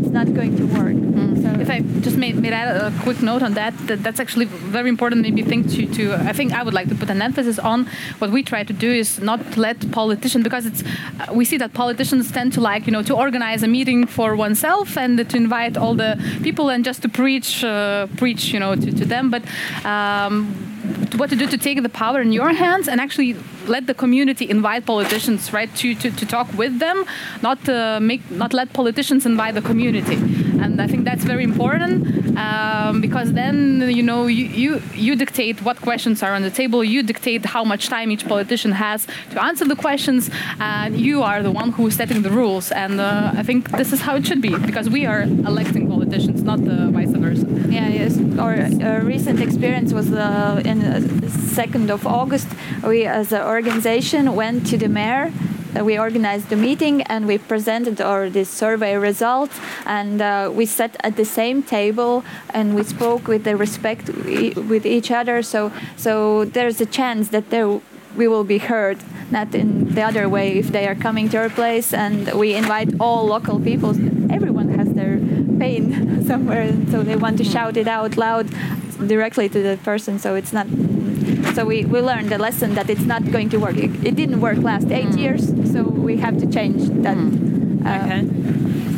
it's 0.07 0.13
not 0.13 0.33
going 0.33 0.55
to 0.55 0.65
work. 0.65 0.95
So 1.43 1.59
If 1.59 1.69
I 1.69 1.79
just 2.01 2.17
made, 2.17 2.35
may 2.37 2.51
add 2.51 2.69
a 2.81 2.97
quick 3.01 3.21
note 3.21 3.43
on 3.43 3.53
that, 3.55 3.73
that, 3.87 4.03
that's 4.03 4.19
actually 4.19 4.45
very 4.45 4.89
important. 4.89 5.21
Maybe 5.21 5.41
think 5.43 5.69
to, 5.71 5.85
to 5.95 6.13
I 6.13 6.33
think 6.33 6.53
I 6.53 6.63
would 6.63 6.73
like 6.73 6.87
to 6.89 6.95
put 6.95 7.09
an 7.09 7.21
emphasis 7.21 7.59
on 7.59 7.87
what 8.19 8.31
we 8.31 8.41
try 8.41 8.63
to 8.63 8.73
do 8.73 8.89
is 8.89 9.19
not 9.19 9.57
let 9.57 9.91
politicians 9.91 10.43
because 10.43 10.65
it's 10.65 10.83
uh, 10.83 11.33
we 11.33 11.43
see 11.43 11.57
that 11.57 11.73
politicians 11.73 12.31
tend 12.31 12.53
to 12.53 12.61
like 12.61 12.85
you 12.87 12.93
know 12.93 13.03
to 13.03 13.15
organize 13.15 13.63
a 13.63 13.67
meeting 13.67 14.07
for 14.07 14.35
oneself 14.35 14.97
and 14.97 15.29
to 15.29 15.37
invite 15.37 15.75
all 15.77 15.93
the 15.93 16.11
people 16.41 16.69
and 16.69 16.85
just 16.85 17.01
to 17.01 17.09
preach 17.09 17.63
uh, 17.63 18.07
preach 18.15 18.53
you 18.53 18.59
know 18.59 18.75
to, 18.75 18.91
to 18.91 19.05
them, 19.05 19.29
but. 19.29 19.43
Um, 19.85 20.76
what 21.17 21.29
to 21.29 21.35
do 21.35 21.47
to 21.47 21.57
take 21.57 21.81
the 21.81 21.89
power 21.89 22.21
in 22.21 22.31
your 22.31 22.53
hands 22.53 22.87
and 22.87 23.01
actually 23.01 23.35
let 23.67 23.87
the 23.87 23.93
community 23.93 24.49
invite 24.49 24.85
politicians 24.85 25.51
right 25.51 25.73
to, 25.75 25.93
to, 25.95 26.09
to 26.11 26.25
talk 26.25 26.47
with 26.53 26.79
them 26.79 27.05
not 27.41 27.57
uh, 27.67 27.99
make 27.99 28.29
not 28.31 28.53
let 28.53 28.71
politicians 28.73 29.25
invite 29.25 29.53
the 29.55 29.61
community. 29.61 30.15
And 30.63 30.81
i 30.81 30.87
think 30.87 31.05
that's 31.05 31.23
very 31.23 31.43
important 31.43 32.37
um, 32.37 33.01
because 33.01 33.33
then 33.33 33.57
you 33.89 34.03
know 34.03 34.27
you, 34.27 34.45
you 34.45 34.81
you 34.93 35.15
dictate 35.15 35.61
what 35.61 35.77
questions 35.81 36.23
are 36.23 36.33
on 36.33 36.41
the 36.41 36.51
table. 36.51 36.83
You 36.83 37.03
dictate 37.03 37.45
how 37.45 37.63
much 37.63 37.89
time 37.89 38.11
each 38.11 38.27
politician 38.27 38.71
has 38.71 39.07
to 39.31 39.43
answer 39.43 39.65
the 39.65 39.75
questions 39.75 40.29
and 40.59 40.97
you 40.99 41.23
are 41.23 41.41
the 41.43 41.51
one 41.51 41.71
who 41.71 41.87
is 41.87 41.95
setting 41.95 42.21
the 42.21 42.31
rules. 42.31 42.71
And 42.71 42.99
uh, 42.99 43.31
i 43.35 43.43
think 43.43 43.71
this 43.71 43.91
is 43.93 44.01
how 44.01 44.15
it 44.15 44.25
should 44.25 44.41
be 44.41 44.53
because 44.69 44.89
we 44.89 45.05
are 45.05 45.23
electing 45.51 45.87
politicians 45.87 46.43
not 46.43 46.63
the 46.63 46.89
vice 46.91 47.11
versa. 47.11 47.47
Yeah, 47.69 47.89
yes. 47.89 48.17
Our 48.39 48.53
uh, 48.53 49.03
recent 49.03 49.41
experience 49.41 49.93
was 49.93 50.11
uh, 50.11 50.61
in 50.67 50.81
uh, 50.83 50.99
2nd 51.61 51.89
of 51.89 52.05
August. 52.05 52.47
We, 52.83 53.05
as 53.05 53.31
an 53.31 53.41
organization, 53.41 54.35
went 54.35 54.67
to 54.67 54.77
the 54.77 54.89
mayor. 54.89 55.31
Uh, 55.75 55.83
we 55.83 55.97
organized 55.97 56.49
the 56.49 56.55
meeting 56.55 57.01
and 57.03 57.27
we 57.27 57.37
presented 57.37 57.99
our 58.01 58.29
this 58.29 58.49
survey 58.49 58.95
results 58.95 59.59
and 59.85 60.21
uh, 60.21 60.49
we 60.53 60.65
sat 60.65 60.95
at 61.03 61.15
the 61.17 61.25
same 61.25 61.61
table 61.61 62.23
and 62.53 62.73
we 62.73 62.83
spoke 62.83 63.27
with 63.27 63.43
the 63.43 63.55
respect 63.55 64.09
with 64.71 64.85
each 64.85 65.11
other. 65.11 65.41
So 65.41 65.71
so 65.97 66.45
there's 66.45 66.79
a 66.79 66.85
chance 66.85 67.29
that 67.29 67.49
there 67.49 67.81
we 68.15 68.27
will 68.27 68.45
be 68.45 68.57
heard, 68.57 68.97
not 69.29 69.53
in 69.53 69.93
the 69.93 70.01
other 70.01 70.27
way 70.29 70.57
if 70.57 70.67
they 70.71 70.87
are 70.87 70.95
coming 70.95 71.29
to 71.29 71.37
our 71.37 71.49
place 71.49 71.93
and 71.93 72.31
we 72.33 72.55
invite 72.55 72.89
all 72.99 73.25
local 73.25 73.59
people. 73.59 73.89
Everyone 74.31 74.69
has 74.79 74.93
their 74.93 75.19
pain 75.59 76.25
somewhere, 76.31 76.71
so 76.91 77.03
they 77.03 77.15
want 77.15 77.37
to 77.37 77.43
shout 77.43 77.75
it 77.77 77.87
out 77.87 78.15
loud 78.17 78.47
directly 79.05 79.49
to 79.49 79.61
the 79.61 79.77
person. 79.83 80.19
So 80.19 80.35
it's 80.35 80.53
not. 80.53 80.67
So 81.55 81.65
we, 81.65 81.85
we 81.85 82.01
learned 82.01 82.29
the 82.29 82.37
lesson 82.37 82.75
that 82.75 82.89
it's 82.89 83.01
not 83.05 83.31
going 83.31 83.49
to 83.49 83.57
work. 83.57 83.77
It, 83.77 83.91
it 84.05 84.15
didn't 84.15 84.41
work 84.41 84.57
last 84.57 84.91
eight 84.91 85.13
years, 85.17 85.47
so 85.71 85.83
we 85.83 86.17
have 86.17 86.37
to 86.39 86.47
change 86.51 86.81
that. 87.03 87.17
Uh, 87.17 88.03
Okay. 88.03 88.21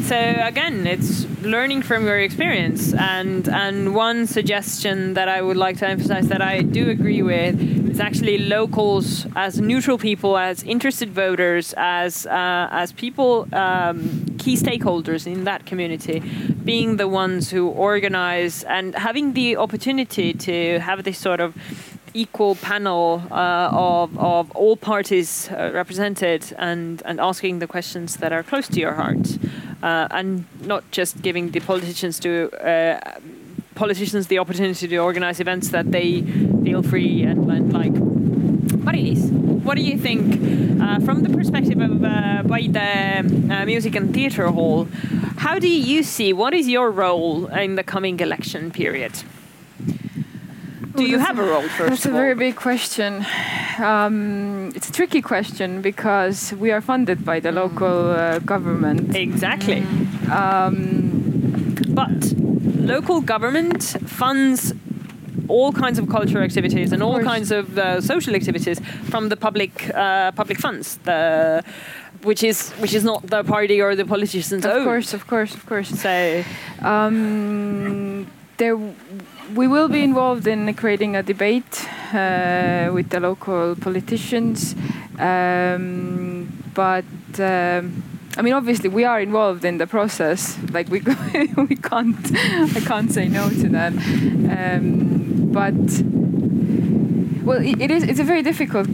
So 0.10 0.18
again, 0.18 0.88
it's 0.88 1.28
learning 1.44 1.84
from 1.84 2.04
your 2.08 2.18
experience, 2.18 2.96
and 2.96 3.48
and 3.48 3.94
one 3.94 4.26
suggestion 4.26 5.14
that 5.14 5.30
I 5.30 5.40
would 5.44 5.56
like 5.56 5.78
to 5.78 5.88
emphasize 5.88 6.30
that 6.30 6.42
I 6.42 6.64
do 6.64 6.90
agree 6.90 7.22
with 7.22 7.62
is 7.92 8.00
actually 8.00 8.40
locals 8.40 9.28
as 9.36 9.62
neutral 9.62 10.00
people, 10.00 10.36
as 10.36 10.64
interested 10.64 11.12
voters, 11.12 11.76
as 11.78 12.26
uh, 12.26 12.70
as 12.72 12.92
people, 12.92 13.48
um, 13.54 14.26
key 14.40 14.56
stakeholders 14.56 15.28
in 15.28 15.44
that 15.44 15.68
community, 15.68 16.22
being 16.66 16.98
the 16.98 17.08
ones 17.08 17.52
who 17.52 17.68
organize 17.68 18.64
and 18.64 18.96
having 18.96 19.34
the 19.34 19.58
opportunity 19.58 20.34
to 20.34 20.80
have 20.80 21.04
this 21.04 21.20
sort 21.20 21.40
of 21.40 21.54
equal 22.16 22.56
panel 22.56 23.22
uh, 23.30 23.70
of, 23.72 24.18
of 24.18 24.50
all 24.56 24.76
parties 24.76 25.48
uh, 25.52 25.70
represented 25.72 26.52
and, 26.58 27.04
and 27.06 27.20
asking 27.20 27.60
the 27.60 27.68
questions 27.68 28.18
that 28.18 28.34
are 28.34 28.42
close 28.42 28.68
to 28.68 28.80
your 28.80 28.94
heart 28.94 29.38
uh, 29.84 30.08
and 30.12 30.46
not 30.62 30.84
just 30.92 31.22
giving 31.22 31.52
the 31.52 31.60
politicians 31.60 32.20
to 32.20 32.50
uh, 32.66 33.00
politicians 33.76 34.28
the 34.28 34.40
opportunity 34.40 34.88
to 34.88 34.98
organize 34.98 35.40
events 35.40 35.70
that 35.70 35.92
they 35.92 36.22
feel 36.64 36.84
free 36.84 37.24
and, 37.24 37.50
and 37.52 37.74
like. 37.74 37.94
Mari-Liis, 38.80 39.30
what 39.64 39.76
do 39.76 39.84
you 39.84 39.98
think 39.98 40.22
uh, 40.82 41.00
from 41.02 41.22
the 41.24 41.30
perspective 41.30 41.80
of 41.80 42.04
uh, 42.04 42.44
Paide 42.44 42.78
uh, 42.78 43.66
music 43.66 43.96
and 43.96 44.14
theatre 44.14 44.50
hall 44.50 44.88
how 45.38 45.58
do 45.58 45.70
you 45.70 46.04
see 46.04 46.34
what 46.34 46.54
is 46.54 46.68
your 46.68 46.92
role 46.92 47.48
in 47.48 47.76
the 47.76 47.84
coming 47.84 48.20
election 48.20 48.72
period 48.72 49.12
do 51.00 51.06
you 51.14 51.20
have 51.20 51.38
a 51.40 51.44
role 51.44 51.68
first 51.78 51.90
That's 51.90 52.06
a 52.06 52.12
very 52.12 52.36
big 52.36 52.56
question. 52.56 53.26
Um, 53.92 54.72
it's 54.76 54.90
a 54.90 54.92
tricky 55.00 55.22
question 55.22 55.82
because 55.82 56.54
we 56.64 56.72
are 56.72 56.82
funded 56.82 57.24
by 57.26 57.40
the 57.40 57.52
local 57.52 57.98
uh, 58.12 58.40
government. 58.54 59.16
Exactly. 59.16 59.82
Um, 60.32 60.76
But 62.02 62.34
local 62.96 63.22
government 63.34 63.82
funds 64.20 64.74
all 65.48 65.72
kinds 65.74 65.98
of 66.00 66.08
cultural 66.08 66.44
activities 66.44 66.92
and 66.94 67.02
all 67.02 67.20
kinds 67.34 67.52
of 67.52 67.66
uh, 67.78 68.00
social 68.02 68.36
activities 68.36 68.78
from 69.12 69.30
the 69.30 69.36
public 69.36 69.72
uh, 69.96 70.32
public 70.32 70.60
funds. 70.60 70.98
The 71.04 71.64
which 72.24 72.44
is 72.44 72.72
which 72.82 72.94
is 72.94 73.04
not 73.04 73.22
the 73.28 73.44
party 73.44 73.82
or 73.82 73.96
the 73.96 74.06
politicians' 74.06 74.66
of 74.66 74.72
own. 74.72 74.84
course, 74.84 75.14
of 75.16 75.24
course, 75.28 75.54
of 75.56 75.66
course. 75.66 75.90
So 76.06 76.44
Um, 76.82 78.28
there, 78.58 78.78
we 79.56 79.68
will 79.68 79.88
be 79.88 80.04
involved 80.04 80.48
in 80.48 80.74
creating 80.74 81.16
a 81.16 81.24
debate 81.24 81.88
uh, 82.14 82.90
with 82.94 83.10
the 83.10 83.20
local 83.20 83.76
politicians, 83.76 84.76
um, 85.18 86.48
but. 86.74 87.06
Um, 87.40 88.04
I 88.38 88.42
mean, 88.42 88.54
obviously, 88.54 88.90
we 88.90 89.04
are 89.04 89.20
involved 89.20 89.66
in 89.66 89.80
the 89.80 89.88
process. 89.88 90.58
Like 90.72 90.88
we, 90.88 91.02
we 91.58 91.76
can't, 91.76 92.32
I 92.34 92.82
can't 92.86 93.12
say 93.12 93.28
no 93.28 93.50
to 93.50 93.70
that. 93.70 93.92
Um, 93.92 95.52
but 95.52 96.29
well, 97.44 97.62
it 97.62 97.92
is. 97.92 98.04
It's 98.04 98.20
a 98.20 98.24
very 98.24 98.42
difficult 98.42 98.88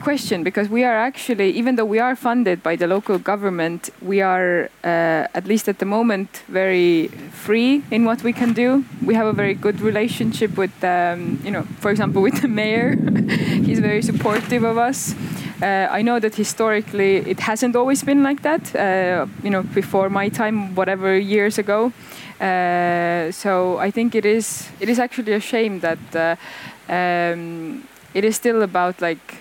question 0.00 0.42
because 0.42 0.68
we 0.68 0.84
are 0.84 0.96
actually, 0.96 1.50
even 1.50 1.76
though 1.76 1.84
we 1.84 1.98
are 1.98 2.16
funded 2.16 2.62
by 2.62 2.76
the 2.76 2.86
local 2.86 3.18
government, 3.18 3.90
we 4.00 4.20
are, 4.20 4.70
uh, 4.84 5.38
at 5.38 5.46
least 5.46 5.68
at 5.68 5.78
the 5.78 5.84
moment, 5.84 6.42
very 6.48 7.08
free 7.30 7.82
in 7.90 8.04
what 8.04 8.22
we 8.22 8.32
can 8.32 8.52
do. 8.52 8.84
We 9.04 9.14
have 9.14 9.26
a 9.26 9.32
very 9.32 9.54
good 9.54 9.80
relationship 9.80 10.56
with, 10.56 10.72
um, 10.84 11.40
you 11.44 11.50
know, 11.50 11.62
for 11.80 11.90
example, 11.90 12.22
with 12.26 12.40
the 12.42 12.48
mayor. 12.48 12.96
He's 13.66 13.80
very 13.80 14.02
supportive 14.02 14.64
of 14.64 14.78
us. 14.78 15.14
Uh, 15.62 15.86
I 15.90 16.02
know 16.02 16.18
that 16.18 16.34
historically 16.34 17.18
it 17.18 17.40
hasn't 17.40 17.76
always 17.76 18.02
been 18.02 18.22
like 18.22 18.42
that. 18.42 18.74
Uh, 18.74 19.26
you 19.42 19.50
know, 19.50 19.62
before 19.62 20.10
my 20.10 20.28
time, 20.28 20.74
whatever 20.74 21.16
years 21.16 21.58
ago. 21.58 21.92
Uh, 22.42 23.30
so 23.30 23.78
I 23.78 23.90
think 23.90 24.14
it 24.14 24.24
is. 24.26 24.68
It 24.80 24.88
is 24.88 24.98
actually 24.98 25.32
a 25.32 25.40
shame 25.40 25.80
that 25.80 25.98
uh, 26.16 26.36
um, 26.92 27.86
it 28.14 28.24
is 28.24 28.36
still 28.36 28.62
about 28.62 29.00
like 29.00 29.36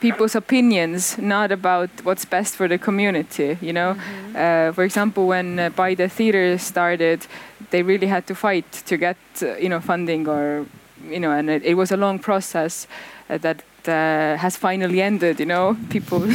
people's 0.00 0.34
opinions, 0.34 1.16
not 1.18 1.52
about 1.52 1.90
what's 2.02 2.24
best 2.24 2.56
for 2.56 2.66
the 2.66 2.78
community. 2.78 3.58
You 3.60 3.72
know, 3.72 3.90
uh, 4.34 4.72
for 4.72 4.82
example, 4.82 5.28
when 5.28 5.58
uh, 5.58 5.70
Paide 5.70 6.10
theater 6.10 6.58
started, 6.58 7.26
they 7.70 7.82
really 7.82 8.08
had 8.08 8.26
to 8.26 8.34
fight 8.34 8.70
to 8.86 8.96
get 8.96 9.16
uh, 9.42 9.56
you 9.56 9.68
know 9.68 9.80
funding 9.80 10.28
or 10.28 10.66
you 11.08 11.20
know, 11.20 11.30
and 11.30 11.48
it, 11.48 11.62
it 11.62 11.74
was 11.74 11.92
a 11.92 11.96
long 11.96 12.18
process 12.18 12.88
uh, 13.30 13.38
that. 13.38 13.62
Uh, 13.88 14.36
has 14.38 14.56
finally 14.56 15.00
ended, 15.02 15.40
you 15.40 15.46
know. 15.46 15.76
People, 15.90 16.20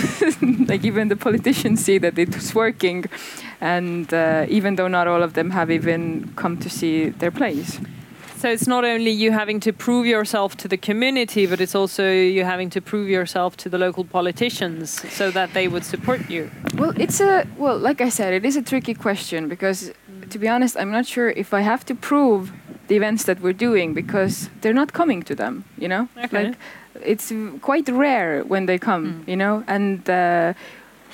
like 0.68 0.84
even 0.86 1.08
the 1.08 1.16
politicians, 1.16 1.84
see 1.84 1.98
that 2.00 2.18
it 2.20 2.36
was 2.36 2.54
working, 2.56 3.06
and 3.62 4.14
uh, 4.14 4.46
even 4.50 4.76
though 4.76 4.88
not 4.90 5.08
all 5.08 5.24
of 5.24 5.34
them 5.34 5.52
have 5.52 5.72
even 5.72 6.32
come 6.36 6.58
to 6.58 6.70
see 6.70 7.10
their 7.10 7.32
plays. 7.32 7.80
So 8.38 8.50
it's 8.50 8.68
not 8.68 8.84
only 8.86 9.10
you 9.10 9.32
having 9.32 9.60
to 9.62 9.74
prove 9.74 10.06
yourself 10.06 10.56
to 10.58 10.68
the 10.68 10.78
community, 10.78 11.48
but 11.48 11.60
it's 11.60 11.74
also 11.74 12.04
you 12.12 12.44
having 12.46 12.70
to 12.72 12.82
prove 12.82 13.10
yourself 13.10 13.58
to 13.58 13.70
the 13.70 13.78
local 13.80 14.04
politicians 14.04 14.92
so 15.12 15.32
that 15.32 15.54
they 15.54 15.68
would 15.68 15.84
support 15.84 16.30
you. 16.30 16.52
Well, 16.76 16.94
it's 17.00 17.20
a 17.20 17.46
well, 17.58 17.78
like 17.80 18.00
I 18.00 18.10
said, 18.10 18.34
it 18.34 18.46
is 18.46 18.56
a 18.56 18.62
tricky 18.62 18.94
question 18.94 19.48
because, 19.50 19.92
to 20.30 20.38
be 20.40 20.48
honest, 20.48 20.78
I'm 20.78 20.92
not 20.92 21.06
sure 21.08 21.30
if 21.32 21.52
I 21.54 21.62
have 21.62 21.84
to 21.86 21.96
prove 21.96 22.52
the 22.90 22.96
events 22.96 23.24
that 23.24 23.40
we're 23.42 23.54
doing 23.58 23.94
because 23.96 24.50
they're 24.62 24.74
not 24.82 24.94
coming 24.94 25.24
to 25.24 25.34
them. 25.36 25.64
You 25.80 25.88
know, 25.88 26.08
Okay. 26.26 26.44
like 26.50 26.58
it's 27.04 27.32
quite 27.62 27.88
rare 27.90 28.44
when 28.44 28.66
they 28.66 28.78
come. 28.78 29.24
You 29.28 29.36
know, 29.36 29.64
and 29.68 30.10
uh, 30.10 30.54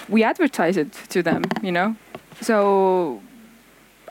we 0.09 0.23
advertise 0.23 0.77
it 0.77 0.93
to 1.09 1.23
them. 1.23 1.43
You 1.61 1.71
know, 1.71 1.95
so 2.41 3.21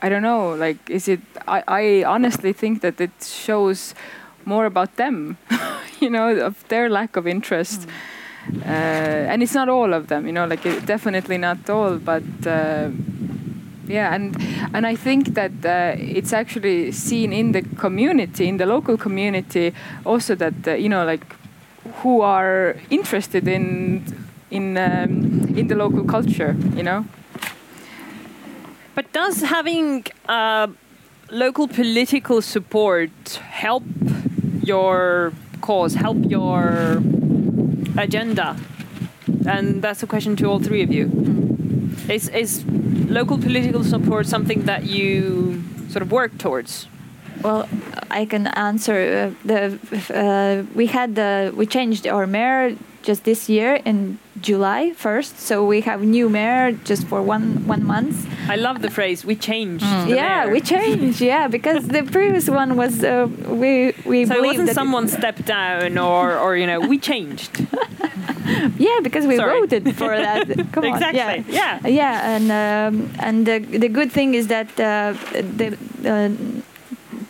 I 0.01 0.09
don't 0.09 0.23
know. 0.23 0.53
Like, 0.55 0.89
is 0.89 1.07
it? 1.07 1.21
I, 1.47 1.63
I 1.67 2.03
honestly 2.03 2.53
think 2.53 2.81
that 2.81 2.99
it 2.99 3.11
shows 3.21 3.95
more 4.45 4.65
about 4.65 4.95
them. 4.97 5.37
you 5.99 6.09
know, 6.09 6.35
of 6.37 6.67
their 6.67 6.89
lack 6.89 7.15
of 7.15 7.27
interest. 7.27 7.87
Uh, 8.65 9.31
and 9.31 9.41
it's 9.41 9.53
not 9.53 9.69
all 9.69 9.93
of 9.93 10.07
them, 10.07 10.27
you 10.27 10.33
know, 10.33 10.45
like 10.45 10.65
it, 10.65 10.85
definitely 10.85 11.37
not 11.37 11.69
all, 11.69 11.97
but 11.97 12.23
uh, 12.45 12.89
yeah, 13.87 14.13
and 14.13 14.35
and 14.73 14.85
I 14.85 14.95
think 14.95 15.33
that 15.35 15.51
uh, 15.65 15.95
it's 15.97 16.33
actually 16.33 16.91
seen 16.91 17.31
in 17.31 17.53
the 17.53 17.61
community, 17.61 18.47
in 18.47 18.57
the 18.57 18.65
local 18.65 18.97
community, 18.97 19.73
also 20.05 20.35
that 20.35 20.67
uh, 20.67 20.73
you 20.73 20.89
know, 20.89 21.05
like 21.05 21.25
who 22.01 22.21
are 22.21 22.75
interested 22.89 23.47
in 23.47 24.03
in 24.51 24.77
um, 24.77 25.57
in 25.57 25.67
the 25.67 25.75
local 25.75 26.03
culture, 26.03 26.55
you 26.75 26.83
know. 26.83 27.05
But 28.95 29.11
does 29.11 29.41
having 29.41 30.05
uh, 30.27 30.67
local 31.31 31.67
political 31.67 32.41
support 32.41 33.11
help 33.49 33.83
your 34.63 35.33
cause, 35.61 35.95
help 35.95 36.17
your 36.29 37.01
agenda? 37.97 38.55
And 39.47 39.81
that's 39.81 40.03
a 40.03 40.07
question 40.07 40.35
to 40.37 40.45
all 40.45 40.59
three 40.59 40.83
of 40.83 40.91
you. 40.91 41.09
Is, 42.09 42.29
is 42.29 42.65
local 43.09 43.37
political 43.37 43.83
support 43.83 44.27
something 44.27 44.63
that 44.65 44.85
you 44.85 45.63
sort 45.89 46.01
of 46.01 46.11
work 46.11 46.37
towards? 46.37 46.87
Well, 47.43 47.67
I 48.09 48.25
can 48.25 48.47
answer. 48.47 48.95
Uh, 48.95 49.47
the 49.47 49.79
uh, 50.13 50.63
we 50.75 50.87
had 50.87 51.15
the 51.15 51.51
we 51.55 51.65
changed 51.65 52.07
our 52.07 52.25
mayor 52.27 52.75
just 53.03 53.25
this 53.25 53.49
year 53.49 53.81
in 53.85 54.17
July 54.41 54.93
first, 54.93 55.39
so 55.39 55.65
we 55.65 55.81
have 55.81 56.01
new 56.01 56.29
mayor 56.29 56.71
just 56.71 57.05
for 57.07 57.21
one 57.21 57.67
one 57.67 57.83
month. 57.83 58.15
I 58.49 58.55
love 58.55 58.81
the 58.81 58.89
phrase 58.89 59.25
"we 59.25 59.35
changed." 59.35 59.85
the 59.85 60.15
yeah, 60.15 60.45
mayor." 60.45 60.53
we 60.53 60.61
changed. 60.61 61.21
Yeah, 61.21 61.47
because 61.47 61.87
the 61.87 62.03
previous 62.03 62.49
one 62.49 62.75
was 62.77 63.03
uh, 63.03 63.27
we 63.47 63.93
we 64.05 64.25
So 64.25 64.35
it 64.35 64.45
wasn't 64.45 64.69
someone 64.71 65.07
stepped 65.07 65.45
down 65.45 65.97
or, 65.97 66.37
or 66.37 66.55
you 66.55 66.67
know 66.67 66.79
we 66.79 66.97
changed. 66.97 67.51
yeah, 68.77 68.99
because 69.01 69.25
we 69.27 69.35
Sorry. 69.35 69.59
voted 69.59 69.95
for 69.95 70.15
that. 70.15 70.47
Come 70.71 70.85
on. 70.85 70.93
exactly. 70.93 71.53
Yeah. 71.53 71.79
Yeah. 71.83 71.87
Yeah, 71.87 72.35
and 72.35 72.45
um, 72.51 73.11
and 73.19 73.45
the, 73.45 73.59
the 73.59 73.89
good 73.89 74.11
thing 74.11 74.33
is 74.33 74.47
that 74.47 74.67
uh, 74.79 75.13
the 75.59 75.77
uh, 76.05 76.29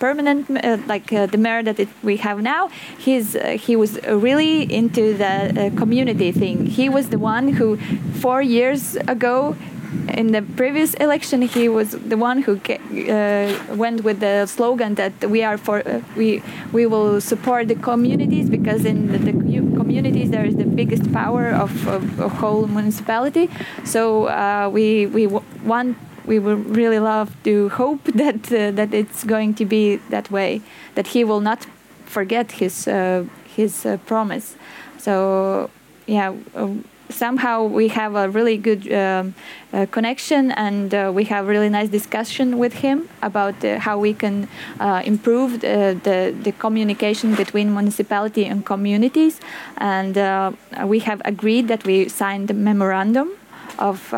permanent, 0.05 0.41
uh, 0.51 0.77
like 0.93 1.07
uh, 1.13 1.25
the 1.33 1.39
mayor 1.45 1.63
that 1.63 1.79
it, 1.79 1.89
we 2.09 2.15
have 2.27 2.37
now, 2.41 2.63
he's 3.05 3.27
uh, 3.35 3.41
he 3.65 3.73
was 3.83 3.91
really 4.27 4.55
into 4.79 5.03
the 5.23 5.35
uh, 5.35 5.79
community 5.81 6.29
thing. 6.41 6.57
He 6.79 6.85
was 6.97 7.05
the 7.15 7.21
one 7.35 7.45
who, 7.57 7.67
four 8.23 8.41
years 8.57 8.81
ago. 9.15 9.55
In 10.21 10.27
the 10.37 10.41
previous 10.61 10.91
election, 11.05 11.39
he 11.55 11.65
was 11.77 11.89
the 12.13 12.17
one 12.29 12.37
who 12.45 12.53
uh, 12.53 13.75
went 13.83 14.03
with 14.07 14.17
the 14.27 14.35
slogan 14.55 14.91
that 15.01 15.13
we 15.33 15.39
are 15.47 15.57
for 15.65 15.77
uh, 15.87 16.01
we 16.19 16.41
we 16.77 16.83
will 16.91 17.21
support 17.31 17.63
the 17.73 17.79
communities 17.89 18.47
because 18.57 18.81
in 18.91 18.97
the, 19.13 19.19
the 19.27 19.35
communities 19.79 20.27
there 20.35 20.45
is 20.51 20.55
the 20.63 20.69
biggest 20.81 21.05
power 21.21 21.45
of, 21.63 21.71
of 21.95 22.03
a 22.27 22.29
whole 22.39 22.65
municipality. 22.77 23.45
So 23.93 24.01
uh, 24.25 24.67
we 24.75 24.85
we 25.17 25.23
want 25.71 25.95
we 26.25 26.39
would 26.39 26.75
really 26.75 26.99
love 26.99 27.35
to 27.43 27.69
hope 27.69 28.03
that 28.15 28.51
uh, 28.51 28.71
that 28.71 28.93
it's 28.93 29.23
going 29.23 29.53
to 29.55 29.65
be 29.65 29.97
that 30.09 30.31
way 30.31 30.61
that 30.95 31.07
he 31.07 31.23
will 31.23 31.41
not 31.41 31.65
forget 32.05 32.53
his 32.53 32.87
uh, 32.87 33.25
his 33.55 33.85
uh, 33.85 33.97
promise. 34.05 34.55
So 34.97 35.69
yeah. 36.07 36.33
Uh, 36.55 36.69
somehow 37.09 37.63
we 37.63 37.89
have 37.89 38.15
a 38.15 38.27
really 38.27 38.57
good 38.57 38.91
um, 38.91 39.35
uh, 39.71 39.85
connection 39.91 40.51
and 40.51 40.95
uh, 40.95 41.11
we 41.13 41.25
have 41.25 41.47
really 41.47 41.69
nice 41.69 41.89
discussion 41.89 42.57
with 42.57 42.73
him 42.73 43.07
about 43.21 43.53
how 43.77 43.99
we 43.99 44.13
can 44.15 44.47
improve 45.05 45.59
the, 45.59 46.33
the, 46.43 46.51
communication 46.53 47.35
between 47.35 47.71
municipality 47.71 48.45
and 48.45 48.65
communities 48.65 49.39
and 49.77 50.15
we 50.87 50.99
have 50.99 51.21
agreed 51.23 51.67
that 51.67 51.85
we 51.85 52.09
signed 52.09 52.49
a 52.49 52.53
memorandum 52.53 53.29
of 53.77 54.09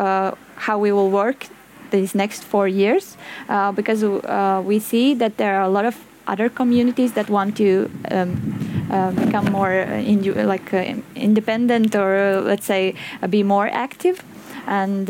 how 0.66 0.78
we 0.78 0.90
will 0.90 1.10
work 1.10 1.48
these 1.90 2.14
next 2.14 2.44
four 2.44 2.68
years 2.68 3.16
uh, 3.48 3.72
because 3.72 4.02
uh, 4.02 4.62
we 4.64 4.78
see 4.78 5.14
that 5.14 5.36
there 5.36 5.56
are 5.58 5.62
a 5.62 5.68
lot 5.68 5.84
of 5.84 5.96
other 6.26 6.48
communities 6.48 7.12
that 7.12 7.28
want 7.30 7.56
to 7.56 7.90
um, 8.10 8.88
uh, 8.90 9.10
become 9.12 9.44
more 9.52 9.80
uh, 9.82 9.86
indu- 9.86 10.44
like 10.44 10.72
uh, 10.74 10.94
independent 11.14 11.94
or 11.94 12.16
uh, 12.16 12.40
let's 12.40 12.66
say 12.66 12.94
be 13.30 13.42
more 13.42 13.68
active 13.68 14.22
and 14.66 15.08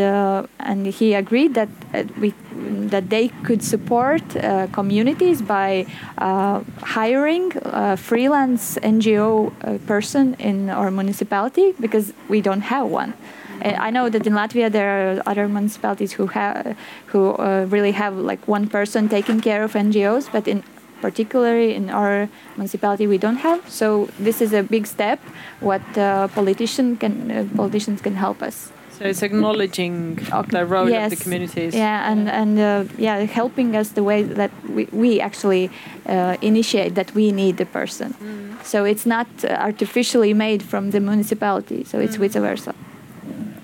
and 0.60 0.86
he 0.86 1.14
agreed 1.14 1.54
that 1.54 1.68
we 2.20 2.34
that 2.90 3.08
they 3.08 3.28
could 3.42 3.62
support 3.62 4.22
communities 4.72 5.40
by 5.40 5.86
hiring 6.18 7.52
a 7.64 7.96
freelance 7.96 8.76
NGO 8.82 9.50
person 9.86 10.34
in 10.38 10.68
our 10.68 10.90
municipality 10.90 11.72
because 11.80 12.12
we 12.28 12.42
don't 12.42 12.60
have 12.60 12.86
one. 12.86 13.14
I 13.62 13.90
know 13.90 14.08
that 14.08 14.26
in 14.26 14.32
Latvia 14.32 14.70
there 14.70 14.90
are 15.18 15.22
other 15.26 15.48
municipalities 15.48 16.12
who 16.12 16.26
have 16.28 16.76
who 17.06 17.32
uh, 17.32 17.66
really 17.68 17.92
have 17.92 18.16
like 18.16 18.46
one 18.46 18.68
person 18.68 19.08
taking 19.08 19.40
care 19.40 19.62
of 19.64 19.72
NGOs, 19.72 20.30
but 20.32 20.46
in 20.48 20.62
particularly 21.00 21.74
in 21.74 21.90
our 21.90 22.28
municipality 22.56 23.06
we 23.06 23.18
don't 23.18 23.36
have. 23.36 23.68
So 23.68 24.08
this 24.18 24.40
is 24.40 24.52
a 24.52 24.62
big 24.62 24.86
step. 24.86 25.20
What 25.60 25.82
uh, 25.96 26.28
politician 26.28 26.96
can 26.96 27.30
uh, 27.30 27.48
politicians 27.56 28.00
can 28.00 28.14
help 28.14 28.42
us. 28.42 28.72
So 28.98 29.04
it's 29.04 29.22
acknowledging 29.22 30.14
the 30.48 30.64
role 30.64 30.90
of 30.90 31.10
the 31.10 31.16
communities. 31.16 31.74
Yeah, 31.74 32.10
and 32.10 32.30
and 32.30 32.58
uh, 32.58 32.84
yeah, 32.96 33.18
helping 33.26 33.76
us 33.76 33.90
the 33.90 34.02
way 34.02 34.22
that 34.22 34.50
we, 34.68 34.88
we 34.90 35.20
actually 35.20 35.70
uh, 36.08 36.36
initiate 36.40 36.94
that 36.94 37.14
we 37.14 37.30
need 37.30 37.58
the 37.58 37.66
person. 37.66 38.14
So 38.64 38.84
it's 38.84 39.04
not 39.04 39.26
uh, 39.44 39.48
artificially 39.48 40.34
made 40.34 40.62
from 40.62 40.90
the 40.90 41.00
municipality. 41.00 41.84
So 41.84 42.00
it's 42.00 42.16
vice 42.16 42.36
versa. 42.36 42.74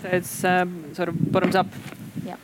So 0.03 0.09
it's 0.09 0.45
um, 0.45 0.93
sort 0.95 1.09
of 1.09 1.33
bottoms 1.33 1.55
up. 1.55 1.69
Yeah. 2.27 2.37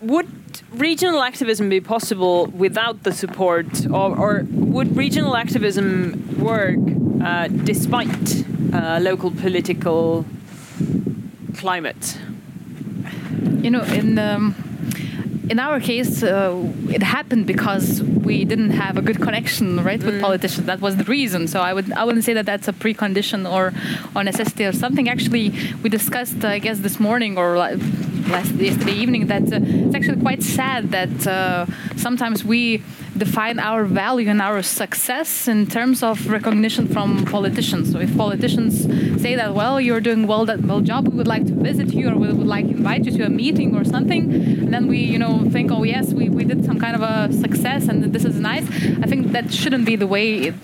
Would 0.00 0.28
regional 0.70 1.22
activism 1.22 1.68
be 1.68 1.80
possible 1.80 2.46
without 2.46 3.02
the 3.02 3.12
support, 3.12 3.86
or, 3.86 4.16
or 4.16 4.46
would 4.50 4.96
regional 4.96 5.36
activism 5.36 6.38
work 6.38 6.78
uh, 7.24 7.48
despite 7.48 8.44
uh, 8.72 9.00
local 9.02 9.32
political 9.32 10.24
climate? 11.56 12.18
You 13.62 13.70
know, 13.70 13.82
in 13.82 14.18
um, 14.18 14.54
in 15.50 15.58
our 15.58 15.78
case, 15.80 16.22
uh, 16.22 16.72
it 16.88 17.02
happened 17.02 17.46
because 17.46 18.02
we 18.02 18.44
didn't 18.44 18.70
have 18.70 18.96
a 18.96 19.02
good 19.02 19.20
connection, 19.20 19.82
right, 19.84 20.02
with 20.02 20.20
politicians. 20.20 20.66
That 20.66 20.80
was 20.80 20.96
the 20.96 21.04
reason. 21.04 21.48
So 21.48 21.60
I 21.60 21.72
would 21.74 21.92
I 21.92 22.04
wouldn't 22.04 22.24
say 22.24 22.34
that 22.34 22.46
that's 22.46 22.68
a 22.68 22.72
precondition 22.72 23.50
or 23.50 23.72
or 24.14 24.24
necessity 24.24 24.64
or 24.64 24.72
something. 24.72 25.08
Actually, 25.08 25.50
we 25.82 25.88
discussed, 25.90 26.44
I 26.44 26.58
guess, 26.58 26.78
this 26.80 26.98
morning 26.98 27.36
or 27.36 27.56
last 27.56 28.52
yesterday 28.54 28.92
evening 28.92 29.26
that 29.26 29.42
uh, 29.52 29.58
it's 29.60 29.94
actually 29.94 30.20
quite 30.20 30.42
sad 30.42 30.90
that 30.92 31.26
uh, 31.26 31.66
sometimes 31.96 32.44
we 32.44 32.82
define 33.16 33.58
our 33.58 33.84
value 33.84 34.28
and 34.28 34.40
our 34.42 34.62
success 34.62 35.46
in 35.48 35.66
terms 35.66 36.02
of 36.02 36.26
recognition 36.28 36.88
from 36.88 37.24
politicians. 37.24 37.92
So 37.92 37.98
if 38.00 38.16
politicians 38.16 38.82
say 39.22 39.34
that, 39.36 39.54
well, 39.54 39.80
you're 39.80 40.00
doing 40.00 40.26
well 40.26 40.44
that 40.46 40.60
well 40.62 40.80
job, 40.80 41.08
we 41.08 41.16
would 41.16 41.28
like 41.28 41.46
to 41.46 41.52
visit 41.54 41.92
you 41.94 42.08
or 42.10 42.16
we 42.16 42.32
would 42.32 42.46
like 42.46 42.66
to 42.66 42.72
invite 42.72 43.04
you 43.04 43.12
to 43.18 43.24
a 43.26 43.28
meeting 43.30 43.76
or 43.76 43.84
something, 43.84 44.32
and 44.32 44.72
then 44.74 44.88
we, 44.88 44.98
you 44.98 45.18
know, 45.18 45.48
think, 45.50 45.70
oh 45.70 45.82
yes, 45.84 46.12
we, 46.12 46.28
we 46.28 46.44
did 46.44 46.64
some 46.64 46.78
kind 46.78 46.96
of 46.96 47.02
a 47.02 47.32
success 47.32 47.88
and 47.88 48.02
this 48.12 48.24
is 48.24 48.36
nice. 48.40 48.66
I 49.02 49.06
think 49.06 49.32
that 49.32 49.52
shouldn't 49.52 49.86
be 49.86 49.96
the 49.96 50.06
way. 50.06 50.26
It, 50.48 50.54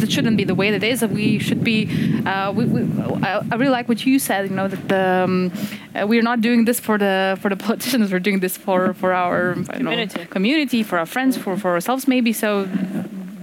that 0.00 0.10
shouldn't 0.10 0.36
be 0.36 0.44
the 0.44 0.54
way 0.54 0.70
that 0.70 0.82
is. 0.82 1.04
We 1.04 1.38
should 1.38 1.62
be. 1.62 1.78
Uh, 2.26 2.52
we, 2.52 2.64
we, 2.64 2.80
I 3.22 3.42
I 3.52 3.54
really 3.56 3.70
like 3.78 3.88
what 3.88 4.04
you 4.06 4.18
said. 4.18 4.48
You 4.48 4.56
know 4.56 4.68
that 4.68 4.88
the, 4.88 5.04
um, 5.24 5.52
uh, 5.94 6.06
we're 6.06 6.22
not 6.22 6.40
doing 6.40 6.64
this 6.64 6.80
for 6.80 6.96
the 6.98 7.38
for 7.40 7.48
the 7.48 7.56
politicians. 7.66 8.10
We're 8.12 8.18
doing 8.28 8.40
this 8.40 8.56
for 8.56 8.94
for 8.94 9.12
our 9.12 9.54
know, 9.54 9.64
Community. 9.64 10.24
community, 10.26 10.82
for 10.82 10.98
our 10.98 11.06
friends, 11.06 11.36
for 11.36 11.56
for 11.56 11.70
ourselves 11.72 11.93
maybe. 12.06 12.32
So 12.32 12.68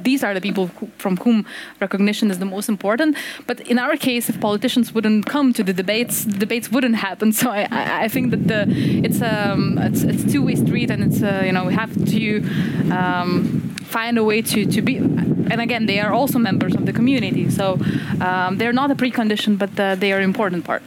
these 0.03 0.23
are 0.23 0.33
the 0.33 0.41
people 0.41 0.67
who, 0.67 0.87
from 0.97 1.17
whom 1.17 1.45
recognition 1.79 2.31
is 2.31 2.39
the 2.39 2.45
most 2.45 2.69
important. 2.69 3.17
But 3.47 3.61
in 3.61 3.77
our 3.79 3.95
case, 3.97 4.29
if 4.29 4.39
politicians 4.39 4.93
wouldn't 4.93 5.25
come 5.25 5.53
to 5.53 5.63
the 5.63 5.73
debates, 5.73 6.25
the 6.25 6.39
debates 6.45 6.71
wouldn't 6.71 6.95
happen. 6.95 7.31
So 7.41 7.49
I, 7.49 7.67
I, 8.03 8.07
think 8.07 8.31
that 8.31 8.47
the 8.47 8.65
it's 9.05 9.21
um 9.21 9.77
it's, 9.79 10.03
it's 10.03 10.31
two 10.31 10.43
way 10.45 10.55
street, 10.55 10.91
and 10.91 11.03
it's 11.03 11.21
uh, 11.23 11.41
you 11.45 11.51
know 11.51 11.65
we 11.65 11.73
have 11.73 11.93
to 12.15 12.43
um, 12.91 13.75
find 13.95 14.17
a 14.17 14.23
way 14.23 14.41
to 14.41 14.65
to 14.65 14.81
be. 14.81 14.97
And 14.97 15.59
again, 15.59 15.85
they 15.85 15.99
are 15.99 16.13
also 16.13 16.39
members 16.39 16.75
of 16.75 16.85
the 16.85 16.93
community, 16.93 17.49
so 17.49 17.79
um, 18.21 18.57
they're 18.57 18.77
not 18.81 18.89
a 18.91 18.95
precondition, 18.95 19.57
but 19.57 19.71
uh, 19.79 19.95
they 19.95 20.13
are 20.13 20.17
an 20.17 20.23
important 20.23 20.63
part. 20.63 20.83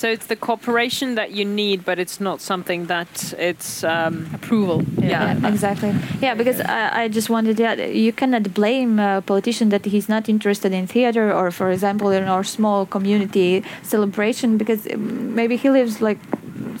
So 0.00 0.08
it's 0.08 0.28
the 0.28 0.36
cooperation 0.36 1.14
that 1.16 1.32
you 1.32 1.44
need, 1.44 1.84
but 1.84 1.98
it's 1.98 2.20
not 2.20 2.40
something 2.40 2.86
that 2.86 3.34
it's. 3.38 3.84
Um, 3.84 4.30
Approval. 4.32 4.82
Yeah. 4.96 5.36
Yeah, 5.36 5.48
exactly. 5.52 5.94
Yeah, 6.22 6.34
because 6.34 6.58
I, 6.62 7.02
I 7.02 7.08
just 7.08 7.28
wanted 7.28 7.58
yeah, 7.58 7.74
you 7.74 8.10
cannot 8.10 8.54
blame 8.54 8.98
a 8.98 9.20
politician 9.20 9.68
that 9.68 9.84
he's 9.84 10.08
not 10.08 10.26
interested 10.26 10.72
in 10.72 10.86
theater 10.86 11.30
or, 11.30 11.50
for 11.50 11.70
example, 11.70 12.08
in 12.12 12.24
our 12.24 12.44
small 12.44 12.86
community 12.86 13.62
celebration 13.82 14.56
because 14.56 14.86
um, 14.86 15.34
maybe 15.34 15.56
he 15.56 15.68
lives 15.68 16.00
like 16.00 16.18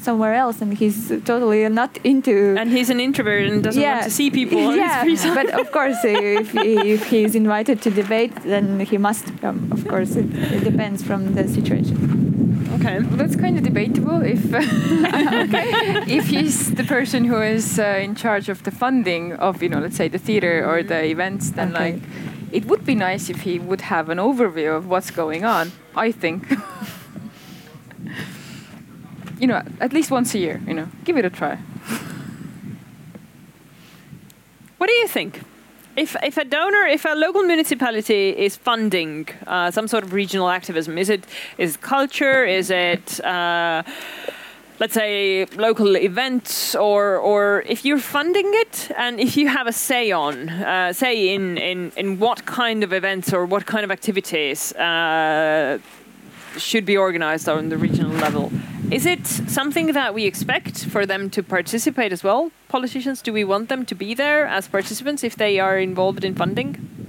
somewhere 0.00 0.32
else 0.32 0.62
and 0.62 0.78
he's 0.78 1.12
totally 1.26 1.68
not 1.68 1.98
into. 2.04 2.56
and 2.58 2.70
he's 2.70 2.88
an 2.88 3.00
introvert 3.00 3.44
and 3.44 3.64
doesn't 3.64 3.82
want 3.82 4.04
to 4.04 4.10
see 4.10 4.30
people. 4.30 4.58
on 4.66 4.76
yeah, 4.76 5.04
but 5.34 5.50
of 5.60 5.70
course, 5.72 5.98
if, 6.04 6.52
he, 6.52 6.92
if 6.92 7.10
he's 7.10 7.34
invited 7.34 7.82
to 7.82 7.90
debate, 7.90 8.34
then 8.44 8.80
he 8.80 8.96
must 8.96 9.26
come. 9.42 9.70
Of 9.70 9.86
course, 9.86 10.16
it, 10.16 10.34
it 10.56 10.64
depends 10.64 11.02
from 11.02 11.34
the 11.34 11.46
situation. 11.46 12.29
Okay. 12.80 13.00
Well, 13.00 13.16
that's 13.16 13.36
kind 13.36 13.58
of 13.58 13.62
debatable 13.62 14.22
if 14.22 14.40
if 16.08 16.28
he's 16.28 16.74
the 16.74 16.84
person 16.84 17.24
who 17.26 17.40
is 17.42 17.78
uh, 17.78 18.00
in 18.02 18.14
charge 18.14 18.48
of 18.48 18.62
the 18.62 18.70
funding 18.70 19.34
of 19.34 19.62
you 19.62 19.68
know 19.68 19.80
let's 19.80 19.96
say 19.96 20.08
the 20.08 20.18
theater 20.18 20.64
or 20.66 20.82
the 20.82 21.04
events 21.04 21.50
then 21.50 21.74
Okay. 21.76 21.92
like 21.92 22.02
it 22.52 22.64
would 22.64 22.84
be 22.86 22.94
nice 22.94 23.28
if 23.28 23.42
he 23.42 23.58
would 23.58 23.82
have 23.82 24.08
an 24.08 24.16
overview 24.18 24.74
of 24.76 24.88
what's 24.88 25.10
going 25.10 25.44
on 25.44 25.70
i 25.94 26.10
think 26.10 26.48
you 29.38 29.46
know 29.46 29.62
at 29.80 29.92
least 29.92 30.10
once 30.10 30.34
a 30.34 30.38
year 30.38 30.60
you 30.66 30.72
know 30.74 30.88
give 31.04 31.16
it 31.18 31.24
a 31.24 31.30
try 31.30 31.58
What 34.78 34.86
do 34.88 34.94
you 34.94 35.08
think? 35.08 35.42
If, 35.96 36.16
if 36.22 36.36
a 36.36 36.44
donor, 36.44 36.86
if 36.86 37.04
a 37.04 37.14
local 37.14 37.42
municipality 37.42 38.30
is 38.30 38.56
funding 38.56 39.28
uh, 39.46 39.70
some 39.70 39.88
sort 39.88 40.04
of 40.04 40.12
regional 40.12 40.48
activism, 40.48 40.96
is 40.96 41.10
it 41.10 41.24
is 41.58 41.74
it 41.74 41.80
culture? 41.80 42.44
Is 42.44 42.70
it 42.70 43.20
uh, 43.24 43.82
let's 44.78 44.94
say 44.94 45.44
local 45.56 45.96
events, 45.96 46.74
or 46.74 47.16
or 47.18 47.62
if 47.66 47.84
you're 47.84 47.98
funding 47.98 48.50
it 48.54 48.90
and 48.96 49.20
if 49.20 49.36
you 49.36 49.48
have 49.48 49.66
a 49.66 49.72
say 49.72 50.12
on, 50.12 50.48
uh, 50.48 50.92
say 50.92 51.34
in, 51.34 51.58
in 51.58 51.92
in 51.96 52.18
what 52.18 52.46
kind 52.46 52.84
of 52.84 52.92
events 52.92 53.32
or 53.32 53.44
what 53.44 53.66
kind 53.66 53.84
of 53.84 53.90
activities 53.90 54.72
uh, 54.74 55.78
should 56.56 56.86
be 56.86 56.96
organized 56.96 57.48
on 57.48 57.68
the 57.68 57.76
regional 57.76 58.12
level. 58.12 58.50
Is 58.90 59.06
it 59.06 59.24
something 59.24 59.92
that 59.92 60.14
we 60.14 60.24
expect 60.24 60.84
for 60.84 61.06
them 61.06 61.30
to 61.30 61.44
participate 61.44 62.12
as 62.12 62.24
well? 62.24 62.50
Politicians, 62.68 63.22
do 63.22 63.32
we 63.32 63.44
want 63.44 63.68
them 63.68 63.86
to 63.86 63.94
be 63.94 64.14
there 64.14 64.46
as 64.46 64.66
participants 64.66 65.22
if 65.22 65.36
they 65.36 65.60
are 65.60 65.78
involved 65.78 66.24
in 66.24 66.34
funding? 66.34 66.99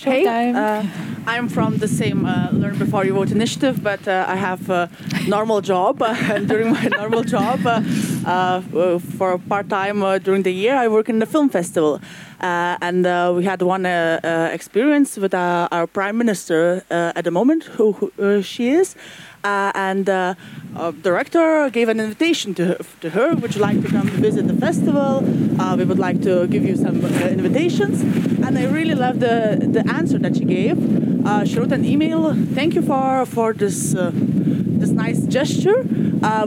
Hey, 0.00 0.24
uh, 0.54 0.84
I'm 1.26 1.48
from 1.48 1.78
the 1.78 1.88
same 1.88 2.24
uh, 2.24 2.50
Learn 2.52 2.78
Before 2.78 3.04
You 3.04 3.14
Vote 3.14 3.32
initiative, 3.32 3.82
but 3.82 4.06
uh, 4.06 4.24
I 4.28 4.36
have 4.36 4.70
a 4.70 4.88
normal 5.26 5.60
job. 5.60 6.00
Uh, 6.00 6.14
and 6.32 6.48
during 6.48 6.70
my 6.72 6.84
normal 6.96 7.22
job, 7.24 7.66
uh, 7.66 7.82
uh, 8.24 8.98
for 9.00 9.38
part 9.38 9.68
time 9.68 10.02
uh, 10.02 10.18
during 10.18 10.42
the 10.44 10.52
year, 10.52 10.76
I 10.76 10.86
work 10.88 11.08
in 11.08 11.18
the 11.18 11.26
film 11.26 11.48
festival. 11.48 12.00
Uh, 12.40 12.76
and 12.80 13.06
uh, 13.06 13.32
we 13.36 13.44
had 13.44 13.60
one 13.60 13.84
uh, 13.86 14.20
uh, 14.22 14.50
experience 14.52 15.16
with 15.16 15.34
uh, 15.34 15.68
our 15.72 15.88
prime 15.88 16.16
minister 16.16 16.84
uh, 16.90 17.12
at 17.16 17.24
the 17.24 17.32
moment, 17.32 17.64
who, 17.64 17.92
who 17.92 18.12
uh, 18.22 18.40
she 18.40 18.70
is. 18.70 18.94
Uh, 19.48 19.72
and 19.88 20.06
uh, 20.10 20.34
our 20.76 20.92
director 20.92 21.70
gave 21.70 21.88
an 21.88 22.00
invitation 22.00 22.48
to 22.58 22.64
her, 22.70 22.78
to 23.00 23.08
her. 23.16 23.28
Would 23.40 23.52
you 23.56 23.62
like 23.68 23.80
to 23.84 23.88
come 23.88 24.06
visit 24.28 24.44
the 24.46 24.58
festival? 24.66 25.10
Uh, 25.58 25.74
we 25.78 25.84
would 25.88 26.02
like 26.08 26.20
to 26.28 26.46
give 26.48 26.64
you 26.70 26.76
some 26.76 26.96
uh, 27.02 27.08
invitations. 27.38 27.96
And 28.44 28.52
I 28.58 28.64
really 28.78 28.94
loved 28.94 29.20
the, 29.20 29.36
the 29.76 29.84
answer 29.98 30.18
that 30.18 30.36
she 30.36 30.44
gave. 30.44 30.76
Uh, 31.26 31.46
she 31.46 31.58
wrote 31.58 31.72
an 31.72 31.84
email. 31.84 32.20
Thank 32.58 32.74
you 32.74 32.82
for 32.82 33.24
for 33.34 33.48
this 33.62 33.94
uh, 33.94 34.10
this 34.80 34.90
nice 35.04 35.20
gesture. 35.38 35.78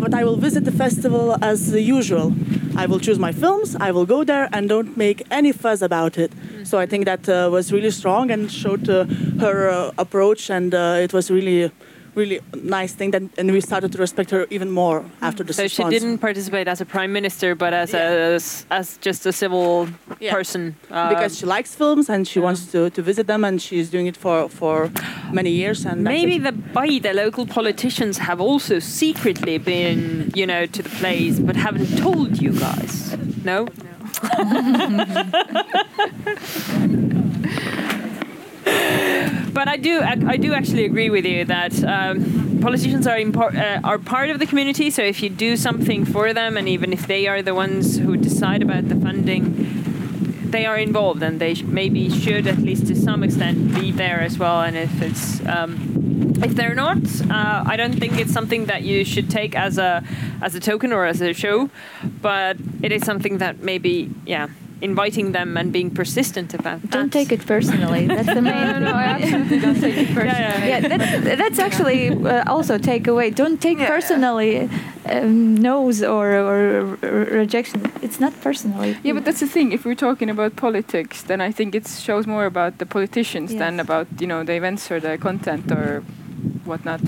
But 0.03 0.13
I 0.19 0.23
will 0.27 0.39
visit 0.47 0.63
the 0.69 0.75
festival 0.83 1.25
as 1.41 1.59
usual. 1.73 2.27
I 2.83 2.85
will 2.89 2.99
choose 3.05 3.19
my 3.27 3.33
films. 3.43 3.75
I 3.87 3.89
will 3.95 4.05
go 4.05 4.23
there 4.31 4.47
and 4.53 4.69
don't 4.69 4.95
make 4.95 5.19
any 5.39 5.51
fuss 5.61 5.81
about 5.81 6.13
it. 6.17 6.31
So 6.63 6.77
I 6.83 6.85
think 6.91 7.05
that 7.05 7.23
uh, 7.27 7.49
was 7.51 7.65
really 7.75 7.91
strong 7.91 8.31
and 8.31 8.41
showed 8.63 8.87
uh, 8.89 9.05
her 9.45 9.57
uh, 9.69 9.91
approach, 9.97 10.49
and 10.49 10.73
it 11.05 11.11
was 11.13 11.29
really 11.31 11.71
really 12.15 12.39
nice 12.53 12.93
thing 12.93 13.11
that 13.11 13.21
and 13.37 13.51
we 13.51 13.61
started 13.61 13.91
to 13.91 13.97
respect 13.97 14.31
her 14.31 14.45
even 14.49 14.69
more 14.69 15.03
after 15.21 15.43
the 15.43 15.53
So 15.53 15.67
she 15.67 15.83
didn't 15.89 16.17
participate 16.19 16.67
as 16.67 16.81
a 16.81 16.85
prime 16.85 17.11
minister, 17.13 17.55
but 17.55 17.73
as 17.73 17.93
Yeah. 17.93 18.11
a 18.11 18.35
as, 18.35 18.65
as 18.69 18.97
just 19.07 19.25
a 19.25 19.31
civil 19.31 19.87
Yeah. 20.19 20.33
person. 20.37 20.75
uh, 20.91 21.09
because 21.09 21.37
she 21.39 21.45
likes 21.45 21.73
films 21.75 22.09
and 22.09 22.27
she 22.27 22.39
wants 22.39 22.65
to, 22.73 22.89
to 22.89 23.01
visit 23.01 23.27
them 23.27 23.43
and 23.45 23.61
she's 23.61 23.89
doing 23.89 24.07
it 24.07 24.17
for, 24.17 24.49
for 24.49 24.89
many 25.31 25.51
years 25.51 25.85
and 25.85 26.03
Maybe 26.03 26.37
the 26.37 26.53
Paide 26.73 27.11
local 27.13 27.45
politicians 27.45 28.17
have 28.17 28.41
also 28.41 28.79
secretly 28.79 29.57
been, 29.57 30.31
you 30.35 30.45
know, 30.45 30.65
to 30.65 30.81
the 30.83 30.89
plays, 30.89 31.39
but 31.39 31.55
haven't 31.55 31.97
told 31.97 32.41
you 32.41 32.51
guys. 32.67 33.15
No. 33.45 33.67
but 39.61 39.67
I 39.67 39.77
do, 39.77 39.99
I, 39.99 40.17
I 40.25 40.37
do 40.37 40.55
actually 40.55 40.85
agree 40.85 41.11
with 41.11 41.23
you 41.23 41.45
that 41.45 41.83
um, 41.83 42.57
politicians 42.61 43.05
are 43.05 43.15
impor- 43.15 43.55
uh, 43.55 43.79
are 43.83 43.99
part 43.99 44.31
of 44.31 44.39
the 44.39 44.47
community. 44.47 44.89
So 44.89 45.03
if 45.03 45.21
you 45.21 45.29
do 45.29 45.55
something 45.55 46.03
for 46.03 46.33
them, 46.33 46.57
and 46.57 46.67
even 46.67 46.91
if 46.91 47.05
they 47.05 47.27
are 47.27 47.43
the 47.43 47.53
ones 47.53 47.99
who 47.99 48.17
decide 48.17 48.63
about 48.63 48.89
the 48.89 48.95
funding, 48.95 49.43
they 50.49 50.65
are 50.65 50.79
involved, 50.79 51.21
and 51.21 51.39
they 51.39 51.53
sh- 51.53 51.61
maybe 51.61 52.09
should 52.09 52.47
at 52.47 52.57
least 52.57 52.87
to 52.87 52.95
some 52.95 53.21
extent 53.21 53.75
be 53.75 53.91
there 53.91 54.19
as 54.19 54.39
well. 54.39 54.61
And 54.61 54.75
if 54.75 54.99
it's 54.99 55.45
um, 55.45 56.33
if 56.43 56.55
they're 56.55 56.73
not, 56.73 56.97
uh, 57.29 57.63
I 57.67 57.75
don't 57.77 57.99
think 57.99 58.17
it's 58.17 58.33
something 58.33 58.65
that 58.65 58.81
you 58.81 59.05
should 59.05 59.29
take 59.29 59.55
as 59.55 59.77
a 59.77 60.03
as 60.41 60.55
a 60.55 60.59
token 60.59 60.91
or 60.91 61.05
as 61.05 61.21
a 61.21 61.33
show, 61.33 61.69
but 62.19 62.57
it 62.81 62.91
is 62.91 63.03
something 63.03 63.37
that 63.37 63.59
maybe 63.59 64.09
yeah, 64.25 64.47
inviting 64.81 65.31
them 65.31 65.57
and 65.57 65.71
being 65.71 65.89
persistent 65.91 66.53
about. 66.53 66.81
That. 66.81 66.91
Don't 66.91 67.11
take 67.13 67.31
it 67.31 67.45
personally. 67.45 68.07
That's 68.15 68.33
the 68.33 68.41
main. 68.41 68.65
no 68.67 68.79
no 68.79 68.93
i 68.93 69.05
absolutely 69.17 69.59
don't 69.59 69.79
take 69.79 69.97
it 69.97 70.07
personally 70.17 70.41
Yeah, 70.41 70.65
yeah. 70.65 70.79
yeah, 70.81 70.97
that's, 70.97 71.37
that's 71.41 71.59
actually 71.59 72.09
uh, 72.09 72.43
also 72.55 72.77
take 72.77 73.07
away. 73.07 73.29
Don't 73.29 73.59
take 73.61 73.79
personally 73.79 74.69
um, 75.05 75.55
no's 75.55 76.01
or, 76.03 76.31
or, 76.33 76.97
or 77.03 77.25
rejection. 77.41 77.91
It's 78.01 78.19
not 78.19 78.33
personally. 78.41 78.97
Yeah, 79.03 79.13
but 79.13 79.23
that's 79.25 79.39
the 79.39 79.47
thing. 79.47 79.71
If 79.71 79.85
we're 79.85 79.95
talking 80.07 80.29
about 80.29 80.55
politics, 80.55 81.23
then 81.23 81.41
I 81.41 81.51
think 81.51 81.75
it 81.75 81.87
shows 81.87 82.25
more 82.27 82.45
about 82.45 82.77
the 82.77 82.85
politicians 82.85 83.51
than 83.55 83.79
about 83.79 84.07
you 84.19 84.27
know 84.27 84.43
the 84.43 84.53
events 84.53 84.91
or 84.91 84.99
the 84.99 85.17
content 85.17 85.71
or 85.71 86.03
whatnot. 86.65 87.01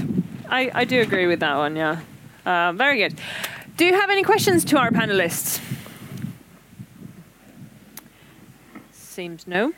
I, 0.49 0.71
I 0.81 0.85
do 0.85 1.01
agree 1.01 1.27
with 1.27 1.39
that 1.39 1.55
one, 1.57 1.75
yeah. 1.75 1.99
Uh, 2.45 2.73
very 2.73 2.97
good. 2.97 3.15
Do 3.77 3.85
you 3.85 3.93
have 3.93 4.09
any 4.11 4.23
questions 4.23 4.63
to 4.65 4.77
our 4.77 4.91
panelists? 4.91 5.59
Seems 9.14 9.45
no. 9.45 9.73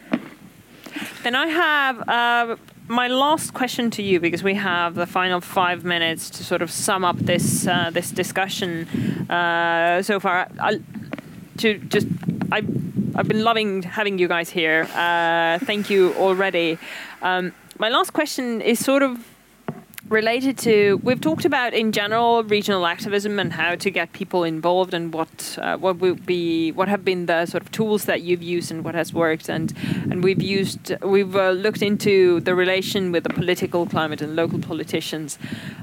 Then 1.23 1.35
I 1.35 1.47
have 1.47 2.07
uh, 2.07 2.55
my 2.87 3.09
last 3.09 3.53
question 3.53 3.91
to 3.91 4.01
you 4.01 4.21
because 4.21 4.43
we 4.43 4.53
have 4.53 4.95
the 4.95 5.05
final 5.05 5.41
five 5.41 5.83
minutes 5.83 6.29
to 6.29 6.43
sort 6.45 6.61
of 6.61 6.71
sum 6.71 7.03
up 7.03 7.17
this 7.17 7.67
uh, 7.67 7.89
this 7.91 8.11
discussion 8.11 8.87
uh, 9.29 10.01
so 10.03 10.21
far. 10.21 10.47
I'll, 10.57 10.79
to 11.57 11.77
just 11.79 12.07
I 12.49 12.59
I've 13.15 13.27
been 13.27 13.43
loving 13.43 13.83
having 13.83 14.19
you 14.19 14.29
guys 14.29 14.49
here. 14.49 14.87
Uh, 14.95 15.59
thank 15.65 15.89
you 15.89 16.13
already. 16.13 16.77
Um, 17.21 17.51
my 17.77 17.89
last 17.89 18.13
question 18.13 18.61
is 18.61 18.79
sort 18.79 19.03
of 19.03 19.19
related 20.09 20.55
to 20.55 20.99
we've 21.03 21.19
talked 21.19 21.45
about 21.45 21.73
in 21.73 21.91
general 21.91 22.43
regional 22.43 22.85
activism 22.85 23.39
and 23.39 23.53
how 23.53 23.75
to 23.75 23.89
get 23.89 24.13
people 24.13 24.43
involved 24.43 24.93
and 24.93 25.11
what 25.13 25.57
uh, 25.59 25.77
what 25.77 25.97
would 25.97 26.25
be 26.25 26.71
what 26.73 26.87
have 26.87 27.03
been 27.03 27.25
the 27.25 27.45
sort 27.47 27.63
of 27.63 27.71
tools 27.71 28.05
that 28.05 28.21
you've 28.21 28.43
used 28.43 28.69
and 28.69 28.83
what 28.83 28.93
has 28.93 29.11
worked 29.13 29.49
and 29.49 29.73
and 30.11 30.23
we've 30.23 30.43
used 30.43 30.93
we've 31.01 31.35
uh, 31.35 31.49
looked 31.49 31.81
into 31.81 32.39
the 32.41 32.53
relation 32.53 33.11
with 33.11 33.23
the 33.23 33.31
political 33.31 33.87
climate 33.87 34.21
and 34.21 34.35
local 34.35 34.59
politicians 34.59 35.39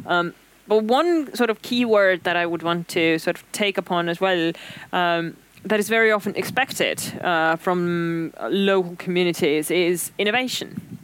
um, 0.07 0.33
but 0.69 0.85
one 0.85 1.35
sort 1.35 1.51
of 1.51 1.61
key 1.63 1.85
word 1.85 2.23
that 2.23 2.37
I 2.37 2.47
would 2.47 2.63
want 2.63 2.87
to 2.89 3.19
sort 3.19 3.37
of 3.37 3.51
take 3.51 3.77
upon 3.77 4.09
as 4.09 4.21
well 4.21 4.53
um, 4.93 5.37
that 5.65 5.79
is 5.81 5.89
very 5.89 6.11
often 6.11 6.35
expected 6.37 7.03
uh, 7.23 7.57
from 7.57 8.33
local 8.51 8.97
communities 8.97 9.71
is 9.71 10.11
innovation. 10.19 10.99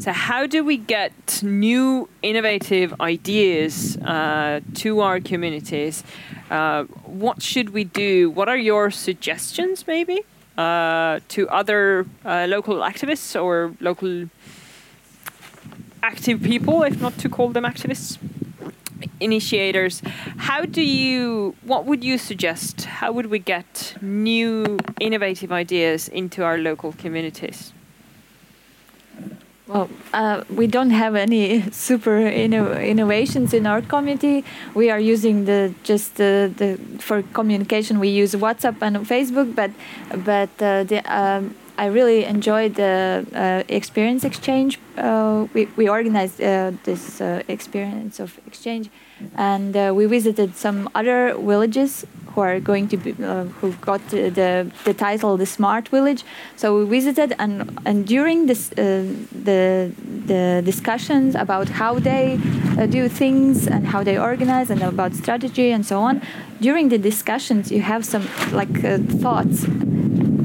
So, 0.00 0.12
how 0.12 0.46
do 0.46 0.62
we 0.62 0.76
get 0.76 1.42
new 1.42 2.08
innovative 2.22 2.94
ideas 3.00 3.96
uh, 3.96 4.60
to 4.74 5.00
our 5.00 5.18
communities? 5.18 6.04
Uh, 6.50 6.84
what 7.04 7.42
should 7.42 7.70
we 7.70 7.82
do? 7.82 8.30
What 8.30 8.48
are 8.48 8.56
your 8.56 8.92
suggestions, 8.92 9.88
maybe, 9.88 10.20
uh, 10.56 11.18
to 11.30 11.48
other 11.48 12.06
uh, 12.24 12.46
local 12.48 12.76
activists 12.76 13.34
or 13.42 13.74
local 13.80 14.28
active 16.00 16.42
people, 16.42 16.84
if 16.84 17.00
not 17.00 17.18
to 17.18 17.28
call 17.28 17.48
them 17.48 17.64
activists? 17.64 18.18
initiators. 19.20 20.00
How 20.36 20.64
do 20.64 20.82
you? 20.82 21.56
What 21.62 21.86
would 21.86 22.04
you 22.04 22.18
suggest? 22.18 22.84
How 22.84 23.10
would 23.10 23.26
we 23.26 23.40
get 23.40 23.96
new, 24.00 24.78
innovative 25.00 25.50
ideas 25.50 26.08
into 26.08 26.44
our 26.44 26.56
local 26.56 26.92
communities? 26.92 27.72
Well, 29.68 29.90
uh, 30.14 30.44
we 30.48 30.66
don't 30.66 30.90
have 30.90 31.14
any 31.14 31.60
super 31.72 32.18
inno- 32.20 32.82
innovations 32.82 33.52
in 33.52 33.66
our 33.66 33.82
community. 33.82 34.42
We 34.74 34.88
are 34.90 34.98
using 34.98 35.44
the 35.44 35.74
just 35.82 36.16
the, 36.16 36.78
for 37.00 37.22
communication. 37.34 38.00
We 38.00 38.08
use 38.08 38.34
WhatsApp 38.34 38.76
and 38.80 38.96
Facebook, 39.06 39.54
but 39.54 39.70
but 40.24 40.48
uh, 40.62 40.84
the, 40.84 41.02
um, 41.04 41.54
I 41.76 41.86
really 41.86 42.24
enjoyed 42.24 42.76
the 42.76 43.26
uh, 43.34 43.62
experience 43.68 44.24
exchange. 44.24 44.78
Uh, 44.96 45.46
we 45.52 45.68
we 45.76 45.86
organized 45.86 46.40
uh, 46.40 46.72
this 46.84 47.20
uh, 47.20 47.42
experience 47.46 48.20
of 48.20 48.40
exchange, 48.46 48.88
and 49.36 49.76
uh, 49.76 49.92
we 49.94 50.06
visited 50.06 50.56
some 50.56 50.88
other 50.94 51.34
villages 51.34 52.04
who 52.38 52.40
are 52.40 52.60
going 52.60 52.86
to 52.88 52.96
be 52.96 53.10
uh, 53.22 53.44
who 53.58 53.72
got 53.90 54.00
the, 54.10 54.70
the 54.84 54.94
title 54.94 55.36
the 55.36 55.46
smart 55.46 55.88
village. 55.88 56.24
So 56.56 56.78
we 56.78 56.84
visited 56.98 57.34
and 57.38 57.78
and 57.84 58.06
during 58.06 58.46
this 58.46 58.70
uh, 58.72 59.04
the 59.44 59.92
the 60.26 60.62
discussions 60.64 61.34
about 61.34 61.68
how 61.68 61.98
they 61.98 62.38
uh, 62.78 62.86
do 62.86 63.08
things 63.08 63.66
and 63.66 63.86
how 63.86 64.02
they 64.02 64.18
organize 64.18 64.70
and 64.70 64.82
about 64.82 65.14
strategy 65.14 65.72
and 65.72 65.84
so 65.84 66.00
on. 66.00 66.22
During 66.60 66.88
the 66.88 66.98
discussions, 66.98 67.70
you 67.70 67.82
have 67.82 68.04
some 68.04 68.24
like 68.52 68.84
uh, 68.84 68.98
thoughts 69.24 69.66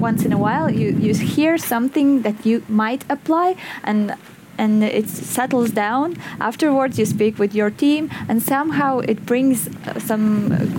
once 0.10 0.26
in 0.26 0.34
a 0.34 0.38
while 0.38 0.70
you, 0.70 0.90
you 1.06 1.14
hear 1.14 1.58
something 1.58 2.24
that 2.24 2.46
you 2.46 2.62
might 2.68 3.04
apply 3.10 3.56
and 3.84 4.16
and 4.58 4.84
it 4.84 5.08
settles 5.10 5.72
down. 5.72 6.18
Afterwards 6.40 7.00
you 7.00 7.06
speak 7.06 7.40
with 7.40 7.54
your 7.56 7.70
team 7.70 8.10
and 8.28 8.42
somehow 8.42 9.00
it 9.00 9.26
brings 9.26 9.68
uh, 9.68 10.00
some 10.00 10.24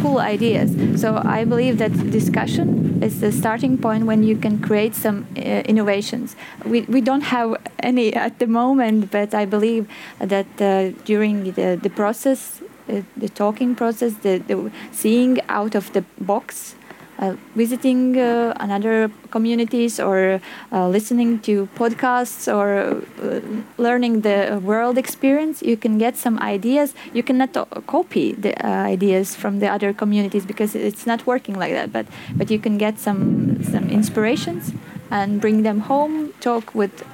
cool 0.01 0.19
ideas. 0.19 1.01
So 1.01 1.21
i 1.25 1.45
believe 1.45 1.79
that 1.79 1.93
discussion 2.11 3.03
is 3.03 3.21
the 3.21 3.33
starting 3.33 3.79
point 3.79 4.07
when 4.07 4.23
you 4.23 4.37
can 4.37 4.59
create 4.61 4.95
some 4.95 5.27
uh, 5.37 5.41
innovations. 5.41 6.37
We, 6.65 6.83
we 6.83 7.01
don't 7.01 7.23
have 7.23 7.57
any 7.81 8.15
at 8.27 8.39
the 8.39 8.47
moment 8.47 9.11
but 9.11 9.35
i 9.35 9.45
believe 9.45 9.89
that 10.19 10.47
uh, 10.61 10.91
during 11.05 11.53
the, 11.53 11.79
the 11.81 11.91
process 11.91 12.61
uh, 12.89 13.03
the 13.17 13.29
talking 13.29 13.75
process 13.75 14.15
the, 14.27 14.39
the 14.39 14.71
seeing 14.93 15.41
out 15.49 15.75
of 15.75 15.93
the 15.93 16.03
box 16.21 16.75
uh, 17.19 17.37
visiting 17.55 18.19
uh, 18.19 18.55
another 18.61 19.11
communities 19.31 20.01
or 20.01 20.41
uh, 20.73 20.89
listening 20.89 21.39
to 21.41 21.69
podcasts 21.77 22.53
or 22.53 23.03
uh, 23.23 23.41
learning 23.79 24.23
the 24.23 24.61
world 24.63 24.99
experience, 24.99 25.63
you 25.63 25.77
can 25.77 25.99
get 25.99 26.17
some 26.17 26.39
ideas. 26.41 26.95
You 27.13 27.23
cannot 27.23 27.53
copy 27.87 28.33
the 28.33 28.55
uh, 28.65 28.69
ideas 28.69 29.35
from 29.35 29.61
the 29.61 29.69
other 29.69 29.93
communities 29.93 30.45
because 30.45 30.75
it's 30.75 31.07
not 31.07 31.27
working 31.27 31.55
like 31.59 31.73
that. 31.73 31.93
But 31.93 32.07
but 32.37 32.51
you 32.51 32.59
can 32.59 32.79
get 32.79 32.99
some 32.99 33.63
some 33.63 33.91
inspirations 33.91 34.73
and 35.11 35.41
bring 35.41 35.63
them 35.63 35.81
home, 35.81 36.33
talk 36.41 36.75
with 36.75 37.05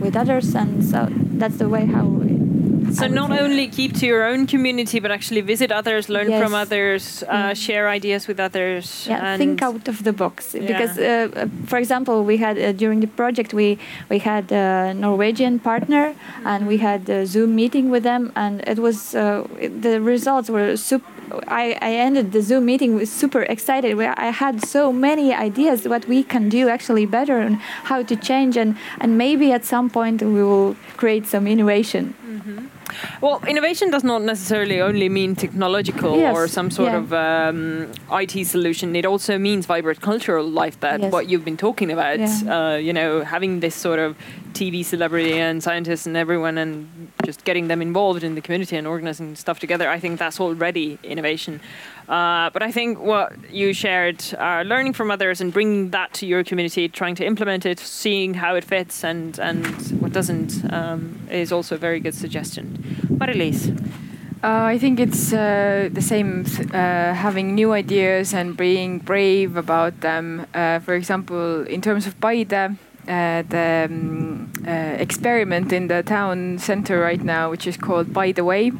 with 0.00 0.16
others, 0.16 0.54
and 0.54 0.84
so 0.84 1.08
that's 1.10 1.58
the 1.58 1.68
way 1.68 1.86
how. 1.86 2.06
So 2.92 3.06
not 3.06 3.30
only 3.30 3.68
keep 3.68 3.92
to 4.00 4.06
your 4.06 4.24
own 4.24 4.46
community, 4.46 5.00
but 5.00 5.10
actually 5.10 5.40
visit 5.42 5.70
others, 5.72 6.08
learn 6.08 6.28
from 6.40 6.54
others, 6.54 7.22
uh, 7.28 7.50
Mm. 7.50 7.56
share 7.66 7.88
ideas 7.88 8.26
with 8.28 8.40
others. 8.40 9.06
yeah 9.08 9.24
and 9.26 9.38
think 9.38 9.62
out 9.62 9.88
of 9.88 10.02
the 10.04 10.12
box 10.12 10.54
Yeah. 10.54 10.66
because 10.70 10.98
uh, 10.98 11.28
uh, 11.36 11.46
for 11.66 11.78
example 11.78 12.24
we 12.24 12.36
had 12.38 12.56
uh, 12.58 12.72
during 12.72 13.00
the 13.00 13.06
project 13.20 13.52
we 13.54 13.78
we 14.12 14.18
had 14.18 14.44
a 14.52 14.92
norwegian 14.94 15.58
partner 15.58 16.14
and 16.44 16.66
we 16.66 16.76
had 16.78 17.08
a 17.08 17.24
zoom 17.26 17.54
meeting 17.54 17.90
with 17.90 18.02
them 18.02 18.32
and 18.34 18.54
it 18.72 18.78
was 18.78 19.14
uh, 19.14 19.44
the 19.84 20.00
results 20.00 20.48
were 20.50 20.76
super 20.76 21.06
I, 21.46 21.76
I 21.80 21.92
ended 21.92 22.32
the 22.32 22.42
Zoom 22.42 22.64
meeting 22.66 22.94
with 22.94 23.08
super 23.08 23.42
excited. 23.42 23.96
Where 23.96 24.14
I 24.18 24.30
had 24.30 24.64
so 24.64 24.92
many 24.92 25.34
ideas 25.34 25.86
what 25.86 26.06
we 26.06 26.22
can 26.22 26.48
do 26.48 26.68
actually 26.68 27.06
better 27.06 27.38
and 27.38 27.56
how 27.56 28.02
to 28.02 28.16
change 28.16 28.56
and, 28.56 28.76
and 29.00 29.16
maybe 29.16 29.52
at 29.52 29.64
some 29.64 29.90
point 29.90 30.22
we 30.22 30.42
will 30.42 30.76
create 30.96 31.26
some 31.26 31.46
innovation. 31.46 32.14
Well, 33.20 33.42
innovation 33.46 33.90
does 33.90 34.04
not 34.04 34.22
necessarily 34.22 34.80
only 34.80 35.08
mean 35.08 35.34
technological 35.36 36.16
Yes, 36.18 36.34
or 36.34 36.48
some 36.48 36.70
sort 36.70 36.92
yeah. 36.92 36.96
of 36.98 37.12
um, 37.12 37.90
IT 38.10 38.46
solution. 38.46 38.96
It 38.96 39.04
also 39.04 39.38
means 39.38 39.66
vibrant 39.66 40.00
cultural 40.00 40.46
life. 40.48 40.80
That 40.80 41.00
Yes. 41.00 41.12
what 41.12 41.28
you've 41.28 41.44
been 41.44 41.56
talking 41.56 41.90
about. 41.90 42.18
Yeah. 42.18 42.28
Uh, 42.54 42.76
you 42.76 42.92
know, 42.92 43.22
having 43.24 43.60
this 43.60 43.74
sort 43.74 43.98
of 43.98 44.16
TV 44.52 44.84
celebrity 44.84 45.34
and 45.38 45.62
scientists 45.62 46.06
and 46.06 46.16
everyone, 46.16 46.58
and 46.58 46.88
just 47.24 47.44
getting 47.44 47.68
them 47.68 47.82
involved 47.82 48.24
in 48.24 48.34
the 48.34 48.40
community 48.40 48.76
and 48.76 48.86
organizing 48.86 49.36
stuff 49.36 49.58
together. 49.60 49.88
I 49.88 50.00
think 50.00 50.18
that's 50.18 50.40
already 50.40 50.98
innovation. 51.02 51.17
Uh, 52.08 52.48
but 52.50 52.62
I 52.62 52.72
think 52.72 52.98
what 52.98 53.32
you 53.52 53.74
shared, 53.74 54.24
uh, 54.38 54.62
learning 54.66 54.94
from 54.94 55.10
others 55.10 55.40
and 55.40 55.52
bringing 55.52 55.90
that 55.90 56.14
to 56.14 56.26
your 56.26 56.42
community, 56.42 56.88
trying 56.88 57.14
to 57.16 57.24
implement 57.24 57.66
it, 57.66 57.78
seeing 57.78 58.34
how 58.34 58.54
it 58.54 58.64
fits 58.64 59.04
and 59.04 59.38
and 59.38 59.66
what 60.00 60.12
doesn't, 60.12 60.72
um, 60.72 61.20
is 61.30 61.52
also 61.52 61.74
a 61.74 61.78
very 61.78 62.00
good 62.00 62.14
suggestion. 62.14 62.64
Mari-Liis. 63.18 63.76
Uh, 64.42 64.74
I 64.74 64.78
think 64.78 65.00
it's 65.00 65.32
uh, 65.32 65.88
the 65.92 66.00
same, 66.00 66.46
uh, 66.72 67.12
having 67.12 67.56
new 67.56 67.72
ideas 67.72 68.32
and 68.32 68.56
being 68.56 69.00
brave 69.00 69.56
about 69.56 70.00
them. 70.00 70.46
Uh, 70.54 70.78
for 70.78 70.94
example, 70.94 71.66
in 71.66 71.80
terms 71.80 72.06
of 72.06 72.20
Paide, 72.20 72.54
uh, 73.08 73.42
the 73.48 73.88
um, 73.90 74.52
uh, 74.64 74.70
experiment 74.70 75.72
in 75.72 75.88
the 75.88 76.04
town 76.04 76.58
center 76.58 77.00
right 77.00 77.22
now, 77.22 77.50
which 77.50 77.66
is 77.66 77.76
called 77.76 78.12
By 78.12 78.30
the 78.30 78.44
Way. 78.44 78.70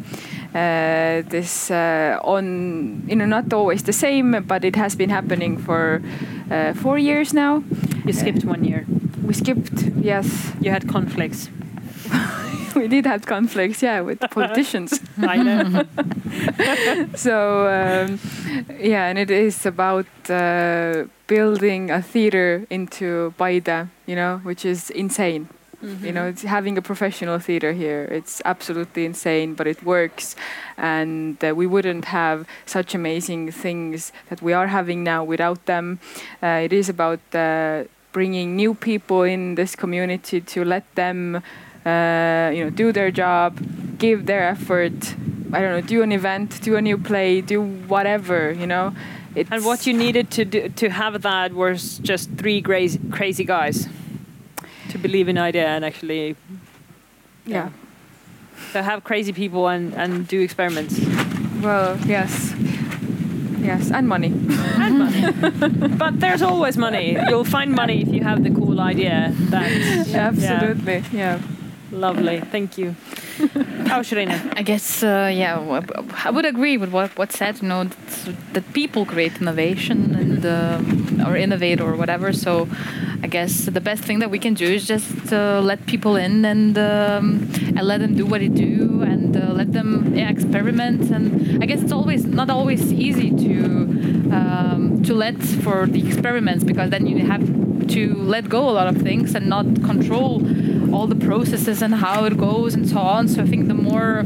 Uh, 0.54 1.22
this 1.28 1.70
uh, 1.70 2.18
on 2.24 3.02
you 3.06 3.14
know 3.14 3.26
not 3.26 3.52
always 3.52 3.82
the 3.82 3.92
same, 3.92 4.42
but 4.46 4.64
it 4.64 4.76
has 4.76 4.96
been 4.96 5.10
happening 5.10 5.58
for 5.58 6.00
uh, 6.50 6.72
four 6.72 6.98
years 6.98 7.34
now. 7.34 7.62
You 8.06 8.12
skipped 8.12 8.44
one 8.44 8.64
year. 8.64 8.86
We 9.26 9.34
skipped, 9.34 9.82
yes, 10.00 10.52
You 10.60 10.70
had 10.70 10.88
conflicts. 10.88 11.50
we 12.74 12.88
did 12.88 13.04
have 13.04 13.26
conflicts, 13.26 13.82
yeah, 13.82 14.00
with 14.00 14.20
politicians. 14.30 15.00
I 15.18 15.36
know. 15.42 15.84
so 17.14 17.66
um, 17.68 18.18
yeah, 18.80 19.06
and 19.08 19.18
it 19.18 19.30
is 19.30 19.66
about 19.66 20.06
uh, 20.30 21.04
building 21.26 21.90
a 21.90 22.00
theater 22.00 22.66
into 22.70 23.34
Paide, 23.38 23.88
you 24.06 24.16
know, 24.16 24.40
which 24.44 24.64
is 24.64 24.88
insane. 24.90 25.48
You 25.80 26.10
know, 26.10 26.26
it's 26.26 26.42
having 26.42 26.76
a 26.76 26.82
professional 26.82 27.38
theater 27.38 27.72
here. 27.72 28.08
It's 28.10 28.42
absolutely 28.44 29.04
insane, 29.04 29.54
but 29.54 29.68
it 29.68 29.84
works, 29.84 30.34
and 30.76 31.42
uh, 31.44 31.54
we 31.54 31.66
wouldn't 31.66 32.06
have 32.06 32.48
such 32.66 32.96
amazing 32.96 33.52
things 33.52 34.10
that 34.28 34.42
we 34.42 34.52
are 34.52 34.66
having 34.66 35.04
now 35.04 35.22
without 35.22 35.66
them. 35.66 36.00
Uh, 36.42 36.62
it 36.64 36.72
is 36.72 36.88
about 36.88 37.20
uh, 37.32 37.84
bringing 38.10 38.56
new 38.56 38.74
people 38.74 39.22
in 39.22 39.54
this 39.54 39.76
community 39.76 40.40
to 40.40 40.64
let 40.64 40.82
them, 40.96 41.36
uh, 41.86 42.50
you 42.52 42.64
know, 42.64 42.70
do 42.70 42.90
their 42.90 43.12
job, 43.12 43.60
give 43.98 44.26
their 44.26 44.48
effort. 44.48 45.14
I 45.52 45.60
don't 45.60 45.70
know, 45.70 45.80
do 45.80 46.02
an 46.02 46.10
event, 46.10 46.60
do 46.60 46.74
a 46.74 46.82
new 46.82 46.98
play, 46.98 47.40
do 47.40 47.62
whatever. 47.62 48.50
You 48.50 48.66
know, 48.66 48.96
it's 49.36 49.48
and 49.52 49.64
what 49.64 49.86
you 49.86 49.94
needed 49.94 50.32
to 50.32 50.44
do, 50.44 50.68
to 50.70 50.90
have 50.90 51.22
that 51.22 51.52
was 51.52 51.98
just 51.98 52.32
three 52.32 52.60
crazy, 52.62 52.98
crazy 53.12 53.44
guys 53.44 53.88
to 54.90 54.98
believe 54.98 55.28
in 55.28 55.38
idea 55.38 55.66
and 55.66 55.84
actually 55.84 56.36
yeah. 57.46 57.70
to 58.72 58.82
have 58.82 59.04
crazy 59.04 59.32
people 59.32 59.68
and, 59.68 59.94
and 59.94 60.26
do 60.28 60.40
experiments. 60.40 60.98
Well, 61.62 61.98
yes. 62.06 62.54
Yes, 63.60 63.90
and 63.90 64.08
money. 64.08 64.28
and 64.28 64.98
money. 64.98 65.88
but 65.96 66.20
there's 66.20 66.42
always 66.42 66.76
money. 66.76 67.18
You'll 67.28 67.44
find 67.44 67.72
money 67.72 68.02
if 68.02 68.08
you 68.08 68.22
have 68.22 68.42
the 68.42 68.50
cool 68.50 68.80
idea. 68.80 69.32
That 69.50 69.70
Absolutely. 70.14 71.04
Yeah. 71.12 71.40
Lovely. 71.90 72.40
Thank 72.40 72.78
you. 72.78 72.94
Oh, 73.90 74.02
Shirina. 74.02 74.52
I 74.54 74.62
guess, 74.62 75.02
uh, 75.02 75.30
yeah, 75.32 75.58
I 76.24 76.30
would 76.30 76.44
agree 76.44 76.76
with 76.76 76.90
what 76.90 77.16
what 77.16 77.32
said. 77.32 77.62
You 77.62 77.68
know, 77.68 77.84
that, 77.84 78.34
that 78.52 78.72
people 78.74 79.06
create 79.06 79.40
innovation 79.40 80.14
and 80.14 80.44
um, 80.44 81.26
or 81.26 81.36
innovate 81.36 81.80
or 81.80 81.96
whatever. 81.96 82.34
So, 82.34 82.68
I 83.22 83.28
guess 83.28 83.64
the 83.64 83.80
best 83.80 84.04
thing 84.04 84.18
that 84.18 84.30
we 84.30 84.38
can 84.38 84.52
do 84.52 84.66
is 84.66 84.86
just 84.86 85.32
uh, 85.32 85.60
let 85.62 85.86
people 85.86 86.16
in 86.16 86.44
and 86.44 86.76
um, 86.76 87.48
and 87.76 87.82
let 87.82 88.00
them 88.00 88.14
do 88.14 88.26
what 88.26 88.40
they 88.40 88.48
do 88.48 89.02
and 89.02 89.34
uh, 89.36 89.52
let 89.54 89.72
them 89.72 90.14
yeah, 90.14 90.28
experiment. 90.28 91.10
And 91.10 91.62
I 91.62 91.66
guess 91.66 91.80
it's 91.80 91.92
always 91.92 92.26
not 92.26 92.50
always 92.50 92.92
easy 92.92 93.30
to 93.30 93.64
um, 94.38 95.02
to 95.04 95.14
let 95.14 95.36
for 95.64 95.86
the 95.86 96.06
experiments 96.06 96.62
because 96.62 96.90
then 96.90 97.06
you 97.06 97.24
have 97.24 97.44
to 97.88 98.14
let 98.16 98.48
go 98.50 98.68
a 98.68 98.74
lot 98.78 98.86
of 98.86 99.00
things 99.00 99.34
and 99.34 99.48
not 99.48 99.64
control 99.82 100.40
all 100.92 101.06
the 101.06 101.16
processes 101.16 101.82
and 101.82 101.94
how 101.94 102.24
it 102.24 102.36
goes 102.36 102.74
and 102.74 102.88
so 102.88 102.98
on. 102.98 103.28
So 103.28 103.42
I 103.42 103.46
think 103.46 103.68
the 103.68 103.74
more 103.74 104.24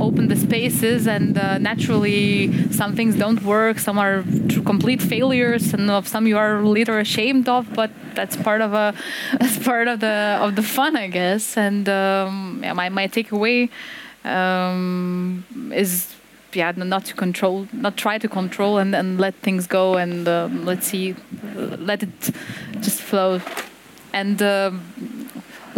open 0.00 0.28
the 0.28 0.36
space 0.36 0.82
is, 0.82 1.06
and 1.06 1.36
uh, 1.36 1.58
naturally 1.58 2.70
some 2.70 2.94
things 2.94 3.16
don't 3.16 3.42
work, 3.42 3.78
some 3.78 3.98
are 3.98 4.22
complete 4.64 5.02
failures, 5.02 5.74
and 5.74 5.90
of 5.90 6.06
some 6.06 6.26
you 6.26 6.38
are 6.38 6.62
later 6.62 6.98
ashamed 6.98 7.48
of. 7.48 7.72
But 7.74 7.90
that's 8.14 8.36
part 8.36 8.60
of 8.60 8.72
a 8.74 8.94
that's 9.40 9.58
part 9.58 9.88
of 9.88 10.00
the 10.00 10.38
of 10.40 10.56
the 10.56 10.62
fun, 10.62 10.96
I 10.96 11.08
guess. 11.08 11.56
And 11.56 11.88
um, 11.88 12.60
yeah, 12.62 12.72
my 12.72 12.88
my 12.88 13.08
takeaway 13.08 13.70
um, 14.24 15.44
is 15.74 16.14
yeah, 16.52 16.72
not 16.76 17.04
to 17.06 17.14
control, 17.14 17.68
not 17.72 17.96
try 17.96 18.18
to 18.18 18.28
control, 18.28 18.78
and, 18.78 18.94
and 18.94 19.20
let 19.20 19.34
things 19.36 19.66
go, 19.66 19.96
and 19.96 20.26
um, 20.26 20.64
let's 20.64 20.86
see, 20.86 21.14
uh, 21.56 21.76
let 21.78 22.02
it 22.02 22.30
just 22.80 23.00
flow, 23.02 23.40
and 24.12 24.40
um, 24.42 24.82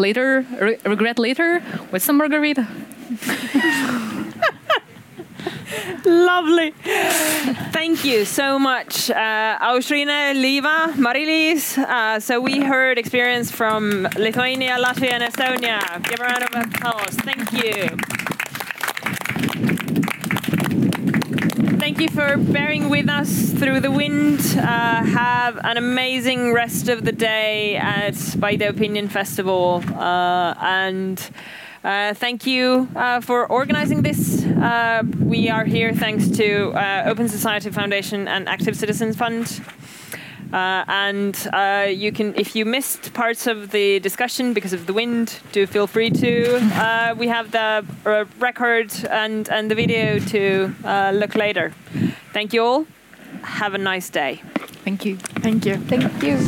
later 0.00 0.44
re- 0.60 0.78
regret 0.84 1.18
later 1.18 1.62
with 1.92 2.02
some 2.02 2.16
margarita. 2.16 2.66
Lovely. 6.04 6.72
Thank 7.72 8.04
you 8.04 8.24
so 8.24 8.58
much, 8.58 9.10
uh, 9.10 9.58
Liva, 10.34 10.96
Mari-Liis. 10.96 11.78
Uh, 11.78 12.18
so 12.18 12.40
we 12.40 12.60
heard 12.60 12.98
experience 12.98 13.50
from 13.50 14.08
Lithuania, 14.16 14.76
Latvia, 14.78 15.12
and 15.12 15.22
Estonia. 15.22 16.02
Give 16.08 16.20
a 16.20 16.24
round 16.24 16.42
of 16.42 16.54
applause. 16.54 17.14
Thank 17.22 17.52
you. 17.52 18.39
Thank 21.80 21.98
you 21.98 22.08
for 22.08 22.36
bearing 22.36 22.90
with 22.90 23.08
us 23.08 23.50
through 23.52 23.80
the 23.80 23.90
wind. 23.90 24.38
Uh, 24.58 25.02
have 25.02 25.58
an 25.64 25.78
amazing 25.78 26.52
rest 26.52 26.90
of 26.90 27.06
the 27.06 27.10
day 27.10 27.76
at 27.76 28.14
the 28.14 28.68
Opinion 28.68 29.08
Festival. 29.08 29.82
Uh, 29.88 30.54
and 30.60 31.30
uh, 31.82 32.12
thank 32.12 32.46
you 32.46 32.86
uh, 32.94 33.22
for 33.22 33.46
organizing 33.46 34.02
this. 34.02 34.44
Uh, 34.44 35.02
we 35.20 35.48
are 35.48 35.64
here 35.64 35.94
thanks 35.94 36.28
to 36.28 36.70
uh, 36.72 37.04
Open 37.06 37.30
Society 37.30 37.70
Foundation 37.70 38.28
and 38.28 38.46
Active 38.46 38.76
Citizens 38.76 39.16
Fund. 39.16 39.62
Uh, 40.52 40.84
and 40.88 41.48
uh, 41.52 41.86
you 41.88 42.12
can, 42.12 42.34
if 42.34 42.56
you 42.56 42.64
missed 42.64 43.12
parts 43.14 43.46
of 43.46 43.70
the 43.70 44.00
discussion 44.00 44.52
because 44.52 44.72
of 44.72 44.86
the 44.86 44.92
wind, 44.92 45.38
do 45.52 45.66
feel 45.66 45.86
free 45.86 46.10
to. 46.10 46.58
Uh, 46.80 47.14
we 47.16 47.28
have 47.28 47.50
the 47.50 47.84
uh, 48.06 48.24
record 48.38 48.90
and, 49.10 49.48
and 49.50 49.70
the 49.70 49.74
video 49.74 50.18
to 50.18 50.74
uh, 50.84 51.10
look 51.14 51.34
later. 51.34 51.72
Thank 52.32 52.54
you 52.54 52.62
all. 52.62 52.86
Have 53.42 53.74
a 53.74 53.78
nice 53.78 54.08
day. 54.08 54.40
Thank 54.84 55.04
you. 55.04 55.16
Thank 55.16 55.66
you. 55.66 55.76
Thank 55.76 56.22
you. 56.22 56.38